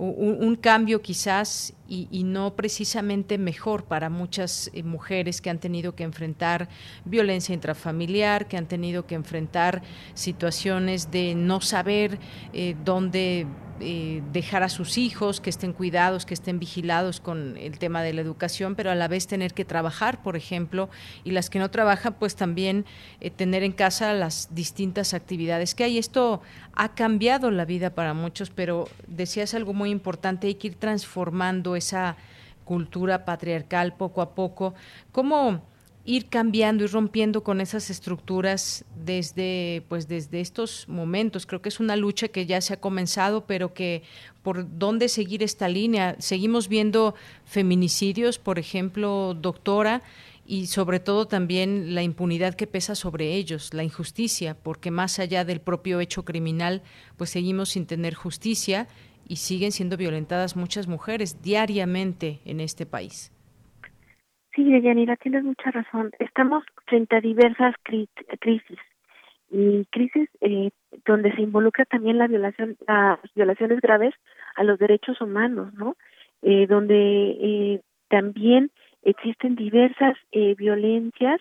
un, 0.00 0.56
cambio 0.56 1.02
quizás 1.02 1.74
y, 1.86 2.08
y, 2.10 2.24
no 2.24 2.54
precisamente 2.54 3.36
mejor 3.36 3.84
para 3.84 4.08
muchas 4.08 4.70
eh, 4.72 4.82
mujeres 4.82 5.42
que 5.42 5.50
han 5.50 5.58
tenido 5.58 5.94
que 5.94 6.04
enfrentar 6.04 6.68
violencia 7.04 7.54
intrafamiliar, 7.54 8.48
que 8.48 8.56
han 8.56 8.66
tenido 8.66 9.06
que 9.06 9.14
enfrentar 9.14 9.82
situaciones 10.14 11.10
de 11.10 11.34
no 11.34 11.60
saber 11.60 12.18
eh, 12.54 12.76
dónde 12.82 13.46
eh, 13.80 14.22
dejar 14.32 14.62
a 14.62 14.68
sus 14.68 14.98
hijos, 14.98 15.40
que 15.40 15.50
estén 15.50 15.72
cuidados, 15.72 16.26
que 16.26 16.34
estén 16.34 16.58
vigilados 16.58 17.20
con 17.20 17.56
el 17.56 17.78
tema 17.78 18.02
de 18.02 18.12
la 18.12 18.20
educación, 18.20 18.74
pero 18.74 18.90
a 18.90 18.94
la 18.94 19.08
vez 19.08 19.26
tener 19.26 19.54
que 19.54 19.64
trabajar, 19.64 20.22
por 20.22 20.36
ejemplo, 20.36 20.90
y 21.24 21.30
las 21.30 21.50
que 21.50 21.58
no 21.58 21.70
trabajan, 21.70 22.14
pues 22.18 22.36
también 22.36 22.84
eh, 23.20 23.30
tener 23.30 23.62
en 23.62 23.72
casa 23.72 24.12
las 24.12 24.54
distintas 24.54 25.14
actividades 25.14 25.74
que 25.74 25.84
hay. 25.84 25.98
Esto 25.98 26.42
ha 26.74 26.94
cambiado 26.94 27.50
la 27.50 27.64
vida 27.64 27.90
para 27.90 28.14
muchos, 28.14 28.50
pero 28.50 28.88
decías 29.06 29.54
algo 29.54 29.72
muy 29.72 29.90
importante, 29.90 30.46
hay 30.46 30.54
que 30.54 30.68
ir 30.68 30.74
transformando 30.74 31.76
esa 31.76 32.16
cultura 32.64 33.24
patriarcal 33.24 33.94
poco 33.94 34.22
a 34.22 34.34
poco. 34.34 34.74
¿Cómo? 35.12 35.69
Ir 36.10 36.26
cambiando 36.26 36.82
y 36.82 36.88
rompiendo 36.88 37.44
con 37.44 37.60
esas 37.60 37.88
estructuras 37.88 38.84
desde 39.04 39.84
pues 39.88 40.08
desde 40.08 40.40
estos 40.40 40.88
momentos. 40.88 41.46
Creo 41.46 41.62
que 41.62 41.68
es 41.68 41.78
una 41.78 41.94
lucha 41.94 42.26
que 42.26 42.46
ya 42.46 42.60
se 42.60 42.74
ha 42.74 42.80
comenzado, 42.80 43.46
pero 43.46 43.72
que 43.74 44.02
por 44.42 44.66
dónde 44.76 45.08
seguir 45.08 45.44
esta 45.44 45.68
línea. 45.68 46.16
Seguimos 46.18 46.66
viendo 46.66 47.14
feminicidios, 47.44 48.40
por 48.40 48.58
ejemplo, 48.58 49.34
doctora, 49.34 50.02
y 50.44 50.66
sobre 50.66 50.98
todo 50.98 51.28
también 51.28 51.94
la 51.94 52.02
impunidad 52.02 52.54
que 52.54 52.66
pesa 52.66 52.96
sobre 52.96 53.34
ellos, 53.34 53.72
la 53.72 53.84
injusticia, 53.84 54.56
porque 54.60 54.90
más 54.90 55.20
allá 55.20 55.44
del 55.44 55.60
propio 55.60 56.00
hecho 56.00 56.24
criminal, 56.24 56.82
pues 57.16 57.30
seguimos 57.30 57.68
sin 57.68 57.86
tener 57.86 58.14
justicia 58.14 58.88
y 59.28 59.36
siguen 59.36 59.70
siendo 59.70 59.96
violentadas 59.96 60.56
muchas 60.56 60.88
mujeres 60.88 61.40
diariamente 61.40 62.40
en 62.44 62.58
este 62.58 62.84
país. 62.84 63.30
Sí, 64.54 64.64
Deyanira, 64.70 65.16
tienes 65.16 65.44
mucha 65.44 65.70
razón. 65.70 66.10
Estamos 66.18 66.64
frente 66.86 67.16
a 67.16 67.20
diversas 67.20 67.74
crisis 67.82 68.78
y 69.50 69.84
crisis 69.86 70.28
eh, 70.40 70.70
donde 71.06 71.32
se 71.34 71.42
involucra 71.42 71.84
también 71.84 72.18
la 72.18 72.26
violación, 72.26 72.76
las 72.86 73.18
violaciones 73.34 73.80
graves 73.80 74.14
a 74.56 74.64
los 74.64 74.78
derechos 74.78 75.20
humanos, 75.20 75.72
¿no? 75.74 75.96
Eh, 76.42 76.66
donde 76.66 76.96
eh, 76.96 77.80
también 78.08 78.70
existen 79.02 79.54
diversas 79.56 80.16
eh, 80.32 80.54
violencias 80.56 81.40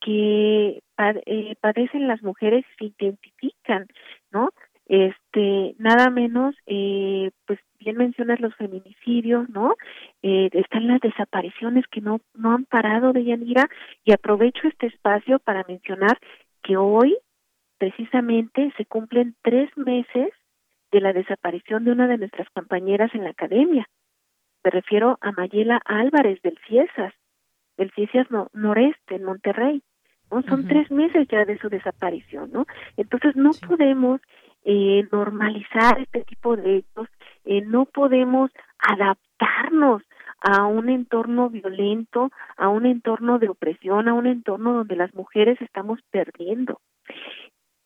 que 0.00 0.82
eh, 1.26 1.54
padecen 1.60 2.08
las 2.08 2.22
mujeres 2.22 2.64
y 2.80 2.90
se 2.90 3.04
identifican, 3.04 3.86
¿no? 4.32 4.50
Este, 4.86 5.74
nada 5.78 6.10
menos, 6.10 6.54
pues 6.64 7.58
bien 7.78 7.96
mencionas 7.96 8.40
los 8.40 8.54
feminicidios, 8.56 9.48
¿no? 9.48 9.74
Eh, 10.22 10.50
están 10.52 10.86
las 10.86 11.00
desapariciones 11.00 11.86
que 11.88 12.00
no, 12.00 12.20
no 12.34 12.52
han 12.52 12.64
parado 12.64 13.12
de 13.12 13.24
Yanira 13.24 13.68
y 14.04 14.12
aprovecho 14.12 14.66
este 14.68 14.86
espacio 14.86 15.38
para 15.38 15.64
mencionar 15.68 16.18
que 16.62 16.76
hoy 16.76 17.16
precisamente 17.78 18.72
se 18.76 18.84
cumplen 18.86 19.36
tres 19.42 19.70
meses 19.76 20.30
de 20.90 21.00
la 21.00 21.12
desaparición 21.12 21.84
de 21.84 21.92
una 21.92 22.08
de 22.08 22.18
nuestras 22.18 22.48
compañeras 22.50 23.14
en 23.14 23.24
la 23.24 23.30
academia. 23.30 23.88
Me 24.64 24.70
refiero 24.70 25.18
a 25.20 25.32
Mayela 25.32 25.80
Álvarez 25.84 26.40
del 26.42 26.58
CIESAS, 26.66 27.14
del 27.76 27.92
CIESAS 27.92 28.26
Noreste 28.52 29.14
en 29.14 29.24
Monterrey. 29.24 29.82
¿no? 30.30 30.42
Son 30.42 30.66
tres 30.66 30.90
meses 30.90 31.26
ya 31.30 31.44
de 31.44 31.58
su 31.58 31.68
desaparición, 31.68 32.50
¿no? 32.52 32.66
Entonces 32.96 33.36
no 33.36 33.50
podemos 33.66 34.20
eh, 34.64 35.06
normalizar 35.10 35.98
este 36.00 36.24
tipo 36.24 36.56
de 36.56 36.78
hechos, 36.78 37.08
eh, 37.48 37.62
no 37.62 37.86
podemos 37.86 38.50
adaptarnos 38.78 40.02
a 40.42 40.66
un 40.66 40.90
entorno 40.90 41.48
violento, 41.48 42.30
a 42.58 42.68
un 42.68 42.84
entorno 42.84 43.38
de 43.38 43.48
opresión, 43.48 44.06
a 44.06 44.12
un 44.12 44.26
entorno 44.26 44.74
donde 44.74 44.96
las 44.96 45.14
mujeres 45.14 45.58
estamos 45.62 45.98
perdiendo. 46.10 46.78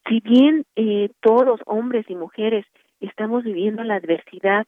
Si 0.09 0.19
bien 0.19 0.65
eh, 0.75 1.11
todos, 1.21 1.61
hombres 1.67 2.07
y 2.09 2.17
mujeres, 2.17 2.67
estamos 2.99 3.45
viviendo 3.45 3.85
la 3.85 3.95
adversidad 3.95 4.67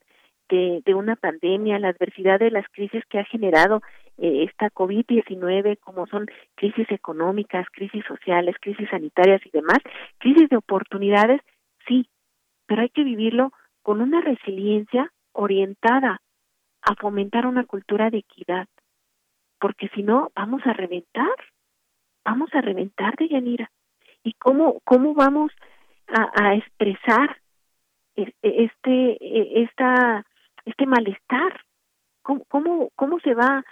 de, 0.48 0.94
una 0.94 1.16
pandemia, 1.16 1.80
la 1.80 1.88
adversidad 1.88 2.38
de 2.38 2.52
las 2.52 2.66
crisis 2.68 3.02
que 3.06 3.18
ha 3.18 3.24
generado 3.24 3.82
eh, 4.18 4.44
esta 4.48 4.70
COVID-19, 4.70 5.80
como 5.80 6.06
son 6.06 6.26
crisis 6.54 6.88
económicas, 6.92 7.66
crisis 7.72 8.04
sociales, 8.06 8.54
crisis 8.60 8.88
sanitarias 8.90 9.44
y 9.44 9.50
demás, 9.50 9.78
crisis 10.18 10.48
de 10.48 10.56
oportunidades, 10.56 11.40
sí, 11.88 12.06
pero 12.66 12.82
hay 12.82 12.90
que 12.90 13.02
vivirlo 13.02 13.50
con 13.84 14.00
una 14.00 14.22
resiliencia 14.22 15.12
orientada 15.32 16.22
a 16.80 16.94
fomentar 16.94 17.46
una 17.46 17.64
cultura 17.64 18.08
de 18.08 18.18
equidad, 18.18 18.66
porque 19.60 19.88
si 19.94 20.02
no, 20.02 20.32
vamos 20.34 20.62
a 20.64 20.72
reventar, 20.72 21.34
vamos 22.24 22.48
a 22.54 22.62
reventar 22.62 23.14
de 23.16 23.28
Yanira. 23.28 23.70
¿Y 24.22 24.32
cómo, 24.34 24.80
cómo 24.84 25.12
vamos 25.12 25.52
a, 26.08 26.54
expresar 26.54 27.38
este, 28.16 28.64
este, 28.64 29.62
esta, 29.62 30.24
este 30.64 30.86
malestar? 30.86 31.60
¿Cómo, 32.22 32.44
cómo, 32.48 32.88
¿Cómo 32.96 33.20
se 33.20 33.34
va 33.34 33.62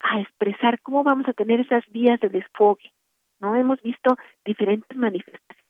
a 0.00 0.20
expresar? 0.20 0.78
¿Cómo 0.82 1.04
vamos 1.04 1.26
a 1.26 1.32
tener 1.32 1.60
esas 1.60 1.84
vías 1.88 2.20
de 2.20 2.28
desfogue? 2.28 2.92
¿No? 3.40 3.56
Hemos 3.56 3.80
visto 3.80 4.16
diferentes 4.44 4.94
manifestaciones, 4.94 5.63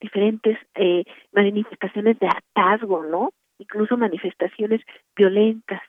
diferentes 0.00 0.58
eh, 0.74 1.04
manifestaciones 1.32 2.18
de 2.18 2.28
hartazgo, 2.28 3.04
¿no? 3.04 3.30
Incluso 3.58 3.96
manifestaciones 3.96 4.80
violentas. 5.16 5.82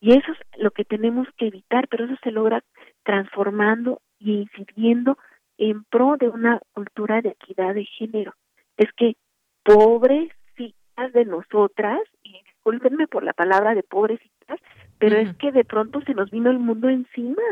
Y 0.00 0.12
eso 0.12 0.32
es 0.32 0.38
lo 0.60 0.72
que 0.72 0.84
tenemos 0.84 1.28
que 1.36 1.46
evitar, 1.46 1.86
pero 1.88 2.06
eso 2.06 2.16
se 2.22 2.32
logra 2.32 2.62
transformando 3.04 4.00
y 4.18 4.48
incidiendo 4.56 5.16
en 5.58 5.84
pro 5.84 6.16
de 6.18 6.28
una 6.28 6.60
cultura 6.72 7.22
de 7.22 7.30
equidad 7.30 7.74
de 7.74 7.84
género. 7.84 8.34
Es 8.76 8.92
que 8.94 9.14
pobrecitas 9.62 11.12
de 11.12 11.24
nosotras, 11.24 12.00
y 12.22 12.32
discúlpenme 12.44 13.06
por 13.06 13.22
la 13.22 13.32
palabra 13.32 13.74
de 13.74 13.82
pobrecitas, 13.82 14.58
pero 14.98 15.16
es 15.16 15.36
que 15.36 15.52
de 15.52 15.64
pronto 15.64 16.00
se 16.02 16.14
nos 16.14 16.30
vino 16.30 16.50
el 16.50 16.58
mundo 16.58 16.88
encima. 16.88 17.42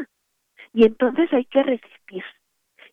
Y 0.72 0.86
entonces 0.86 1.32
hay 1.32 1.44
que 1.44 1.62
resistir. 1.62 2.24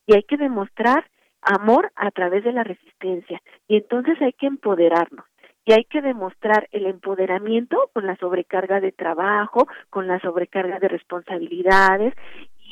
Y 0.05 0.15
hay 0.15 0.23
que 0.23 0.37
demostrar 0.37 1.09
amor 1.47 1.91
a 1.95 2.11
través 2.11 2.43
de 2.43 2.51
la 2.51 2.63
resistencia. 2.63 3.41
Y 3.67 3.77
entonces 3.77 4.21
hay 4.21 4.33
que 4.33 4.47
empoderarnos. 4.47 5.25
Y 5.65 5.73
hay 5.73 5.83
que 5.83 6.01
demostrar 6.01 6.69
el 6.71 6.85
empoderamiento 6.85 7.89
con 7.93 8.07
la 8.07 8.15
sobrecarga 8.15 8.79
de 8.79 8.93
trabajo, 8.93 9.67
con 9.89 10.07
la 10.07 10.17
sobrecarga 10.19 10.79
de 10.79 10.87
responsabilidades 10.87 12.13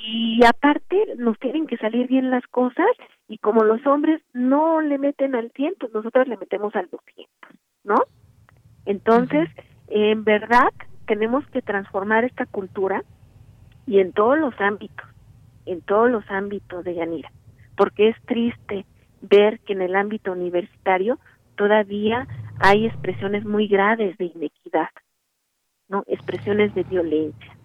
y 0.07 0.39
aparte 0.45 1.15
nos 1.17 1.39
tienen 1.39 1.65
que 1.65 1.77
salir 1.77 2.07
bien 2.07 2.29
las 2.29 2.45
cosas 2.47 2.85
y 3.27 3.39
como 3.39 3.63
los 3.63 3.85
hombres 3.87 4.21
no 4.33 4.79
le 4.81 4.99
meten 4.99 5.33
al 5.35 5.51
100, 5.51 5.75
pues 5.79 5.93
nosotros 5.93 6.27
le 6.27 6.37
metemos 6.37 6.75
al 6.75 6.87
200, 6.89 7.27
¿no? 7.83 7.95
Entonces, 8.85 9.49
en 9.87 10.23
verdad 10.23 10.69
tenemos 11.07 11.45
que 11.47 11.63
transformar 11.63 12.23
esta 12.23 12.45
cultura 12.45 13.03
y 13.87 13.99
en 13.99 14.13
todos 14.13 14.37
los 14.37 14.53
ámbitos, 14.59 15.07
en 15.65 15.81
todos 15.81 16.11
los 16.11 16.23
ámbitos 16.29 16.83
de 16.83 16.95
Yanira, 16.95 17.31
porque 17.75 18.09
es 18.09 18.15
triste 18.25 18.85
ver 19.21 19.59
que 19.61 19.73
en 19.73 19.81
el 19.81 19.95
ámbito 19.95 20.31
universitario 20.31 21.19
todavía 21.55 22.27
hay 22.59 22.85
expresiones 22.85 23.45
muy 23.45 23.67
graves 23.67 24.17
de 24.17 24.25
inequidad, 24.25 24.89
¿no? 25.87 26.03
Expresiones 26.07 26.73
de 26.75 26.83
violencia. 26.83 27.57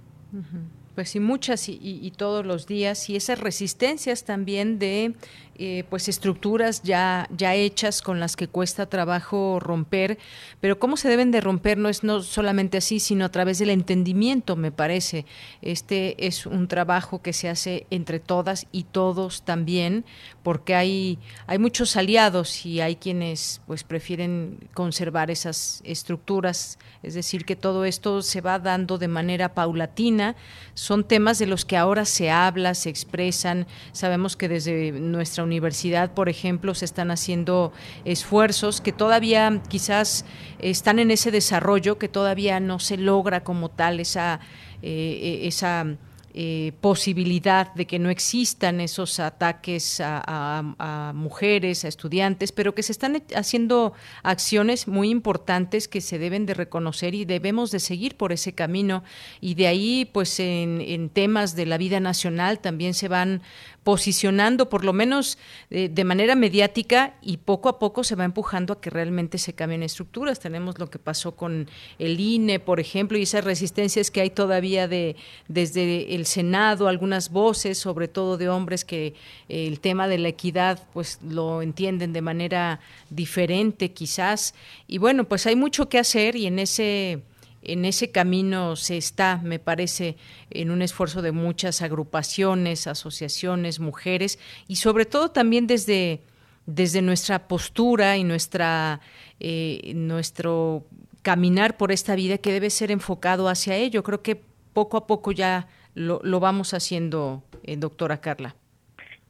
Pues 0.94 1.10
sí, 1.10 1.20
muchas 1.20 1.68
y, 1.68 2.12
todos 2.16 2.44
los 2.44 2.66
días 2.66 3.08
y 3.08 3.16
esas 3.16 3.40
resistencias 3.40 4.24
también 4.24 4.78
de 4.78 5.14
eh, 5.62 5.84
pues 5.90 6.08
estructuras 6.08 6.82
ya 6.82 7.28
ya 7.36 7.54
hechas 7.54 8.00
con 8.00 8.18
las 8.18 8.34
que 8.34 8.48
cuesta 8.48 8.86
trabajo 8.86 9.60
romper, 9.60 10.18
pero 10.58 10.78
cómo 10.78 10.96
se 10.96 11.10
deben 11.10 11.30
de 11.30 11.42
romper 11.42 11.76
no 11.76 11.90
es 11.90 12.02
no 12.02 12.22
solamente 12.22 12.78
así, 12.78 12.98
sino 12.98 13.26
a 13.26 13.28
través 13.28 13.58
del 13.58 13.68
entendimiento, 13.68 14.56
me 14.56 14.72
parece. 14.72 15.26
Este 15.60 16.26
es 16.26 16.46
un 16.46 16.66
trabajo 16.66 17.20
que 17.20 17.34
se 17.34 17.50
hace 17.50 17.86
entre 17.90 18.20
todas 18.20 18.66
y 18.72 18.84
todos 18.84 19.42
también, 19.42 20.06
porque 20.42 20.74
hay 20.74 21.18
hay 21.46 21.58
muchos 21.58 21.94
aliados 21.94 22.64
y 22.64 22.80
hay 22.80 22.96
quienes 22.96 23.60
pues 23.66 23.84
prefieren 23.84 24.58
conservar 24.72 25.30
esas 25.30 25.82
estructuras, 25.84 26.78
es 27.02 27.12
decir, 27.12 27.44
que 27.44 27.54
todo 27.54 27.84
esto 27.84 28.22
se 28.22 28.40
va 28.40 28.58
dando 28.58 28.96
de 28.96 29.08
manera 29.08 29.52
paulatina 29.52 30.36
son 30.74 31.04
temas 31.04 31.38
de 31.38 31.46
los 31.46 31.66
que 31.66 31.76
ahora 31.76 32.06
se 32.06 32.30
habla, 32.30 32.74
se 32.74 32.88
expresan. 32.88 33.66
Sabemos 33.92 34.36
que 34.36 34.48
desde 34.48 34.92
nuestra 34.92 35.44
universidad, 35.50 36.14
por 36.14 36.28
ejemplo, 36.28 36.74
se 36.74 36.84
están 36.84 37.10
haciendo 37.10 37.72
esfuerzos 38.04 38.80
que 38.80 38.92
todavía 38.92 39.60
quizás 39.68 40.24
están 40.58 40.98
en 40.98 41.10
ese 41.10 41.30
desarrollo, 41.30 41.98
que 41.98 42.08
todavía 42.08 42.60
no 42.60 42.78
se 42.78 42.96
logra 42.96 43.42
como 43.42 43.68
tal 43.68 44.00
esa, 44.00 44.40
eh, 44.82 45.40
esa 45.42 45.86
eh, 46.32 46.70
posibilidad 46.80 47.74
de 47.74 47.88
que 47.88 47.98
no 47.98 48.08
existan 48.08 48.80
esos 48.80 49.18
ataques 49.18 50.00
a, 50.00 51.12
mujeres, 51.12 51.84
a 51.84 51.88
estudiantes, 51.88 52.52
pero 52.52 52.72
que 52.72 52.84
se 52.84 52.92
están 52.92 53.20
haciendo 53.34 53.94
acciones 54.22 54.86
muy 54.86 55.10
importantes 55.10 55.88
que 55.88 56.00
se 56.00 56.20
deben 56.20 56.46
de 56.46 56.54
reconocer 56.54 57.16
y 57.16 57.24
debemos 57.24 57.72
de 57.72 57.80
seguir 57.80 58.16
por 58.16 58.30
ese 58.30 58.52
camino. 58.52 59.02
Y 59.40 59.54
de 59.54 59.66
ahí, 59.66 60.04
pues 60.04 60.38
en 60.38 61.08
temas 61.08 61.56
de 61.56 61.66
la 61.66 61.78
vida 61.78 61.98
nacional 61.98 62.60
también 62.60 62.94
se 62.94 63.08
van 63.08 63.42
posicionando, 63.82 64.68
por 64.68 64.84
lo 64.84 64.92
menos 64.92 65.38
eh, 65.70 65.88
de 65.88 66.04
manera 66.04 66.34
mediática, 66.34 67.14
y 67.22 67.38
poco 67.38 67.68
a 67.68 67.78
poco 67.78 68.04
se 68.04 68.14
va 68.14 68.24
empujando 68.24 68.74
a 68.74 68.80
que 68.80 68.90
realmente 68.90 69.38
se 69.38 69.54
cambien 69.54 69.82
estructuras. 69.82 70.38
Tenemos 70.38 70.78
lo 70.78 70.90
que 70.90 70.98
pasó 70.98 71.34
con 71.34 71.68
el 71.98 72.20
INE, 72.20 72.60
por 72.60 72.78
ejemplo, 72.78 73.16
y 73.16 73.22
esas 73.22 73.44
resistencias 73.44 74.10
que 74.10 74.20
hay 74.20 74.30
todavía 74.30 74.86
de 74.86 75.16
desde 75.48 76.14
el 76.14 76.26
Senado, 76.26 76.88
algunas 76.88 77.30
voces, 77.30 77.78
sobre 77.78 78.08
todo 78.08 78.36
de 78.36 78.48
hombres 78.48 78.84
que 78.84 79.14
eh, 79.48 79.66
el 79.66 79.80
tema 79.80 80.08
de 80.08 80.18
la 80.18 80.28
equidad, 80.28 80.86
pues 80.92 81.18
lo 81.26 81.62
entienden 81.62 82.12
de 82.12 82.20
manera 82.20 82.80
diferente, 83.08 83.92
quizás. 83.92 84.54
Y 84.86 84.98
bueno, 84.98 85.24
pues 85.24 85.46
hay 85.46 85.56
mucho 85.56 85.88
que 85.88 85.98
hacer 85.98 86.36
y 86.36 86.46
en 86.46 86.58
ese 86.58 87.22
en 87.62 87.84
ese 87.84 88.10
camino 88.10 88.76
se 88.76 88.96
está, 88.96 89.40
me 89.42 89.58
parece, 89.58 90.16
en 90.50 90.70
un 90.70 90.82
esfuerzo 90.82 91.22
de 91.22 91.32
muchas 91.32 91.82
agrupaciones, 91.82 92.86
asociaciones, 92.86 93.80
mujeres 93.80 94.38
y 94.66 94.76
sobre 94.76 95.04
todo 95.04 95.30
también 95.30 95.66
desde, 95.66 96.22
desde 96.66 97.02
nuestra 97.02 97.48
postura 97.48 98.16
y 98.16 98.24
nuestra, 98.24 99.00
eh, 99.40 99.92
nuestro 99.94 100.86
caminar 101.22 101.76
por 101.76 101.92
esta 101.92 102.14
vida 102.14 102.38
que 102.38 102.52
debe 102.52 102.70
ser 102.70 102.90
enfocado 102.90 103.48
hacia 103.48 103.76
ello. 103.76 104.02
Creo 104.02 104.22
que 104.22 104.42
poco 104.72 104.96
a 104.96 105.06
poco 105.06 105.32
ya 105.32 105.68
lo, 105.94 106.20
lo 106.22 106.40
vamos 106.40 106.72
haciendo, 106.72 107.42
eh, 107.64 107.76
doctora 107.76 108.20
Carla. 108.20 108.56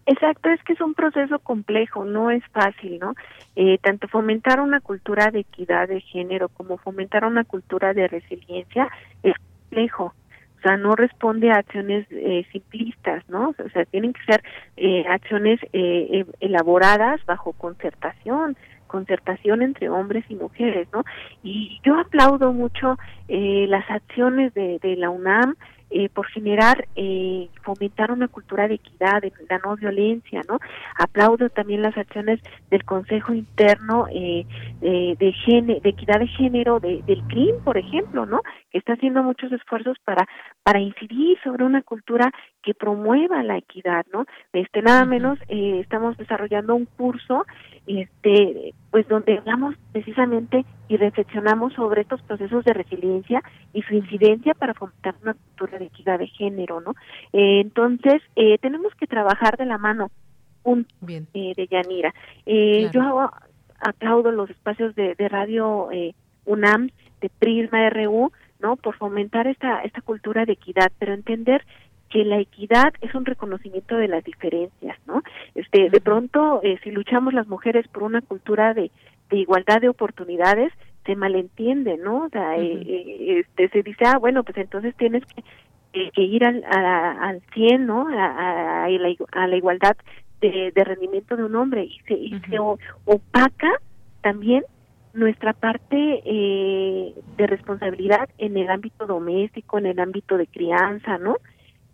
Exacto, 0.06 0.48
es 0.48 0.62
que 0.64 0.72
es 0.72 0.80
un 0.80 0.94
proceso 0.94 1.38
complejo, 1.38 2.04
no 2.04 2.30
es 2.30 2.42
fácil, 2.52 2.98
¿no? 2.98 3.14
Eh, 3.54 3.78
tanto 3.78 4.08
fomentar 4.08 4.60
una 4.60 4.80
cultura 4.80 5.30
de 5.30 5.40
equidad 5.40 5.88
de 5.88 6.00
género 6.00 6.48
como 6.48 6.78
fomentar 6.78 7.24
una 7.24 7.44
cultura 7.44 7.92
de 7.94 8.08
resiliencia 8.08 8.88
es 9.22 9.34
complejo. 9.38 10.14
O 10.58 10.62
sea, 10.62 10.76
no 10.76 10.94
responde 10.94 11.50
a 11.50 11.56
acciones 11.56 12.06
eh, 12.10 12.44
simplistas, 12.52 13.26
¿no? 13.30 13.54
O 13.58 13.68
sea, 13.72 13.84
tienen 13.86 14.12
que 14.12 14.22
ser 14.24 14.42
eh, 14.76 15.06
acciones 15.08 15.58
eh, 15.72 16.26
elaboradas 16.40 17.24
bajo 17.24 17.52
concertación, 17.52 18.56
concertación 18.86 19.62
entre 19.62 19.88
hombres 19.88 20.24
y 20.28 20.34
mujeres, 20.34 20.86
¿no? 20.92 21.04
Y 21.42 21.80
yo 21.82 21.98
aplaudo 21.98 22.52
mucho 22.52 22.98
eh, 23.28 23.66
las 23.68 23.88
acciones 23.90 24.52
de, 24.52 24.78
de 24.80 24.96
la 24.96 25.08
UNAM, 25.08 25.56
eh, 25.90 26.08
por 26.08 26.26
generar, 26.28 26.86
eh, 26.96 27.48
fomentar 27.62 28.12
una 28.12 28.28
cultura 28.28 28.68
de 28.68 28.74
equidad, 28.74 29.20
de 29.22 29.32
la 29.48 29.58
no 29.58 29.76
violencia, 29.76 30.42
¿no? 30.48 30.58
Aplaudo 30.98 31.50
también 31.50 31.82
las 31.82 31.96
acciones 31.96 32.40
del 32.70 32.84
Consejo 32.84 33.34
Interno 33.34 34.06
eh, 34.12 34.46
de, 34.80 35.16
de, 35.18 35.80
de 35.80 35.88
equidad 35.88 36.20
de 36.20 36.28
género 36.28 36.80
de, 36.80 37.02
del 37.02 37.22
CRIM, 37.28 37.62
por 37.64 37.76
ejemplo, 37.76 38.26
¿no? 38.26 38.40
Que 38.70 38.78
está 38.78 38.92
haciendo 38.92 39.22
muchos 39.22 39.52
esfuerzos 39.52 39.96
para 40.04 40.26
para 40.62 40.80
incidir 40.80 41.38
sobre 41.42 41.64
una 41.64 41.82
cultura 41.82 42.30
que 42.62 42.74
promueva 42.74 43.42
la 43.42 43.56
equidad, 43.56 44.04
¿no? 44.12 44.26
Este 44.52 44.82
nada 44.82 45.04
menos 45.04 45.38
eh, 45.48 45.80
estamos 45.80 46.16
desarrollando 46.16 46.74
un 46.74 46.84
curso, 46.84 47.46
este, 47.98 48.74
pues 48.90 49.08
donde 49.08 49.38
hablamos 49.38 49.74
precisamente 49.92 50.64
y 50.88 50.96
reflexionamos 50.96 51.72
sobre 51.74 52.02
estos 52.02 52.22
procesos 52.22 52.64
de 52.64 52.72
resiliencia 52.72 53.42
y 53.72 53.82
su 53.82 53.94
incidencia 53.94 54.54
para 54.54 54.74
fomentar 54.74 55.14
una 55.22 55.34
cultura 55.34 55.78
de 55.78 55.86
equidad 55.86 56.18
de 56.18 56.26
género, 56.28 56.80
¿no? 56.80 56.94
Eh, 57.32 57.60
entonces 57.60 58.22
eh, 58.36 58.58
tenemos 58.58 58.94
que 58.94 59.06
trabajar 59.06 59.56
de 59.56 59.66
la 59.66 59.78
mano 59.78 60.10
un 60.62 60.86
eh, 61.08 61.54
de 61.56 61.66
Yanira. 61.66 62.14
Eh, 62.46 62.90
Yo 62.92 63.30
aplaudo 63.80 64.30
los 64.30 64.50
espacios 64.50 64.94
de, 64.94 65.14
de 65.14 65.28
radio 65.28 65.90
eh, 65.90 66.14
UNAM, 66.44 66.90
de 67.20 67.30
Prisma 67.30 67.88
RU, 67.90 68.30
¿no? 68.60 68.76
Por 68.76 68.96
fomentar 68.96 69.46
esta 69.46 69.80
esta 69.82 70.00
cultura 70.02 70.44
de 70.44 70.52
equidad, 70.52 70.92
pero 70.98 71.14
entender 71.14 71.64
que 72.10 72.24
la 72.24 72.38
equidad 72.38 72.92
es 73.00 73.14
un 73.14 73.24
reconocimiento 73.24 73.96
de 73.96 74.08
las 74.08 74.24
diferencias, 74.24 74.98
¿no? 75.06 75.22
Este, 75.54 75.88
de 75.88 76.00
pronto, 76.00 76.60
eh, 76.62 76.78
si 76.82 76.90
luchamos 76.90 77.32
las 77.32 77.46
mujeres 77.46 77.86
por 77.88 78.02
una 78.02 78.20
cultura 78.20 78.74
de, 78.74 78.90
de 79.30 79.36
igualdad 79.38 79.80
de 79.80 79.88
oportunidades, 79.88 80.72
se 81.06 81.16
malentiende, 81.16 81.96
¿no? 81.96 82.24
O 82.24 82.28
sea, 82.28 82.58
eh, 82.58 82.82
eh, 82.86 83.40
este, 83.40 83.68
se 83.68 83.82
dice, 83.82 84.04
ah, 84.06 84.18
bueno, 84.18 84.42
pues 84.42 84.58
entonces 84.58 84.94
tienes 84.96 85.24
que, 85.26 85.42
eh, 85.92 86.10
que 86.12 86.22
ir 86.22 86.44
al, 86.44 86.62
a, 86.64 87.28
al 87.28 87.42
100, 87.54 87.86
¿no? 87.86 88.08
A, 88.08 88.24
a, 88.24 88.84
a, 88.84 88.88
la, 88.90 89.14
a 89.32 89.46
la 89.46 89.56
igualdad 89.56 89.96
de, 90.40 90.72
de 90.74 90.84
rendimiento 90.84 91.36
de 91.36 91.44
un 91.44 91.54
hombre 91.56 91.84
y 91.84 91.98
se, 92.06 92.14
y 92.14 92.40
se 92.48 92.58
opaca 92.58 93.70
también 94.20 94.64
nuestra 95.12 95.52
parte 95.52 96.22
eh, 96.24 97.14
de 97.36 97.46
responsabilidad 97.46 98.28
en 98.38 98.56
el 98.56 98.70
ámbito 98.70 99.06
doméstico, 99.06 99.78
en 99.78 99.86
el 99.86 99.98
ámbito 99.98 100.36
de 100.36 100.46
crianza, 100.46 101.18
¿no? 101.18 101.36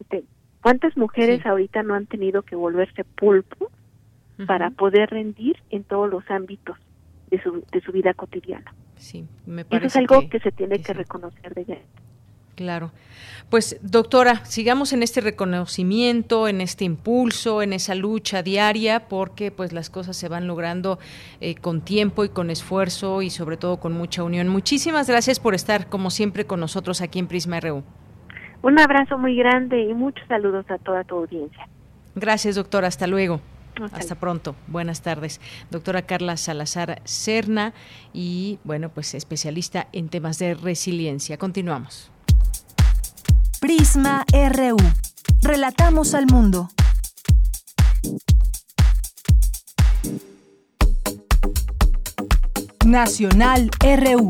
Este, 0.01 0.25
¿Cuántas 0.63 0.97
mujeres 0.97 1.43
sí. 1.43 1.49
ahorita 1.49 1.83
no 1.83 1.95
han 1.95 2.07
tenido 2.07 2.43
que 2.43 2.57
volverse 2.57 3.05
pulpo 3.05 3.67
uh 3.67 4.43
-huh. 4.43 4.47
para 4.47 4.71
poder 4.71 5.11
rendir 5.11 5.57
en 5.71 5.85
todos 5.85 6.11
los 6.11 6.29
ámbitos 6.31 6.77
de 7.31 7.41
su, 7.43 7.65
de 7.71 7.81
su 7.81 7.93
vida 7.93 8.15
cotidiana? 8.15 8.75
Sí, 8.97 9.27
me 9.47 9.65
parece 9.65 9.87
Eso 9.87 9.99
es 9.99 10.11
algo 10.11 10.21
que, 10.23 10.31
que 10.31 10.41
se 10.41 10.53
tiene 10.53 10.83
que 10.83 10.93
reconocer 10.93 11.55
de 11.55 11.61
ella. 11.63 11.79
Claro. 12.57 12.91
Pues 13.51 13.77
doctora, 13.83 14.45
sigamos 14.47 14.95
en 14.95 15.03
este 15.03 15.21
reconocimiento, 15.21 16.49
en 16.49 16.63
este 16.63 16.85
impulso, 16.85 17.61
en 17.63 17.75
esa 17.75 17.95
lucha 17.95 18.43
diaria, 18.43 19.09
porque 19.09 19.51
pues 19.51 19.73
las 19.73 19.91
cosas 19.91 20.17
se 20.17 20.29
van 20.29 20.47
logrando 20.47 20.99
eh, 21.41 21.55
con 21.55 21.83
tiempo 21.83 22.25
y 22.25 22.31
con 22.31 22.51
esfuerzo 22.51 23.21
y 23.21 23.29
sobre 23.29 23.59
todo 23.59 23.79
con 23.79 23.93
mucha 23.93 24.25
unión. 24.25 24.49
Muchísimas 24.49 25.07
gracias 25.09 25.39
por 25.39 25.55
estar 25.55 25.89
como 25.89 26.11
siempre 26.11 26.47
con 26.47 26.59
nosotros 26.59 27.03
aquí 27.03 27.19
en 27.19 27.29
Prisma 27.29 27.61
RU. 27.61 27.85
Un 28.63 28.79
abrazo 28.79 29.19
muy 29.19 29.37
grande 29.37 29.83
y 29.83 29.95
muchos 29.95 30.27
saludos 30.29 30.67
a 30.71 30.79
toda 30.79 31.05
tu 31.05 31.17
audiencia. 31.17 31.69
Gracias, 32.15 32.57
doctora. 32.57 32.89
Hasta 32.89 33.07
luego. 33.07 33.41
Hasta, 33.83 33.99
Hasta 33.99 34.15
pronto. 34.15 34.57
Buenas 34.67 35.03
tardes. 35.03 35.41
Doctora 35.71 36.03
Carla 36.03 36.37
Salazar 36.37 37.03
Cerna 37.05 37.75
y, 38.13 38.59
bueno, 38.65 38.89
pues 38.89 39.15
especialista 39.15 39.89
en 39.93 40.09
temas 40.09 40.39
de 40.39 40.55
resiliencia. 40.55 41.37
Continuamos. 41.37 42.11
Prisma 43.61 44.25
RU. 44.33 44.77
Relatamos 45.43 46.15
al 46.15 46.27
mundo. 46.27 46.69
Nacional 52.85 53.71
RU. 53.81 54.29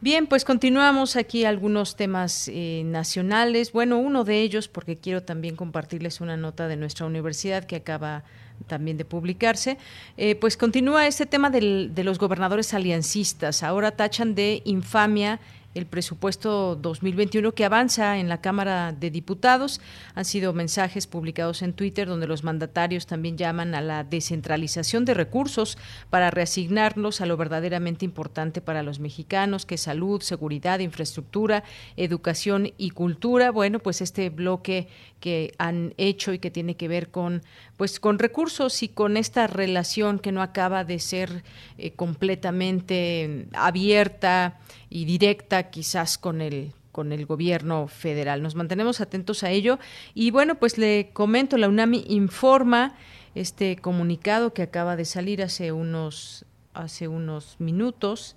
Bien, 0.00 0.28
pues 0.28 0.44
continuamos 0.44 1.16
aquí 1.16 1.44
algunos 1.44 1.96
temas 1.96 2.48
eh, 2.52 2.82
nacionales. 2.84 3.72
Bueno, 3.72 3.98
uno 3.98 4.22
de 4.22 4.42
ellos, 4.42 4.68
porque 4.68 4.96
quiero 4.96 5.24
también 5.24 5.56
compartirles 5.56 6.20
una 6.20 6.36
nota 6.36 6.68
de 6.68 6.76
nuestra 6.76 7.04
universidad 7.04 7.64
que 7.64 7.74
acaba 7.74 8.22
también 8.68 8.96
de 8.96 9.04
publicarse, 9.04 9.76
eh, 10.16 10.36
pues 10.36 10.56
continúa 10.56 11.08
este 11.08 11.26
tema 11.26 11.50
de 11.50 12.04
los 12.04 12.18
gobernadores 12.20 12.74
aliancistas. 12.74 13.64
Ahora 13.64 13.90
tachan 13.90 14.36
de 14.36 14.62
infamia 14.64 15.40
el 15.78 15.86
presupuesto 15.86 16.76
2021 16.76 17.52
que 17.52 17.64
avanza 17.64 18.18
en 18.18 18.28
la 18.28 18.40
Cámara 18.40 18.92
de 18.92 19.10
Diputados. 19.10 19.80
Han 20.14 20.24
sido 20.24 20.52
mensajes 20.52 21.06
publicados 21.06 21.62
en 21.62 21.72
Twitter 21.72 22.08
donde 22.08 22.26
los 22.26 22.44
mandatarios 22.44 23.06
también 23.06 23.38
llaman 23.38 23.74
a 23.74 23.80
la 23.80 24.04
descentralización 24.04 25.04
de 25.04 25.14
recursos 25.14 25.78
para 26.10 26.30
reasignarlos 26.30 27.20
a 27.20 27.26
lo 27.26 27.36
verdaderamente 27.36 28.04
importante 28.04 28.60
para 28.60 28.82
los 28.82 28.98
mexicanos, 28.98 29.66
que 29.66 29.76
es 29.76 29.82
salud, 29.82 30.20
seguridad, 30.20 30.80
infraestructura, 30.80 31.62
educación 31.96 32.72
y 32.76 32.90
cultura. 32.90 33.50
Bueno, 33.52 33.78
pues 33.78 34.00
este 34.00 34.30
bloque 34.30 34.88
que 35.20 35.54
han 35.58 35.94
hecho 35.96 36.32
y 36.32 36.38
que 36.38 36.50
tiene 36.50 36.76
que 36.76 36.88
ver 36.88 37.10
con 37.10 37.42
pues 37.76 38.00
con 38.00 38.18
recursos 38.18 38.82
y 38.82 38.88
con 38.88 39.16
esta 39.16 39.46
relación 39.46 40.18
que 40.18 40.32
no 40.32 40.42
acaba 40.42 40.84
de 40.84 40.98
ser 40.98 41.44
eh, 41.76 41.92
completamente 41.92 43.46
abierta 43.52 44.58
y 44.90 45.04
directa 45.04 45.70
quizás 45.70 46.18
con 46.18 46.40
el 46.40 46.72
con 46.92 47.12
el 47.12 47.26
gobierno 47.26 47.86
federal. 47.86 48.42
Nos 48.42 48.56
mantenemos 48.56 49.00
atentos 49.00 49.44
a 49.44 49.50
ello 49.50 49.78
y 50.14 50.32
bueno, 50.32 50.56
pues 50.56 50.78
le 50.78 51.10
comento, 51.12 51.56
la 51.56 51.68
UNAMI 51.68 52.06
informa 52.08 52.96
este 53.36 53.76
comunicado 53.76 54.52
que 54.52 54.62
acaba 54.62 54.96
de 54.96 55.04
salir 55.04 55.42
hace 55.42 55.70
unos 55.70 56.44
hace 56.74 57.06
unos 57.06 57.56
minutos 57.60 58.34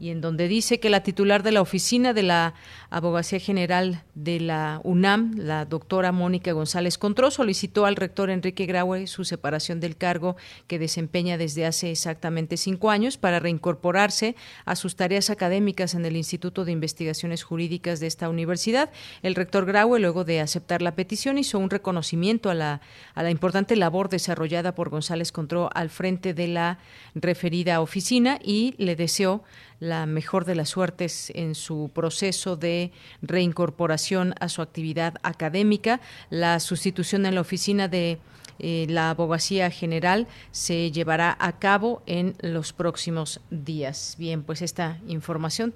y 0.00 0.10
en 0.10 0.20
donde 0.20 0.48
dice 0.48 0.80
que 0.80 0.90
la 0.90 1.02
titular 1.02 1.42
de 1.42 1.52
la 1.52 1.60
oficina 1.60 2.12
de 2.12 2.22
la 2.22 2.54
Abogacía 2.90 3.38
General 3.38 4.02
de 4.14 4.40
la 4.40 4.80
UNAM, 4.84 5.34
la 5.36 5.64
doctora 5.64 6.12
Mónica 6.12 6.52
González 6.52 6.98
Contró, 6.98 7.30
solicitó 7.30 7.86
al 7.86 7.96
rector 7.96 8.30
Enrique 8.30 8.66
Graue 8.66 9.06
su 9.06 9.24
separación 9.24 9.80
del 9.80 9.96
cargo 9.96 10.36
que 10.66 10.78
desempeña 10.78 11.36
desde 11.36 11.66
hace 11.66 11.90
exactamente 11.90 12.56
cinco 12.56 12.90
años 12.90 13.18
para 13.18 13.40
reincorporarse 13.40 14.36
a 14.64 14.76
sus 14.76 14.96
tareas 14.96 15.30
académicas 15.30 15.94
en 15.94 16.04
el 16.04 16.16
Instituto 16.16 16.64
de 16.64 16.72
Investigaciones 16.72 17.42
Jurídicas 17.42 18.00
de 18.00 18.06
esta 18.06 18.28
universidad. 18.28 18.90
El 19.22 19.34
rector 19.34 19.66
Graue, 19.66 20.00
luego 20.00 20.24
de 20.24 20.40
aceptar 20.40 20.82
la 20.82 20.94
petición, 20.94 21.38
hizo 21.38 21.58
un 21.58 21.70
reconocimiento 21.70 22.50
a 22.50 22.54
la, 22.54 22.80
a 23.14 23.22
la 23.22 23.30
importante 23.30 23.76
labor 23.76 24.08
desarrollada 24.08 24.74
por 24.74 24.88
González 24.88 25.32
Contró 25.32 25.70
al 25.74 25.90
frente 25.90 26.34
de 26.34 26.48
la 26.48 26.78
referida 27.14 27.80
oficina 27.80 28.38
y 28.42 28.74
le 28.78 28.96
deseó 28.96 29.42
la 29.80 30.06
mejor 30.06 30.44
de 30.44 30.54
las 30.54 30.70
suertes 30.70 31.30
en 31.34 31.54
su 31.54 31.90
proceso 31.94 32.56
de 32.56 32.92
reincorporación 33.22 34.34
a 34.40 34.48
su 34.48 34.62
actividad 34.62 35.14
académica. 35.22 36.00
La 36.30 36.60
sustitución 36.60 37.26
en 37.26 37.34
la 37.34 37.40
oficina 37.40 37.88
de 37.88 38.18
eh, 38.58 38.86
la 38.88 39.10
abogacía 39.10 39.70
general 39.70 40.26
se 40.50 40.90
llevará 40.90 41.36
a 41.38 41.58
cabo 41.58 42.02
en 42.06 42.34
los 42.40 42.72
próximos 42.72 43.40
días. 43.50 44.16
Bien, 44.18 44.42
pues 44.42 44.62
esta 44.62 44.98
información 45.06 45.72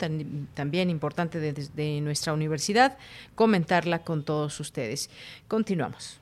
también 0.54 0.90
importante 0.90 1.38
desde 1.38 1.72
de 1.74 2.00
nuestra 2.00 2.32
universidad, 2.32 2.98
comentarla 3.34 4.00
con 4.00 4.24
todos 4.24 4.58
ustedes. 4.58 5.10
Continuamos. 5.46 6.21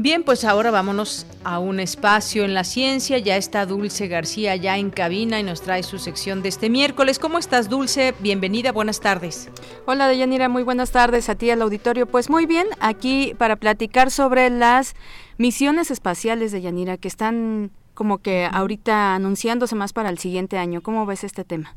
Bien, 0.00 0.22
pues 0.22 0.44
ahora 0.44 0.70
vámonos 0.70 1.26
a 1.42 1.58
un 1.58 1.80
espacio 1.80 2.44
en 2.44 2.54
la 2.54 2.62
ciencia. 2.62 3.18
Ya 3.18 3.36
está 3.36 3.66
Dulce 3.66 4.06
García 4.06 4.54
ya 4.54 4.78
en 4.78 4.90
cabina 4.90 5.40
y 5.40 5.42
nos 5.42 5.60
trae 5.60 5.82
su 5.82 5.98
sección 5.98 6.40
de 6.40 6.50
este 6.50 6.70
miércoles. 6.70 7.18
¿Cómo 7.18 7.36
estás, 7.36 7.68
Dulce? 7.68 8.14
Bienvenida, 8.20 8.70
buenas 8.70 9.00
tardes. 9.00 9.48
Hola, 9.86 10.06
Deyanira, 10.06 10.48
muy 10.48 10.62
buenas 10.62 10.92
tardes 10.92 11.28
a 11.28 11.34
ti 11.34 11.50
al 11.50 11.62
auditorio. 11.62 12.06
Pues 12.06 12.30
muy 12.30 12.46
bien, 12.46 12.68
aquí 12.78 13.34
para 13.38 13.56
platicar 13.56 14.12
sobre 14.12 14.50
las 14.50 14.94
misiones 15.36 15.90
espaciales 15.90 16.52
de 16.52 16.60
Yanira 16.60 16.96
que 16.96 17.08
están 17.08 17.72
como 17.94 18.18
que 18.18 18.48
ahorita 18.52 19.16
anunciándose 19.16 19.74
más 19.74 19.92
para 19.92 20.10
el 20.10 20.18
siguiente 20.18 20.58
año. 20.58 20.80
¿Cómo 20.80 21.06
ves 21.06 21.24
este 21.24 21.42
tema? 21.42 21.74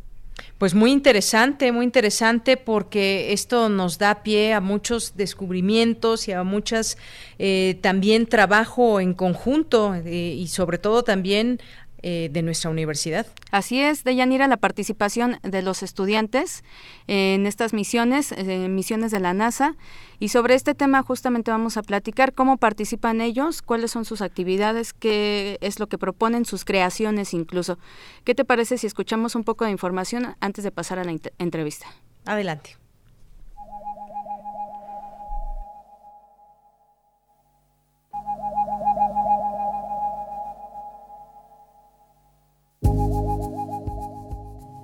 Pues 0.57 0.75
muy 0.75 0.91
interesante, 0.91 1.71
muy 1.71 1.85
interesante 1.85 2.55
porque 2.55 3.33
esto 3.33 3.67
nos 3.67 3.97
da 3.97 4.21
pie 4.21 4.53
a 4.53 4.61
muchos 4.61 5.13
descubrimientos 5.15 6.27
y 6.27 6.33
a 6.33 6.43
muchas 6.43 6.97
eh, 7.39 7.79
también 7.81 8.27
trabajo 8.27 8.99
en 8.99 9.13
conjunto 9.13 9.95
eh, 9.95 10.35
y 10.37 10.47
sobre 10.49 10.77
todo 10.77 11.03
también 11.03 11.59
eh, 12.03 12.29
de 12.31 12.41
nuestra 12.41 12.69
universidad. 12.69 13.27
Así 13.51 13.81
es, 13.81 14.03
Deyanira, 14.03 14.47
la 14.47 14.57
participación 14.57 15.39
de 15.43 15.61
los 15.61 15.83
estudiantes 15.83 16.63
en 17.07 17.45
estas 17.45 17.73
misiones, 17.73 18.33
misiones 18.69 19.11
de 19.11 19.19
la 19.19 19.33
NASA. 19.33 19.75
Y 20.19 20.29
sobre 20.29 20.55
este 20.55 20.75
tema 20.75 21.01
justamente 21.01 21.51
vamos 21.51 21.77
a 21.77 21.83
platicar 21.83 22.33
cómo 22.33 22.57
participan 22.57 23.21
ellos, 23.21 23.61
cuáles 23.61 23.91
son 23.91 24.05
sus 24.05 24.21
actividades, 24.21 24.93
qué 24.93 25.57
es 25.61 25.79
lo 25.79 25.87
que 25.87 25.97
proponen, 25.97 26.45
sus 26.45 26.65
creaciones 26.65 27.33
incluso. 27.33 27.77
¿Qué 28.23 28.35
te 28.35 28.45
parece 28.45 28.77
si 28.77 28.87
escuchamos 28.87 29.35
un 29.35 29.43
poco 29.43 29.65
de 29.65 29.71
información 29.71 30.35
antes 30.39 30.63
de 30.63 30.71
pasar 30.71 30.99
a 30.99 31.03
la 31.03 31.15
entrevista? 31.39 31.87
Adelante. 32.25 32.80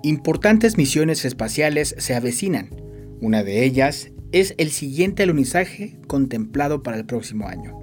Importantes 0.08 0.78
misiones 0.78 1.26
espaciales 1.26 1.94
se 1.98 2.16
avecinan. 2.16 2.70
Una 3.20 3.44
de 3.44 3.66
ellas 3.66 4.08
es 4.32 4.56
el 4.58 4.72
siguiente 4.72 5.24
alunizaje 5.24 5.98
contemplado 6.08 6.82
para 6.82 6.96
el 6.96 7.06
próximo 7.06 7.50
año. 7.50 7.74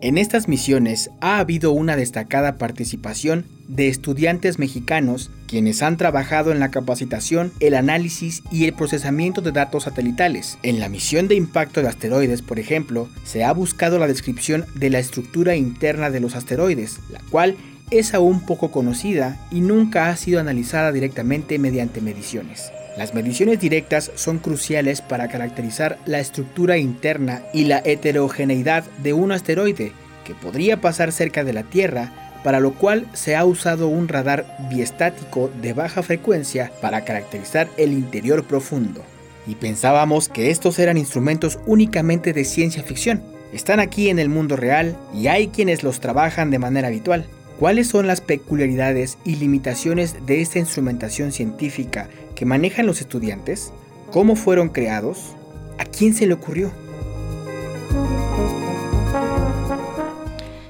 En 0.00 0.16
estas 0.16 0.48
misiones 0.48 1.10
ha 1.20 1.38
habido 1.38 1.72
una 1.72 1.94
destacada 1.94 2.56
participación 2.56 3.44
de 3.68 3.88
estudiantes 3.88 4.58
mexicanos 4.58 5.30
quienes 5.46 5.82
han 5.82 5.98
trabajado 5.98 6.52
en 6.52 6.60
la 6.60 6.70
capacitación, 6.70 7.52
el 7.60 7.74
análisis 7.74 8.42
y 8.50 8.64
el 8.64 8.72
procesamiento 8.72 9.42
de 9.42 9.52
datos 9.52 9.82
satelitales. 9.82 10.56
En 10.62 10.80
la 10.80 10.88
misión 10.88 11.28
de 11.28 11.34
impacto 11.34 11.82
de 11.82 11.88
asteroides, 11.88 12.40
por 12.40 12.58
ejemplo, 12.58 13.10
se 13.24 13.44
ha 13.44 13.52
buscado 13.52 13.98
la 13.98 14.06
descripción 14.06 14.64
de 14.74 14.88
la 14.88 15.00
estructura 15.00 15.54
interna 15.54 16.08
de 16.08 16.20
los 16.20 16.34
asteroides, 16.34 16.98
la 17.10 17.20
cual 17.28 17.58
es 17.90 18.14
aún 18.14 18.40
poco 18.40 18.70
conocida 18.70 19.36
y 19.50 19.60
nunca 19.60 20.10
ha 20.10 20.16
sido 20.16 20.40
analizada 20.40 20.92
directamente 20.92 21.58
mediante 21.58 22.00
mediciones. 22.00 22.72
Las 22.98 23.14
mediciones 23.14 23.60
directas 23.60 24.10
son 24.16 24.38
cruciales 24.38 25.02
para 25.02 25.28
caracterizar 25.28 25.98
la 26.04 26.18
estructura 26.18 26.78
interna 26.78 27.42
y 27.54 27.64
la 27.64 27.80
heterogeneidad 27.84 28.82
de 29.02 29.12
un 29.12 29.30
asteroide 29.30 29.92
que 30.24 30.34
podría 30.34 30.80
pasar 30.80 31.12
cerca 31.12 31.44
de 31.44 31.52
la 31.52 31.62
Tierra, 31.62 32.12
para 32.42 32.58
lo 32.58 32.74
cual 32.74 33.06
se 33.12 33.36
ha 33.36 33.44
usado 33.44 33.86
un 33.86 34.08
radar 34.08 34.46
biestático 34.68 35.48
de 35.62 35.72
baja 35.74 36.02
frecuencia 36.02 36.72
para 36.80 37.04
caracterizar 37.04 37.68
el 37.76 37.92
interior 37.92 38.44
profundo. 38.44 39.04
Y 39.46 39.54
pensábamos 39.54 40.28
que 40.28 40.50
estos 40.50 40.78
eran 40.80 40.98
instrumentos 40.98 41.58
únicamente 41.66 42.32
de 42.32 42.44
ciencia 42.44 42.82
ficción. 42.82 43.22
Están 43.52 43.80
aquí 43.80 44.10
en 44.10 44.18
el 44.18 44.28
mundo 44.28 44.56
real 44.56 44.96
y 45.14 45.28
hay 45.28 45.48
quienes 45.48 45.82
los 45.82 46.00
trabajan 46.00 46.50
de 46.50 46.58
manera 46.58 46.88
habitual. 46.88 47.26
¿Cuáles 47.58 47.88
son 47.88 48.06
las 48.06 48.20
peculiaridades 48.20 49.18
y 49.24 49.34
limitaciones 49.34 50.24
de 50.26 50.40
esta 50.40 50.60
instrumentación 50.60 51.32
científica 51.32 52.08
que 52.36 52.44
manejan 52.44 52.86
los 52.86 53.00
estudiantes? 53.00 53.72
¿Cómo 54.12 54.36
fueron 54.36 54.68
creados? 54.68 55.34
¿A 55.76 55.84
quién 55.84 56.14
se 56.14 56.28
le 56.28 56.34
ocurrió? 56.34 56.70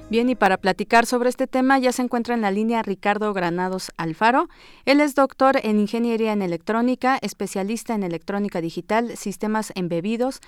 Bien, 0.08 0.30
y 0.30 0.34
para 0.34 0.56
platicar 0.56 1.04
sobre 1.04 1.28
este 1.28 1.46
tema 1.46 1.78
ya 1.78 1.92
se 1.92 2.00
encuentra 2.00 2.34
en 2.34 2.40
la 2.40 2.50
línea 2.50 2.82
Ricardo 2.82 3.34
Granados 3.34 3.92
Alfaro. 3.98 4.48
Él 4.86 5.02
es 5.02 5.14
doctor 5.14 5.60
en 5.62 5.80
Ingeniería 5.80 6.32
en 6.32 6.40
Electrónica, 6.40 7.18
especialista 7.20 7.94
en 7.94 8.02
electrónica 8.02 8.62
digital, 8.62 9.14
sistemas 9.18 9.72
embebidos 9.74 10.40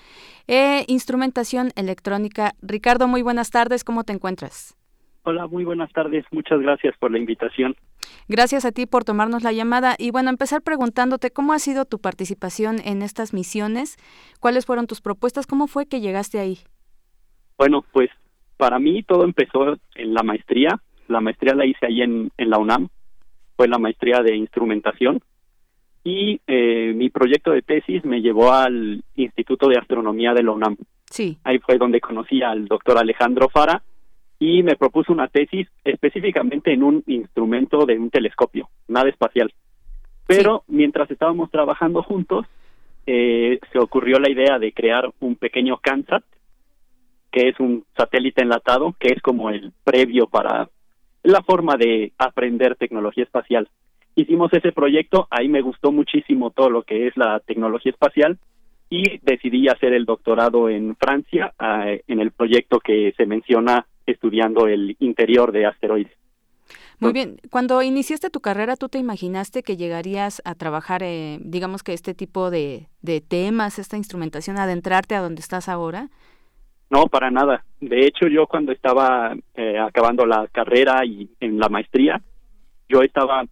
e 0.49 0.87
instrumentación 0.89 1.73
electrónica. 1.77 2.55
Ricardo, 2.63 3.09
muy 3.09 3.21
buenas 3.21 3.51
tardes, 3.51 3.85
¿cómo 3.85 4.05
te 4.05 4.15
encuentras? 4.15 4.80
Hola, 5.23 5.47
muy 5.47 5.65
buenas 5.65 5.93
tardes. 5.93 6.25
Muchas 6.31 6.61
gracias 6.61 6.97
por 6.99 7.11
la 7.11 7.19
invitación. 7.19 7.77
Gracias 8.27 8.65
a 8.65 8.73
ti 8.73 8.87
por 8.87 9.05
tomarnos 9.05 9.43
la 9.43 9.53
llamada. 9.53 9.95
Y 9.99 10.11
bueno, 10.11 10.31
empezar 10.31 10.63
preguntándote 10.63 11.31
cómo 11.31 11.53
ha 11.53 11.59
sido 11.59 11.85
tu 11.85 11.99
participación 11.99 12.79
en 12.85 13.03
estas 13.03 13.35
misiones, 13.35 13.97
cuáles 14.41 14.65
fueron 14.65 14.87
tus 14.87 15.03
propuestas, 15.03 15.47
cómo 15.47 15.67
fue 15.67 15.87
que 15.87 16.01
llegaste 16.01 16.39
ahí. 16.39 16.59
Bueno, 17.59 17.85
pues 17.93 18.09
para 18.57 18.79
mí 18.79 19.03
todo 19.03 19.25
empezó 19.25 19.77
en 19.95 20.15
la 20.15 20.23
maestría. 20.23 20.81
La 21.09 21.21
maestría 21.21 21.55
la 21.55 21.67
hice 21.67 21.87
ahí 21.87 22.01
en, 22.01 22.31
en 22.39 22.51
la 22.51 22.59
UNAM. 22.59 22.89
Fue 23.57 23.69
la 23.69 23.79
maestría 23.79 24.23
de 24.23 24.35
instrumentación. 24.35 25.21
Y 26.03 26.41
eh, 26.47 26.95
mi 26.95 27.11
proyecto 27.11 27.51
de 27.51 27.61
tesis 27.61 28.07
me 28.07 28.23
llevó 28.23 28.55
al 28.55 29.05
Instituto 29.17 29.69
de 29.69 29.77
Astronomía 29.77 30.33
de 30.33 30.43
la 30.43 30.53
UNAM. 30.53 30.79
Sí. 31.11 31.37
Ahí 31.45 31.59
fue 31.59 31.77
donde 31.77 32.01
conocí 32.01 32.43
al 32.43 32.67
doctor 32.67 32.97
Alejandro 32.97 33.51
Fara 33.51 33.83
y 34.41 34.63
me 34.63 34.75
propuso 34.75 35.13
una 35.13 35.29
tesis 35.29 35.69
específicamente 35.85 36.73
en 36.73 36.83
un 36.83 37.05
instrumento 37.07 37.85
de 37.85 37.99
un 37.99 38.09
telescopio, 38.09 38.71
nada 38.89 39.11
espacial. 39.11 39.53
Pero 40.27 40.65
mientras 40.67 41.11
estábamos 41.11 41.51
trabajando 41.51 42.03
juntos, 42.03 42.47
eh, 43.07 43.61
se 43.71 43.79
ocurrió 43.79 44.19
la 44.19 44.31
idea 44.31 44.59
de 44.59 44.73
crear 44.73 45.13
un 45.21 45.37
pequeño 45.37 45.77
CANSAT, 45.77 46.25
que 47.31 47.49
es 47.49 47.61
un 47.61 47.85
satélite 47.95 48.43
enlatado, 48.43 48.97
que 48.99 49.09
es 49.09 49.21
como 49.21 49.51
el 49.51 49.73
previo 49.85 50.27
para 50.27 50.71
la 51.23 51.43
forma 51.43 51.77
de 51.77 52.13
aprender 52.17 52.77
tecnología 52.77 53.25
espacial. 53.25 53.69
Hicimos 54.15 54.51
ese 54.55 54.73
proyecto, 54.73 55.29
ahí 55.31 55.49
me 55.49 55.61
gustó 55.61 55.93
muchísimo 55.93 56.51
todo 56.51 56.71
lo 56.71 56.83
que 56.83 57.09
es 57.09 57.17
la 57.17 57.41
tecnología 57.41 57.93
espacial 57.93 58.39
y 58.89 59.19
decidí 59.19 59.69
hacer 59.69 59.93
el 59.93 60.07
doctorado 60.07 60.71
en 60.71 60.97
Francia 60.97 61.53
eh, 61.61 62.03
en 62.09 62.21
el 62.21 62.33
proyecto 62.33 62.81
que 62.81 63.13
se 63.19 63.27
menciona 63.27 63.87
estudiando 64.07 64.67
el 64.67 64.97
interior 65.01 65.53
de 65.53 65.67
asteroides. 65.67 66.13
Muy 67.01 67.15
bien, 67.15 67.39
cuando 67.51 67.81
iniciaste 67.81 68.29
tu 68.29 68.41
carrera, 68.41 68.77
¿tú 68.77 68.91
te 68.91 68.99
imaginaste 68.99 69.63
que 69.63 69.79
llegarías 69.79 70.43
a 70.45 70.55
trabajar, 70.55 71.03
eh, 71.03 71.39
digamos 71.41 71.83
que 71.83 71.95
este 71.95 72.13
tipo 72.13 72.51
de, 72.51 72.89
de 73.01 73.23
temas, 73.23 73.79
esta 73.79 73.97
instrumentación, 73.97 74.59
adentrarte 74.59 75.15
a 75.15 75.21
donde 75.21 75.41
estás 75.41 75.71
ahora? 75.71 76.11
No, 76.91 77.07
para 77.07 77.31
nada. 77.31 77.65
De 77.81 78.05
hecho, 78.05 78.27
yo 78.27 78.47
cuando 78.47 78.73
estaba 78.73 79.35
eh, 79.55 79.79
acabando 79.79 80.27
la 80.27 80.47
carrera 80.49 81.05
y 81.07 81.31
en 81.41 81.59
la 81.59 81.71
maestría, 81.71 82.21
yo 82.89 83.03
estaba, 83.03 83.45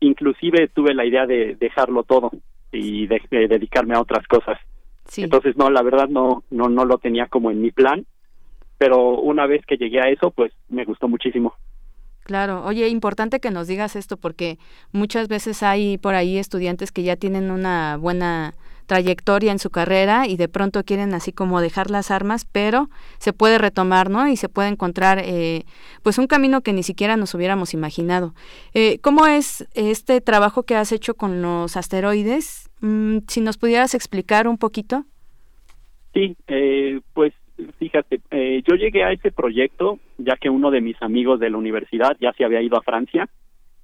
inclusive 0.00 0.68
tuve 0.68 0.92
la 0.92 1.06
idea 1.06 1.24
de 1.24 1.56
dejarlo 1.58 2.02
todo 2.02 2.30
y 2.70 3.06
de, 3.06 3.22
dedicarme 3.30 3.94
a 3.94 4.00
otras 4.00 4.26
cosas. 4.26 4.58
Entonces, 5.16 5.56
no, 5.56 5.70
la 5.70 5.82
verdad 5.82 6.08
no, 6.08 6.44
no, 6.50 6.68
no 6.68 6.84
lo 6.84 6.98
tenía 6.98 7.26
como 7.26 7.50
en 7.50 7.62
mi 7.62 7.70
plan 7.70 8.04
pero 8.80 9.10
una 9.20 9.46
vez 9.46 9.60
que 9.66 9.76
llegué 9.76 10.00
a 10.00 10.08
eso, 10.08 10.30
pues 10.30 10.54
me 10.70 10.86
gustó 10.86 11.06
muchísimo. 11.06 11.52
Claro, 12.22 12.64
oye, 12.64 12.88
importante 12.88 13.38
que 13.38 13.50
nos 13.50 13.68
digas 13.68 13.94
esto 13.94 14.16
porque 14.16 14.56
muchas 14.90 15.28
veces 15.28 15.62
hay 15.62 15.98
por 15.98 16.14
ahí 16.14 16.38
estudiantes 16.38 16.90
que 16.90 17.02
ya 17.02 17.16
tienen 17.16 17.50
una 17.50 17.98
buena 17.98 18.54
trayectoria 18.86 19.52
en 19.52 19.58
su 19.58 19.68
carrera 19.68 20.26
y 20.26 20.38
de 20.38 20.48
pronto 20.48 20.82
quieren 20.82 21.12
así 21.12 21.30
como 21.30 21.60
dejar 21.60 21.90
las 21.90 22.10
armas, 22.10 22.46
pero 22.46 22.88
se 23.18 23.34
puede 23.34 23.58
retomar, 23.58 24.08
¿no? 24.08 24.26
Y 24.28 24.36
se 24.38 24.48
puede 24.48 24.70
encontrar 24.70 25.20
eh, 25.22 25.64
pues 26.02 26.16
un 26.16 26.26
camino 26.26 26.62
que 26.62 26.72
ni 26.72 26.82
siquiera 26.82 27.18
nos 27.18 27.34
hubiéramos 27.34 27.74
imaginado. 27.74 28.32
Eh, 28.72 28.98
¿Cómo 29.02 29.26
es 29.26 29.68
este 29.74 30.22
trabajo 30.22 30.62
que 30.62 30.74
has 30.74 30.90
hecho 30.90 31.12
con 31.12 31.42
los 31.42 31.76
asteroides? 31.76 32.70
Mm, 32.80 33.18
si 33.28 33.42
nos 33.42 33.58
pudieras 33.58 33.94
explicar 33.94 34.48
un 34.48 34.56
poquito. 34.56 35.04
Sí, 36.14 36.34
eh, 36.48 37.00
pues 37.12 37.34
fíjate, 37.78 38.20
eh, 38.30 38.62
yo 38.66 38.74
llegué 38.74 39.04
a 39.04 39.12
ese 39.12 39.32
proyecto 39.32 39.98
ya 40.18 40.36
que 40.36 40.50
uno 40.50 40.70
de 40.70 40.80
mis 40.80 41.00
amigos 41.02 41.40
de 41.40 41.50
la 41.50 41.58
universidad 41.58 42.16
ya 42.20 42.32
se 42.32 42.44
había 42.44 42.62
ido 42.62 42.76
a 42.76 42.82
Francia 42.82 43.28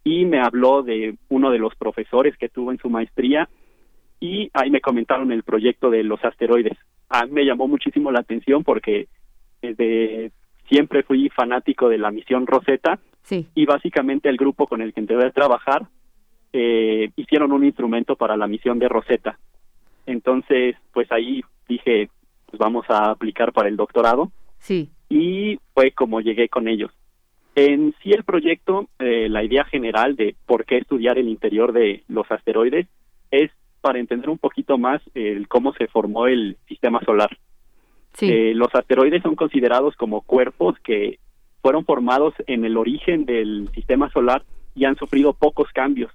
y 0.04 0.24
me 0.24 0.40
habló 0.40 0.82
de 0.82 1.16
uno 1.28 1.50
de 1.50 1.58
los 1.58 1.74
profesores 1.74 2.36
que 2.36 2.48
tuvo 2.48 2.70
en 2.70 2.78
su 2.78 2.88
maestría 2.88 3.48
y 4.20 4.50
ahí 4.54 4.70
me 4.70 4.80
comentaron 4.80 5.32
el 5.32 5.42
proyecto 5.42 5.90
de 5.90 6.04
los 6.04 6.24
asteroides. 6.24 6.78
A 7.08 7.26
mí 7.26 7.32
me 7.32 7.44
llamó 7.44 7.68
muchísimo 7.68 8.10
la 8.10 8.20
atención 8.20 8.64
porque 8.64 9.08
desde 9.60 10.32
siempre 10.68 11.02
fui 11.02 11.28
fanático 11.30 11.88
de 11.88 11.98
la 11.98 12.10
misión 12.10 12.46
Rosetta 12.46 12.98
y 13.54 13.66
básicamente 13.66 14.28
el 14.28 14.36
grupo 14.36 14.66
con 14.66 14.80
el 14.80 14.92
que 14.92 15.00
entré 15.00 15.24
a 15.24 15.30
trabajar 15.30 15.86
eh, 16.52 17.10
hicieron 17.16 17.52
un 17.52 17.64
instrumento 17.64 18.16
para 18.16 18.36
la 18.36 18.46
misión 18.46 18.78
de 18.78 18.88
Rosetta. 18.88 19.38
Entonces, 20.06 20.76
pues 20.92 21.10
ahí 21.10 21.42
dije, 21.68 22.08
pues 22.46 22.58
vamos 22.58 22.84
a 22.88 23.10
aplicar 23.10 23.52
para 23.52 23.68
el 23.68 23.76
doctorado. 23.76 24.30
Sí. 24.58 24.90
Y 25.08 25.58
fue 25.74 25.92
como 25.92 26.20
llegué 26.20 26.48
con 26.48 26.68
ellos. 26.68 26.90
En 27.54 27.94
sí 28.02 28.10
el 28.12 28.24
proyecto, 28.24 28.88
eh, 28.98 29.28
la 29.28 29.42
idea 29.42 29.64
general 29.64 30.16
de 30.16 30.34
por 30.46 30.64
qué 30.64 30.78
estudiar 30.78 31.18
el 31.18 31.28
interior 31.28 31.72
de 31.72 32.02
los 32.08 32.30
asteroides 32.30 32.86
es 33.30 33.50
para 33.80 33.98
entender 33.98 34.28
un 34.28 34.38
poquito 34.38 34.78
más 34.78 35.00
el 35.14 35.48
cómo 35.48 35.72
se 35.72 35.86
formó 35.86 36.26
el 36.26 36.56
sistema 36.68 37.00
solar. 37.04 37.38
Sí. 38.12 38.30
Eh, 38.30 38.54
los 38.54 38.74
asteroides 38.74 39.22
son 39.22 39.36
considerados 39.36 39.94
como 39.96 40.22
cuerpos 40.22 40.78
que 40.80 41.18
fueron 41.62 41.84
formados 41.84 42.34
en 42.46 42.64
el 42.64 42.76
origen 42.76 43.24
del 43.24 43.68
sistema 43.74 44.10
solar 44.10 44.44
y 44.74 44.84
han 44.84 44.96
sufrido 44.96 45.32
pocos 45.32 45.68
cambios. 45.72 46.12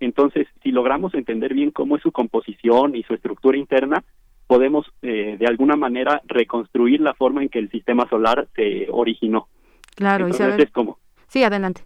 Entonces, 0.00 0.46
si 0.62 0.70
logramos 0.70 1.14
entender 1.14 1.54
bien 1.54 1.70
cómo 1.70 1.96
es 1.96 2.02
su 2.02 2.12
composición 2.12 2.94
y 2.96 3.02
su 3.02 3.14
estructura 3.14 3.56
interna, 3.56 4.04
podemos 4.46 4.86
eh, 5.02 5.36
de 5.38 5.46
alguna 5.46 5.76
manera 5.76 6.20
reconstruir 6.26 7.00
la 7.00 7.14
forma 7.14 7.42
en 7.42 7.48
que 7.48 7.58
el 7.58 7.70
sistema 7.70 8.08
solar 8.08 8.48
se 8.54 8.86
originó. 8.90 9.48
Claro, 9.96 10.26
Entonces, 10.26 10.58
y 10.58 10.62
es 10.62 10.70
como 10.70 10.98
Sí, 11.28 11.42
adelante. 11.42 11.82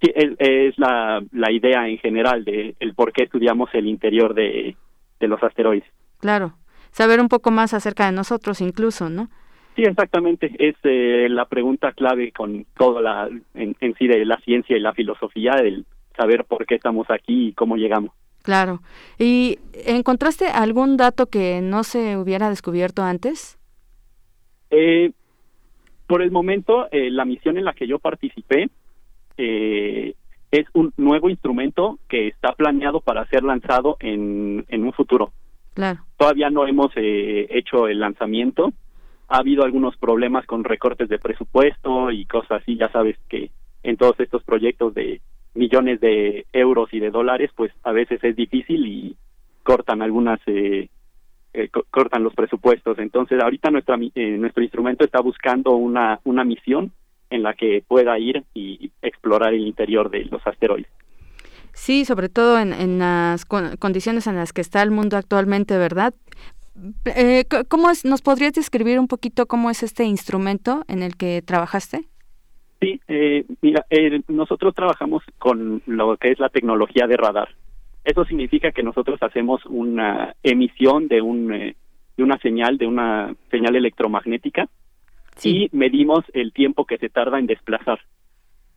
Sí, 0.00 0.10
es, 0.14 0.30
es 0.38 0.78
la, 0.78 1.22
la 1.32 1.52
idea 1.52 1.88
en 1.88 1.98
general 1.98 2.44
de 2.44 2.74
el 2.80 2.94
por 2.94 3.12
qué 3.12 3.24
estudiamos 3.24 3.70
el 3.74 3.86
interior 3.86 4.34
de, 4.34 4.76
de 5.20 5.28
los 5.28 5.42
asteroides. 5.42 5.88
Claro. 6.18 6.54
Saber 6.90 7.20
un 7.20 7.28
poco 7.28 7.50
más 7.50 7.74
acerca 7.74 8.06
de 8.06 8.12
nosotros 8.12 8.60
incluso, 8.60 9.08
¿no? 9.08 9.28
Sí, 9.76 9.82
exactamente. 9.82 10.52
Es 10.58 10.76
eh, 10.82 11.28
la 11.30 11.46
pregunta 11.46 11.92
clave 11.92 12.32
con 12.32 12.66
toda 12.76 13.00
la 13.00 13.28
en, 13.54 13.76
en 13.80 13.94
sí 13.94 14.06
de 14.06 14.24
la 14.24 14.36
ciencia 14.38 14.76
y 14.76 14.80
la 14.80 14.92
filosofía, 14.92 15.52
el 15.52 15.86
saber 16.16 16.44
por 16.44 16.66
qué 16.66 16.74
estamos 16.74 17.10
aquí 17.10 17.48
y 17.48 17.52
cómo 17.54 17.76
llegamos. 17.76 18.12
Claro. 18.42 18.82
¿Y 19.18 19.58
encontraste 19.86 20.46
algún 20.46 20.96
dato 20.96 21.26
que 21.26 21.60
no 21.62 21.84
se 21.84 22.16
hubiera 22.16 22.48
descubierto 22.50 23.02
antes? 23.02 23.58
Eh, 24.70 25.12
por 26.06 26.22
el 26.22 26.30
momento, 26.30 26.88
eh, 26.90 27.10
la 27.10 27.24
misión 27.24 27.56
en 27.56 27.64
la 27.64 27.72
que 27.72 27.86
yo 27.86 27.98
participé 27.98 28.68
eh, 29.36 30.14
es 30.50 30.66
un 30.74 30.92
nuevo 30.96 31.30
instrumento 31.30 31.98
que 32.08 32.28
está 32.28 32.52
planeado 32.52 33.00
para 33.00 33.26
ser 33.28 33.42
lanzado 33.44 33.96
en, 34.00 34.64
en 34.68 34.84
un 34.84 34.92
futuro. 34.92 35.32
Claro. 35.74 36.00
Todavía 36.18 36.50
no 36.50 36.66
hemos 36.66 36.92
eh, 36.96 37.46
hecho 37.50 37.88
el 37.88 38.00
lanzamiento. 38.00 38.72
Ha 39.28 39.38
habido 39.38 39.64
algunos 39.64 39.96
problemas 39.96 40.44
con 40.44 40.64
recortes 40.64 41.08
de 41.08 41.18
presupuesto 41.18 42.10
y 42.10 42.26
cosas 42.26 42.62
así. 42.62 42.76
Ya 42.76 42.90
sabes 42.92 43.16
que 43.28 43.50
en 43.82 43.96
todos 43.96 44.20
estos 44.20 44.42
proyectos 44.44 44.94
de 44.94 45.20
millones 45.54 46.00
de 46.00 46.46
euros 46.52 46.88
y 46.92 47.00
de 47.00 47.10
dólares, 47.10 47.50
pues 47.54 47.72
a 47.82 47.92
veces 47.92 48.22
es 48.24 48.34
difícil 48.36 48.86
y 48.86 49.16
cortan 49.62 50.02
algunas 50.02 50.40
eh, 50.46 50.88
eh, 51.52 51.68
co- 51.68 51.84
cortan 51.90 52.22
los 52.24 52.34
presupuestos. 52.34 52.98
Entonces, 52.98 53.40
ahorita 53.40 53.70
nuestra 53.70 53.96
eh, 54.14 54.36
nuestro 54.38 54.62
instrumento 54.62 55.04
está 55.04 55.20
buscando 55.20 55.72
una 55.76 56.20
una 56.24 56.44
misión 56.44 56.92
en 57.30 57.42
la 57.42 57.54
que 57.54 57.82
pueda 57.86 58.18
ir 58.18 58.44
y 58.54 58.90
explorar 59.02 59.54
el 59.54 59.66
interior 59.66 60.10
de 60.10 60.24
los 60.26 60.46
asteroides. 60.46 60.90
Sí, 61.74 62.04
sobre 62.04 62.28
todo 62.28 62.58
en, 62.58 62.72
en 62.74 62.98
las 62.98 63.44
con- 63.46 63.76
condiciones 63.78 64.26
en 64.26 64.36
las 64.36 64.52
que 64.52 64.60
está 64.60 64.82
el 64.82 64.90
mundo 64.90 65.16
actualmente, 65.16 65.78
¿verdad? 65.78 66.12
Eh, 67.04 67.44
¿Cómo 67.68 67.90
es, 67.90 68.04
nos 68.04 68.22
podrías 68.22 68.52
describir 68.54 68.98
un 68.98 69.08
poquito 69.08 69.46
cómo 69.46 69.70
es 69.70 69.82
este 69.82 70.04
instrumento 70.04 70.84
en 70.88 71.02
el 71.02 71.16
que 71.16 71.42
trabajaste? 71.42 72.08
Sí, 72.82 73.00
eh, 73.06 73.44
mira, 73.60 73.86
eh, 73.90 74.22
nosotros 74.26 74.74
trabajamos 74.74 75.22
con 75.38 75.82
lo 75.86 76.16
que 76.16 76.32
es 76.32 76.40
la 76.40 76.48
tecnología 76.48 77.06
de 77.06 77.16
radar. 77.16 77.48
Eso 78.02 78.24
significa 78.24 78.72
que 78.72 78.82
nosotros 78.82 79.22
hacemos 79.22 79.64
una 79.66 80.34
emisión 80.42 81.06
de 81.06 81.22
un 81.22 81.52
eh, 81.52 81.76
de 82.16 82.24
una 82.24 82.38
señal, 82.38 82.78
de 82.78 82.88
una 82.88 83.36
señal 83.52 83.76
electromagnética 83.76 84.68
y 85.44 85.68
medimos 85.70 86.24
el 86.34 86.52
tiempo 86.52 86.84
que 86.84 86.98
se 86.98 87.08
tarda 87.08 87.38
en 87.38 87.46
desplazar. 87.46 88.00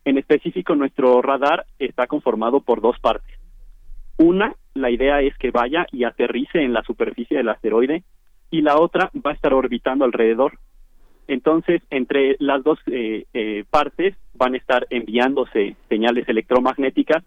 En 0.04 0.18
específico, 0.18 0.76
nuestro 0.76 1.20
radar 1.20 1.66
está 1.80 2.06
conformado 2.06 2.60
por 2.60 2.80
dos 2.80 3.00
partes. 3.00 3.36
Una, 4.18 4.54
la 4.74 4.90
idea 4.90 5.20
es 5.20 5.36
que 5.36 5.50
vaya 5.50 5.84
y 5.90 6.04
aterrice 6.04 6.62
en 6.62 6.72
la 6.72 6.84
superficie 6.84 7.36
del 7.36 7.48
asteroide 7.48 8.04
y 8.52 8.62
la 8.62 8.78
otra 8.78 9.10
va 9.14 9.32
a 9.32 9.34
estar 9.34 9.52
orbitando 9.52 10.04
alrededor. 10.04 10.60
Entonces, 11.28 11.82
entre 11.90 12.36
las 12.38 12.62
dos 12.62 12.78
eh, 12.86 13.24
eh, 13.34 13.64
partes 13.68 14.14
van 14.34 14.54
a 14.54 14.58
estar 14.58 14.86
enviándose 14.90 15.76
señales 15.88 16.28
electromagnéticas 16.28 17.24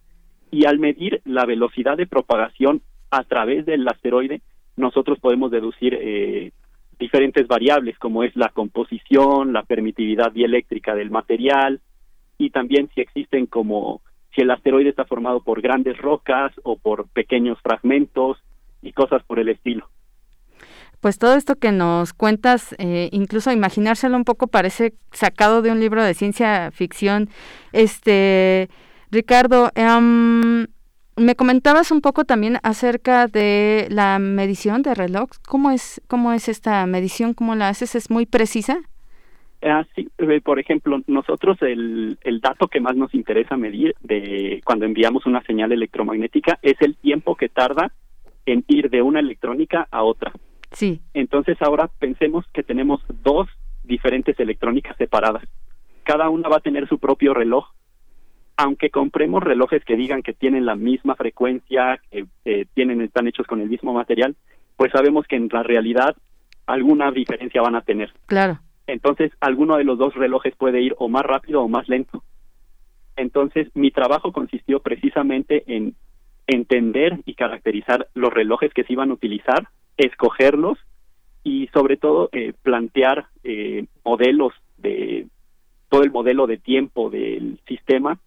y 0.51 0.65
al 0.65 0.79
medir 0.79 1.21
la 1.25 1.45
velocidad 1.45 1.97
de 1.97 2.07
propagación 2.07 2.81
a 3.11 3.23
través 3.23 3.65
del 3.65 3.87
asteroide, 3.87 4.41
nosotros 4.77 5.19
podemos 5.19 5.51
deducir 5.51 5.97
eh, 5.99 6.51
diferentes 6.97 7.47
variables 7.47 7.97
como 7.97 8.23
es 8.23 8.35
la 8.35 8.49
composición, 8.49 9.51
la 9.53 9.63
permitividad 9.63 10.31
dieléctrica 10.31 10.95
del 10.95 11.11
material 11.11 11.81
y 12.37 12.51
también 12.51 12.89
si 12.95 13.01
existen 13.01 13.45
como 13.45 14.01
si 14.33 14.41
el 14.41 14.51
asteroide 14.51 14.89
está 14.89 15.05
formado 15.05 15.41
por 15.41 15.61
grandes 15.61 15.97
rocas 15.97 16.53
o 16.63 16.77
por 16.77 17.09
pequeños 17.09 17.59
fragmentos 17.61 18.37
y 18.81 18.93
cosas 18.93 19.23
por 19.23 19.39
el 19.39 19.49
estilo. 19.49 19.89
Pues 21.01 21.17
todo 21.17 21.35
esto 21.35 21.55
que 21.55 21.71
nos 21.71 22.13
cuentas, 22.13 22.75
eh, 22.77 23.09
incluso 23.11 23.51
imaginárselo 23.51 24.17
un 24.17 24.25
poco 24.25 24.47
parece 24.47 24.93
sacado 25.11 25.61
de 25.61 25.71
un 25.71 25.79
libro 25.79 26.03
de 26.03 26.13
ciencia 26.13 26.71
ficción. 26.71 27.29
Este, 27.71 28.69
Ricardo, 29.09 29.71
em, 29.75 30.67
me 31.15 31.35
comentabas 31.35 31.91
un 31.91 32.01
poco 32.01 32.25
también 32.25 32.57
acerca 32.63 33.27
de 33.27 33.87
la 33.89 34.19
medición 34.19 34.81
de 34.81 34.93
reloj. 34.93 35.29
¿Cómo 35.47 35.71
es, 35.71 36.01
cómo 36.07 36.33
es 36.33 36.49
esta 36.49 36.85
medición? 36.85 37.33
¿Cómo 37.33 37.55
la 37.55 37.69
haces? 37.69 37.95
¿Es 37.95 38.09
muy 38.09 38.25
precisa? 38.25 38.79
Ah, 39.61 39.85
sí, 39.95 40.09
eh, 40.17 40.41
por 40.41 40.59
ejemplo, 40.59 41.01
nosotros 41.07 41.57
el, 41.61 42.17
el 42.23 42.39
dato 42.39 42.67
que 42.67 42.79
más 42.79 42.95
nos 42.95 43.13
interesa 43.13 43.57
medir 43.57 43.93
de 44.01 44.61
cuando 44.63 44.85
enviamos 44.85 45.25
una 45.25 45.41
señal 45.43 45.71
electromagnética 45.71 46.59
es 46.61 46.75
el 46.81 46.95
tiempo 46.95 47.35
que 47.35 47.49
tarda 47.49 47.91
en 48.45 48.63
ir 48.67 48.89
de 48.89 49.01
una 49.01 49.19
electrónica 49.19 49.87
a 49.91 50.03
otra. 50.03 50.31
Sí. 50.71 51.01
Entonces 51.13 51.57
ahora 51.61 51.89
pensemos 51.99 52.45
que 52.53 52.63
tenemos 52.63 53.01
dos 53.23 53.47
diferentes 53.83 54.39
electrónicas 54.39 54.95
separadas. 54.97 55.43
Cada 56.03 56.29
una 56.29 56.49
va 56.49 56.57
a 56.57 56.61
tener 56.61 56.87
su 56.87 56.99
propio 56.99 57.33
reloj. 57.33 57.65
Aunque 58.57 58.89
compremos 58.89 59.41
relojes 59.41 59.83
que 59.85 59.95
digan 59.95 60.21
que 60.21 60.33
tienen 60.33 60.65
la 60.65 60.75
misma 60.75 61.15
frecuencia, 61.15 61.99
que 62.11 62.25
eh, 62.45 62.65
tienen 62.73 63.01
están 63.01 63.27
hechos 63.27 63.47
con 63.47 63.61
el 63.61 63.69
mismo 63.69 63.93
material, 63.93 64.35
pues 64.75 64.91
sabemos 64.91 65.25
que 65.27 65.37
en 65.37 65.49
la 65.51 65.63
realidad 65.63 66.15
alguna 66.65 67.11
diferencia 67.11 67.61
van 67.61 67.75
a 67.75 67.81
tener. 67.81 68.13
Claro. 68.25 68.59
Entonces, 68.85 69.31
alguno 69.39 69.77
de 69.77 69.83
los 69.83 69.97
dos 69.97 70.15
relojes 70.15 70.55
puede 70.55 70.81
ir 70.81 70.95
o 70.97 71.09
más 71.09 71.23
rápido 71.23 71.61
o 71.61 71.67
más 71.67 71.87
lento. 71.87 72.23
Entonces, 73.15 73.67
mi 73.75 73.91
trabajo 73.91 74.31
consistió 74.31 74.79
precisamente 74.79 75.63
en 75.67 75.95
entender 76.47 77.19
y 77.25 77.35
caracterizar 77.35 78.07
los 78.13 78.33
relojes 78.33 78.73
que 78.73 78.83
se 78.83 78.93
iban 78.93 79.11
a 79.11 79.13
utilizar, 79.13 79.67
escogerlos 80.05 80.77
y 81.43 81.67
sobre 81.67 81.97
todo 81.97 82.29
eh, 82.31 82.53
plantear 82.61 83.27
eh, 83.43 83.85
modelos 84.03 84.53
de 84.77 85.27
todo 85.89 86.03
el 86.03 86.11
modelo 86.11 86.47
de 86.47 86.57
tiempo 86.57 87.09
del 87.09 87.59
sistema 87.67 88.19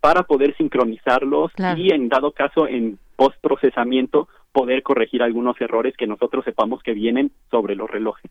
para 0.00 0.22
poder 0.22 0.56
sincronizarlos 0.56 1.52
y 1.76 1.92
en 1.92 2.08
dado 2.08 2.32
caso 2.32 2.66
en 2.66 2.98
post 3.16 3.36
procesamiento 3.42 4.28
poder 4.52 4.82
corregir 4.82 5.22
algunos 5.22 5.60
errores 5.60 5.94
que 5.96 6.06
nosotros 6.06 6.44
sepamos 6.44 6.82
que 6.82 6.94
vienen 6.94 7.30
sobre 7.50 7.76
los 7.76 7.90
relojes. 7.90 8.30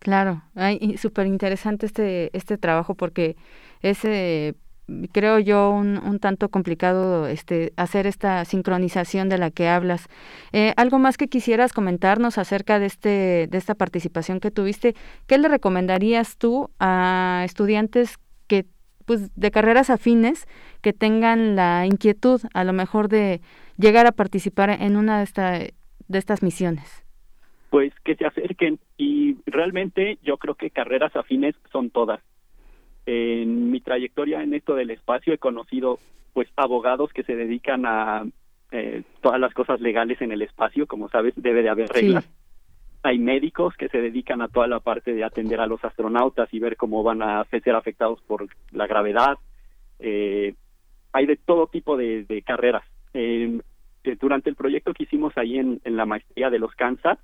Claro, 0.00 0.42
súper 0.96 1.26
interesante 1.26 1.86
este, 1.86 2.36
este 2.36 2.56
trabajo 2.56 2.94
porque 2.94 3.36
es, 3.82 4.04
eh, 4.04 4.54
creo 5.12 5.38
yo, 5.38 5.70
un, 5.70 5.98
un 5.98 6.18
tanto 6.18 6.48
complicado 6.48 7.26
este, 7.26 7.72
hacer 7.76 8.06
esta 8.06 8.44
sincronización 8.44 9.28
de 9.28 9.38
la 9.38 9.50
que 9.50 9.68
hablas. 9.68 10.08
Eh, 10.52 10.72
¿Algo 10.76 10.98
más 10.98 11.16
que 11.16 11.28
quisieras 11.28 11.72
comentarnos 11.72 12.38
acerca 12.38 12.78
de, 12.78 12.86
este, 12.86 13.48
de 13.48 13.58
esta 13.58 13.74
participación 13.74 14.40
que 14.40 14.50
tuviste? 14.50 14.94
¿Qué 15.26 15.38
le 15.38 15.48
recomendarías 15.48 16.36
tú 16.36 16.70
a 16.78 17.42
estudiantes 17.44 18.18
que, 18.46 18.66
pues, 19.06 19.34
de 19.34 19.50
carreras 19.50 19.90
afines 19.90 20.46
que 20.80 20.92
tengan 20.92 21.56
la 21.56 21.86
inquietud 21.86 22.40
a 22.54 22.64
lo 22.64 22.72
mejor 22.72 23.08
de 23.08 23.40
llegar 23.76 24.06
a 24.06 24.12
participar 24.12 24.70
en 24.70 24.96
una 24.96 25.18
de, 25.18 25.24
esta, 25.24 25.50
de 25.58 26.18
estas 26.18 26.42
misiones? 26.42 27.04
pues 27.70 27.92
que 28.04 28.16
se 28.16 28.26
acerquen 28.26 28.80
y 28.98 29.36
realmente 29.46 30.18
yo 30.22 30.36
creo 30.36 30.56
que 30.56 30.70
carreras 30.70 31.14
afines 31.14 31.54
son 31.72 31.90
todas. 31.90 32.20
En 33.06 33.70
mi 33.70 33.80
trayectoria 33.80 34.42
en 34.42 34.54
esto 34.54 34.74
del 34.74 34.90
espacio 34.90 35.32
he 35.32 35.38
conocido 35.38 35.98
pues 36.32 36.48
abogados 36.56 37.12
que 37.12 37.22
se 37.22 37.34
dedican 37.34 37.86
a 37.86 38.24
eh, 38.72 39.02
todas 39.20 39.40
las 39.40 39.52
cosas 39.52 39.80
legales 39.80 40.20
en 40.20 40.32
el 40.32 40.42
espacio, 40.42 40.86
como 40.86 41.08
sabes, 41.08 41.34
debe 41.36 41.62
de 41.62 41.70
haber 41.70 41.88
reglas. 41.88 42.28
Hay 43.02 43.18
médicos 43.18 43.74
que 43.76 43.88
se 43.88 44.00
dedican 44.00 44.42
a 44.42 44.48
toda 44.48 44.66
la 44.66 44.80
parte 44.80 45.14
de 45.14 45.24
atender 45.24 45.60
a 45.60 45.66
los 45.66 45.82
astronautas 45.84 46.52
y 46.52 46.58
ver 46.58 46.76
cómo 46.76 47.02
van 47.02 47.22
a 47.22 47.42
ser 47.44 47.74
afectados 47.74 48.20
por 48.22 48.46
la 48.70 48.86
gravedad. 48.86 49.38
Eh, 49.98 50.54
hay 51.12 51.26
de 51.26 51.36
todo 51.36 51.66
tipo 51.66 51.96
de, 51.96 52.44
carreras. 52.46 52.84
Eh, 53.14 53.60
durante 54.20 54.50
el 54.50 54.56
proyecto 54.56 54.94
que 54.94 55.02
hicimos 55.04 55.36
ahí 55.36 55.58
en, 55.58 55.80
en 55.84 55.96
la 55.96 56.06
maestría 56.06 56.50
de 56.50 56.58
los 56.58 56.74
Kansas, 56.74 57.18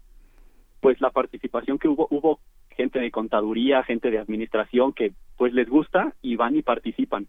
pues 0.81 1.01
la 1.01 1.11
participación 1.11 1.79
que 1.79 1.89
hubo, 1.89 2.09
hubo 2.11 2.41
gente 2.77 3.01
de 3.01 3.11
contaduría, 3.11 3.83
gente 3.83 4.11
de 4.11 4.19
administración 4.19 4.93
que 4.93 5.13
pues 5.37 5.53
les 5.53 5.69
gusta 5.69 6.15
y 6.23 6.37
van 6.37 6.57
y 6.57 6.63
participan. 6.63 7.27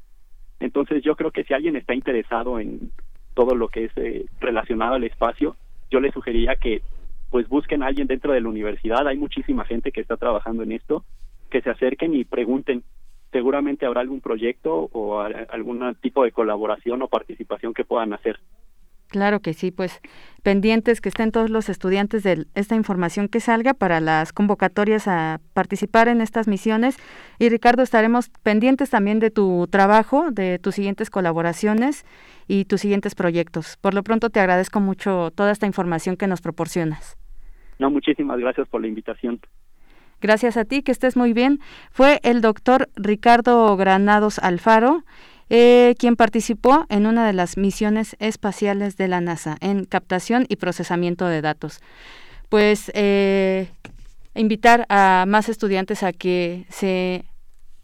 Entonces 0.59 1.03
yo 1.03 1.15
creo 1.15 1.31
que 1.31 1.43
si 1.43 1.53
alguien 1.53 1.75
está 1.75 1.93
interesado 1.93 2.59
en 2.59 2.91
todo 3.33 3.55
lo 3.55 3.67
que 3.69 3.85
es 3.85 3.91
eh, 3.97 4.25
relacionado 4.39 4.95
al 4.95 5.03
espacio, 5.03 5.55
yo 5.89 5.99
le 5.99 6.11
sugeriría 6.11 6.55
que 6.55 6.81
pues 7.29 7.47
busquen 7.47 7.83
a 7.83 7.87
alguien 7.87 8.07
dentro 8.07 8.33
de 8.33 8.41
la 8.41 8.49
universidad, 8.49 9.07
hay 9.07 9.17
muchísima 9.17 9.65
gente 9.65 9.91
que 9.91 10.01
está 10.01 10.17
trabajando 10.17 10.63
en 10.63 10.71
esto, 10.71 11.03
que 11.49 11.61
se 11.61 11.69
acerquen 11.69 12.15
y 12.15 12.23
pregunten, 12.23 12.83
seguramente 13.31 13.85
habrá 13.85 14.01
algún 14.01 14.21
proyecto 14.21 14.89
o 14.91 15.19
algún 15.21 15.95
tipo 16.01 16.23
de 16.23 16.31
colaboración 16.31 17.01
o 17.01 17.07
participación 17.07 17.73
que 17.73 17.83
puedan 17.83 18.13
hacer. 18.13 18.39
Claro 19.07 19.39
que 19.39 19.53
sí, 19.53 19.71
pues 19.71 20.01
pendientes 20.43 21.01
que 21.01 21.09
estén 21.09 21.31
todos 21.31 21.49
los 21.49 21.69
estudiantes 21.69 22.23
de 22.23 22.45
esta 22.55 22.75
información 22.75 23.29
que 23.29 23.39
salga 23.39 23.73
para 23.73 23.99
las 24.01 24.33
convocatorias 24.33 25.07
a 25.07 25.39
participar 25.53 26.07
en 26.07 26.21
estas 26.21 26.47
misiones. 26.47 26.97
Y 27.39 27.49
Ricardo, 27.49 27.83
estaremos 27.83 28.29
pendientes 28.43 28.89
también 28.89 29.19
de 29.19 29.31
tu 29.31 29.67
trabajo, 29.67 30.31
de 30.31 30.59
tus 30.59 30.75
siguientes 30.75 31.09
colaboraciones 31.09 32.05
y 32.47 32.65
tus 32.65 32.81
siguientes 32.81 33.15
proyectos. 33.15 33.77
Por 33.77 33.93
lo 33.93 34.03
pronto 34.03 34.29
te 34.29 34.39
agradezco 34.39 34.79
mucho 34.79 35.31
toda 35.31 35.51
esta 35.51 35.65
información 35.65 36.17
que 36.17 36.27
nos 36.27 36.41
proporcionas. 36.41 37.17
No, 37.79 37.89
muchísimas 37.89 38.39
gracias 38.39 38.67
por 38.67 38.81
la 38.81 38.87
invitación. 38.87 39.39
Gracias 40.19 40.57
a 40.57 40.65
ti, 40.65 40.81
que 40.81 40.91
estés 40.91 41.15
muy 41.15 41.33
bien. 41.33 41.59
Fue 41.91 42.19
el 42.23 42.41
doctor 42.41 42.89
Ricardo 42.95 43.77
Granados 43.77 44.39
Alfaro 44.39 45.03
eh, 45.49 45.95
quien 45.97 46.15
participó 46.15 46.85
en 46.89 47.05
una 47.05 47.25
de 47.25 47.33
las 47.33 47.57
misiones 47.57 48.15
espaciales 48.19 48.97
de 48.97 49.07
la 49.07 49.21
NASA 49.21 49.57
en 49.61 49.85
captación 49.85 50.45
y 50.49 50.57
procesamiento 50.57 51.25
de 51.27 51.41
datos. 51.41 51.79
Pues 52.49 52.91
eh, 52.93 53.69
invitar 54.35 54.85
a 54.89 55.25
más 55.27 55.49
estudiantes 55.49 56.03
a 56.03 56.13
que 56.13 56.65
se 56.69 57.25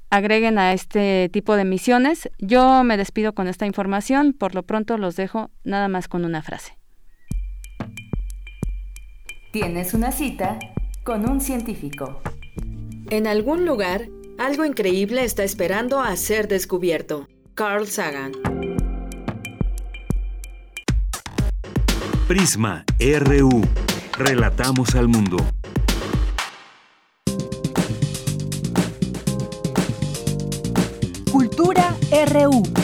agreguen 0.09 0.59
a 0.59 0.73
este 0.73 1.29
tipo 1.33 1.55
de 1.55 1.65
misiones. 1.65 2.29
Yo 2.37 2.83
me 2.83 2.97
despido 2.97 3.33
con 3.33 3.47
esta 3.47 3.65
información, 3.65 4.33
por 4.33 4.53
lo 4.53 4.63
pronto 4.63 4.97
los 4.97 5.15
dejo 5.15 5.49
nada 5.63 5.87
más 5.87 6.07
con 6.07 6.23
una 6.23 6.41
frase. 6.43 6.77
Tienes 9.51 9.93
una 9.93 10.11
cita 10.11 10.59
con 11.03 11.29
un 11.29 11.41
científico. 11.41 12.21
En 13.09 13.27
algún 13.27 13.65
lugar, 13.65 14.07
algo 14.37 14.65
increíble 14.65 15.23
está 15.23 15.43
esperando 15.43 15.99
a 15.99 16.15
ser 16.15 16.47
descubierto. 16.47 17.27
Carl 17.55 17.85
Sagan. 17.85 18.31
Prisma 22.27 22.83
RU. 22.99 23.61
Relatamos 24.17 24.95
al 24.95 25.07
mundo. 25.07 25.37
Cultura 31.31 31.95
RU. 32.31 32.82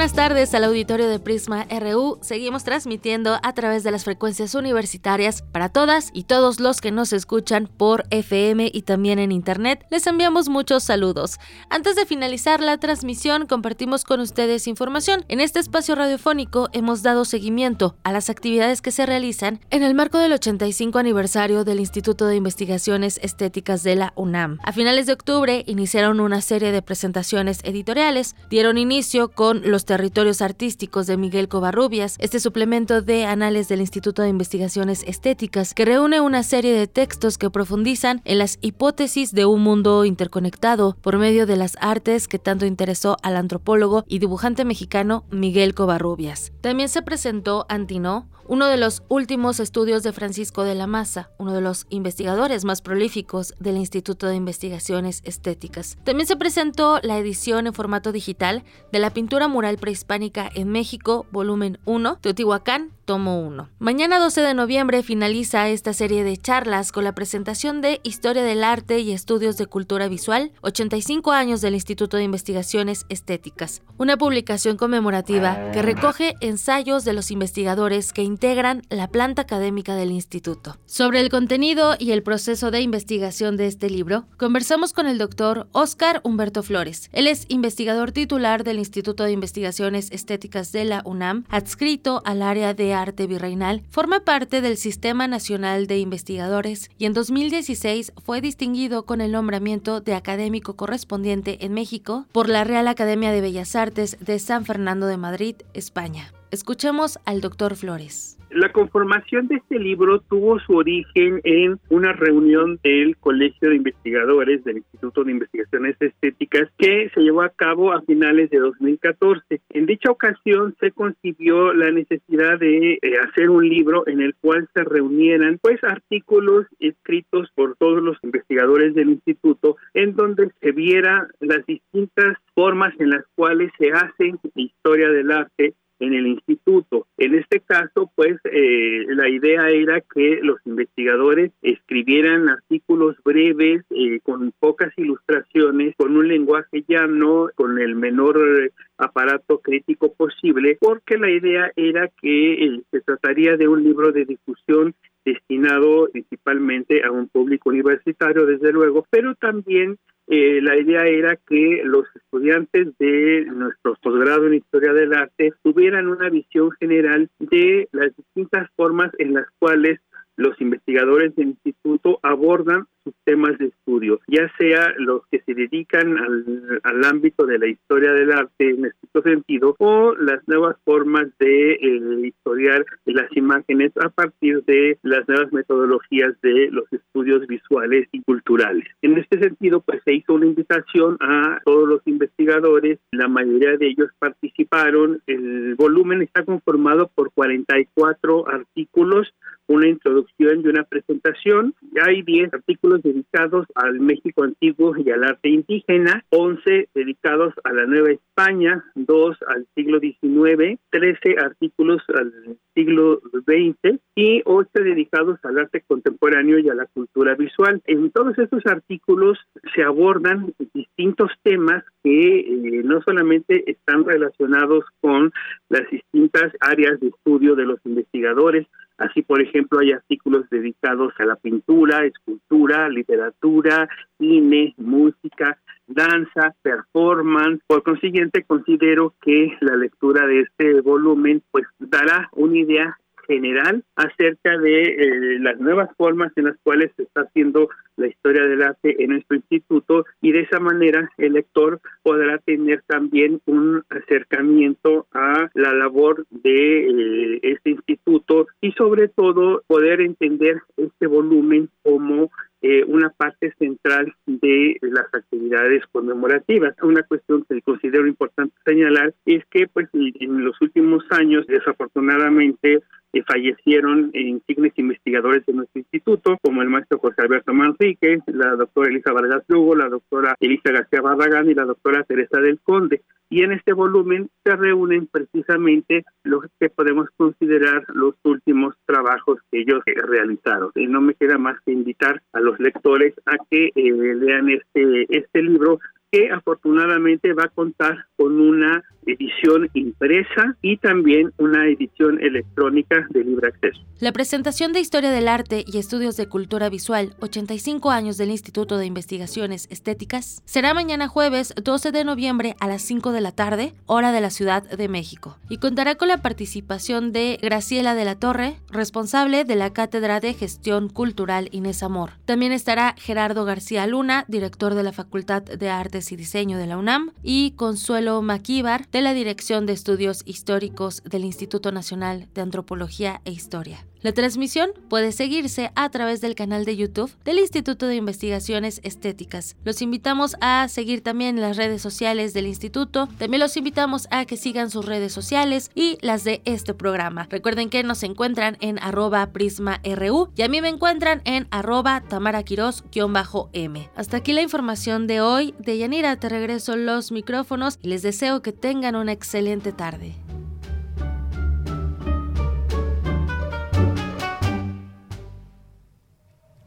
Buenas 0.00 0.16
tardes 0.16 0.54
al 0.54 0.64
auditorio 0.64 1.10
de 1.10 1.18
Prisma 1.18 1.66
RU. 1.78 2.16
Seguimos 2.22 2.64
transmitiendo 2.64 3.38
a 3.42 3.52
través 3.52 3.84
de 3.84 3.90
las 3.90 4.04
frecuencias 4.04 4.54
universitarias 4.54 5.42
para 5.42 5.68
todas 5.68 6.08
y 6.14 6.24
todos 6.24 6.58
los 6.58 6.80
que 6.80 6.90
nos 6.90 7.12
escuchan 7.12 7.66
por 7.66 8.06
FM 8.08 8.70
y 8.72 8.80
también 8.80 9.18
en 9.18 9.30
Internet. 9.30 9.84
Les 9.90 10.06
enviamos 10.06 10.48
muchos 10.48 10.84
saludos. 10.84 11.38
Antes 11.68 11.96
de 11.96 12.06
finalizar 12.06 12.62
la 12.62 12.78
transmisión, 12.78 13.46
compartimos 13.46 14.04
con 14.04 14.20
ustedes 14.20 14.66
información. 14.68 15.26
En 15.28 15.38
este 15.38 15.58
espacio 15.58 15.94
radiofónico 15.96 16.70
hemos 16.72 17.02
dado 17.02 17.26
seguimiento 17.26 17.94
a 18.02 18.10
las 18.10 18.30
actividades 18.30 18.80
que 18.80 18.92
se 18.92 19.04
realizan 19.04 19.60
en 19.68 19.82
el 19.82 19.94
marco 19.94 20.16
del 20.16 20.32
85 20.32 20.98
aniversario 20.98 21.64
del 21.64 21.78
Instituto 21.78 22.24
de 22.24 22.36
Investigaciones 22.36 23.20
Estéticas 23.22 23.82
de 23.82 23.96
la 23.96 24.14
UNAM. 24.16 24.60
A 24.62 24.72
finales 24.72 25.04
de 25.04 25.12
octubre 25.12 25.62
iniciaron 25.66 26.20
una 26.20 26.40
serie 26.40 26.72
de 26.72 26.80
presentaciones 26.80 27.60
editoriales. 27.64 28.34
Dieron 28.48 28.78
inicio 28.78 29.28
con 29.28 29.70
los 29.70 29.84
territorios 29.90 30.40
artísticos 30.40 31.08
de 31.08 31.16
Miguel 31.16 31.48
Covarrubias, 31.48 32.14
este 32.20 32.38
suplemento 32.38 33.02
de 33.02 33.24
Anales 33.24 33.66
del 33.66 33.80
Instituto 33.80 34.22
de 34.22 34.28
Investigaciones 34.28 35.02
Estéticas, 35.04 35.74
que 35.74 35.84
reúne 35.84 36.20
una 36.20 36.44
serie 36.44 36.72
de 36.72 36.86
textos 36.86 37.38
que 37.38 37.50
profundizan 37.50 38.22
en 38.24 38.38
las 38.38 38.58
hipótesis 38.60 39.32
de 39.32 39.46
un 39.46 39.62
mundo 39.62 40.04
interconectado 40.04 40.96
por 41.00 41.18
medio 41.18 41.44
de 41.44 41.56
las 41.56 41.76
artes 41.80 42.28
que 42.28 42.38
tanto 42.38 42.66
interesó 42.66 43.16
al 43.24 43.36
antropólogo 43.36 44.04
y 44.06 44.20
dibujante 44.20 44.64
mexicano 44.64 45.24
Miguel 45.32 45.74
Covarrubias. 45.74 46.52
También 46.60 46.88
se 46.88 47.02
presentó 47.02 47.66
Antino, 47.68 48.28
uno 48.50 48.66
de 48.66 48.76
los 48.76 49.04
últimos 49.08 49.60
estudios 49.60 50.02
de 50.02 50.12
Francisco 50.12 50.64
de 50.64 50.74
la 50.74 50.88
Maza, 50.88 51.30
uno 51.38 51.52
de 51.52 51.60
los 51.60 51.86
investigadores 51.88 52.64
más 52.64 52.82
prolíficos 52.82 53.54
del 53.60 53.76
Instituto 53.76 54.26
de 54.26 54.34
Investigaciones 54.34 55.22
Estéticas. 55.24 55.96
También 56.02 56.26
se 56.26 56.34
presentó 56.34 56.98
la 57.04 57.16
edición 57.16 57.68
en 57.68 57.74
formato 57.74 58.10
digital 58.10 58.64
de 58.90 58.98
la 58.98 59.10
pintura 59.10 59.46
mural 59.46 59.78
prehispánica 59.78 60.50
en 60.52 60.68
México, 60.68 61.26
volumen 61.30 61.78
1, 61.84 62.18
Teotihuacán, 62.20 62.90
tomo 63.10 63.40
1. 63.40 63.68
Mañana 63.80 64.20
12 64.20 64.40
de 64.40 64.54
noviembre 64.54 65.02
finaliza 65.02 65.68
esta 65.68 65.92
serie 65.92 66.22
de 66.22 66.36
charlas 66.36 66.92
con 66.92 67.02
la 67.02 67.12
presentación 67.12 67.80
de 67.80 67.98
Historia 68.04 68.44
del 68.44 68.62
Arte 68.62 69.00
y 69.00 69.10
Estudios 69.10 69.56
de 69.56 69.66
Cultura 69.66 70.06
Visual, 70.06 70.52
85 70.60 71.32
años 71.32 71.60
del 71.60 71.74
Instituto 71.74 72.16
de 72.18 72.22
Investigaciones 72.22 73.06
Estéticas, 73.08 73.82
una 73.98 74.16
publicación 74.16 74.76
conmemorativa 74.76 75.72
que 75.72 75.82
recoge 75.82 76.36
ensayos 76.40 77.04
de 77.04 77.12
los 77.12 77.32
investigadores 77.32 78.12
que 78.12 78.22
integran 78.22 78.82
la 78.90 79.08
planta 79.08 79.42
académica 79.42 79.96
del 79.96 80.12
instituto. 80.12 80.78
Sobre 80.86 81.20
el 81.20 81.30
contenido 81.30 81.96
y 81.98 82.12
el 82.12 82.22
proceso 82.22 82.70
de 82.70 82.80
investigación 82.80 83.56
de 83.56 83.66
este 83.66 83.90
libro, 83.90 84.26
conversamos 84.36 84.92
con 84.92 85.08
el 85.08 85.18
doctor 85.18 85.66
Oscar 85.72 86.20
Humberto 86.22 86.62
Flores. 86.62 87.10
Él 87.10 87.26
es 87.26 87.46
investigador 87.48 88.12
titular 88.12 88.62
del 88.62 88.78
Instituto 88.78 89.24
de 89.24 89.32
Investigaciones 89.32 90.12
Estéticas 90.12 90.70
de 90.70 90.84
la 90.84 91.02
UNAM, 91.04 91.44
adscrito 91.48 92.22
al 92.24 92.42
área 92.42 92.72
de 92.72 92.99
Arte 93.00 93.26
Virreinal, 93.26 93.82
forma 93.90 94.20
parte 94.20 94.60
del 94.60 94.76
Sistema 94.76 95.26
Nacional 95.26 95.86
de 95.86 95.98
Investigadores 95.98 96.90
y 96.98 97.04
en 97.04 97.12
2016 97.12 98.12
fue 98.24 98.40
distinguido 98.40 99.04
con 99.04 99.20
el 99.20 99.32
nombramiento 99.32 100.00
de 100.00 100.14
académico 100.14 100.76
correspondiente 100.76 101.64
en 101.64 101.72
México 101.74 102.26
por 102.32 102.48
la 102.48 102.64
Real 102.64 102.88
Academia 102.88 103.32
de 103.32 103.40
Bellas 103.40 103.76
Artes 103.76 104.16
de 104.20 104.38
San 104.38 104.64
Fernando 104.64 105.06
de 105.06 105.16
Madrid, 105.16 105.56
España. 105.74 106.32
Escuchemos 106.50 107.18
al 107.24 107.40
doctor 107.40 107.76
Flores. 107.76 108.39
La 108.50 108.72
conformación 108.72 109.46
de 109.46 109.56
este 109.56 109.78
libro 109.78 110.22
tuvo 110.22 110.58
su 110.58 110.74
origen 110.74 111.40
en 111.44 111.78
una 111.88 112.12
reunión 112.12 112.80
del 112.82 113.16
Colegio 113.16 113.70
de 113.70 113.76
Investigadores 113.76 114.64
del 114.64 114.78
Instituto 114.78 115.22
de 115.22 115.30
Investigaciones 115.30 115.96
Estéticas 116.00 116.68
que 116.76 117.10
se 117.14 117.20
llevó 117.20 117.42
a 117.42 117.50
cabo 117.50 117.92
a 117.92 118.02
finales 118.02 118.50
de 118.50 118.58
2014. 118.58 119.60
En 119.68 119.86
dicha 119.86 120.10
ocasión 120.10 120.74
se 120.80 120.90
concibió 120.90 121.72
la 121.72 121.92
necesidad 121.92 122.58
de 122.58 122.94
eh, 122.94 122.98
hacer 123.24 123.50
un 123.50 123.68
libro 123.68 124.02
en 124.08 124.20
el 124.20 124.34
cual 124.34 124.68
se 124.74 124.82
reunieran 124.82 125.58
pues 125.62 125.82
artículos 125.84 126.66
escritos 126.80 127.50
por 127.54 127.76
todos 127.76 128.02
los 128.02 128.16
investigadores 128.24 128.96
del 128.96 129.10
instituto 129.10 129.76
en 129.94 130.16
donde 130.16 130.50
se 130.60 130.72
viera 130.72 131.28
las 131.38 131.64
distintas 131.66 132.36
formas 132.56 132.92
en 132.98 133.10
las 133.10 133.24
cuales 133.36 133.70
se 133.78 133.92
hace 133.92 134.34
historia 134.56 135.08
del 135.10 135.30
arte 135.30 135.74
en 136.00 136.14
el 136.14 136.26
instituto. 136.26 137.06
En 137.16 137.34
este 137.34 137.60
caso, 137.60 138.10
pues 138.14 138.38
eh, 138.44 139.04
la 139.08 139.28
idea 139.28 139.68
era 139.70 140.00
que 140.00 140.40
los 140.42 140.58
investigadores 140.64 141.52
escribieran 141.62 142.48
artículos 142.48 143.16
breves, 143.24 143.84
eh, 143.90 144.20
con 144.22 144.52
pocas 144.58 144.92
ilustraciones, 144.96 145.94
con 145.96 146.16
un 146.16 146.26
lenguaje 146.26 146.84
llano, 146.88 147.50
con 147.54 147.78
el 147.78 147.94
menor 147.94 148.72
aparato 148.96 149.60
crítico 149.60 150.12
posible, 150.14 150.76
porque 150.80 151.18
la 151.18 151.30
idea 151.30 151.70
era 151.76 152.08
que 152.20 152.64
eh, 152.64 152.82
se 152.90 153.00
trataría 153.00 153.56
de 153.56 153.68
un 153.68 153.84
libro 153.84 154.12
de 154.12 154.24
difusión 154.24 154.94
destinado 155.24 156.08
principalmente 156.10 157.04
a 157.04 157.10
un 157.10 157.28
público 157.28 157.68
universitario, 157.68 158.46
desde 158.46 158.72
luego, 158.72 159.06
pero 159.10 159.34
también 159.34 159.98
eh, 160.32 160.60
la 160.62 160.76
idea 160.76 161.06
era 161.06 161.34
que 161.34 161.82
los 161.84 162.06
estudiantes 162.14 162.96
de 162.98 163.46
nuestro 163.46 163.96
posgrado 164.00 164.46
en 164.46 164.54
Historia 164.54 164.92
del 164.92 165.12
Arte 165.12 165.52
tuvieran 165.64 166.06
una 166.06 166.30
visión 166.30 166.70
general 166.78 167.28
de 167.40 167.88
las 167.90 168.16
distintas 168.16 168.70
formas 168.76 169.10
en 169.18 169.34
las 169.34 169.46
cuales 169.58 169.98
los 170.36 170.60
investigadores 170.60 171.34
del 171.34 171.48
instituto 171.48 172.20
abordan 172.22 172.86
sus 173.10 173.24
temas 173.24 173.58
de 173.58 173.66
estudio, 173.66 174.20
ya 174.28 174.50
sea 174.58 174.92
los 174.98 175.22
que 175.30 175.40
se 175.40 175.54
dedican 175.54 176.16
al, 176.18 177.04
ámbito 177.04 177.46
de 177.46 177.58
la 177.58 177.66
historia 177.66 178.12
del 178.12 178.30
arte 178.30 178.70
en 178.70 178.84
este 178.84 179.22
sentido 179.22 179.74
o 179.78 180.14
las 180.14 180.46
nuevas 180.46 180.76
formas 180.84 181.26
de 181.38 181.72
eh, 181.72 182.26
historiar 182.26 182.84
las 183.04 183.34
imágenes 183.36 183.92
a 183.96 184.10
partir 184.10 184.62
de 184.64 184.98
las 185.02 185.26
nuevas 185.26 185.52
metodologías 185.52 186.38
de 186.42 186.68
los 186.70 186.84
estudios 186.92 187.46
visuales 187.46 188.06
y 188.12 188.22
culturales. 188.22 188.84
En 189.02 189.18
este 189.18 189.40
sentido, 189.40 189.80
pues 189.80 190.02
se 190.04 190.14
hizo 190.14 190.34
una 190.34 190.46
invitación 190.46 191.16
a 191.20 191.60
todos 191.64 191.88
los 191.88 192.02
investigadores, 192.06 192.98
la 193.12 193.28
mayoría 193.28 193.76
de 193.76 193.88
ellos 193.88 194.10
participaron, 194.18 195.22
el 195.26 195.74
volumen 195.74 196.22
está 196.22 196.44
conformado 196.44 197.10
por 197.14 197.32
44 197.32 198.46
artículos 198.46 199.32
una 199.70 199.88
introducción 199.88 200.62
y 200.64 200.68
una 200.68 200.82
presentación. 200.82 201.74
Hay 202.04 202.22
10 202.22 202.52
artículos 202.52 202.99
dedicados 203.02 203.66
al 203.74 204.00
México 204.00 204.44
antiguo 204.44 204.96
y 204.96 205.10
al 205.10 205.24
arte 205.24 205.48
indígena, 205.48 206.24
11 206.30 206.88
dedicados 206.94 207.54
a 207.64 207.72
la 207.72 207.86
Nueva 207.86 208.10
España, 208.10 208.84
2 208.94 209.36
al 209.46 209.66
siglo 209.74 210.00
XIX, 210.00 210.78
13 210.90 211.36
artículos 211.38 212.02
al 212.14 212.32
siglo 212.74 213.20
XX 213.32 214.00
y 214.14 214.42
8 214.44 214.70
dedicados 214.74 215.38
al 215.44 215.58
arte 215.58 215.82
contemporáneo 215.86 216.58
y 216.58 216.68
a 216.68 216.74
la 216.74 216.86
cultura 216.86 217.34
visual. 217.34 217.80
En 217.86 218.10
todos 218.10 218.38
estos 218.38 218.64
artículos 218.66 219.38
se 219.74 219.82
abordan 219.82 220.54
distintos 220.74 221.30
temas 221.42 221.84
que 222.02 222.40
eh, 222.40 222.82
no 222.84 223.02
solamente 223.02 223.70
están 223.70 224.04
relacionados 224.04 224.84
con 225.00 225.32
las 225.68 225.88
distintas 225.90 226.52
áreas 226.60 226.98
de 227.00 227.08
estudio 227.08 227.54
de 227.54 227.64
los 227.64 227.78
investigadores, 227.84 228.66
Así, 229.00 229.22
por 229.22 229.40
ejemplo, 229.40 229.78
hay 229.78 229.92
artículos 229.92 230.48
dedicados 230.50 231.14
a 231.18 231.24
la 231.24 231.36
pintura, 231.36 232.04
escultura, 232.04 232.86
literatura, 232.90 233.88
cine, 234.18 234.74
música, 234.76 235.58
danza, 235.86 236.54
performance. 236.60 237.62
Por 237.66 237.82
consiguiente, 237.82 238.44
considero 238.44 239.14
que 239.22 239.56
la 239.62 239.74
lectura 239.76 240.26
de 240.26 240.40
este 240.40 240.82
volumen 240.82 241.42
pues 241.50 241.64
dará 241.78 242.28
una 242.32 242.58
idea 242.58 242.98
general 243.30 243.84
acerca 243.94 244.58
de 244.58 244.82
eh, 244.82 245.38
las 245.38 245.58
nuevas 245.60 245.88
formas 245.96 246.32
en 246.34 246.46
las 246.46 246.56
cuales 246.64 246.90
se 246.96 247.04
está 247.04 247.20
haciendo 247.22 247.68
la 247.96 248.08
historia 248.08 248.44
del 248.44 248.62
arte 248.62 249.02
en 249.02 249.10
nuestro 249.10 249.36
instituto 249.36 250.04
y 250.20 250.32
de 250.32 250.40
esa 250.40 250.58
manera 250.58 251.08
el 251.16 251.34
lector 251.34 251.80
podrá 252.02 252.38
tener 252.38 252.82
también 252.88 253.40
un 253.46 253.84
acercamiento 253.88 255.06
a 255.12 255.48
la 255.54 255.72
labor 255.72 256.26
de 256.30 256.88
eh, 256.88 257.40
este 257.42 257.70
instituto 257.70 258.48
y 258.60 258.72
sobre 258.72 259.06
todo 259.06 259.62
poder 259.68 260.00
entender 260.00 260.62
este 260.76 261.06
volumen 261.06 261.68
como 261.84 262.32
eh, 262.62 262.84
una 262.86 263.10
parte 263.10 263.52
central 263.58 264.12
de 264.26 264.78
las 264.82 265.06
actividades 265.12 265.82
conmemorativas. 265.92 266.74
Una 266.82 267.02
cuestión 267.02 267.44
que 267.48 267.62
considero 267.62 268.06
importante 268.06 268.54
señalar 268.64 269.14
es 269.24 269.44
que 269.46 269.66
pues 269.66 269.88
en 269.94 270.44
los 270.44 270.60
últimos 270.60 271.04
años 271.10 271.46
desafortunadamente 271.46 272.80
eh, 273.12 273.22
fallecieron 273.26 274.10
insignes 274.12 274.72
investigadores 274.76 275.44
de 275.46 275.54
nuestro 275.54 275.80
instituto, 275.80 276.38
como 276.42 276.62
el 276.62 276.68
maestro 276.68 276.98
José 276.98 277.22
Alberto 277.22 277.52
Manrique, 277.52 278.18
la 278.26 278.54
doctora 278.56 278.90
Elisa 278.90 279.12
Vargas 279.12 279.42
Lugo, 279.48 279.74
la 279.74 279.88
doctora 279.88 280.36
Elisa 280.38 280.70
García 280.70 281.00
Barragán 281.00 281.50
y 281.50 281.54
la 281.54 281.64
doctora 281.64 282.04
Teresa 282.04 282.40
del 282.40 282.60
Conde. 282.60 283.02
Y 283.32 283.44
en 283.44 283.52
este 283.52 283.72
volumen 283.72 284.28
se 284.44 284.56
reúnen 284.56 285.06
precisamente 285.06 286.04
lo 286.24 286.42
que 286.58 286.68
podemos 286.68 287.08
considerar 287.16 287.84
los 287.94 288.16
últimos 288.24 288.74
trabajos 288.86 289.38
que 289.50 289.60
ellos 289.60 289.82
realizaron. 289.86 290.72
Y 290.74 290.88
no 290.88 291.00
me 291.00 291.14
queda 291.14 291.38
más 291.38 291.56
que 291.64 291.70
invitar 291.70 292.20
a 292.32 292.40
los 292.40 292.58
lectores 292.58 293.14
a 293.26 293.36
que 293.48 293.70
eh, 293.74 293.92
lean 294.16 294.48
este, 294.50 295.06
este 295.16 295.42
libro 295.42 295.78
que 296.10 296.30
afortunadamente 296.30 297.32
va 297.32 297.44
a 297.44 297.48
contar 297.48 298.06
con 298.16 298.40
una 298.40 298.84
edición 299.06 299.68
impresa 299.74 300.56
y 300.62 300.76
también 300.76 301.32
una 301.38 301.66
edición 301.68 302.20
electrónica 302.22 303.06
de 303.10 303.24
libre 303.24 303.48
acceso. 303.48 303.80
La 303.98 304.12
presentación 304.12 304.72
de 304.72 304.80
Historia 304.80 305.10
del 305.10 305.28
Arte 305.28 305.64
y 305.66 305.78
Estudios 305.78 306.16
de 306.16 306.28
Cultura 306.28 306.68
Visual, 306.68 307.14
85 307.20 307.90
años 307.90 308.16
del 308.16 308.30
Instituto 308.30 308.78
de 308.78 308.86
Investigaciones 308.86 309.68
Estéticas, 309.70 310.42
será 310.44 310.74
mañana 310.74 311.08
jueves 311.08 311.54
12 311.62 311.92
de 311.92 312.04
noviembre 312.04 312.56
a 312.60 312.68
las 312.68 312.82
5 312.82 313.12
de 313.12 313.20
la 313.20 313.32
tarde, 313.32 313.74
hora 313.86 314.12
de 314.12 314.20
la 314.20 314.30
Ciudad 314.30 314.62
de 314.62 314.88
México, 314.88 315.38
y 315.48 315.58
contará 315.58 315.96
con 315.96 316.08
la 316.08 316.22
participación 316.22 317.12
de 317.12 317.38
Graciela 317.42 317.94
de 317.94 318.04
la 318.04 318.18
Torre, 318.18 318.56
responsable 318.70 319.44
de 319.44 319.56
la 319.56 319.72
Cátedra 319.72 320.20
de 320.20 320.34
Gestión 320.34 320.88
Cultural 320.88 321.48
Inés 321.52 321.82
Amor. 321.82 322.12
También 322.24 322.52
estará 322.52 322.94
Gerardo 322.98 323.44
García 323.44 323.86
Luna, 323.86 324.24
director 324.28 324.74
de 324.74 324.82
la 324.82 324.92
Facultad 324.92 325.42
de 325.42 325.68
Artes 325.68 325.99
y 326.10 326.16
Diseño 326.16 326.58
de 326.58 326.66
la 326.66 326.78
UNAM, 326.78 327.12
y 327.22 327.52
Consuelo 327.52 328.22
Maquíbar, 328.22 328.88
de 328.90 329.02
la 329.02 329.12
Dirección 329.12 329.66
de 329.66 329.74
Estudios 329.74 330.22
Históricos 330.24 331.02
del 331.04 331.24
Instituto 331.24 331.72
Nacional 331.72 332.28
de 332.34 332.40
Antropología 332.40 333.20
e 333.24 333.30
Historia. 333.30 333.86
La 334.02 334.12
transmisión 334.12 334.70
puede 334.88 335.12
seguirse 335.12 335.72
a 335.74 335.90
través 335.90 336.22
del 336.22 336.34
canal 336.34 336.64
de 336.64 336.74
YouTube 336.74 337.14
del 337.22 337.38
Instituto 337.38 337.86
de 337.86 337.96
Investigaciones 337.96 338.80
Estéticas. 338.82 339.56
Los 339.62 339.82
invitamos 339.82 340.36
a 340.40 340.68
seguir 340.68 341.02
también 341.02 341.38
las 341.38 341.58
redes 341.58 341.82
sociales 341.82 342.32
del 342.32 342.46
instituto. 342.46 343.08
También 343.18 343.40
los 343.40 343.58
invitamos 343.58 344.08
a 344.10 344.24
que 344.24 344.38
sigan 344.38 344.70
sus 344.70 344.86
redes 344.86 345.12
sociales 345.12 345.70
y 345.74 345.98
las 346.00 346.24
de 346.24 346.40
este 346.46 346.72
programa. 346.72 347.26
Recuerden 347.28 347.68
que 347.68 347.82
nos 347.82 348.02
encuentran 348.02 348.56
en 348.60 348.78
arroba 348.78 349.26
prisma.ru 349.32 350.30
y 350.34 350.42
a 350.42 350.48
mí 350.48 350.62
me 350.62 350.68
encuentran 350.68 351.20
en 351.24 351.46
arroba 351.50 352.00
tamaraquiros-m. 352.00 353.90
Hasta 353.96 354.16
aquí 354.16 354.32
la 354.32 354.40
información 354.42 355.06
de 355.06 355.20
hoy. 355.20 355.54
De 355.58 355.76
Yanira 355.76 356.16
te 356.16 356.30
regreso 356.30 356.76
los 356.76 357.12
micrófonos 357.12 357.78
y 357.82 357.88
les 357.88 358.00
deseo 358.00 358.40
que 358.40 358.52
tengan 358.52 358.96
una 358.96 359.12
excelente 359.12 359.72
tarde. 359.72 360.14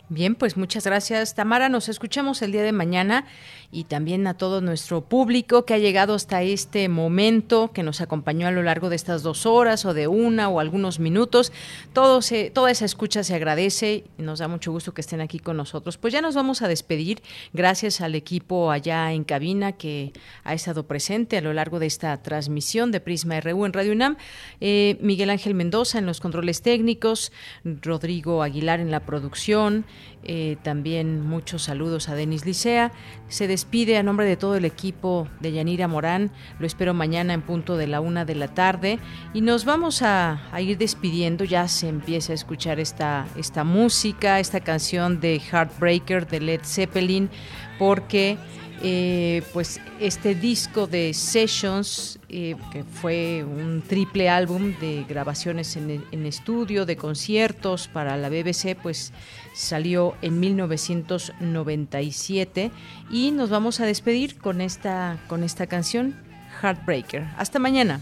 Bien, 0.09 0.35
pues 0.35 0.57
muchas 0.57 0.85
gracias, 0.85 1.33
Tamara. 1.33 1.69
Nos 1.69 1.87
escuchamos 1.87 2.41
el 2.41 2.51
día 2.51 2.61
de 2.61 2.73
mañana 2.73 3.25
y 3.73 3.85
también 3.85 4.27
a 4.27 4.35
todo 4.35 4.61
nuestro 4.61 5.01
público 5.01 5.65
que 5.65 5.73
ha 5.73 5.79
llegado 5.79 6.13
hasta 6.13 6.43
este 6.43 6.87
momento, 6.89 7.71
que 7.73 7.81
nos 7.81 8.01
acompañó 8.01 8.47
a 8.47 8.51
lo 8.51 8.61
largo 8.61 8.89
de 8.89 8.95
estas 8.95 9.23
dos 9.23 9.47
horas 9.47 9.83
o 9.85 9.95
de 9.95 10.07
una 10.07 10.47
o 10.47 10.59
algunos 10.59 10.99
minutos. 10.99 11.51
Todo 11.91 12.21
se, 12.21 12.51
toda 12.51 12.69
esa 12.69 12.85
escucha 12.85 13.23
se 13.23 13.33
agradece 13.33 14.03
y 14.17 14.21
nos 14.21 14.39
da 14.39 14.47
mucho 14.47 14.71
gusto 14.71 14.93
que 14.93 15.01
estén 15.01 15.21
aquí 15.21 15.39
con 15.39 15.57
nosotros. 15.57 15.97
Pues 15.97 16.13
ya 16.13 16.21
nos 16.21 16.35
vamos 16.35 16.61
a 16.61 16.67
despedir. 16.67 17.23
Gracias 17.51 17.99
al 17.99 18.13
equipo 18.13 18.69
allá 18.69 19.11
en 19.11 19.23
cabina 19.23 19.71
que 19.71 20.13
ha 20.43 20.53
estado 20.53 20.85
presente 20.85 21.37
a 21.37 21.41
lo 21.41 21.51
largo 21.51 21.79
de 21.79 21.87
esta 21.87 22.21
transmisión 22.21 22.91
de 22.91 22.99
Prisma 22.99 23.41
RU 23.41 23.65
en 23.65 23.73
Radio 23.73 23.91
UNAM. 23.93 24.17
Eh, 24.61 24.97
Miguel 25.01 25.31
Ángel 25.31 25.55
Mendoza 25.55 25.97
en 25.97 26.05
los 26.05 26.19
controles 26.19 26.61
técnicos, 26.61 27.31
Rodrigo 27.63 28.43
Aguilar 28.43 28.79
en 28.79 28.91
la 28.91 28.99
producción. 28.99 29.85
Eh, 30.25 30.57
también 30.63 31.21
muchos 31.21 31.63
saludos 31.63 32.07
a 32.09 32.15
Denis 32.15 32.45
Licea. 32.45 32.91
Se 33.27 33.47
despide 33.47 33.97
a 33.97 34.03
nombre 34.03 34.25
de 34.25 34.37
todo 34.37 34.55
el 34.55 34.65
equipo 34.65 35.27
de 35.39 35.51
Yanira 35.51 35.87
Morán. 35.87 36.31
Lo 36.59 36.67
espero 36.67 36.93
mañana 36.93 37.33
en 37.33 37.41
punto 37.41 37.75
de 37.77 37.87
la 37.87 37.99
una 37.99 38.23
de 38.23 38.35
la 38.35 38.47
tarde. 38.47 38.99
Y 39.33 39.41
nos 39.41 39.65
vamos 39.65 40.01
a, 40.01 40.39
ir 40.59 40.77
despidiendo. 40.77 41.43
Ya 41.43 41.67
se 41.67 41.89
empieza 41.89 42.31
a 42.31 42.35
escuchar 42.35 42.79
esta, 42.79 43.25
esta 43.37 43.63
música, 43.63 44.39
esta 44.39 44.61
canción 44.61 45.19
de 45.19 45.39
Heartbreaker 45.39 46.27
de 46.27 46.39
Led 46.39 46.61
Zeppelin, 46.63 47.29
porque 47.77 48.37
eh, 48.85 49.43
pues 49.53 49.79
este 50.01 50.35
disco 50.35 50.87
de 50.87 51.13
Sessions, 51.13 52.19
eh, 52.27 52.57
que 52.71 52.83
fue 52.83 53.45
un 53.45 53.81
triple 53.81 54.27
álbum 54.27 54.77
de 54.81 55.05
grabaciones 55.07 55.77
en, 55.77 56.03
en, 56.11 56.25
estudio, 56.25 56.85
de 56.85 56.97
conciertos 56.97 57.87
para 57.87 58.17
la 58.17 58.27
BBC, 58.27 58.75
pues 58.75 59.13
salió 59.53 60.15
en 60.21 60.41
1997 60.41 62.71
y 63.09 63.31
nos 63.31 63.49
vamos 63.49 63.79
a 63.79 63.85
despedir 63.85 64.37
con 64.37 64.59
esta, 64.59 65.17
con 65.27 65.43
esta 65.43 65.67
canción, 65.67 66.17
Heartbreaker. 66.61 67.23
Hasta 67.37 67.59
mañana. 67.59 68.01